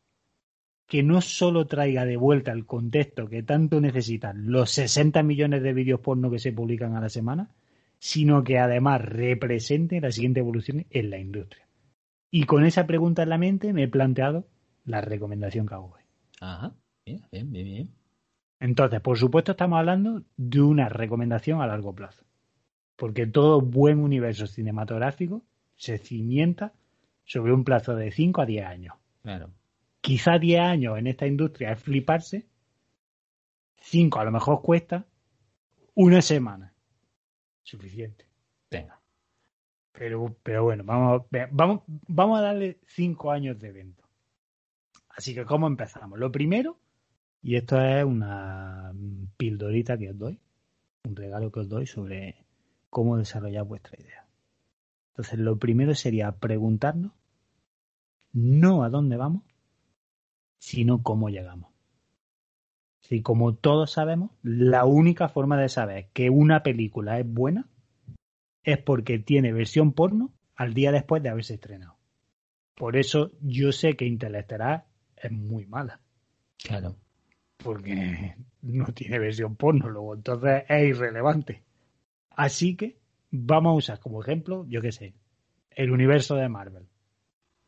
que 0.87 1.03
no 1.03 1.21
solo 1.21 1.67
traiga 1.67 2.03
de 2.03 2.17
vuelta 2.17 2.51
el 2.51 2.65
contexto 2.65 3.29
que 3.29 3.43
tanto 3.43 3.79
necesitan 3.79 4.51
los 4.51 4.71
60 4.71 5.21
millones 5.21 5.61
de 5.61 5.73
vídeos 5.73 5.99
porno 5.99 6.31
que 6.31 6.39
se 6.39 6.51
publican 6.51 6.95
a 6.95 7.01
la 7.01 7.09
semana, 7.09 7.51
sino 8.03 8.43
que 8.43 8.59
además 8.59 9.01
represente 9.01 10.01
la 10.01 10.11
siguiente 10.11 10.41
evolución 10.41 10.85
en 10.89 11.09
la 11.09 11.19
industria. 11.19 11.65
Y 12.29 12.43
con 12.43 12.65
esa 12.65 12.85
pregunta 12.85 13.23
en 13.23 13.29
la 13.29 13.37
mente 13.37 13.71
me 13.71 13.83
he 13.83 13.87
planteado 13.87 14.45
la 14.83 14.99
recomendación 14.99 15.65
que 15.65 15.73
hago 15.73 15.93
hoy. 15.95 16.01
Ajá. 16.41 16.73
Bien, 17.05 17.21
bien, 17.31 17.49
bien, 17.53 17.65
bien. 17.65 17.89
Entonces, 18.59 18.99
por 18.99 19.17
supuesto, 19.17 19.53
estamos 19.53 19.79
hablando 19.79 20.21
de 20.35 20.59
una 20.59 20.89
recomendación 20.89 21.61
a 21.61 21.67
largo 21.67 21.95
plazo. 21.95 22.25
Porque 22.97 23.25
todo 23.25 23.61
buen 23.61 23.99
universo 23.99 24.47
cinematográfico 24.47 25.41
se 25.77 25.97
cimienta 25.97 26.73
sobre 27.23 27.53
un 27.53 27.63
plazo 27.63 27.95
de 27.95 28.11
5 28.11 28.41
a 28.41 28.45
10 28.45 28.65
años. 28.65 28.95
Claro. 29.21 29.49
Quizá 30.01 30.39
10 30.39 30.59
años 30.59 30.97
en 30.97 31.07
esta 31.07 31.25
industria 31.25 31.71
es 31.71 31.81
fliparse. 31.81 32.47
5 33.77 34.19
a 34.19 34.25
lo 34.25 34.31
mejor 34.31 34.61
cuesta 34.61 35.05
una 35.95 36.21
semana. 36.21 36.72
Suficiente. 37.63 38.25
Venga. 38.69 38.99
Pero, 39.91 40.35
pero 40.43 40.63
bueno, 40.63 40.83
vamos, 40.83 41.23
vamos, 41.51 41.81
vamos 41.87 42.39
a 42.39 42.41
darle 42.41 42.79
5 42.87 43.31
años 43.31 43.59
de 43.59 43.69
evento. 43.69 44.03
Así 45.09 45.35
que, 45.35 45.45
¿cómo 45.45 45.67
empezamos? 45.67 46.17
Lo 46.17 46.31
primero, 46.31 46.79
y 47.41 47.55
esto 47.55 47.79
es 47.79 48.03
una 48.03 48.93
pildorita 49.37 49.97
que 49.97 50.09
os 50.09 50.17
doy, 50.17 50.39
un 51.03 51.15
regalo 51.15 51.51
que 51.51 51.59
os 51.59 51.69
doy 51.69 51.85
sobre 51.85 52.45
cómo 52.89 53.17
desarrollar 53.17 53.65
vuestra 53.65 53.99
idea. 54.01 54.25
Entonces, 55.09 55.39
lo 55.39 55.57
primero 55.57 55.93
sería 55.93 56.31
preguntarnos 56.31 57.11
no 58.31 58.83
a 58.83 58.89
dónde 58.89 59.17
vamos, 59.17 59.43
sino 60.57 61.03
cómo 61.03 61.29
llegamos. 61.29 61.72
Si 63.03 63.21
como 63.21 63.53
todos 63.55 63.91
sabemos, 63.91 64.31
la 64.43 64.85
única 64.85 65.27
forma 65.29 65.59
de 65.59 65.69
saber 65.69 66.07
que 66.13 66.29
una 66.29 66.63
película 66.63 67.19
es 67.19 67.31
buena 67.31 67.67
es 68.63 68.77
porque 68.77 69.19
tiene 69.19 69.51
versión 69.51 69.91
porno 69.93 70.33
al 70.55 70.73
día 70.73 70.91
después 70.91 71.21
de 71.21 71.29
haberse 71.29 71.55
estrenado. 71.55 71.97
Por 72.75 72.95
eso 72.97 73.31
yo 73.41 73.71
sé 73.71 73.95
que 73.95 74.05
Interestelar 74.05 74.85
es 75.17 75.31
muy 75.31 75.65
mala, 75.65 75.99
Claro. 76.57 76.95
porque 77.57 78.35
no 78.61 78.85
tiene 78.93 79.19
versión 79.19 79.55
porno, 79.57 79.89
luego 79.89 80.15
entonces 80.15 80.63
es 80.69 80.83
irrelevante. 80.89 81.61
Así 82.29 82.75
que 82.75 82.97
vamos 83.31 83.71
a 83.71 83.75
usar 83.75 83.99
como 83.99 84.21
ejemplo, 84.23 84.65
yo 84.67 84.81
qué 84.81 84.91
sé, 84.91 85.13
el 85.71 85.91
universo 85.91 86.35
de 86.35 86.47
Marvel 86.49 86.87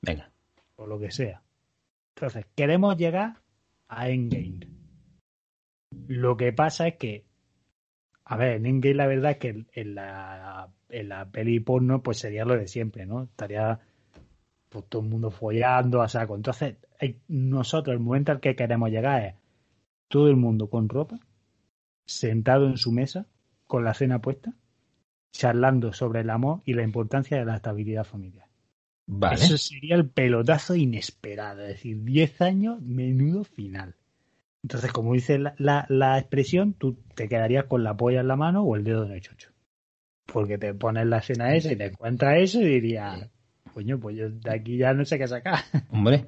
Venga. 0.01 0.31
o 0.77 0.87
lo 0.87 0.97
que 0.97 1.11
sea. 1.11 1.41
Entonces, 2.15 2.45
queremos 2.55 2.95
llegar 2.97 3.41
a 3.89 4.09
Endgame. 4.09 4.61
Lo 6.07 6.37
que 6.37 6.53
pasa 6.53 6.87
es 6.87 6.95
que, 6.95 7.25
a 8.23 8.37
ver, 8.37 8.57
en 8.57 8.65
Endgame 8.65 8.95
la 8.95 9.07
verdad 9.07 9.31
es 9.31 9.37
que 9.37 9.65
en 9.73 9.95
la, 9.95 10.69
en 10.89 11.09
la 11.09 11.29
peli 11.29 11.59
porno 11.59 12.01
pues 12.01 12.17
sería 12.17 12.45
lo 12.45 12.55
de 12.55 12.67
siempre, 12.67 13.05
¿no? 13.05 13.23
Estaría 13.23 13.79
pues, 14.69 14.85
todo 14.89 15.01
el 15.01 15.09
mundo 15.09 15.31
follando 15.31 16.01
a 16.01 16.09
saco. 16.09 16.35
Entonces, 16.35 16.75
nosotros 17.27 17.93
el 17.93 17.99
momento 17.99 18.31
al 18.31 18.39
que 18.39 18.55
queremos 18.55 18.89
llegar 18.89 19.23
es 19.23 19.35
todo 20.07 20.29
el 20.29 20.35
mundo 20.35 20.69
con 20.69 20.89
ropa, 20.89 21.19
sentado 22.05 22.67
en 22.67 22.77
su 22.77 22.91
mesa, 22.91 23.25
con 23.67 23.83
la 23.83 23.93
cena 23.93 24.21
puesta, 24.21 24.53
charlando 25.31 25.93
sobre 25.93 26.21
el 26.21 26.29
amor 26.29 26.61
y 26.65 26.73
la 26.73 26.83
importancia 26.83 27.37
de 27.37 27.45
la 27.45 27.55
estabilidad 27.55 28.03
familiar. 28.03 28.47
Vale. 29.07 29.35
Eso 29.35 29.57
sería 29.57 29.95
el 29.95 30.09
pelotazo 30.09 30.75
inesperado, 30.75 31.61
es 31.61 31.69
decir, 31.69 32.03
10 32.03 32.41
años, 32.41 32.81
menudo 32.81 33.43
final. 33.43 33.95
Entonces, 34.65 34.91
como 34.91 35.13
dice 35.13 35.37
la, 35.37 35.53
la- 35.59 35.85
la 35.89 36.17
expresión, 36.17 36.73
tú 36.73 36.97
te 37.13 37.29
quedarías 37.29 37.65
con 37.65 37.83
la 37.83 37.95
polla 37.95 38.21
en 38.21 38.27
la 38.27 38.35
mano 38.35 38.63
o 38.63 38.75
el 38.75 38.83
dedo 38.83 39.05
en 39.05 39.11
el 39.11 39.21
chocho. 39.21 39.51
Porque 40.25 40.57
te 40.57 40.73
pones 40.73 41.05
la 41.05 41.19
escena 41.19 41.53
esa 41.53 41.71
y 41.71 41.75
te 41.75 41.85
encuentras 41.85 42.37
eso 42.39 42.59
y 42.61 42.65
dirías, 42.65 43.29
coño, 43.75 43.99
pues 43.99 44.15
yo 44.17 44.27
de 44.31 44.51
aquí 44.51 44.77
ya 44.77 44.91
no 44.95 45.05
sé 45.05 45.19
qué 45.19 45.27
sacar. 45.27 45.59
Hombre. 45.91 46.25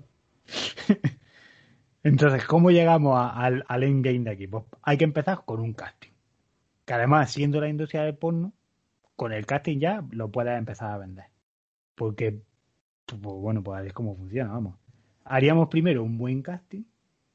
Entonces, 2.03 2.45
¿cómo 2.45 2.69
llegamos 2.69 3.17
a- 3.17 3.29
al, 3.31 3.65
al 3.67 3.83
endgame 3.83 4.19
de 4.19 4.29
aquí? 4.29 4.45
Pues 4.45 4.65
hay 4.83 4.97
que 4.99 5.03
empezar 5.05 5.43
con 5.43 5.59
un 5.59 5.73
casting. 5.73 6.11
Que 6.85 6.93
además, 6.93 7.31
siendo 7.31 7.59
la 7.59 7.69
industria 7.69 8.03
del 8.03 8.15
porno, 8.17 8.53
con 9.15 9.33
el 9.33 9.47
casting 9.47 9.79
ya 9.79 10.03
lo 10.11 10.29
puedes 10.31 10.55
empezar 10.59 10.91
a 10.91 10.99
vender. 10.99 11.25
Porque, 11.95 12.39
pues, 13.07 13.19
bueno, 13.21 13.63
pues 13.63 13.83
es 13.87 13.93
como 13.93 14.15
funciona, 14.15 14.51
vamos. 14.51 14.75
Haríamos 15.25 15.69
primero 15.69 16.03
un 16.03 16.19
buen 16.19 16.43
casting, 16.43 16.83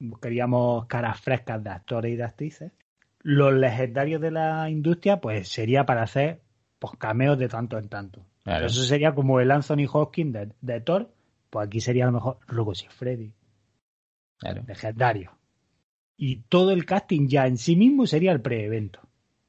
buscaríamos 0.03 0.87
caras 0.87 1.21
frescas 1.21 1.63
de 1.63 1.71
actores 1.71 2.13
y 2.13 2.17
de 2.17 2.25
actrices. 2.25 2.73
Los 3.21 3.55
legendarios 3.55 4.21
de 4.21 4.31
la 4.33 4.69
industria, 4.69 5.21
pues 5.21 5.49
sería 5.49 5.87
para 5.87 6.03
hacer 6.03 6.41
pues, 6.79 6.95
cameos 6.99 7.39
de 7.39 7.49
tanto 7.49 7.79
en 7.79 7.89
tanto. 7.89 8.25
Claro. 8.43 8.67
Eso 8.67 8.83
sería 8.83 9.15
como 9.15 9.39
el 9.41 9.51
Anthony 9.51 9.87
Hopkins 9.91 10.33
de, 10.33 10.53
de 10.61 10.81
Thor, 10.81 11.13
pues 11.51 11.67
aquí 11.67 11.81
sería 11.81 12.05
a 12.05 12.07
lo 12.09 12.13
mejor 12.15 12.39
Rocco 12.49 12.73
Freddy 12.91 13.33
Claro. 14.39 14.65
legendario. 14.67 15.39
Y 16.17 16.43
todo 16.49 16.73
el 16.73 16.85
casting 16.85 17.29
ya 17.29 17.47
en 17.47 17.57
sí 17.57 17.77
mismo 17.77 18.07
sería 18.07 18.33
el 18.33 18.43
pre-evento. 18.43 19.01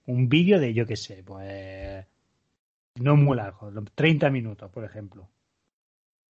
Un 0.05 0.29
vídeo 0.29 0.59
de, 0.59 0.73
yo 0.73 0.85
qué 0.85 0.95
sé, 0.95 1.23
pues. 1.23 2.05
No 2.99 3.15
muy 3.15 3.37
largo, 3.37 3.71
30 3.95 4.29
minutos, 4.29 4.69
por 4.69 4.85
ejemplo. 4.85 5.29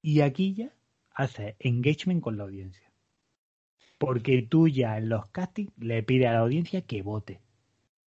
Y 0.01 0.21
aquí 0.21 0.53
ya 0.53 0.71
hace 1.13 1.57
engagement 1.59 2.21
con 2.21 2.37
la 2.37 2.43
audiencia. 2.43 2.92
Porque 3.97 4.41
tú 4.41 4.67
ya 4.67 4.97
en 4.97 5.09
los 5.09 5.27
castings 5.27 5.71
le 5.79 6.03
pides 6.03 6.27
a 6.27 6.33
la 6.33 6.39
audiencia 6.39 6.81
que 6.81 7.01
vote. 7.01 7.39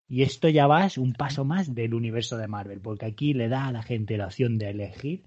Y 0.08 0.22
esto 0.22 0.48
ya 0.48 0.66
va 0.66 0.88
un 0.98 1.14
paso 1.14 1.44
más 1.44 1.74
del 1.74 1.94
universo 1.94 2.36
de 2.36 2.46
Marvel, 2.46 2.80
porque 2.80 3.06
aquí 3.06 3.34
le 3.34 3.48
da 3.48 3.66
a 3.66 3.72
la 3.72 3.82
gente 3.82 4.16
la 4.16 4.26
opción 4.26 4.56
de 4.58 4.70
elegir 4.70 5.22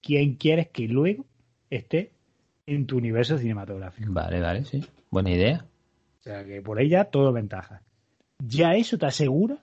quién 0.00 0.36
quieres 0.36 0.68
que 0.68 0.88
luego 0.88 1.26
esté 1.68 2.12
en 2.66 2.86
tu 2.86 2.96
universo 2.96 3.36
cinematográfico. 3.36 4.12
Vale, 4.12 4.40
vale, 4.40 4.64
sí. 4.64 4.82
Buena 5.10 5.30
idea. 5.30 5.66
O 6.20 6.22
sea 6.22 6.44
que 6.44 6.62
por 6.62 6.80
ella 6.80 7.04
todo 7.04 7.32
ventaja. 7.32 7.82
Ya 8.38 8.74
eso 8.74 8.96
te 8.96 9.06
asegura 9.06 9.58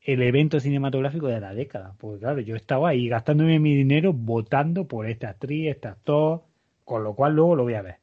el 0.00 0.22
evento 0.22 0.60
cinematográfico 0.60 1.26
de 1.26 1.40
la 1.40 1.52
década. 1.52 1.94
Porque 1.98 2.20
claro, 2.20 2.40
yo 2.40 2.56
estaba 2.56 2.90
ahí 2.90 3.08
gastándome 3.08 3.58
mi 3.58 3.74
dinero 3.74 4.12
votando 4.12 4.86
por 4.86 5.06
esta 5.08 5.30
actriz, 5.30 5.68
este 5.68 5.88
actor, 5.88 6.42
con 6.84 7.04
lo 7.04 7.14
cual 7.14 7.34
luego 7.34 7.56
lo 7.56 7.64
voy 7.64 7.74
a 7.74 7.82
ver. 7.82 7.96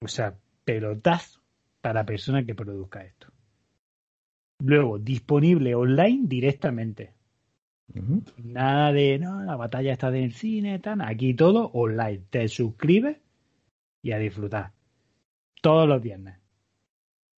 O 0.00 0.08
sea, 0.08 0.34
pelotazo 0.64 1.40
para 1.80 2.06
persona 2.06 2.44
que 2.44 2.54
produzca 2.54 3.04
esto. 3.04 3.28
Luego, 4.60 4.98
disponible 4.98 5.74
online 5.74 6.28
directamente. 6.28 7.12
Nada 8.38 8.92
de, 8.92 9.18
no, 9.18 9.42
la 9.42 9.56
batalla 9.56 9.92
está 9.92 10.10
del 10.10 10.32
cine, 10.32 10.78
tan. 10.78 11.02
Aquí 11.02 11.34
todo 11.34 11.70
online. 11.74 12.22
Te 12.30 12.48
suscribes 12.48 13.18
y 14.02 14.12
a 14.12 14.18
disfrutar. 14.18 14.72
Todos 15.60 15.88
los 15.88 16.00
viernes. 16.00 16.38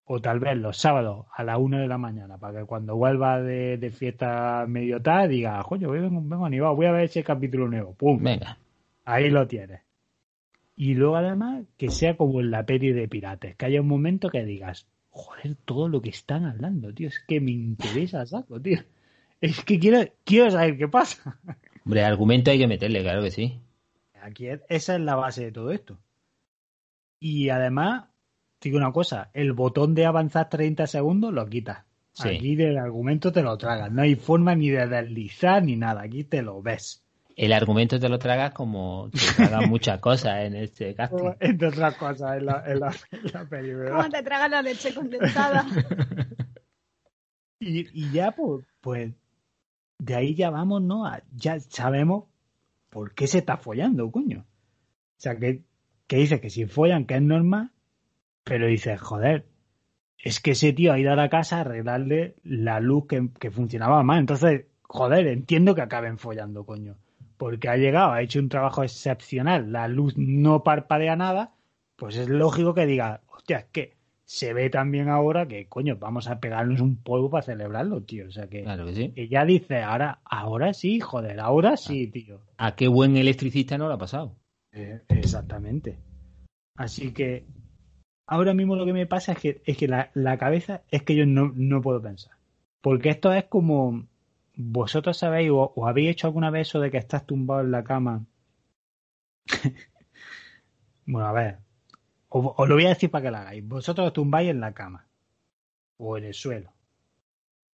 O 0.05 0.21
tal 0.21 0.39
vez 0.39 0.57
los 0.57 0.77
sábados 0.77 1.27
a 1.33 1.43
las 1.43 1.57
1 1.57 1.79
de 1.79 1.87
la 1.87 1.97
mañana, 1.97 2.37
para 2.37 2.59
que 2.59 2.65
cuando 2.65 2.97
vuelva 2.97 3.41
de, 3.41 3.91
fiesta 3.95 4.65
medio 4.67 5.01
tarde 5.01 5.29
diga, 5.29 5.63
coño, 5.63 5.89
vengo, 5.89 6.21
vengo 6.21 6.45
animado, 6.45 6.75
voy 6.75 6.87
a 6.87 6.91
ver 6.91 7.05
ese 7.05 7.23
capítulo 7.23 7.69
nuevo. 7.69 7.93
¡Pum! 7.93 8.21
Venga. 8.21 8.57
Ahí 9.05 9.29
lo 9.29 9.47
tienes. 9.47 9.81
Y 10.75 10.95
luego 10.95 11.15
además 11.17 11.65
que 11.77 11.89
sea 11.89 12.17
como 12.17 12.41
en 12.41 12.51
la 12.51 12.65
peli 12.65 12.91
de 12.91 13.07
pirates, 13.07 13.55
que 13.55 13.65
haya 13.65 13.81
un 13.81 13.87
momento 13.87 14.29
que 14.29 14.43
digas, 14.43 14.87
joder, 15.09 15.55
todo 15.65 15.87
lo 15.87 16.01
que 16.01 16.09
están 16.09 16.45
hablando, 16.45 16.93
tío, 16.93 17.07
es 17.07 17.19
que 17.27 17.39
me 17.39 17.51
interesa 17.51 18.25
saco, 18.25 18.59
tío. 18.59 18.79
Es 19.39 19.63
que 19.63 19.79
quiero, 19.79 19.99
quiero 20.23 20.49
saber 20.49 20.77
qué 20.77 20.87
pasa. 20.87 21.39
Hombre, 21.85 22.03
argumento 22.03 22.49
hay 22.49 22.59
que 22.59 22.67
meterle, 22.67 23.01
claro 23.01 23.21
que 23.21 23.31
sí. 23.31 23.59
Aquí 24.21 24.47
esa 24.69 24.95
es 24.95 25.01
la 25.01 25.15
base 25.15 25.43
de 25.43 25.51
todo 25.51 25.71
esto. 25.71 25.99
Y 27.19 27.49
además, 27.49 28.05
digo 28.61 28.77
una 28.77 28.93
cosa, 28.93 29.29
el 29.33 29.51
botón 29.53 29.93
de 29.95 30.05
avanzar 30.05 30.49
30 30.49 30.87
segundos 30.87 31.33
lo 31.33 31.45
quitas. 31.47 31.85
Aquí 32.19 32.55
del 32.55 32.77
argumento 32.77 33.31
te 33.31 33.43
lo 33.43 33.57
tragas. 33.57 33.91
No 33.91 34.03
hay 34.03 34.15
forma 34.15 34.55
ni 34.55 34.69
de 34.69 34.87
deslizar 34.87 35.63
ni 35.63 35.75
nada. 35.75 36.03
Aquí 36.03 36.23
te 36.23 36.41
lo 36.41 36.61
ves 36.61 37.02
el 37.35 37.53
argumento 37.53 37.99
te 37.99 38.09
lo 38.09 38.19
tragas 38.19 38.53
como 38.53 39.09
te 39.11 39.19
tragas 39.35 39.67
muchas 39.67 39.99
cosas 39.99 40.45
en 40.45 40.55
este 40.55 40.93
casting. 40.93 41.31
Entre 41.39 41.67
otras 41.67 41.95
cosas 41.95 42.37
en 42.37 42.45
la, 42.45 42.63
en 42.65 42.79
la, 42.79 43.89
Como 43.91 44.09
te 44.09 44.23
tragas 44.23 44.51
la 44.51 44.61
leche 44.61 44.93
condensada. 44.93 45.65
y, 47.59 47.87
y, 48.01 48.11
ya, 48.11 48.31
pues, 48.31 48.65
pues, 48.81 49.13
de 49.97 50.15
ahí 50.15 50.35
ya 50.35 50.49
vamos, 50.49 50.81
¿no? 50.81 51.05
Ya 51.33 51.59
sabemos 51.59 52.25
por 52.89 53.13
qué 53.13 53.27
se 53.27 53.39
está 53.39 53.57
follando, 53.57 54.11
coño. 54.11 54.41
O 54.41 55.21
sea, 55.23 55.37
que, 55.37 55.63
que 56.07 56.17
dice 56.17 56.39
que 56.39 56.49
si 56.49 56.65
follan, 56.65 57.05
que 57.05 57.15
es 57.15 57.21
normal, 57.21 57.71
pero 58.43 58.67
dice, 58.67 58.97
joder, 58.97 59.45
es 60.17 60.39
que 60.39 60.51
ese 60.51 60.73
tío 60.73 60.93
ha 60.93 60.99
ido 60.99 61.11
a 61.11 61.15
la 61.15 61.29
casa 61.29 61.57
a 61.57 61.61
arreglarle 61.61 62.35
la 62.43 62.79
luz 62.79 63.07
que, 63.07 63.29
que 63.39 63.49
funcionaba 63.49 64.03
mal. 64.03 64.19
Entonces, 64.19 64.65
joder, 64.83 65.27
entiendo 65.27 65.73
que 65.73 65.81
acaben 65.81 66.17
follando, 66.17 66.65
coño 66.65 66.97
porque 67.37 67.69
ha 67.69 67.77
llegado, 67.77 68.11
ha 68.11 68.21
hecho 68.21 68.39
un 68.39 68.49
trabajo 68.49 68.83
excepcional, 68.83 69.71
la 69.71 69.87
luz 69.87 70.15
no 70.17 70.63
parpadea 70.63 71.15
nada, 71.15 71.53
pues 71.95 72.17
es 72.17 72.29
lógico 72.29 72.73
que 72.73 72.85
diga, 72.85 73.21
hostia, 73.27 73.59
es 73.59 73.65
que 73.65 73.97
se 74.25 74.53
ve 74.53 74.69
también 74.69 75.09
ahora 75.09 75.47
que, 75.47 75.67
coño, 75.67 75.97
vamos 75.97 76.27
a 76.27 76.39
pegarnos 76.39 76.81
un 76.81 76.95
polvo 76.95 77.29
para 77.29 77.43
celebrarlo, 77.43 78.01
tío. 78.01 78.27
O 78.27 78.31
sea 78.31 78.47
que, 78.47 78.63
claro 78.63 78.85
que 78.85 78.93
sí. 78.95 79.13
ella 79.15 79.45
dice, 79.45 79.83
ahora, 79.83 80.21
ahora 80.23 80.73
sí, 80.73 80.99
joder, 80.99 81.39
ahora 81.39 81.77
sí, 81.77 82.07
tío. 82.07 82.41
¿A 82.57 82.75
qué 82.75 82.87
buen 82.87 83.17
electricista 83.17 83.77
no 83.77 83.87
lo 83.87 83.93
ha 83.95 83.97
pasado? 83.97 84.35
Eh, 84.71 85.01
exactamente. 85.09 85.99
Así 86.75 87.11
que 87.11 87.45
ahora 88.27 88.53
mismo 88.53 88.75
lo 88.75 88.85
que 88.85 88.93
me 88.93 89.05
pasa 89.05 89.33
es 89.33 89.39
que, 89.39 89.61
es 89.65 89.77
que 89.77 89.87
la, 89.87 90.09
la 90.13 90.37
cabeza 90.37 90.81
es 90.89 91.03
que 91.03 91.15
yo 91.15 91.25
no, 91.25 91.51
no 91.55 91.81
puedo 91.81 92.01
pensar. 92.01 92.33
Porque 92.81 93.09
esto 93.09 93.31
es 93.33 93.45
como, 93.45 94.07
¿Vosotros 94.55 95.17
sabéis 95.17 95.49
o, 95.51 95.87
habéis 95.87 96.11
hecho 96.11 96.27
alguna 96.27 96.49
vez 96.49 96.67
eso 96.69 96.79
de 96.79 96.91
que 96.91 96.97
estás 96.97 97.25
tumbado 97.25 97.61
en 97.61 97.71
la 97.71 97.83
cama? 97.83 98.25
bueno, 101.05 101.27
a 101.27 101.33
ver, 101.33 101.59
os, 102.29 102.67
lo 102.69 102.75
voy 102.75 102.85
a 102.85 102.89
decir 102.89 103.11
para 103.11 103.23
que 103.23 103.31
lo 103.31 103.37
hagáis. 103.37 103.67
Vosotros 103.67 104.07
os 104.07 104.13
tumbáis 104.13 104.49
en 104.49 104.59
la 104.59 104.73
cama 104.73 105.07
o 105.97 106.17
en 106.17 106.25
el 106.25 106.33
suelo 106.33 106.73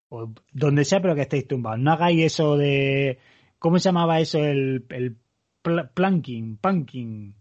o 0.10 0.34
donde 0.52 0.86
sea, 0.86 1.02
pero 1.02 1.16
que 1.16 1.22
estéis 1.22 1.48
tumbados. 1.48 1.80
No 1.80 1.92
hagáis 1.92 2.24
eso 2.24 2.58
de. 2.58 3.20
¿Cómo 3.60 3.80
se 3.80 3.90
llamaba 3.90 4.20
eso? 4.20 4.40
El, 4.40 4.86
el 4.90 5.18
planking, 5.94 6.58
punking. 6.58 7.36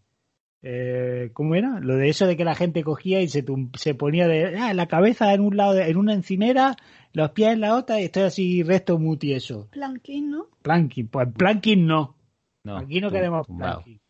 Eh, 0.69 1.31
¿Cómo 1.33 1.55
era? 1.55 1.79
Lo 1.79 1.95
de 1.95 2.09
eso 2.09 2.27
de 2.27 2.37
que 2.37 2.45
la 2.45 2.57
gente 2.57 2.83
cogía 2.83 3.21
y 3.21 3.29
se, 3.29 3.45
se 3.75 3.95
ponía 3.95 4.27
de 4.27 4.59
ah, 4.59 4.75
la 4.75 4.89
cabeza 4.89 5.33
en 5.33 5.41
un 5.41 5.57
lado, 5.57 5.79
en 5.79 5.97
una 5.97 6.13
encimera 6.13 6.75
los 7.13 7.31
pies 7.31 7.53
en 7.53 7.61
la 7.61 7.77
otra 7.77 8.01
y 8.01 8.07
estoy 8.07 8.25
así 8.25 8.65
resto 8.65 8.99
muti 8.99 9.33
eso. 9.33 9.69
Planking, 9.71 10.29
¿no? 10.29 10.49
Planking, 10.63 11.07
pues 11.07 11.29
planking 11.33 11.87
no. 11.87 12.17
no 12.65 12.79
Aquí 12.79 13.01
no 13.01 13.13
queremos 13.13 13.47
planking. 13.47 14.01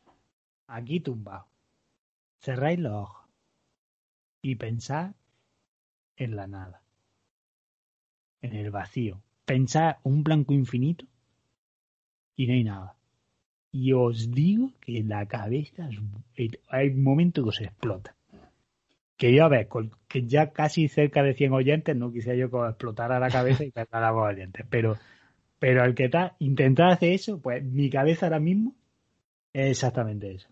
Aquí 0.66 1.00
tumbado. 1.00 1.46
Cerráis 2.40 2.78
los 2.78 2.94
ojos 2.94 3.28
y 4.40 4.54
pensad 4.54 5.12
en 6.16 6.36
la 6.36 6.46
nada. 6.46 6.80
En 8.40 8.54
el 8.54 8.70
vacío. 8.70 9.20
Pensad 9.44 9.96
un 10.04 10.24
blanco 10.24 10.54
infinito 10.54 11.04
y 12.34 12.46
no 12.46 12.54
hay 12.54 12.64
nada. 12.64 12.96
Y 13.76 13.92
os 13.92 14.30
digo 14.30 14.72
que 14.80 15.02
la 15.02 15.26
cabeza 15.26 15.88
hay 16.70 16.88
un 16.88 17.02
momento 17.02 17.42
que 17.42 17.48
os 17.50 17.60
explota 17.60 18.16
que 19.16 19.34
yo 19.34 19.44
a 19.44 19.48
ver, 19.48 19.68
que 20.08 20.26
ya 20.26 20.52
casi 20.52 20.88
cerca 20.88 21.22
de 21.22 21.34
100 21.34 21.52
oyentes, 21.52 21.96
no 21.96 22.12
quisiera 22.12 22.38
yo 22.38 22.50
que 22.50 22.68
explotara 22.68 23.18
la 23.18 23.30
cabeza 23.30 23.64
y 23.64 23.70
perder 23.70 24.04
a 24.04 24.10
los 24.12 24.22
oyentes, 24.22 24.66
pero, 24.68 24.96
pero 25.58 25.84
el 25.84 25.94
que 25.94 26.04
está, 26.04 26.36
intentar 26.38 26.90
hacer 26.90 27.12
eso, 27.12 27.40
pues 27.40 27.64
mi 27.64 27.88
cabeza 27.88 28.26
ahora 28.26 28.40
mismo 28.40 28.74
es 29.52 29.70
exactamente 29.70 30.34
eso. 30.34 30.48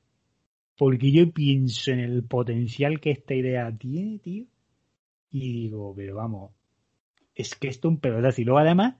Porque 0.77 1.13
yo 1.13 1.31
pienso 1.31 1.93
en 1.93 2.01
el 2.01 2.25
potencial 2.25 3.01
que 3.01 3.11
esta 3.11 3.35
idea 3.35 3.71
tiene, 3.77 4.19
tío, 4.19 4.47
y 5.31 5.53
digo, 5.53 5.95
pero 5.95 6.17
vamos, 6.17 6.53
es 7.35 7.55
que 7.55 7.69
esto 7.69 7.89
es 7.89 7.93
un 7.95 8.01
pelotazo. 8.01 8.41
Y 8.41 8.45
luego 8.45 8.61
además, 8.61 8.97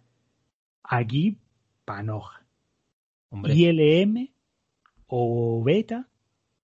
aquí, 0.83 1.39
panoja. 1.85 2.44
Hombre. 3.35 3.55
ILM 3.55 4.31
o 5.07 5.63
beta 5.63 6.09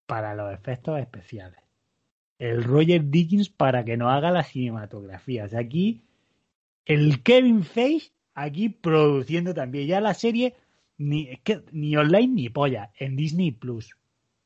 para 0.07 0.35
los 0.35 0.53
efectos 0.53 0.99
especiales 0.99 1.61
el 2.41 2.65
Roger 2.65 3.11
Dickens 3.11 3.51
para 3.51 3.85
que 3.85 3.99
no 3.99 4.09
haga 4.09 4.33
las 4.33 4.49
cinematografías. 4.49 5.55
Aquí 5.55 6.03
el 6.87 7.23
Kevin 7.23 7.63
Feige 7.63 8.13
aquí 8.35 8.71
produciendo 8.71 9.53
también 9.53 9.87
ya 9.87 10.01
la 10.01 10.15
serie 10.15 10.55
ni, 10.97 11.37
que, 11.45 11.61
ni 11.71 11.97
online 11.97 12.29
ni 12.29 12.49
polla 12.49 12.91
en 12.99 13.15
Disney 13.15 13.53
Plus. 13.53 13.95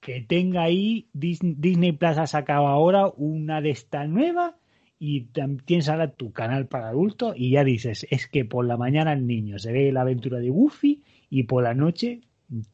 Que 0.01 0.21
tenga 0.21 0.65
ahí 0.65 1.09
Disney, 1.13 1.93
Plus 1.93 2.19
ha 2.19 2.27
sacado 2.27 2.67
ahora 2.67 3.07
una 3.17 3.61
de 3.61 3.71
esta 3.71 4.07
nueva 4.09 4.57
y 4.99 5.29
tienes 5.65 5.89
ahora 5.89 6.11
tu 6.11 6.33
canal 6.33 6.67
para 6.67 6.89
adultos 6.89 7.35
y 7.37 7.51
ya 7.51 7.63
dices, 7.63 8.07
es 8.11 8.27
que 8.27 8.45
por 8.45 8.67
la 8.67 8.77
mañana 8.77 9.13
el 9.13 9.27
niño 9.27 9.59
se 9.61 9.73
ve 9.73 9.93
la 9.93 10.01
aventura 10.01 10.41
de 10.41 10.51
Goofy 10.51 11.03
y 11.35 11.43
por 11.43 11.65
la 11.65 11.75
noche 11.75 12.21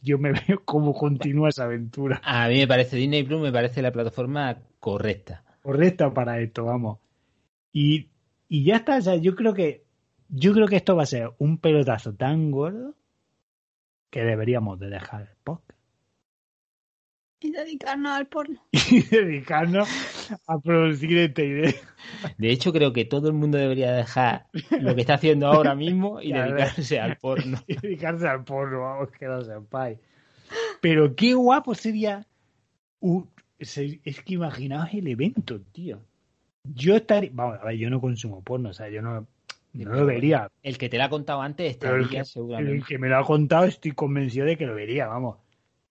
yo 0.03 0.19
me 0.19 0.33
veo 0.47 0.63
cómo 0.67 0.93
continúa 0.93 1.49
esa 1.49 1.65
aventura. 1.65 2.21
A 2.23 2.47
mí 2.49 2.59
me 2.59 2.69
parece 2.69 2.99
Disney 2.99 3.23
Plus, 3.23 3.41
me 3.41 3.51
parece 3.51 3.81
la 3.81 3.91
plataforma 3.91 4.59
correcta. 4.79 5.43
Correcta 5.63 6.13
para 6.13 6.41
esto, 6.41 6.67
vamos. 6.67 6.99
Y, 7.73 8.11
y 8.51 8.65
ya 8.65 8.77
está, 8.77 8.99
o 8.99 9.01
sea, 9.01 9.17
yo 9.17 9.35
creo 9.35 9.55
que 9.55 9.87
yo 10.29 10.53
creo 10.53 10.69
que 10.69 10.77
esto 10.77 10.95
va 10.95 11.05
a 11.05 11.07
ser 11.07 11.31
un 11.39 11.57
pelotazo 11.57 12.15
tan 12.15 12.51
gordo 12.51 12.95
que 14.11 14.25
deberíamos 14.25 14.79
de 14.79 14.91
dejar 14.91 15.23
el 15.23 15.37
podcast. 15.43 15.70
Y 17.41 17.53
dedicarnos 17.53 18.13
al 18.13 18.27
porno. 18.27 18.61
Y 18.91 19.03
dedicarnos 19.03 19.89
a 20.47 20.59
producir 20.59 21.17
esta 21.19 21.43
idea. 21.43 21.73
De 22.37 22.51
hecho, 22.51 22.73
creo 22.73 22.93
que 22.93 23.05
todo 23.05 23.29
el 23.29 23.35
mundo 23.35 23.57
debería 23.57 23.93
dejar 23.93 24.47
lo 24.81 24.95
que 24.95 25.01
está 25.01 25.15
haciendo 25.15 25.47
ahora 25.47 25.75
mismo 25.75 26.21
y 26.21 26.33
dedicarse 26.33 27.01
al 27.01 27.17
porno. 27.17 27.59
Y 27.67 27.77
dedicarse 27.77 28.29
al 28.29 28.45
porno, 28.45 28.81
vamos, 28.81 29.11
que 29.11 29.27
lo 29.27 29.43
sepáis. 29.45 29.99
Pero 30.81 31.15
qué 31.15 31.35
guapo 31.35 31.75
sería 31.75 32.27
es, 33.59 34.23
que 34.25 34.35
imaginaos 34.35 34.93
el 34.93 35.07
evento, 35.07 35.61
tío. 35.73 36.01
Yo 36.65 36.97
estaría, 36.97 37.31
vamos, 37.33 37.59
a 37.61 37.65
ver, 37.65 37.77
yo 37.77 37.89
no 37.89 38.01
consumo 38.01 38.43
porno, 38.43 38.71
o 38.71 38.73
sea, 38.73 38.89
yo 38.91 39.01
no, 39.01 39.27
no 39.73 39.95
lo 39.95 40.07
vería. 40.07 40.51
El 40.63 40.77
que 40.77 40.89
te 40.89 40.99
lo 40.99 41.05
ha 41.05 41.09
contado 41.09 41.41
antes 41.41 41.65
el 41.65 41.71
estaría 41.73 42.09
que, 42.09 42.25
seguramente. 42.25 42.73
el 42.73 42.85
que 42.85 42.99
me 42.99 43.09
lo 43.09 43.19
ha 43.19 43.25
contado 43.25 43.65
estoy 43.65 43.93
convencido 43.93 44.47
de 44.47 44.57
que 44.57 44.67
lo 44.67 44.75
vería, 44.75 45.07
vamos. 45.07 45.39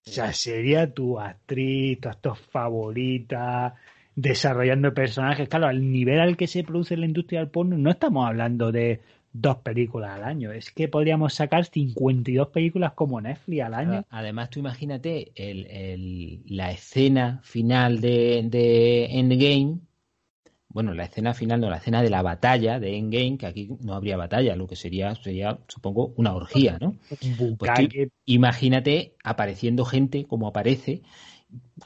O 0.06 0.10
sea, 0.10 0.32
sería 0.32 0.92
tu 0.92 1.20
actriz, 1.20 2.00
tu 2.00 2.08
actor 2.08 2.36
favorita, 2.36 3.74
desarrollando 4.16 4.92
personajes. 4.94 5.48
Claro, 5.48 5.66
al 5.68 5.90
nivel 5.92 6.20
al 6.20 6.36
que 6.36 6.46
se 6.46 6.64
produce 6.64 6.96
la 6.96 7.06
industria 7.06 7.40
del 7.40 7.50
porno, 7.50 7.76
no 7.78 7.90
estamos 7.90 8.26
hablando 8.26 8.72
de 8.72 9.00
dos 9.32 9.58
películas 9.58 10.10
al 10.16 10.24
año. 10.24 10.50
Es 10.52 10.72
que 10.72 10.88
podríamos 10.88 11.34
sacar 11.34 11.64
52 11.64 12.48
películas 12.48 12.92
como 12.94 13.20
Netflix 13.20 13.62
al 13.62 13.74
año. 13.74 14.04
Además, 14.10 14.50
tú 14.50 14.58
imagínate 14.60 15.30
el, 15.36 15.66
el- 15.66 16.42
la 16.46 16.72
escena 16.72 17.40
final 17.44 18.00
de, 18.00 18.42
de 18.46 19.04
Endgame. 19.18 19.78
Bueno, 20.72 20.94
la 20.94 21.04
escena 21.04 21.34
final, 21.34 21.60
no, 21.60 21.68
la 21.68 21.78
escena 21.78 22.00
de 22.00 22.10
la 22.10 22.22
batalla 22.22 22.78
de 22.78 22.96
Endgame, 22.96 23.36
que 23.38 23.46
aquí 23.46 23.68
no 23.80 23.94
habría 23.94 24.16
batalla, 24.16 24.54
lo 24.54 24.68
que 24.68 24.76
sería, 24.76 25.14
sería 25.16 25.58
supongo, 25.66 26.12
una 26.16 26.32
orgía, 26.32 26.78
¿no? 26.80 26.94
Pues 27.58 27.70
imagínate 28.24 29.16
apareciendo 29.24 29.84
gente 29.84 30.26
como 30.26 30.46
aparece, 30.46 31.02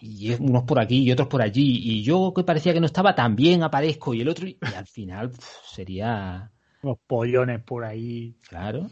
y 0.02 0.32
unos 0.34 0.64
por 0.64 0.78
aquí 0.78 1.02
y 1.02 1.12
otros 1.12 1.28
por 1.28 1.40
allí, 1.40 1.80
y 1.82 2.02
yo 2.02 2.34
que 2.36 2.44
parecía 2.44 2.74
que 2.74 2.80
no 2.80 2.86
estaba 2.86 3.14
tan 3.14 3.36
bien 3.36 3.62
aparezco, 3.62 4.12
y 4.12 4.20
el 4.20 4.28
otro, 4.28 4.46
y 4.46 4.58
al 4.76 4.86
final 4.86 5.30
pf, 5.30 5.42
sería, 5.66 6.50
unos 6.82 6.98
pollones 7.06 7.62
por 7.62 7.84
ahí. 7.84 8.34
claro, 8.46 8.90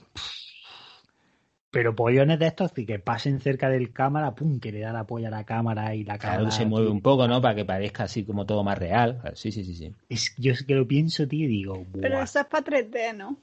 Pero 1.72 1.96
pollones 1.96 2.38
de 2.38 2.48
estos 2.48 2.70
sí, 2.76 2.84
que 2.84 2.98
pasen 2.98 3.40
cerca 3.40 3.70
del 3.70 3.94
cámara, 3.94 4.34
pum, 4.34 4.60
que 4.60 4.70
le 4.70 4.80
da 4.80 4.92
la 4.92 5.04
polla 5.04 5.28
a 5.28 5.30
la 5.30 5.44
cámara 5.44 5.94
y 5.94 6.04
la 6.04 6.18
cámara. 6.18 6.40
claro 6.40 6.50
que 6.50 6.54
se 6.54 6.66
mueve 6.66 6.90
un 6.90 7.00
poco, 7.00 7.26
¿no? 7.26 7.40
Para 7.40 7.54
que 7.54 7.64
parezca 7.64 8.04
así 8.04 8.24
como 8.24 8.44
todo 8.44 8.62
más 8.62 8.76
real. 8.76 9.22
Sí, 9.34 9.50
sí, 9.50 9.64
sí, 9.64 9.74
sí. 9.74 9.90
Es, 10.10 10.34
yo 10.36 10.52
es 10.52 10.64
que 10.64 10.74
lo 10.74 10.86
pienso, 10.86 11.26
tío, 11.26 11.46
y 11.46 11.48
digo, 11.48 11.86
Pero 11.98 12.22
eso 12.22 12.40
es 12.40 12.46
para 12.46 12.62
3D, 12.62 13.16
¿no? 13.16 13.38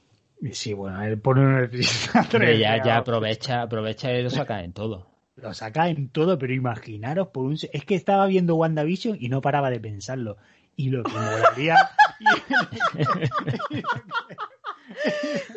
Sí, 0.52 0.72
bueno, 0.74 1.00
necesita 1.00 2.20
Hombre, 2.32 2.56
ya, 2.56 2.76
3D, 2.76 2.84
ya 2.84 2.94
¿no? 2.94 3.00
aprovecha, 3.00 3.62
aprovecha 3.62 4.12
y 4.12 4.22
lo 4.22 4.30
saca 4.30 4.62
en 4.62 4.72
todo. 4.74 5.08
Lo 5.34 5.52
saca 5.52 5.88
en 5.88 6.08
todo, 6.08 6.38
pero 6.38 6.54
imaginaros 6.54 7.28
por 7.28 7.46
un... 7.46 7.54
Es 7.54 7.84
que 7.84 7.96
estaba 7.96 8.26
viendo 8.26 8.54
WandaVision 8.54 9.16
y 9.18 9.28
no 9.28 9.40
paraba 9.40 9.70
de 9.70 9.80
pensarlo. 9.80 10.36
Y 10.76 10.90
lo 10.90 11.02
que 11.02 11.12
molaría... 11.12 11.74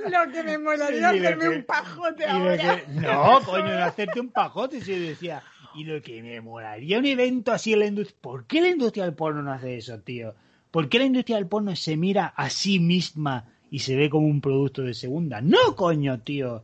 Lo 0.10 0.32
que 0.32 0.44
me 0.44 0.57
molaría 0.57 1.10
hacerme 1.10 1.44
que- 1.44 1.49
un 1.49 1.64
pajote 1.64 2.26
ahora. 2.26 2.57
que- 2.57 2.84
No, 2.94 3.40
coño, 3.45 3.65
no 3.78 3.84
hacerte 3.84 4.20
un 4.20 4.30
pajote, 4.30 4.82
si 4.82 4.91
yo 4.99 5.02
decía... 5.10 5.44
Y 5.76 5.86
lo 5.86 5.99
que 6.03 6.22
me 6.22 6.40
molaría 6.40 6.99
un 6.99 7.06
evento 7.06 7.52
así 7.52 7.74
en 7.74 7.80
la 7.80 7.86
industria... 7.88 8.18
¿Por 8.22 8.45
qué 8.45 8.61
la 8.61 8.70
industria 8.70 9.06
del 9.06 9.15
porno 9.15 9.41
no 9.41 9.52
hace 9.52 9.76
eso, 9.78 9.99
tío? 10.02 10.36
¿Por 10.70 10.88
qué 10.88 10.99
la 10.99 11.06
industria 11.06 11.38
del 11.38 11.48
porno 11.48 11.76
se 11.76 11.98
mira 11.98 12.28
a 12.36 12.49
sí 12.52 12.80
misma 12.80 13.45
y 13.72 13.80
se 13.80 13.95
ve 13.95 14.10
como 14.10 14.28
un 14.28 14.40
producto 14.40 14.84
de 14.84 14.94
segunda? 14.94 15.41
No, 15.41 15.76
coño, 15.76 16.20
tío. 16.20 16.64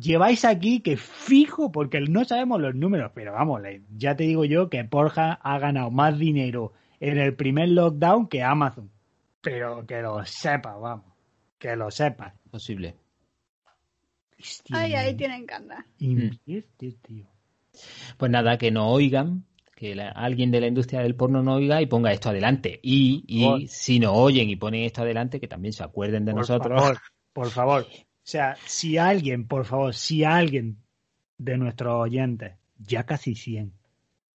Lleváis 0.00 0.44
aquí 0.44 0.80
que 0.80 0.96
fijo, 0.96 1.70
porque 1.72 2.00
no 2.00 2.24
sabemos 2.24 2.60
los 2.60 2.74
números, 2.74 3.12
pero 3.14 3.32
vamos, 3.32 3.62
ya 3.96 4.16
te 4.16 4.24
digo 4.24 4.44
yo 4.44 4.68
que 4.68 4.84
Porja 4.84 5.34
ha 5.42 5.58
ganado 5.58 5.90
más 5.90 6.18
dinero 6.18 6.72
en 7.00 7.18
el 7.18 7.34
primer 7.34 7.68
lockdown 7.68 8.28
que 8.28 8.42
Amazon. 8.42 8.90
Pero 9.40 9.86
que 9.86 10.02
lo 10.02 10.24
sepa, 10.24 10.74
vamos. 10.76 11.06
Que 11.58 11.74
lo 11.76 11.90
sepa. 11.90 12.34
Posible. 12.50 12.94
Hostia, 14.38 14.76
Ay, 14.80 14.94
ahí 14.94 15.14
tienen 15.16 15.46
que 15.46 15.54
andar. 15.54 15.84
invierte, 15.98 16.92
tío. 17.02 17.26
Pues 18.16 18.30
nada, 18.30 18.56
que 18.58 18.70
no 18.70 18.88
oigan, 18.88 19.44
que 19.74 19.94
la- 19.94 20.10
alguien 20.10 20.50
de 20.50 20.60
la 20.60 20.66
industria 20.68 21.00
del 21.00 21.14
porno 21.16 21.42
no 21.42 21.54
oiga 21.54 21.82
y 21.82 21.86
ponga 21.86 22.12
esto 22.12 22.30
adelante. 22.30 22.78
Y, 22.82 23.24
y 23.26 23.66
si 23.68 23.98
no 23.98 24.12
oyen 24.14 24.48
y 24.48 24.56
ponen 24.56 24.84
esto 24.84 25.02
adelante, 25.02 25.40
que 25.40 25.48
también 25.48 25.72
se 25.72 25.82
acuerden 25.82 26.24
de 26.24 26.32
por 26.32 26.40
nosotros. 26.42 26.80
Favor, 26.80 26.98
por 27.32 27.50
favor. 27.50 27.86
O 28.28 28.30
sea, 28.30 28.56
si 28.66 28.98
alguien, 28.98 29.48
por 29.48 29.64
favor, 29.64 29.94
si 29.94 30.22
alguien 30.22 30.76
de 31.38 31.56
nuestros 31.56 31.94
oyentes, 31.94 32.52
ya 32.76 33.04
casi 33.06 33.34
100, 33.34 33.72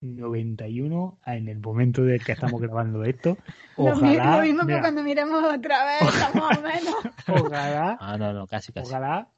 91 0.03 1.19
en 1.25 1.47
el 1.47 1.59
momento 1.59 2.03
de 2.03 2.19
que 2.19 2.33
estamos 2.33 2.61
grabando 2.61 3.03
esto, 3.03 3.37
Lo, 3.77 3.95
mi- 3.95 4.15
ojalá, 4.17 4.37
lo 4.37 4.43
mismo 4.43 4.59
que 4.61 4.65
mira, 4.67 4.81
cuando 4.81 5.03
miremos 5.03 5.43
otra 5.43 5.85
vez, 5.85 6.13
más 6.35 6.35
o 6.35 6.61
menos. 6.61 6.95
ojalá, 7.27 7.97
Ah, 7.99 8.17
no, 8.17 8.33
no, 8.33 8.45
casi, 8.47 8.71
casi. 8.71 8.87
ojalá, 8.89 9.29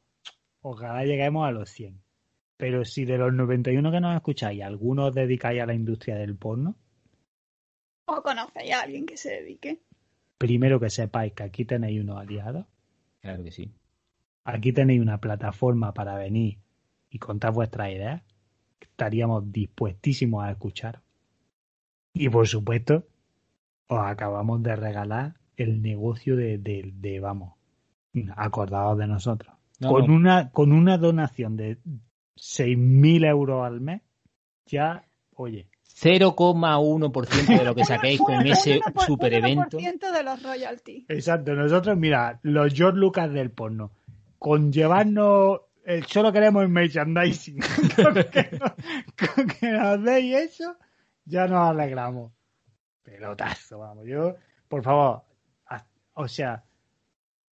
ojalá 0.61 1.03
lleguemos 1.05 1.47
a 1.47 1.51
los 1.51 1.69
100. 1.69 2.01
Pero 2.57 2.83
si 2.85 3.05
de 3.05 3.17
los 3.17 3.33
91 3.33 3.91
que 3.91 3.99
nos 3.99 4.15
escucháis, 4.15 4.63
algunos 4.63 5.09
os 5.09 5.15
dedicáis 5.15 5.61
a 5.61 5.65
la 5.65 5.73
industria 5.73 6.15
del 6.15 6.35
porno, 6.35 6.75
O 8.07 8.21
conocéis 8.21 8.73
a 8.73 8.81
alguien 8.81 9.05
que 9.05 9.17
se 9.17 9.29
dedique. 9.31 9.79
primero 10.37 10.79
que 10.79 10.89
sepáis 10.89 11.33
que 11.33 11.43
aquí 11.43 11.65
tenéis 11.65 12.01
unos 12.01 12.17
aliados, 12.19 12.65
Claro 13.21 13.43
que 13.43 13.51
sí. 13.51 13.71
Aquí 14.43 14.71
tenéis 14.71 15.01
una 15.01 15.19
plataforma 15.19 15.93
para 15.93 16.15
venir 16.15 16.59
y 17.09 17.17
contar 17.17 17.51
vuestras 17.53 17.89
ideas. 17.89 18.21
Estaríamos 18.95 19.51
dispuestísimos 19.51 20.45
a 20.45 20.51
escuchar. 20.51 21.01
Y 22.13 22.29
por 22.29 22.47
supuesto, 22.47 23.03
os 23.87 23.99
acabamos 23.99 24.63
de 24.63 24.73
regalar 24.77 25.35
el 25.57 25.81
negocio 25.81 26.37
de, 26.37 26.57
de, 26.57 26.93
de, 26.95 27.19
vamos, 27.19 27.55
acordados 28.37 28.97
de 28.97 29.07
nosotros. 29.07 29.53
No, 29.81 29.89
con, 29.89 30.07
no, 30.07 30.13
Una, 30.13 30.49
con 30.49 30.71
una 30.71 30.97
donación 30.97 31.57
de 31.57 31.77
6.000 32.37 33.27
euros 33.27 33.65
al 33.65 33.81
mes, 33.81 34.01
ya, 34.65 35.03
oye, 35.35 35.67
0,1% 35.93 37.59
de 37.59 37.65
lo 37.65 37.75
que 37.75 37.83
saquéis 37.83 38.21
con 38.21 38.47
ese 38.47 38.79
super 39.05 39.33
evento. 39.33 39.77
1% 39.77 40.13
de 40.13 40.23
los 40.23 40.41
royalties. 40.41 41.03
Exacto, 41.09 41.53
nosotros, 41.53 41.97
mira, 41.97 42.39
los 42.43 42.73
George 42.73 42.97
Lucas 42.97 43.29
del 43.33 43.51
porno, 43.51 43.91
con 44.39 44.71
llevarnos, 44.71 45.59
eh, 45.85 46.01
solo 46.07 46.31
queremos 46.33 46.63
el 46.63 46.69
merchandising, 46.69 47.59
con, 47.95 48.13
que, 48.31 48.49
nos- 48.57 49.35
con 49.35 49.47
que 49.47 49.71
nos 49.71 50.03
deis 50.03 50.35
eso, 50.35 50.75
ya 51.25 51.47
nos 51.47 51.69
alegramos. 51.69 52.31
Pelotazo, 53.03 53.79
vamos, 53.79 54.05
yo, 54.07 54.35
por 54.67 54.83
favor, 54.83 55.23
haz- 55.67 55.85
o 56.13 56.27
sea, 56.27 56.63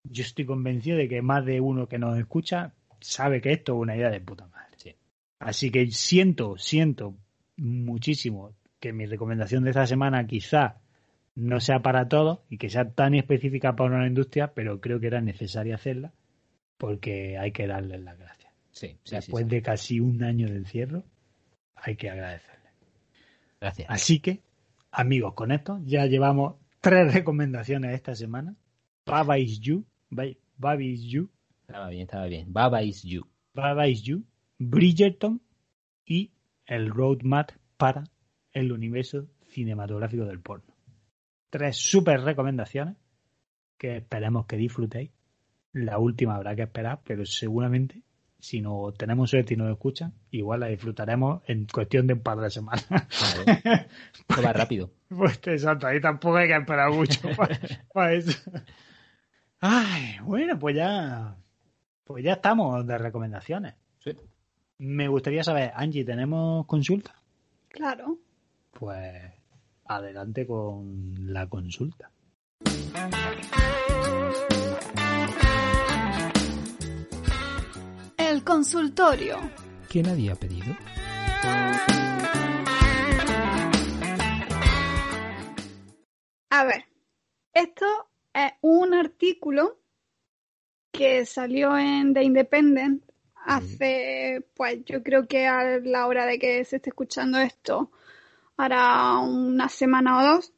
yo 0.03 0.23
estoy 0.23 0.45
convencido 0.45 0.97
de 0.97 1.07
que 1.09 1.21
más 1.21 1.45
de 1.45 1.59
uno 1.61 1.87
que 1.87 1.99
nos 1.99 2.17
escucha 2.17 2.73
sabe 2.99 3.41
que 3.41 3.51
esto 3.51 3.73
es 3.73 3.79
una 3.79 3.95
idea 3.95 4.09
de 4.09 4.21
puta 4.21 4.47
madre. 4.47 4.75
Sí. 4.77 4.95
Así 5.39 5.69
que 5.71 5.87
siento, 5.91 6.57
siento 6.57 7.15
muchísimo 7.57 8.53
que 8.79 8.93
mi 8.93 9.05
recomendación 9.05 9.63
de 9.63 9.71
esta 9.71 9.85
semana 9.85 10.25
quizá 10.25 10.77
no 11.35 11.59
sea 11.59 11.81
para 11.81 12.07
todos 12.07 12.39
y 12.49 12.57
que 12.57 12.69
sea 12.69 12.89
tan 12.91 13.13
específica 13.13 13.75
para 13.75 13.95
una 13.95 14.07
industria, 14.07 14.53
pero 14.53 14.79
creo 14.81 14.99
que 14.99 15.07
era 15.07 15.21
necesaria 15.21 15.75
hacerla 15.75 16.11
porque 16.81 17.37
hay 17.37 17.51
que 17.51 17.67
darles 17.67 18.01
las 18.01 18.17
gracias. 18.17 18.51
Sí, 18.71 18.97
sí, 19.03 19.15
Después 19.15 19.43
sí. 19.43 19.49
de 19.51 19.61
casi 19.61 19.99
un 19.99 20.23
año 20.23 20.47
de 20.49 20.55
encierro, 20.55 21.03
hay 21.75 21.95
que 21.95 22.09
agradecerle. 22.09 22.69
Gracias. 23.59 23.87
Así 23.87 24.19
que, 24.19 24.41
amigos, 24.89 25.35
con 25.35 25.51
esto 25.51 25.79
ya 25.85 26.07
llevamos 26.07 26.55
tres 26.79 27.13
recomendaciones 27.13 27.93
esta 27.93 28.15
semana. 28.15 28.55
Baba 29.05 29.37
is 29.37 29.59
you, 29.59 29.85
Ba- 30.09 30.25
Baba 30.57 30.81
is 30.83 31.03
you, 31.03 31.29
Estaba 31.61 31.89
bien, 31.89 32.01
estaba 32.01 32.25
bien. 32.25 32.51
Baba 32.51 32.81
is 32.81 33.03
you. 33.03 33.27
Baba 33.53 33.87
is 33.87 34.01
you, 34.01 34.23
Bridgerton 34.57 35.39
y 36.03 36.31
el 36.65 36.89
roadmap 36.89 37.51
para 37.77 38.05
el 38.53 38.71
universo 38.71 39.27
cinematográfico 39.49 40.25
del 40.25 40.39
porno. 40.39 40.73
Tres 41.51 41.77
super 41.77 42.21
recomendaciones 42.21 42.95
que 43.77 43.97
esperemos 43.97 44.47
que 44.47 44.57
disfrutéis. 44.57 45.11
La 45.73 45.97
última 45.99 46.35
habrá 46.35 46.55
que 46.55 46.63
esperar, 46.63 47.01
pero 47.05 47.25
seguramente 47.25 48.01
si 48.41 48.59
no 48.59 48.91
tenemos 48.97 49.29
suerte 49.29 49.53
y 49.53 49.57
nos 49.57 49.71
escuchan, 49.71 50.13
igual 50.31 50.61
la 50.61 50.67
disfrutaremos 50.67 51.43
en 51.45 51.67
cuestión 51.67 52.07
de 52.07 52.13
un 52.15 52.21
par 52.21 52.39
de 52.39 52.49
semanas. 52.49 52.87
Claro. 52.87 54.45
Va 54.45 54.53
rápido. 54.53 54.89
Pues 55.09 55.39
exacto, 55.45 55.87
ahí 55.87 56.01
tampoco 56.01 56.37
hay 56.37 56.47
que 56.47 56.57
esperar 56.57 56.91
mucho 56.91 57.19
para, 57.93 58.13
eso. 58.13 58.51
Ay, 59.59 60.15
bueno, 60.23 60.57
pues 60.57 60.75
ya, 60.75 61.35
pues 62.03 62.23
ya 62.23 62.33
estamos 62.33 62.85
de 62.87 62.97
recomendaciones. 62.97 63.75
Sí. 63.99 64.15
Me 64.79 65.07
gustaría 65.07 65.43
saber, 65.43 65.71
Angie, 65.75 66.03
¿tenemos 66.03 66.65
consulta? 66.65 67.13
Claro. 67.67 68.17
Pues 68.71 69.21
adelante 69.85 70.47
con 70.47 71.31
la 71.31 71.47
consulta. 71.47 72.09
El 78.41 78.45
consultorio. 78.45 79.37
¿Qué 79.87 80.01
nadie 80.01 80.31
ha 80.31 80.35
pedido? 80.35 80.75
A 86.49 86.63
ver, 86.63 86.85
esto 87.53 87.85
es 88.33 88.51
un 88.61 88.95
artículo 88.95 89.77
que 90.91 91.23
salió 91.27 91.77
en 91.77 92.15
The 92.15 92.23
Independent 92.23 93.03
hace, 93.35 94.43
pues 94.55 94.83
yo 94.85 95.03
creo 95.03 95.27
que 95.27 95.45
a 95.45 95.77
la 95.77 96.07
hora 96.07 96.25
de 96.25 96.39
que 96.39 96.65
se 96.65 96.77
esté 96.77 96.89
escuchando 96.89 97.37
esto, 97.37 97.91
hará 98.57 99.19
una 99.19 99.69
semana 99.69 100.17
o 100.17 100.33
dos. 100.33 100.51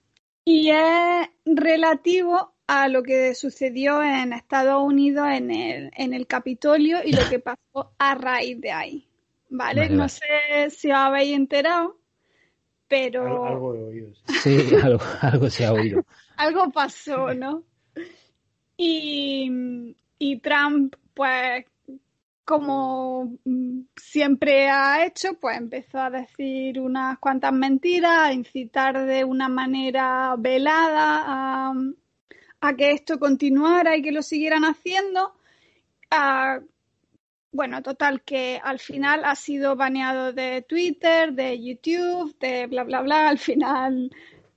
Y 0.45 0.69
es 0.69 1.27
relativo 1.45 2.52
a 2.81 2.87
lo 2.89 3.03
que 3.03 3.35
sucedió 3.35 4.01
en 4.03 4.33
Estados 4.33 4.81
Unidos 4.83 5.27
en 5.31 5.51
el, 5.51 5.91
en 5.95 6.13
el 6.13 6.27
Capitolio 6.27 6.99
y 7.03 7.13
lo 7.13 7.27
que 7.27 7.39
pasó 7.39 7.93
a 7.97 8.15
raíz 8.15 8.59
de 8.61 8.71
ahí. 8.71 9.09
¿Vale? 9.49 9.85
Vale, 9.85 9.89
no 9.89 10.07
vale. 10.07 10.09
sé 10.09 10.69
si 10.71 10.91
os 10.91 10.97
habéis 10.97 11.35
enterado, 11.35 11.99
pero 12.87 13.21
Algo, 13.21 13.45
algo 13.45 13.75
he 13.75 13.83
oído. 13.83 14.13
sí. 14.25 14.59
Sí, 14.59 14.75
algo, 14.75 15.03
algo 15.21 15.49
se 15.49 15.65
ha 15.65 15.73
oído. 15.73 16.03
algo 16.37 16.71
pasó, 16.71 17.33
¿no? 17.33 17.63
Y, 18.77 19.95
y 20.19 20.39
Trump, 20.39 20.95
pues, 21.13 21.65
como 22.45 23.37
siempre 23.95 24.69
ha 24.69 25.05
hecho, 25.05 25.35
pues 25.39 25.57
empezó 25.57 25.99
a 25.99 26.09
decir 26.09 26.79
unas 26.79 27.19
cuantas 27.19 27.53
mentiras, 27.53 28.11
a 28.27 28.33
incitar 28.33 29.05
de 29.05 29.23
una 29.23 29.47
manera 29.49 30.35
velada 30.37 31.23
a, 31.69 31.73
a 32.65 32.75
que 32.75 32.91
esto 32.91 33.19
continuara 33.19 33.97
y 33.97 34.01
que 34.01 34.11
lo 34.13 34.21
siguieran 34.21 34.63
haciendo. 34.63 35.33
Bueno, 37.51 37.83
total, 37.83 38.23
que 38.23 38.59
al 38.63 38.79
final 38.79 39.23
ha 39.25 39.35
sido 39.35 39.75
baneado 39.75 40.33
de 40.33 40.63
Twitter, 40.67 41.33
de 41.33 41.61
YouTube, 41.63 42.35
de 42.39 42.65
bla, 42.65 42.83
bla, 42.83 43.01
bla. 43.01 43.27
Al 43.29 43.37
final, 43.37 44.09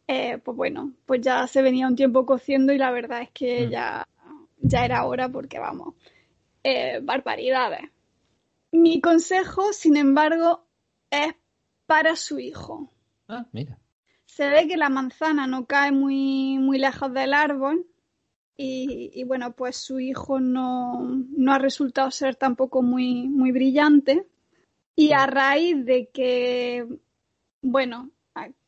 eh, 0.06 0.38
pues 0.38 0.56
bueno, 0.56 0.92
pues 1.04 1.20
ya 1.20 1.46
se 1.46 1.60
venía 1.60 1.88
un 1.88 1.96
tiempo 1.96 2.24
cociendo 2.24 2.72
y 2.72 2.78
la 2.78 2.90
verdad 2.90 3.20
es 3.22 3.30
que 3.32 3.66
Mm. 3.66 3.70
ya, 3.70 4.08
ya 4.58 4.84
era 4.84 5.04
hora 5.04 5.28
porque 5.28 5.58
vamos, 5.58 5.94
eh, 6.64 7.00
barbaridades. 7.02 7.90
Mi 8.72 9.00
consejo, 9.00 9.72
sin 9.74 9.96
embargo, 9.96 10.64
es 11.10 11.34
para 11.86 12.16
su 12.16 12.38
hijo. 12.38 12.90
Ah, 13.28 13.44
mira. 13.52 13.78
Se 14.24 14.48
ve 14.48 14.66
que 14.68 14.76
la 14.76 14.88
manzana 14.88 15.46
no 15.46 15.66
cae 15.66 15.92
muy, 15.92 16.58
muy 16.58 16.78
lejos 16.78 17.12
del 17.12 17.34
árbol 17.34 17.86
y, 18.56 19.10
y 19.14 19.24
bueno, 19.24 19.52
pues 19.52 19.76
su 19.76 20.00
hijo 20.00 20.40
no, 20.40 21.00
no 21.36 21.52
ha 21.52 21.58
resultado 21.58 22.10
ser 22.10 22.36
tampoco 22.36 22.82
muy, 22.82 23.28
muy 23.28 23.52
brillante. 23.52 24.26
Y 24.94 25.12
a 25.12 25.26
raíz 25.26 25.84
de 25.84 26.08
que, 26.08 26.86
bueno, 27.60 28.10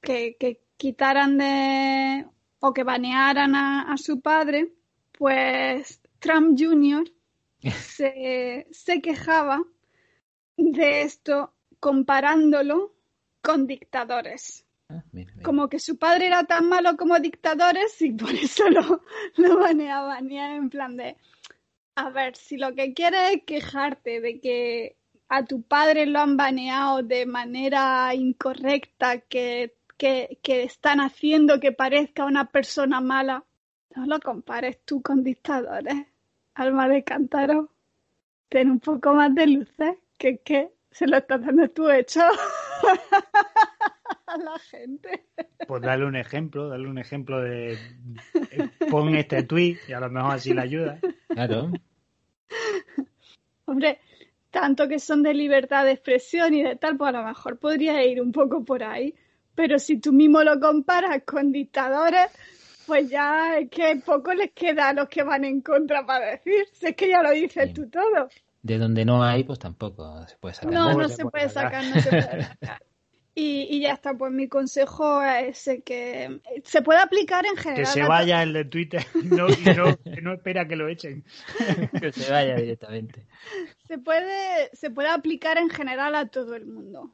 que 0.02 0.60
quitaran 0.77 1.39
de 1.39 2.27
o 2.60 2.73
que 2.73 2.85
banearan 2.85 3.55
a, 3.55 3.93
a 3.93 3.97
su 3.97 4.20
padre, 4.20 4.73
pues 5.12 6.01
Trump 6.19 6.59
Jr. 6.59 7.10
se, 7.81 8.66
se 8.70 9.01
quejaba 9.01 9.62
de 10.56 11.02
esto 11.02 11.55
comparándolo 11.81 12.94
con 13.40 13.66
dictadores 13.66 14.65
Como 15.43 15.69
que 15.69 15.78
su 15.78 15.98
padre 15.98 16.28
era 16.28 16.44
tan 16.44 16.69
malo 16.69 16.97
como 16.97 17.19
dictadores 17.19 18.01
y 18.01 18.12
por 18.12 18.31
eso 18.35 18.69
lo, 18.70 19.02
lo 19.36 19.59
baneaban. 19.59 20.31
Y 20.31 20.39
en 20.39 20.70
plan 20.70 20.97
de, 20.97 21.16
a 21.94 22.10
ver, 22.10 22.36
si 22.36 22.56
lo 22.56 22.74
que 22.74 22.94
quieres 22.94 23.32
es 23.32 23.43
quejarte 23.44 24.20
de 24.20 24.40
que 24.40 24.97
a 25.28 25.44
tu 25.44 25.62
padre 25.62 26.06
lo 26.06 26.20
han 26.20 26.36
baneado 26.36 27.02
de 27.02 27.27
manera 27.27 28.15
incorrecta, 28.15 29.20
que, 29.20 29.74
que, 29.98 30.39
que 30.43 30.62
están 30.62 31.01
haciendo 31.01 31.60
que 31.60 31.73
parezca 31.73 32.24
una 32.24 32.47
persona 32.47 33.01
mala, 33.01 33.44
no 33.94 34.06
lo 34.06 34.20
compares 34.20 34.78
tú 34.85 35.02
con 35.02 35.23
dictadores. 35.23 36.06
Alma 36.55 36.89
de 36.89 37.05
cántaro, 37.05 37.70
ten 38.48 38.70
un 38.70 38.81
poco 38.81 39.12
más 39.12 39.35
de 39.35 39.47
luces, 39.47 39.98
que 40.16 40.39
que 40.39 40.73
se 40.90 41.06
lo 41.06 41.19
estás 41.19 41.44
dando 41.44 41.69
tú 41.69 41.89
hecho 41.90 42.20
la 44.39 44.59
gente. 44.59 45.27
Pues 45.66 45.82
darle 45.82 46.06
un 46.06 46.16
ejemplo, 46.16 46.69
darle 46.69 46.89
un 46.89 46.98
ejemplo 46.98 47.40
de 47.40 47.73
eh, 47.73 48.70
pon 48.90 49.15
este 49.15 49.43
tweet 49.43 49.78
y 49.89 49.93
a 49.93 50.01
lo 50.01 50.10
mejor 50.10 50.32
así 50.32 50.55
le 50.55 50.62
ayuda. 50.62 50.98
Claro. 51.28 51.70
Hombre, 53.66 54.01
tanto 54.51 54.89
que 54.89 54.98
son 54.98 55.23
de 55.23 55.35
libertad 55.35 55.85
de 55.85 55.93
expresión 55.93 56.55
y 56.55 56.62
de 56.62 56.77
tal, 56.77 56.97
pues 56.97 57.09
a 57.09 57.19
lo 57.19 57.24
mejor 57.27 57.59
podría 57.59 58.05
ir 58.05 58.20
un 58.20 58.32
poco 58.32 58.65
por 58.65 58.82
ahí. 58.82 59.15
Pero 59.55 59.78
si 59.78 59.98
tú 60.01 60.12
mismo 60.12 60.43
lo 60.43 60.59
comparas 60.60 61.23
con 61.24 61.52
dictadores, 61.52 62.31
pues 62.86 63.10
ya 63.10 63.59
es 63.59 63.69
que 63.70 64.01
poco 64.05 64.32
les 64.32 64.52
queda 64.52 64.89
a 64.89 64.93
los 64.93 65.09
que 65.09 65.23
van 65.23 65.44
en 65.44 65.60
contra 65.60 66.06
para 66.06 66.31
decir. 66.31 66.65
Si 66.73 66.86
es 66.86 66.97
que 66.97 67.10
ya 67.10 67.23
lo 67.23 67.31
dices 67.32 67.65
Bien. 67.65 67.74
tú 67.74 67.90
todo. 67.90 68.28
De 68.62 68.78
donde 68.78 69.05
no 69.05 69.23
hay, 69.23 69.44
pues 69.44 69.59
tampoco 69.59 70.27
se 70.27 70.36
puede 70.39 70.55
sacar. 70.55 70.73
No, 70.73 70.94
no 70.94 71.09
se 71.09 71.16
se 71.16 71.24
puede 71.27 71.48
sacar. 71.48 71.85
sacar, 71.85 71.94
no 71.94 72.01
se 72.01 72.09
puede 72.09 72.43
sacar. 72.44 72.82
Y, 73.40 73.69
y 73.70 73.78
ya 73.78 73.93
está, 73.93 74.15
pues 74.15 74.32
mi 74.32 74.48
consejo 74.48 75.23
es 75.23 75.59
ese 75.59 75.82
que 75.82 76.40
se 76.65 76.82
puede 76.82 76.98
aplicar 76.98 77.47
en 77.47 77.56
general. 77.56 77.85
Que 77.85 77.86
se 77.86 78.02
vaya 78.02 78.43
el 78.43 78.52
de 78.52 78.65
Twitter 78.65 79.06
no, 79.15 79.47
y 79.48 79.77
no, 79.77 79.97
que 79.97 80.20
no 80.20 80.32
espera 80.32 80.66
que 80.66 80.74
lo 80.74 80.89
echen. 80.89 81.24
que 82.01 82.10
se 82.10 82.32
vaya 82.32 82.56
directamente. 82.56 83.28
Se 83.86 83.98
puede, 83.98 84.70
se 84.73 84.90
puede 84.90 85.10
aplicar 85.10 85.56
en 85.56 85.70
general 85.70 86.16
a 86.16 86.27
todo 86.27 86.56
el 86.56 86.66
mundo. 86.66 87.12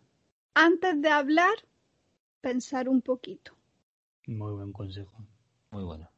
Antes 0.54 1.02
de 1.02 1.10
hablar, 1.10 1.52
pensar 2.40 2.88
un 2.88 3.02
poquito. 3.02 3.52
Muy 4.26 4.52
buen 4.52 4.72
consejo. 4.72 5.12
Muy 5.72 5.84
bueno. 5.84 6.08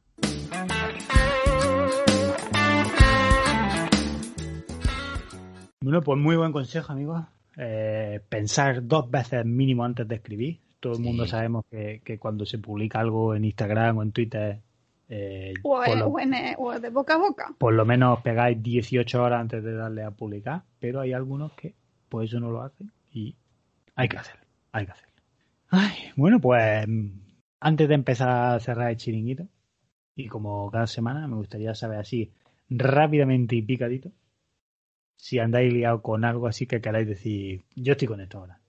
Bueno, 5.81 6.01
pues 6.01 6.17
muy 6.17 6.37
buen 6.37 6.53
consejo, 6.53 6.93
amigos. 6.93 7.25
Eh, 7.57 8.19
pensar 8.29 8.85
dos 8.87 9.09
veces 9.09 9.43
mínimo 9.45 9.83
antes 9.83 10.07
de 10.07 10.15
escribir. 10.15 10.59
Todo 10.79 10.93
el 10.93 10.99
mundo 10.99 11.25
sabemos 11.25 11.65
que, 11.71 12.01
que 12.05 12.19
cuando 12.19 12.45
se 12.45 12.59
publica 12.59 12.99
algo 12.99 13.33
en 13.35 13.45
Instagram 13.45 13.97
o 13.97 14.03
en 14.03 14.11
Twitter, 14.11 14.59
eh, 15.09 15.53
O, 15.63 15.77
por, 15.77 15.89
es- 15.89 15.95
lo, 15.97 16.07
o 16.07 16.19
en- 16.19 16.33
o 16.57 16.79
de 16.79 16.89
boca 16.89 17.15
a 17.15 17.17
boca. 17.17 17.55
por 17.57 17.73
lo 17.73 17.83
menos 17.85 18.21
pegáis 18.21 18.61
18 18.61 19.23
horas 19.23 19.41
antes 19.41 19.63
de 19.63 19.73
darle 19.73 20.03
a 20.03 20.11
publicar. 20.11 20.63
Pero 20.79 20.99
hay 21.01 21.13
algunos 21.13 21.53
que 21.53 21.73
pues 22.09 22.29
eso 22.29 22.39
no 22.39 22.51
lo 22.51 22.61
hacen 22.61 22.91
y 23.11 23.35
hay 23.95 24.07
que 24.07 24.17
hacerlo. 24.17 24.45
Hay 24.71 24.85
que 24.85 24.91
hacerlo. 24.91 25.13
Ay, 25.69 25.93
bueno, 26.15 26.39
pues 26.39 26.85
antes 27.59 27.87
de 27.89 27.95
empezar 27.95 28.29
a 28.29 28.59
cerrar 28.59 28.91
el 28.91 28.97
chiringuito, 28.97 29.47
y 30.15 30.27
como 30.27 30.69
cada 30.71 30.87
semana 30.87 31.27
me 31.27 31.35
gustaría 31.35 31.73
saber 31.73 31.99
así 31.99 32.31
rápidamente 32.69 33.55
y 33.55 33.61
picadito 33.63 34.11
si 35.17 35.39
andáis 35.39 35.73
liados 35.73 36.01
con 36.01 36.23
algo 36.23 36.47
así 36.47 36.65
que 36.65 36.79
queráis 36.79 37.07
decir, 37.07 37.63
yo 37.75 37.91
estoy 37.93 38.07
con 38.07 38.21
esto 38.21 38.37
ahora. 38.37 38.61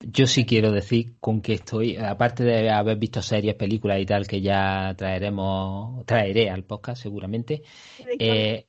Yo 0.00 0.26
sí 0.26 0.44
quiero 0.44 0.72
decir 0.72 1.14
con 1.18 1.40
que 1.40 1.54
estoy, 1.54 1.96
aparte 1.96 2.44
de 2.44 2.70
haber 2.70 2.98
visto 2.98 3.22
series, 3.22 3.54
películas 3.54 3.98
y 3.98 4.04
tal, 4.04 4.26
que 4.26 4.42
ya 4.42 4.94
traeremos, 4.96 6.04
traeré 6.04 6.50
al 6.50 6.64
podcast 6.64 7.02
seguramente, 7.02 7.62
eh, 8.18 8.66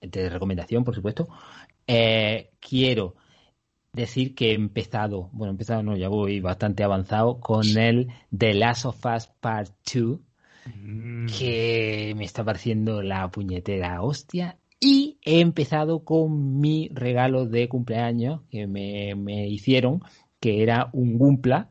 de 0.00 0.28
recomendación, 0.30 0.84
por 0.84 0.94
supuesto, 0.94 1.28
eh, 1.86 2.50
quiero 2.60 3.16
decir 3.92 4.36
que 4.36 4.52
he 4.52 4.54
empezado, 4.54 5.28
bueno, 5.32 5.50
he 5.50 5.54
empezado, 5.54 5.82
no, 5.82 5.96
ya 5.96 6.08
voy 6.08 6.38
bastante 6.38 6.84
avanzado 6.84 7.40
con 7.40 7.66
el 7.76 8.08
The 8.36 8.54
Last 8.54 8.84
of 8.84 9.04
Us 9.04 9.26
Part 9.40 9.70
2, 9.92 10.20
Mm. 10.74 11.26
que 11.26 12.14
me 12.16 12.24
está 12.24 12.44
pareciendo 12.44 13.02
la 13.02 13.30
puñetera 13.30 14.02
hostia. 14.02 14.58
Y 14.80 15.18
he 15.24 15.40
empezado 15.40 16.04
con 16.04 16.60
mi 16.60 16.88
regalo 16.92 17.46
de 17.46 17.68
cumpleaños 17.68 18.42
que 18.50 18.66
me, 18.66 19.14
me 19.16 19.48
hicieron, 19.48 20.02
que 20.40 20.62
era 20.62 20.88
un 20.92 21.18
Gumpla, 21.18 21.70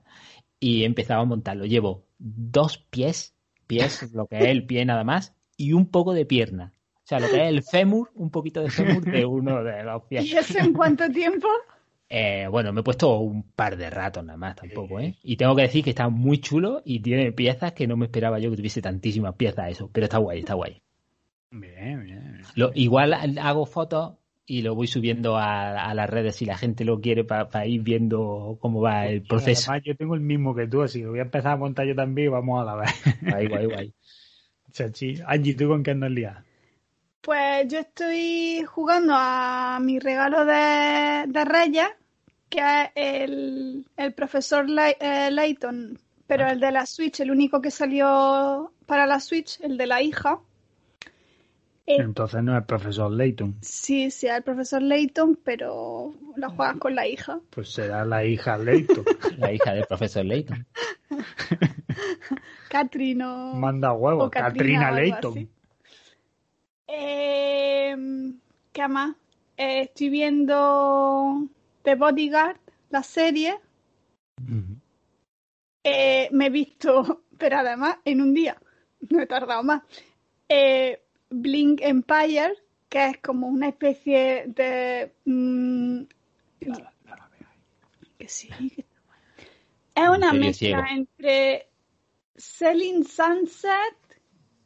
y 0.59 0.84
he 0.84 0.85
empezado 0.85 1.21
a 1.21 1.25
montarlo. 1.25 1.65
Llevo 1.65 2.05
dos 2.17 2.77
pies, 2.77 3.35
pies, 3.65 4.11
lo 4.13 4.27
que 4.27 4.38
es 4.39 4.45
el 4.45 4.65
pie 4.65 4.85
nada 4.85 5.03
más, 5.03 5.35
y 5.55 5.73
un 5.73 5.88
poco 5.89 6.13
de 6.13 6.25
pierna. 6.25 6.73
O 6.95 7.07
sea, 7.07 7.19
lo 7.19 7.29
que 7.29 7.35
es 7.38 7.49
el 7.49 7.63
fémur, 7.63 8.11
un 8.15 8.29
poquito 8.29 8.61
de 8.61 8.69
fémur 8.69 9.01
de 9.01 9.25
uno 9.25 9.63
de 9.63 9.84
los 9.84 10.03
pies. 10.03 10.25
¿Y 10.25 10.35
eso 10.35 10.59
en 10.59 10.73
cuánto 10.73 11.09
tiempo? 11.09 11.47
Eh, 12.09 12.47
bueno, 12.49 12.71
me 12.71 12.79
he 12.79 12.84
puesto 12.85 13.17
un 13.19 13.43
par 13.43 13.75
de 13.75 13.89
ratos 13.89 14.23
nada 14.23 14.38
más 14.38 14.55
tampoco, 14.55 14.97
¿eh? 15.01 15.17
Y 15.23 15.35
tengo 15.35 15.53
que 15.57 15.63
decir 15.63 15.84
que 15.84 15.89
está 15.89 16.07
muy 16.07 16.39
chulo 16.39 16.81
y 16.85 17.01
tiene 17.01 17.34
piezas 17.34 17.73
que 17.73 17.85
no 17.85 17.97
me 17.97 18.05
esperaba 18.05 18.39
yo 18.39 18.49
que 18.49 18.55
tuviese 18.55 18.81
tantísimas 18.81 19.35
piezas 19.35 19.71
eso, 19.71 19.89
pero 19.91 20.05
está 20.05 20.17
guay, 20.17 20.39
está 20.39 20.53
guay. 20.53 20.81
Bien, 21.51 22.03
bien. 22.03 22.33
bien. 22.33 22.41
Lo, 22.55 22.71
igual 22.75 23.13
hago 23.39 23.65
fotos 23.65 24.15
y 24.45 24.61
lo 24.61 24.75
voy 24.75 24.87
subiendo 24.87 25.37
a, 25.37 25.89
a 25.89 25.93
las 25.93 26.09
redes 26.09 26.35
si 26.37 26.45
la 26.45 26.57
gente 26.57 26.85
lo 26.85 26.99
quiere 27.01 27.23
para 27.23 27.65
ir 27.65 27.81
viendo 27.81 28.57
cómo 28.61 28.81
va 28.81 29.07
el 29.07 29.21
proceso. 29.23 29.71
Además, 29.71 29.85
yo 29.85 29.95
tengo 29.95 30.15
el 30.15 30.21
mismo 30.21 30.55
que 30.55 30.67
tú, 30.67 30.81
así 30.81 31.01
que 31.01 31.07
voy 31.07 31.19
a 31.19 31.23
empezar 31.23 31.53
a 31.53 31.57
montar 31.57 31.85
yo 31.85 31.95
también 31.95 32.27
y 32.27 32.31
vamos 32.31 32.61
a 32.61 32.65
la 32.65 32.75
vez. 32.75 32.91
Guay, 33.21 33.47
guay, 33.47 33.65
guay. 33.65 33.93
Chachi. 34.71 35.19
Angie, 35.25 35.55
¿tú 35.55 35.67
con 35.67 35.83
qué 35.83 35.91
andas 35.91 36.11
liada? 36.11 36.43
Pues 37.21 37.67
yo 37.67 37.79
estoy 37.79 38.63
jugando 38.65 39.13
a 39.17 39.79
mi 39.81 39.99
regalo 39.99 40.45
de, 40.45 41.25
de 41.27 41.45
Reyes, 41.45 41.87
que 42.49 42.59
es 42.59 42.89
el, 42.95 43.85
el 43.97 44.13
profesor 44.13 44.69
Lay- 44.69 44.95
eh, 44.99 45.29
Layton, 45.31 45.97
pero 46.25 46.45
Ah. 46.45 46.51
el 46.51 46.59
de 46.61 46.71
la 46.71 46.85
Switch, 46.85 47.19
el 47.19 47.31
único 47.31 47.61
que 47.61 47.71
salió 47.71 48.71
para 48.85 49.05
la 49.07 49.19
Switch, 49.19 49.59
el 49.61 49.77
de 49.77 49.87
la 49.87 50.01
hija. 50.01 50.39
Entonces 51.89 52.43
no 52.43 52.51
es 52.53 52.59
el 52.59 52.65
profesor 52.65 53.09
Layton, 53.11 53.55
sí, 53.61 54.11
sí, 54.11 54.27
el 54.27 54.43
profesor 54.43 54.81
Layton, 54.81 55.39
pero 55.43 56.14
lo 56.35 56.49
juegas 56.51 56.77
con 56.77 56.95
la 56.95 57.07
hija. 57.07 57.39
pues 57.49 57.72
será 57.72 58.03
la 58.03 58.26
hija 58.26 58.57
Layton. 58.57 59.05
La 59.38 59.53
hija 59.53 59.73
del 59.73 59.85
profesor 59.85 60.26
Layton. 60.26 60.65
Catherine 62.69 63.23
o... 63.23 63.53
Manda 63.53 63.93
huevos, 63.93 64.27
o 64.27 64.30
Katrina 64.31 64.51
Katrina 64.51 64.81
o 64.81 64.88
algo 64.88 64.99
Leighton. 64.99 65.31
así. 65.31 65.49
Eh, 66.88 67.95
¿Qué 68.73 68.88
más? 68.88 69.15
Eh, 69.57 69.81
estoy 69.81 70.09
viendo 70.09 71.47
The 71.84 71.95
Bodyguard, 71.95 72.57
la 72.89 73.03
serie. 73.03 73.59
Eh, 75.84 76.30
me 76.31 76.47
he 76.47 76.49
visto, 76.49 77.23
pero 77.38 77.57
además 77.59 77.97
en 78.05 78.22
un 78.22 78.34
día, 78.34 78.57
no 79.09 79.22
he 79.22 79.26
tardado 79.26 79.64
más, 79.64 79.84
eh, 80.49 81.01
Blink 81.29 81.81
Empire, 81.81 82.53
que 82.89 83.05
es 83.09 83.17
como 83.19 83.47
una 83.47 83.69
especie 83.69 84.45
de... 84.47 85.13
mm, 85.25 86.01
que 88.17 88.27
sí, 88.27 88.49
que. 88.49 88.85
Es 89.95 90.07
una 90.09 90.31
mezcla 90.31 90.53
ciego. 90.53 90.83
entre 90.89 91.69
Selling 92.35 93.03
Sunset 93.03 93.97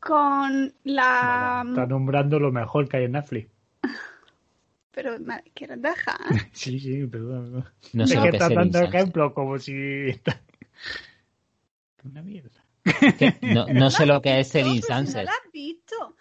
con 0.01 0.73
la... 0.83 1.63
Está 1.65 1.85
nombrando 1.85 2.37
lo 2.37 2.51
mejor 2.51 2.89
que 2.89 2.97
hay 2.97 3.03
en 3.05 3.13
Netflix. 3.13 3.49
Pero 4.91 5.17
me 5.19 5.41
quieres 5.53 5.81
dejar. 5.81 6.17
Sí, 6.51 6.77
sí, 6.81 7.07
perdón. 7.07 7.63
No 7.93 8.03
es 8.03 8.09
sé 8.09 8.15
que 8.15 8.19
lo 8.19 8.23
que 8.23 8.27
es 8.37 8.41
está 8.43 8.53
dando 8.53 8.79
ejemplos 8.81 9.31
como 9.33 9.57
si... 9.57 9.73
está- 10.09 10.41
Una 12.03 12.21
mierda. 12.23 12.65
Que 13.17 13.33
No, 13.41 13.67
no 13.67 13.89
sé 13.89 14.05
lo 14.05 14.21
que 14.21 14.41
es 14.41 14.49
pero 14.51 14.65
si 14.73 14.81
no 14.81 15.21
la 15.23 15.31
has 15.31 15.51
visto. 15.53 16.17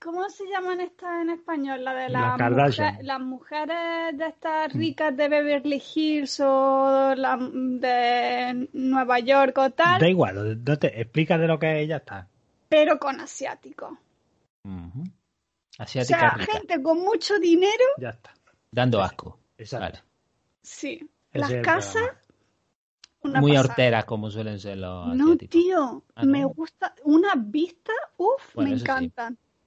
¿Cómo 0.00 0.28
se 0.30 0.44
llaman 0.46 0.80
estas 0.80 1.22
en 1.22 1.30
español? 1.30 1.84
La 1.84 1.94
de 1.94 2.08
Las 2.08 2.38
mujer- 2.38 3.20
mujeres 3.20 4.18
de 4.18 4.26
estas 4.26 4.72
ricas 4.72 5.16
de 5.16 5.28
Beverly 5.28 5.82
Hills 5.94 6.40
o 6.40 7.14
la, 7.16 7.36
de 7.40 8.68
Nueva 8.72 9.18
York 9.20 9.56
o 9.58 9.70
tal, 9.70 10.00
Da 10.00 10.08
igual, 10.08 10.62
no 10.64 10.78
te 10.78 11.00
explicas 11.00 11.40
de 11.40 11.46
lo 11.48 11.58
que 11.58 11.82
es 11.82 11.88
ya 11.88 11.96
está. 11.96 12.28
pero 12.68 12.98
con 12.98 13.20
asiáticos. 13.20 13.92
Ujú. 14.64 15.02
O 15.78 15.82
Asiática 15.82 16.18
sea, 16.18 16.30
rica, 16.30 16.52
gente 16.52 16.82
con 16.82 16.98
mucho 17.00 17.38
dinero, 17.38 17.84
Ya 17.98 18.10
está. 18.10 18.34
dando 18.70 19.00
asco. 19.02 19.38
Exacto. 19.56 19.86
Vale. 19.86 20.04
sí. 20.62 21.08
Las 21.32 21.52
casas, 21.62 22.02
una 23.22 23.40
Muy 23.40 23.52
pasada. 23.52 23.68
horteras 23.70 24.04
como 24.06 24.30
suelen 24.30 24.58
ser 24.58 24.78
los 24.78 25.14
No, 25.14 25.24
asiáticos. 25.24 25.50
tío, 25.50 26.04
Ah, 26.14 26.24
¿no? 26.24 26.30
me 26.30 26.44
gusta. 26.46 26.94
Unas 27.04 27.34
vistas, 27.50 27.94
uff, 28.16 28.54
Bueno, 28.54 28.70
me 28.70 28.78
sí. 28.78 28.84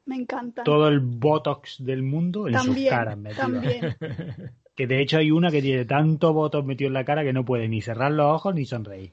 Me 0.06 0.16
encantan. 0.16 0.64
Todo 0.66 0.88
el 0.88 1.00
botox 1.00 1.84
del 1.84 2.02
mundo 2.04 2.48
en 2.48 2.56
sus 2.56 2.66
también, 2.68 2.90
caras 2.90 3.18
metido. 3.18 3.42
también. 3.42 3.96
Que 4.74 4.88
de 4.88 5.02
hecho 5.02 5.18
hay 5.18 5.32
una 5.32 5.52
que 5.52 5.62
tiene 5.62 5.84
tanto 5.86 6.34
botox 6.34 6.66
metido 6.66 6.88
en 6.88 6.94
la 6.94 7.04
cara 7.04 7.24
que 7.24 7.34
no 7.34 7.44
puede 7.44 7.68
ni 7.68 7.82
cerrar 7.82 8.12
los 8.14 8.26
ojos 8.34 8.56
ni 8.56 8.66
sonreír. 8.66 9.12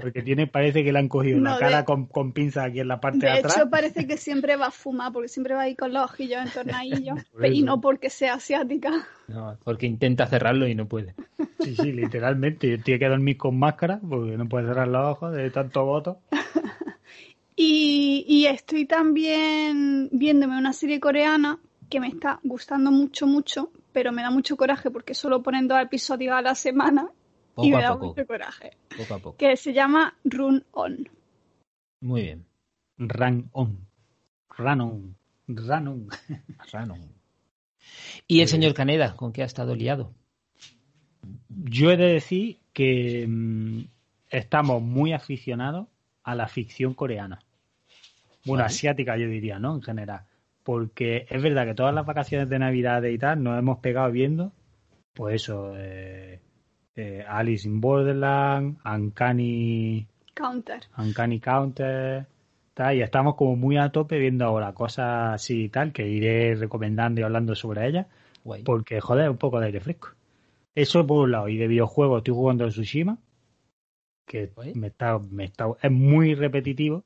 Porque 0.00 0.22
tiene, 0.22 0.46
parece 0.48 0.82
que 0.82 0.92
le 0.92 0.98
han 0.98 1.08
cogido 1.08 1.38
No, 1.38 1.44
la 1.50 1.54
de- 1.54 1.60
cara 1.60 1.84
con, 1.84 2.06
con 2.06 2.32
pinzas 2.32 2.66
aquí 2.66 2.80
en 2.80 2.88
la 2.88 3.00
parte 3.00 3.18
de, 3.26 3.32
De 3.32 3.38
atrás. 3.38 3.56
hecho, 3.56 3.70
parece 3.70 4.06
que 4.06 4.16
siempre 4.16 4.56
va 4.56 4.66
a 4.66 4.70
fumar, 4.72 5.12
porque 5.12 5.28
siempre 5.28 5.54
va 5.54 5.62
ahí 5.62 5.76
con 5.76 5.92
los 5.92 6.02
ojillos 6.04 6.40
entornadillos. 6.44 7.18
Y 7.52 7.62
no 7.62 7.80
porque 7.80 8.10
sea 8.10 8.34
asiática. 8.34 8.90
No, 9.28 9.56
porque 9.64 9.86
intenta 9.86 10.26
cerrarlo 10.26 10.66
y 10.66 10.74
no 10.74 10.86
puede. 10.88 11.14
Sí, 11.60 11.76
sí, 11.76 11.92
literalmente. 11.92 12.76
Tiene 12.78 12.98
que 12.98 13.08
dormir 13.08 13.36
con 13.36 13.58
máscara 13.58 14.00
porque 14.06 14.36
no 14.36 14.48
puede 14.48 14.66
cerrar 14.66 14.88
los 14.88 15.06
ojos 15.06 15.32
de 15.32 15.48
tanto 15.50 15.84
botox. 15.84 16.18
Y, 17.56 18.24
y 18.28 18.46
estoy 18.46 18.84
también 18.84 20.10
viéndome 20.12 20.58
una 20.58 20.74
serie 20.74 21.00
coreana 21.00 21.58
que 21.88 22.00
me 22.00 22.08
está 22.08 22.38
gustando 22.42 22.90
mucho, 22.90 23.26
mucho, 23.26 23.70
pero 23.92 24.12
me 24.12 24.22
da 24.22 24.30
mucho 24.30 24.56
coraje 24.56 24.90
porque 24.90 25.14
solo 25.14 25.42
ponen 25.42 25.66
dos 25.66 25.80
episodios 25.80 26.34
a 26.34 26.42
la 26.42 26.54
semana 26.54 27.10
y 27.56 27.70
me 27.70 27.80
da 27.80 27.94
poco. 27.94 28.08
mucho 28.08 28.26
coraje. 28.26 28.76
Poco 28.96 29.14
a 29.14 29.18
poco. 29.18 29.36
Que 29.38 29.56
se 29.56 29.72
llama 29.72 30.14
Run 30.24 30.64
On. 30.72 31.08
Muy 32.00 32.22
bien. 32.22 32.46
Run 32.98 33.48
on. 33.52 33.86
Run 34.58 34.80
on. 34.80 35.16
Run 35.48 35.88
on. 35.88 36.08
Rano. 36.72 36.96
¿Y 38.26 38.40
el 38.40 38.48
señor 38.48 38.74
Caneda, 38.74 39.16
con 39.16 39.32
qué 39.32 39.42
ha 39.42 39.46
estado 39.46 39.74
liado? 39.74 40.12
Yo 41.48 41.90
he 41.90 41.96
de 41.96 42.12
decir 42.12 42.58
que 42.72 43.26
mm, 43.26 43.84
estamos 44.30 44.82
muy 44.82 45.12
aficionados 45.12 45.88
a 46.22 46.34
la 46.34 46.48
ficción 46.48 46.94
coreana. 46.94 47.40
Bueno, 48.46 48.62
Vale. 48.62 48.74
asiática 48.74 49.16
yo 49.16 49.28
diría, 49.28 49.58
¿no? 49.58 49.74
En 49.74 49.82
general. 49.82 50.22
Porque 50.62 51.26
es 51.28 51.42
verdad 51.42 51.66
que 51.66 51.74
todas 51.74 51.94
las 51.94 52.06
vacaciones 52.06 52.48
de 52.48 52.58
Navidad 52.58 53.02
y 53.02 53.18
tal 53.18 53.42
nos 53.42 53.58
hemos 53.58 53.78
pegado 53.78 54.10
viendo, 54.10 54.52
pues 55.12 55.42
eso, 55.42 55.72
eh, 55.76 56.40
eh, 56.96 57.24
Alice 57.28 57.68
in 57.68 57.80
Borderland, 57.80 58.78
Uncanny, 58.84 60.06
Counter. 60.34 60.80
Uncanny 60.98 61.40
Counter, 61.40 62.26
tal, 62.74 62.96
y 62.96 63.02
estamos 63.02 63.36
como 63.36 63.56
muy 63.56 63.78
a 63.78 63.90
tope 63.90 64.18
viendo 64.18 64.44
ahora 64.44 64.72
cosas 64.72 65.34
así 65.34 65.64
y 65.64 65.68
tal, 65.68 65.92
que 65.92 66.06
iré 66.06 66.54
recomendando 66.54 67.20
y 67.20 67.24
hablando 67.24 67.54
sobre 67.54 67.86
ellas. 67.86 68.06
Guay. 68.44 68.62
Porque, 68.62 69.00
joder, 69.00 69.30
un 69.30 69.38
poco 69.38 69.60
de 69.60 69.66
aire 69.66 69.80
fresco. 69.80 70.10
Eso 70.74 71.06
por 71.06 71.24
un 71.24 71.32
lado. 71.32 71.48
Y 71.48 71.56
de 71.56 71.68
videojuegos 71.68 72.18
estoy 72.18 72.34
jugando 72.34 72.64
el 72.64 72.70
Tsushima, 72.70 73.18
que 74.26 74.52
me 74.74 74.88
está, 74.88 75.18
me 75.18 75.44
está, 75.44 75.68
es 75.82 75.90
muy 75.90 76.34
repetitivo. 76.34 77.02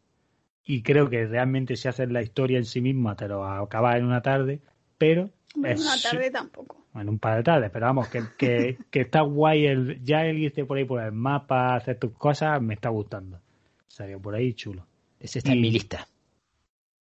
Y 0.65 0.82
creo 0.82 1.09
que 1.11 1.27
realmente 1.27 1.77
si 1.77 1.89
haces 1.89 2.11
la 2.11 2.23
historia 2.23 2.59
en 2.59 2.65
sí 2.65 2.81
misma 2.81 3.16
te 3.16 3.28
lo 3.28 3.45
acabas 3.45 3.97
en 3.97 4.05
una 4.05 4.23
tarde, 4.23 4.61
pero 4.99 5.31
Bueno, 5.55 5.74
es 5.74 5.81
una 5.82 6.01
tarde 6.01 6.31
tampoco. 6.31 6.77
en 6.95 7.09
un 7.09 7.19
par 7.19 7.37
de 7.39 7.43
tardes, 7.43 7.70
pero 7.70 7.87
vamos, 7.87 8.09
que, 8.09 8.23
que, 8.39 8.78
que 8.91 9.01
está 9.01 9.23
guay 9.23 9.66
el, 9.66 10.03
ya 10.05 10.24
el 10.27 10.39
irte 10.39 10.65
por 10.65 10.78
ahí 10.78 10.85
por 10.85 11.01
el 11.03 11.12
mapa, 11.12 11.74
hacer 11.77 11.99
tus 11.99 12.12
cosas, 12.12 12.61
me 12.62 12.74
está 12.74 12.89
gustando. 12.91 13.41
Salió 13.89 14.20
por 14.20 14.35
ahí 14.35 14.55
chulo. 14.55 14.87
Ese 15.19 15.39
está 15.41 15.53
en 15.53 15.61
mi 15.61 15.70
lista. 15.70 16.07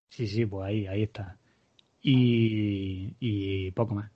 Sí, 0.09 0.27
sí, 0.27 0.45
pues 0.45 0.65
ahí, 0.67 0.87
ahí 0.87 1.03
está. 1.03 1.37
Y, 2.01 3.13
y 3.19 3.71
poco 3.71 3.95
más. 3.95 4.11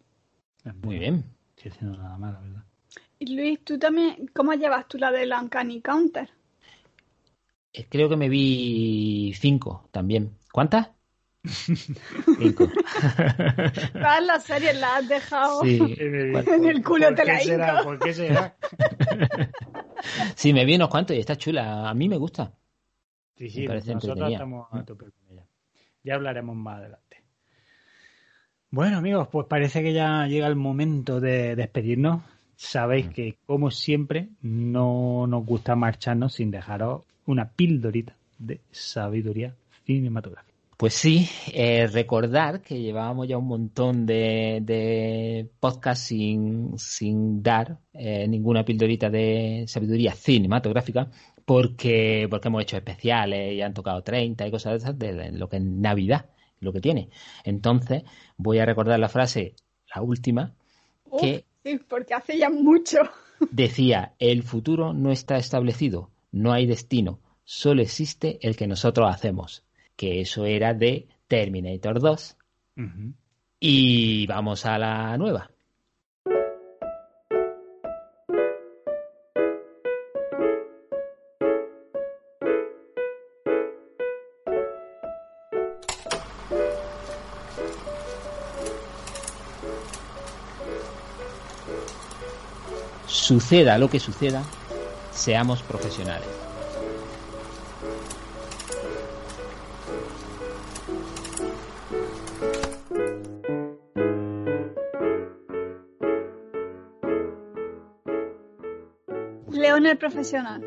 Muy 0.82 0.98
bien. 1.00 1.24
Estoy 1.56 1.72
haciendo 1.72 1.98
nada 1.98 2.18
más, 2.18 2.34
la 2.34 2.40
verdad. 2.40 2.64
Y 3.20 3.36
Luis, 3.36 3.64
tú 3.64 3.78
también, 3.78 4.28
¿cómo 4.34 4.54
llevas 4.54 4.88
tú 4.88 4.98
la 4.98 5.12
de 5.12 5.26
la 5.26 5.42
Uncanny 5.42 5.82
Counter? 5.82 6.30
Eh, 7.74 7.88
Creo 7.90 8.08
que 8.08 8.16
me 8.16 8.30
vi 8.30 9.34
cinco 9.36 9.88
también. 9.92 10.38
¿Cuántas? 10.52 10.92
cinco. 11.44 12.70
Todas 13.94 14.24
las 14.24 14.44
series 14.44 14.80
las 14.80 15.02
has 15.02 15.10
dejado. 15.10 15.62
Sí. 15.64 15.80
En 16.00 16.66
el 16.66 16.84
culo 16.84 17.08
¿Por 17.08 17.16
te 17.16 17.24
qué 17.24 17.32
la 17.34 17.40
será? 17.40 17.84
¿Por 17.84 18.00
qué 18.00 18.14
será? 18.14 18.56
Sí, 20.36 20.52
me 20.52 20.66
vi 20.66 20.76
unos 20.76 20.90
cuantos 20.90 21.16
y 21.16 21.20
está 21.22 21.38
chula. 21.38 21.90
A 21.90 21.94
mí 21.94 22.10
me 22.10 22.18
gusta. 22.18 22.52
Sí, 23.38 23.50
sí, 23.50 23.66
nosotros 23.66 24.32
estamos 24.32 24.68
a 24.72 24.84
tope 24.84 25.06
con 25.06 25.32
ella. 25.32 25.46
Ya 26.04 26.16
hablaremos 26.16 26.58
más 26.58 26.80
adelante. 26.80 27.24
Bueno, 28.70 28.98
amigos, 28.98 29.30
pues 29.32 29.48
parece 29.48 29.82
que 29.82 29.94
ya 29.94 30.28
llega 30.28 30.48
el 30.48 30.58
momento 30.58 31.22
de 31.22 31.56
despedirnos. 31.56 32.22
Sabéis 32.58 33.08
que, 33.10 33.38
como 33.46 33.72
siempre, 33.72 34.30
no 34.42 35.26
nos 35.28 35.46
gusta 35.46 35.76
marcharnos 35.76 36.34
sin 36.34 36.52
dejaros 36.52 37.04
una 37.26 37.50
pildorita 37.50 38.16
de 38.38 38.62
sabiduría 38.72 39.56
cinematográfica. 39.86 40.54
Pues 40.78 40.96
sí, 40.96 41.30
eh, 41.54 41.88
recordar 41.88 42.62
que 42.62 42.82
llevábamos 42.82 43.28
ya 43.28 43.38
un 43.38 43.48
montón 43.48 44.06
de, 44.06 44.60
de 44.62 45.50
podcasts 45.60 46.08
sin, 46.08 46.78
sin 46.78 47.42
dar 47.42 47.78
eh, 47.94 48.28
ninguna 48.28 48.66
pildorita 48.66 49.10
de 49.10 49.66
sabiduría 49.68 50.14
cinematográfica 50.14 51.10
porque, 51.46 52.28
porque 52.30 52.48
hemos 52.48 52.64
hecho 52.64 52.78
especiales 52.78 53.54
y 53.54 53.62
han 53.62 53.74
tocado 53.74 54.02
30 54.02 54.48
y 54.48 54.52
cosas 54.52 54.72
de 54.74 54.78
esas 54.78 55.00
de 55.00 55.32
lo 55.32 55.48
que 55.48 55.58
es 55.58 55.64
Navidad, 55.64 56.26
lo 56.60 56.74
que 56.74 56.82
tiene. 56.82 57.10
Entonces, 57.44 58.04
voy 58.38 58.60
a 58.60 58.66
recordar 58.66 59.00
la 59.00 59.10
frase, 59.10 59.56
la 59.94 60.02
última, 60.02 60.54
Uf, 61.10 61.22
que 61.22 61.46
sí, 61.64 61.80
porque 61.88 62.14
hace 62.14 62.38
ya 62.38 62.50
mucho. 62.50 63.00
decía, 63.52 64.14
el 64.20 64.44
futuro 64.44 64.94
no 64.94 65.12
está 65.12 65.38
establecido, 65.38 66.10
no 66.34 66.52
hay 66.52 66.66
destino, 66.66 67.22
solo 67.46 67.82
existe 67.82 68.40
el 68.42 68.58
que 68.58 68.68
nosotros 68.68 69.10
hacemos. 69.10 69.64
Que 69.96 70.20
eso 70.20 70.46
era 70.46 70.74
de 70.74 71.08
Terminator 71.28 72.02
2. 72.02 72.38
Ujú. 72.78 73.14
Y 73.60 74.26
vamos 74.28 74.66
a 74.66 74.78
la 74.80 75.16
nueva. 75.18 75.50
Suceda 93.06 93.78
lo 93.78 93.90
que 93.90 94.00
suceda, 94.00 94.44
seamos 95.14 95.62
profesionales. 95.64 96.28
León 109.52 109.86
el 109.86 109.98
profesional. 109.98 110.62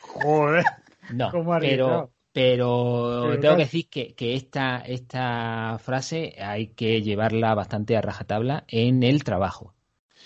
Joder. 0.00 0.64
No, 1.12 1.30
¿Cómo 1.30 1.52
ha 1.52 1.58
pero, 1.58 2.10
pero 2.32 3.24
Pero 3.28 3.40
tengo 3.40 3.56
que 3.56 3.62
decir 3.64 3.88
que, 3.90 4.14
que 4.14 4.34
esta, 4.34 4.78
esta 4.78 5.78
frase 5.78 6.36
hay 6.40 6.68
que 6.68 7.02
llevarla 7.02 7.54
bastante 7.54 7.96
a 7.96 8.00
rajatabla 8.00 8.64
en 8.68 9.02
el 9.02 9.24
trabajo. 9.24 9.74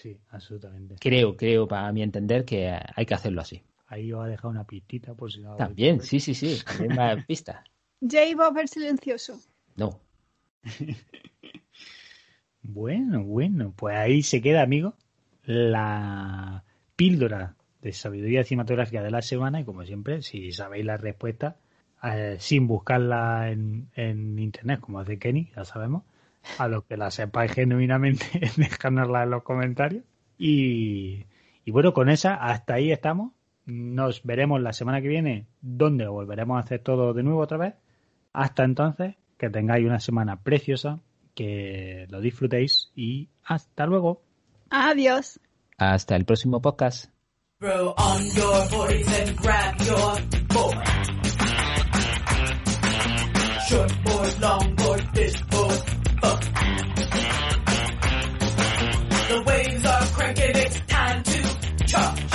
Sí, 0.07 0.21
absolutamente. 0.31 0.95
Creo, 1.01 1.37
creo, 1.37 1.67
para 1.67 1.91
mi 1.91 2.01
entender, 2.01 2.45
que 2.45 2.71
hay 2.71 3.07
que 3.07 3.15
hacerlo 3.15 3.41
así. 3.41 3.65
Ahí 3.89 4.13
os 4.13 4.25
ha 4.25 4.29
dejado 4.29 4.51
una 4.51 4.65
pistita 4.65 5.15
por 5.15 5.33
si 5.33 5.41
no. 5.41 5.57
También, 5.57 6.01
sí, 6.01 6.21
sí, 6.21 6.33
sí. 6.33 6.63
También 6.65 6.95
más 6.95 7.25
pista. 7.25 7.65
J-Bob 8.01 8.57
el 8.59 8.69
silencioso. 8.69 9.41
No. 9.75 10.01
Bueno, 12.69 13.23
bueno, 13.23 13.73
pues 13.77 13.95
ahí 13.95 14.25
se 14.25 14.43
queda, 14.43 14.63
amigo, 14.63 14.95
la 15.45 16.65
píldora 16.97 17.55
de 17.81 17.93
sabiduría 17.93 18.43
cinematográfica 18.43 19.05
de 19.05 19.13
la 19.13 19.23
semana 19.23 19.61
y 19.61 19.65
como 19.65 19.85
siempre, 19.85 20.21
si 20.23 20.51
sabéis 20.51 20.85
la 20.85 20.97
respuesta, 20.97 21.59
eh, 22.03 22.39
sin 22.41 22.67
buscarla 22.67 23.53
en, 23.53 23.89
en 23.95 24.41
internet, 24.41 24.81
como 24.81 24.99
hace 24.99 25.17
Kenny, 25.17 25.53
ya 25.55 25.65
sabemos, 25.65 26.03
a 26.59 26.69
los 26.69 26.85
que 26.85 26.97
la 26.97 27.11
sepáis 27.11 27.53
genuinamente, 27.53 28.25
dejárnosla 28.57 29.25
en 29.25 29.31
los 29.31 29.43
comentarios. 29.43 30.05
Y, 30.39 31.27
y 31.65 31.71
bueno, 31.71 31.93
con 31.93 32.09
esa, 32.09 32.35
hasta 32.35 32.75
ahí 32.75 32.93
estamos. 32.93 33.33
Nos 33.65 34.23
veremos 34.23 34.61
la 34.61 34.73
semana 34.73 35.01
que 35.01 35.09
viene, 35.09 35.47
donde 35.61 36.07
volveremos 36.07 36.57
a 36.57 36.61
hacer 36.61 36.81
todo 36.81 37.13
de 37.13 37.23
nuevo 37.23 37.41
otra 37.41 37.59
vez. 37.59 37.75
Hasta 38.33 38.65
entonces, 38.65 39.17
que 39.39 39.51
tengáis 39.51 39.85
una 39.87 39.99
semana 39.99 40.43
preciosa, 40.43 41.01
que 41.35 42.07
lo 42.11 42.21
disfrutéis 42.21 42.91
y 42.95 43.29
hasta 43.45 43.87
luego. 43.87 44.23
Adiós. 44.71 45.41
Hasta 45.79 46.17
el 46.17 46.25
próximo 46.25 46.61
podcast. 46.61 47.11
Throw 47.59 47.95
on 47.97 48.25
your 48.35 48.69
boys 48.71 49.09
and 49.21 49.37
grab 49.37 49.81
your 49.81 50.21
board. 50.49 50.77
Short 53.69 54.05
board, 54.05 54.41
long 54.41 54.75
board, 54.77 55.03
this 55.15 55.43
board, 55.43 55.83
The 59.29 59.43
waves 59.47 59.85
are 59.87 60.07
cranking, 60.07 60.51
it's 60.55 60.81
time 60.87 61.23
to 61.23 61.85
chop. 61.87 62.26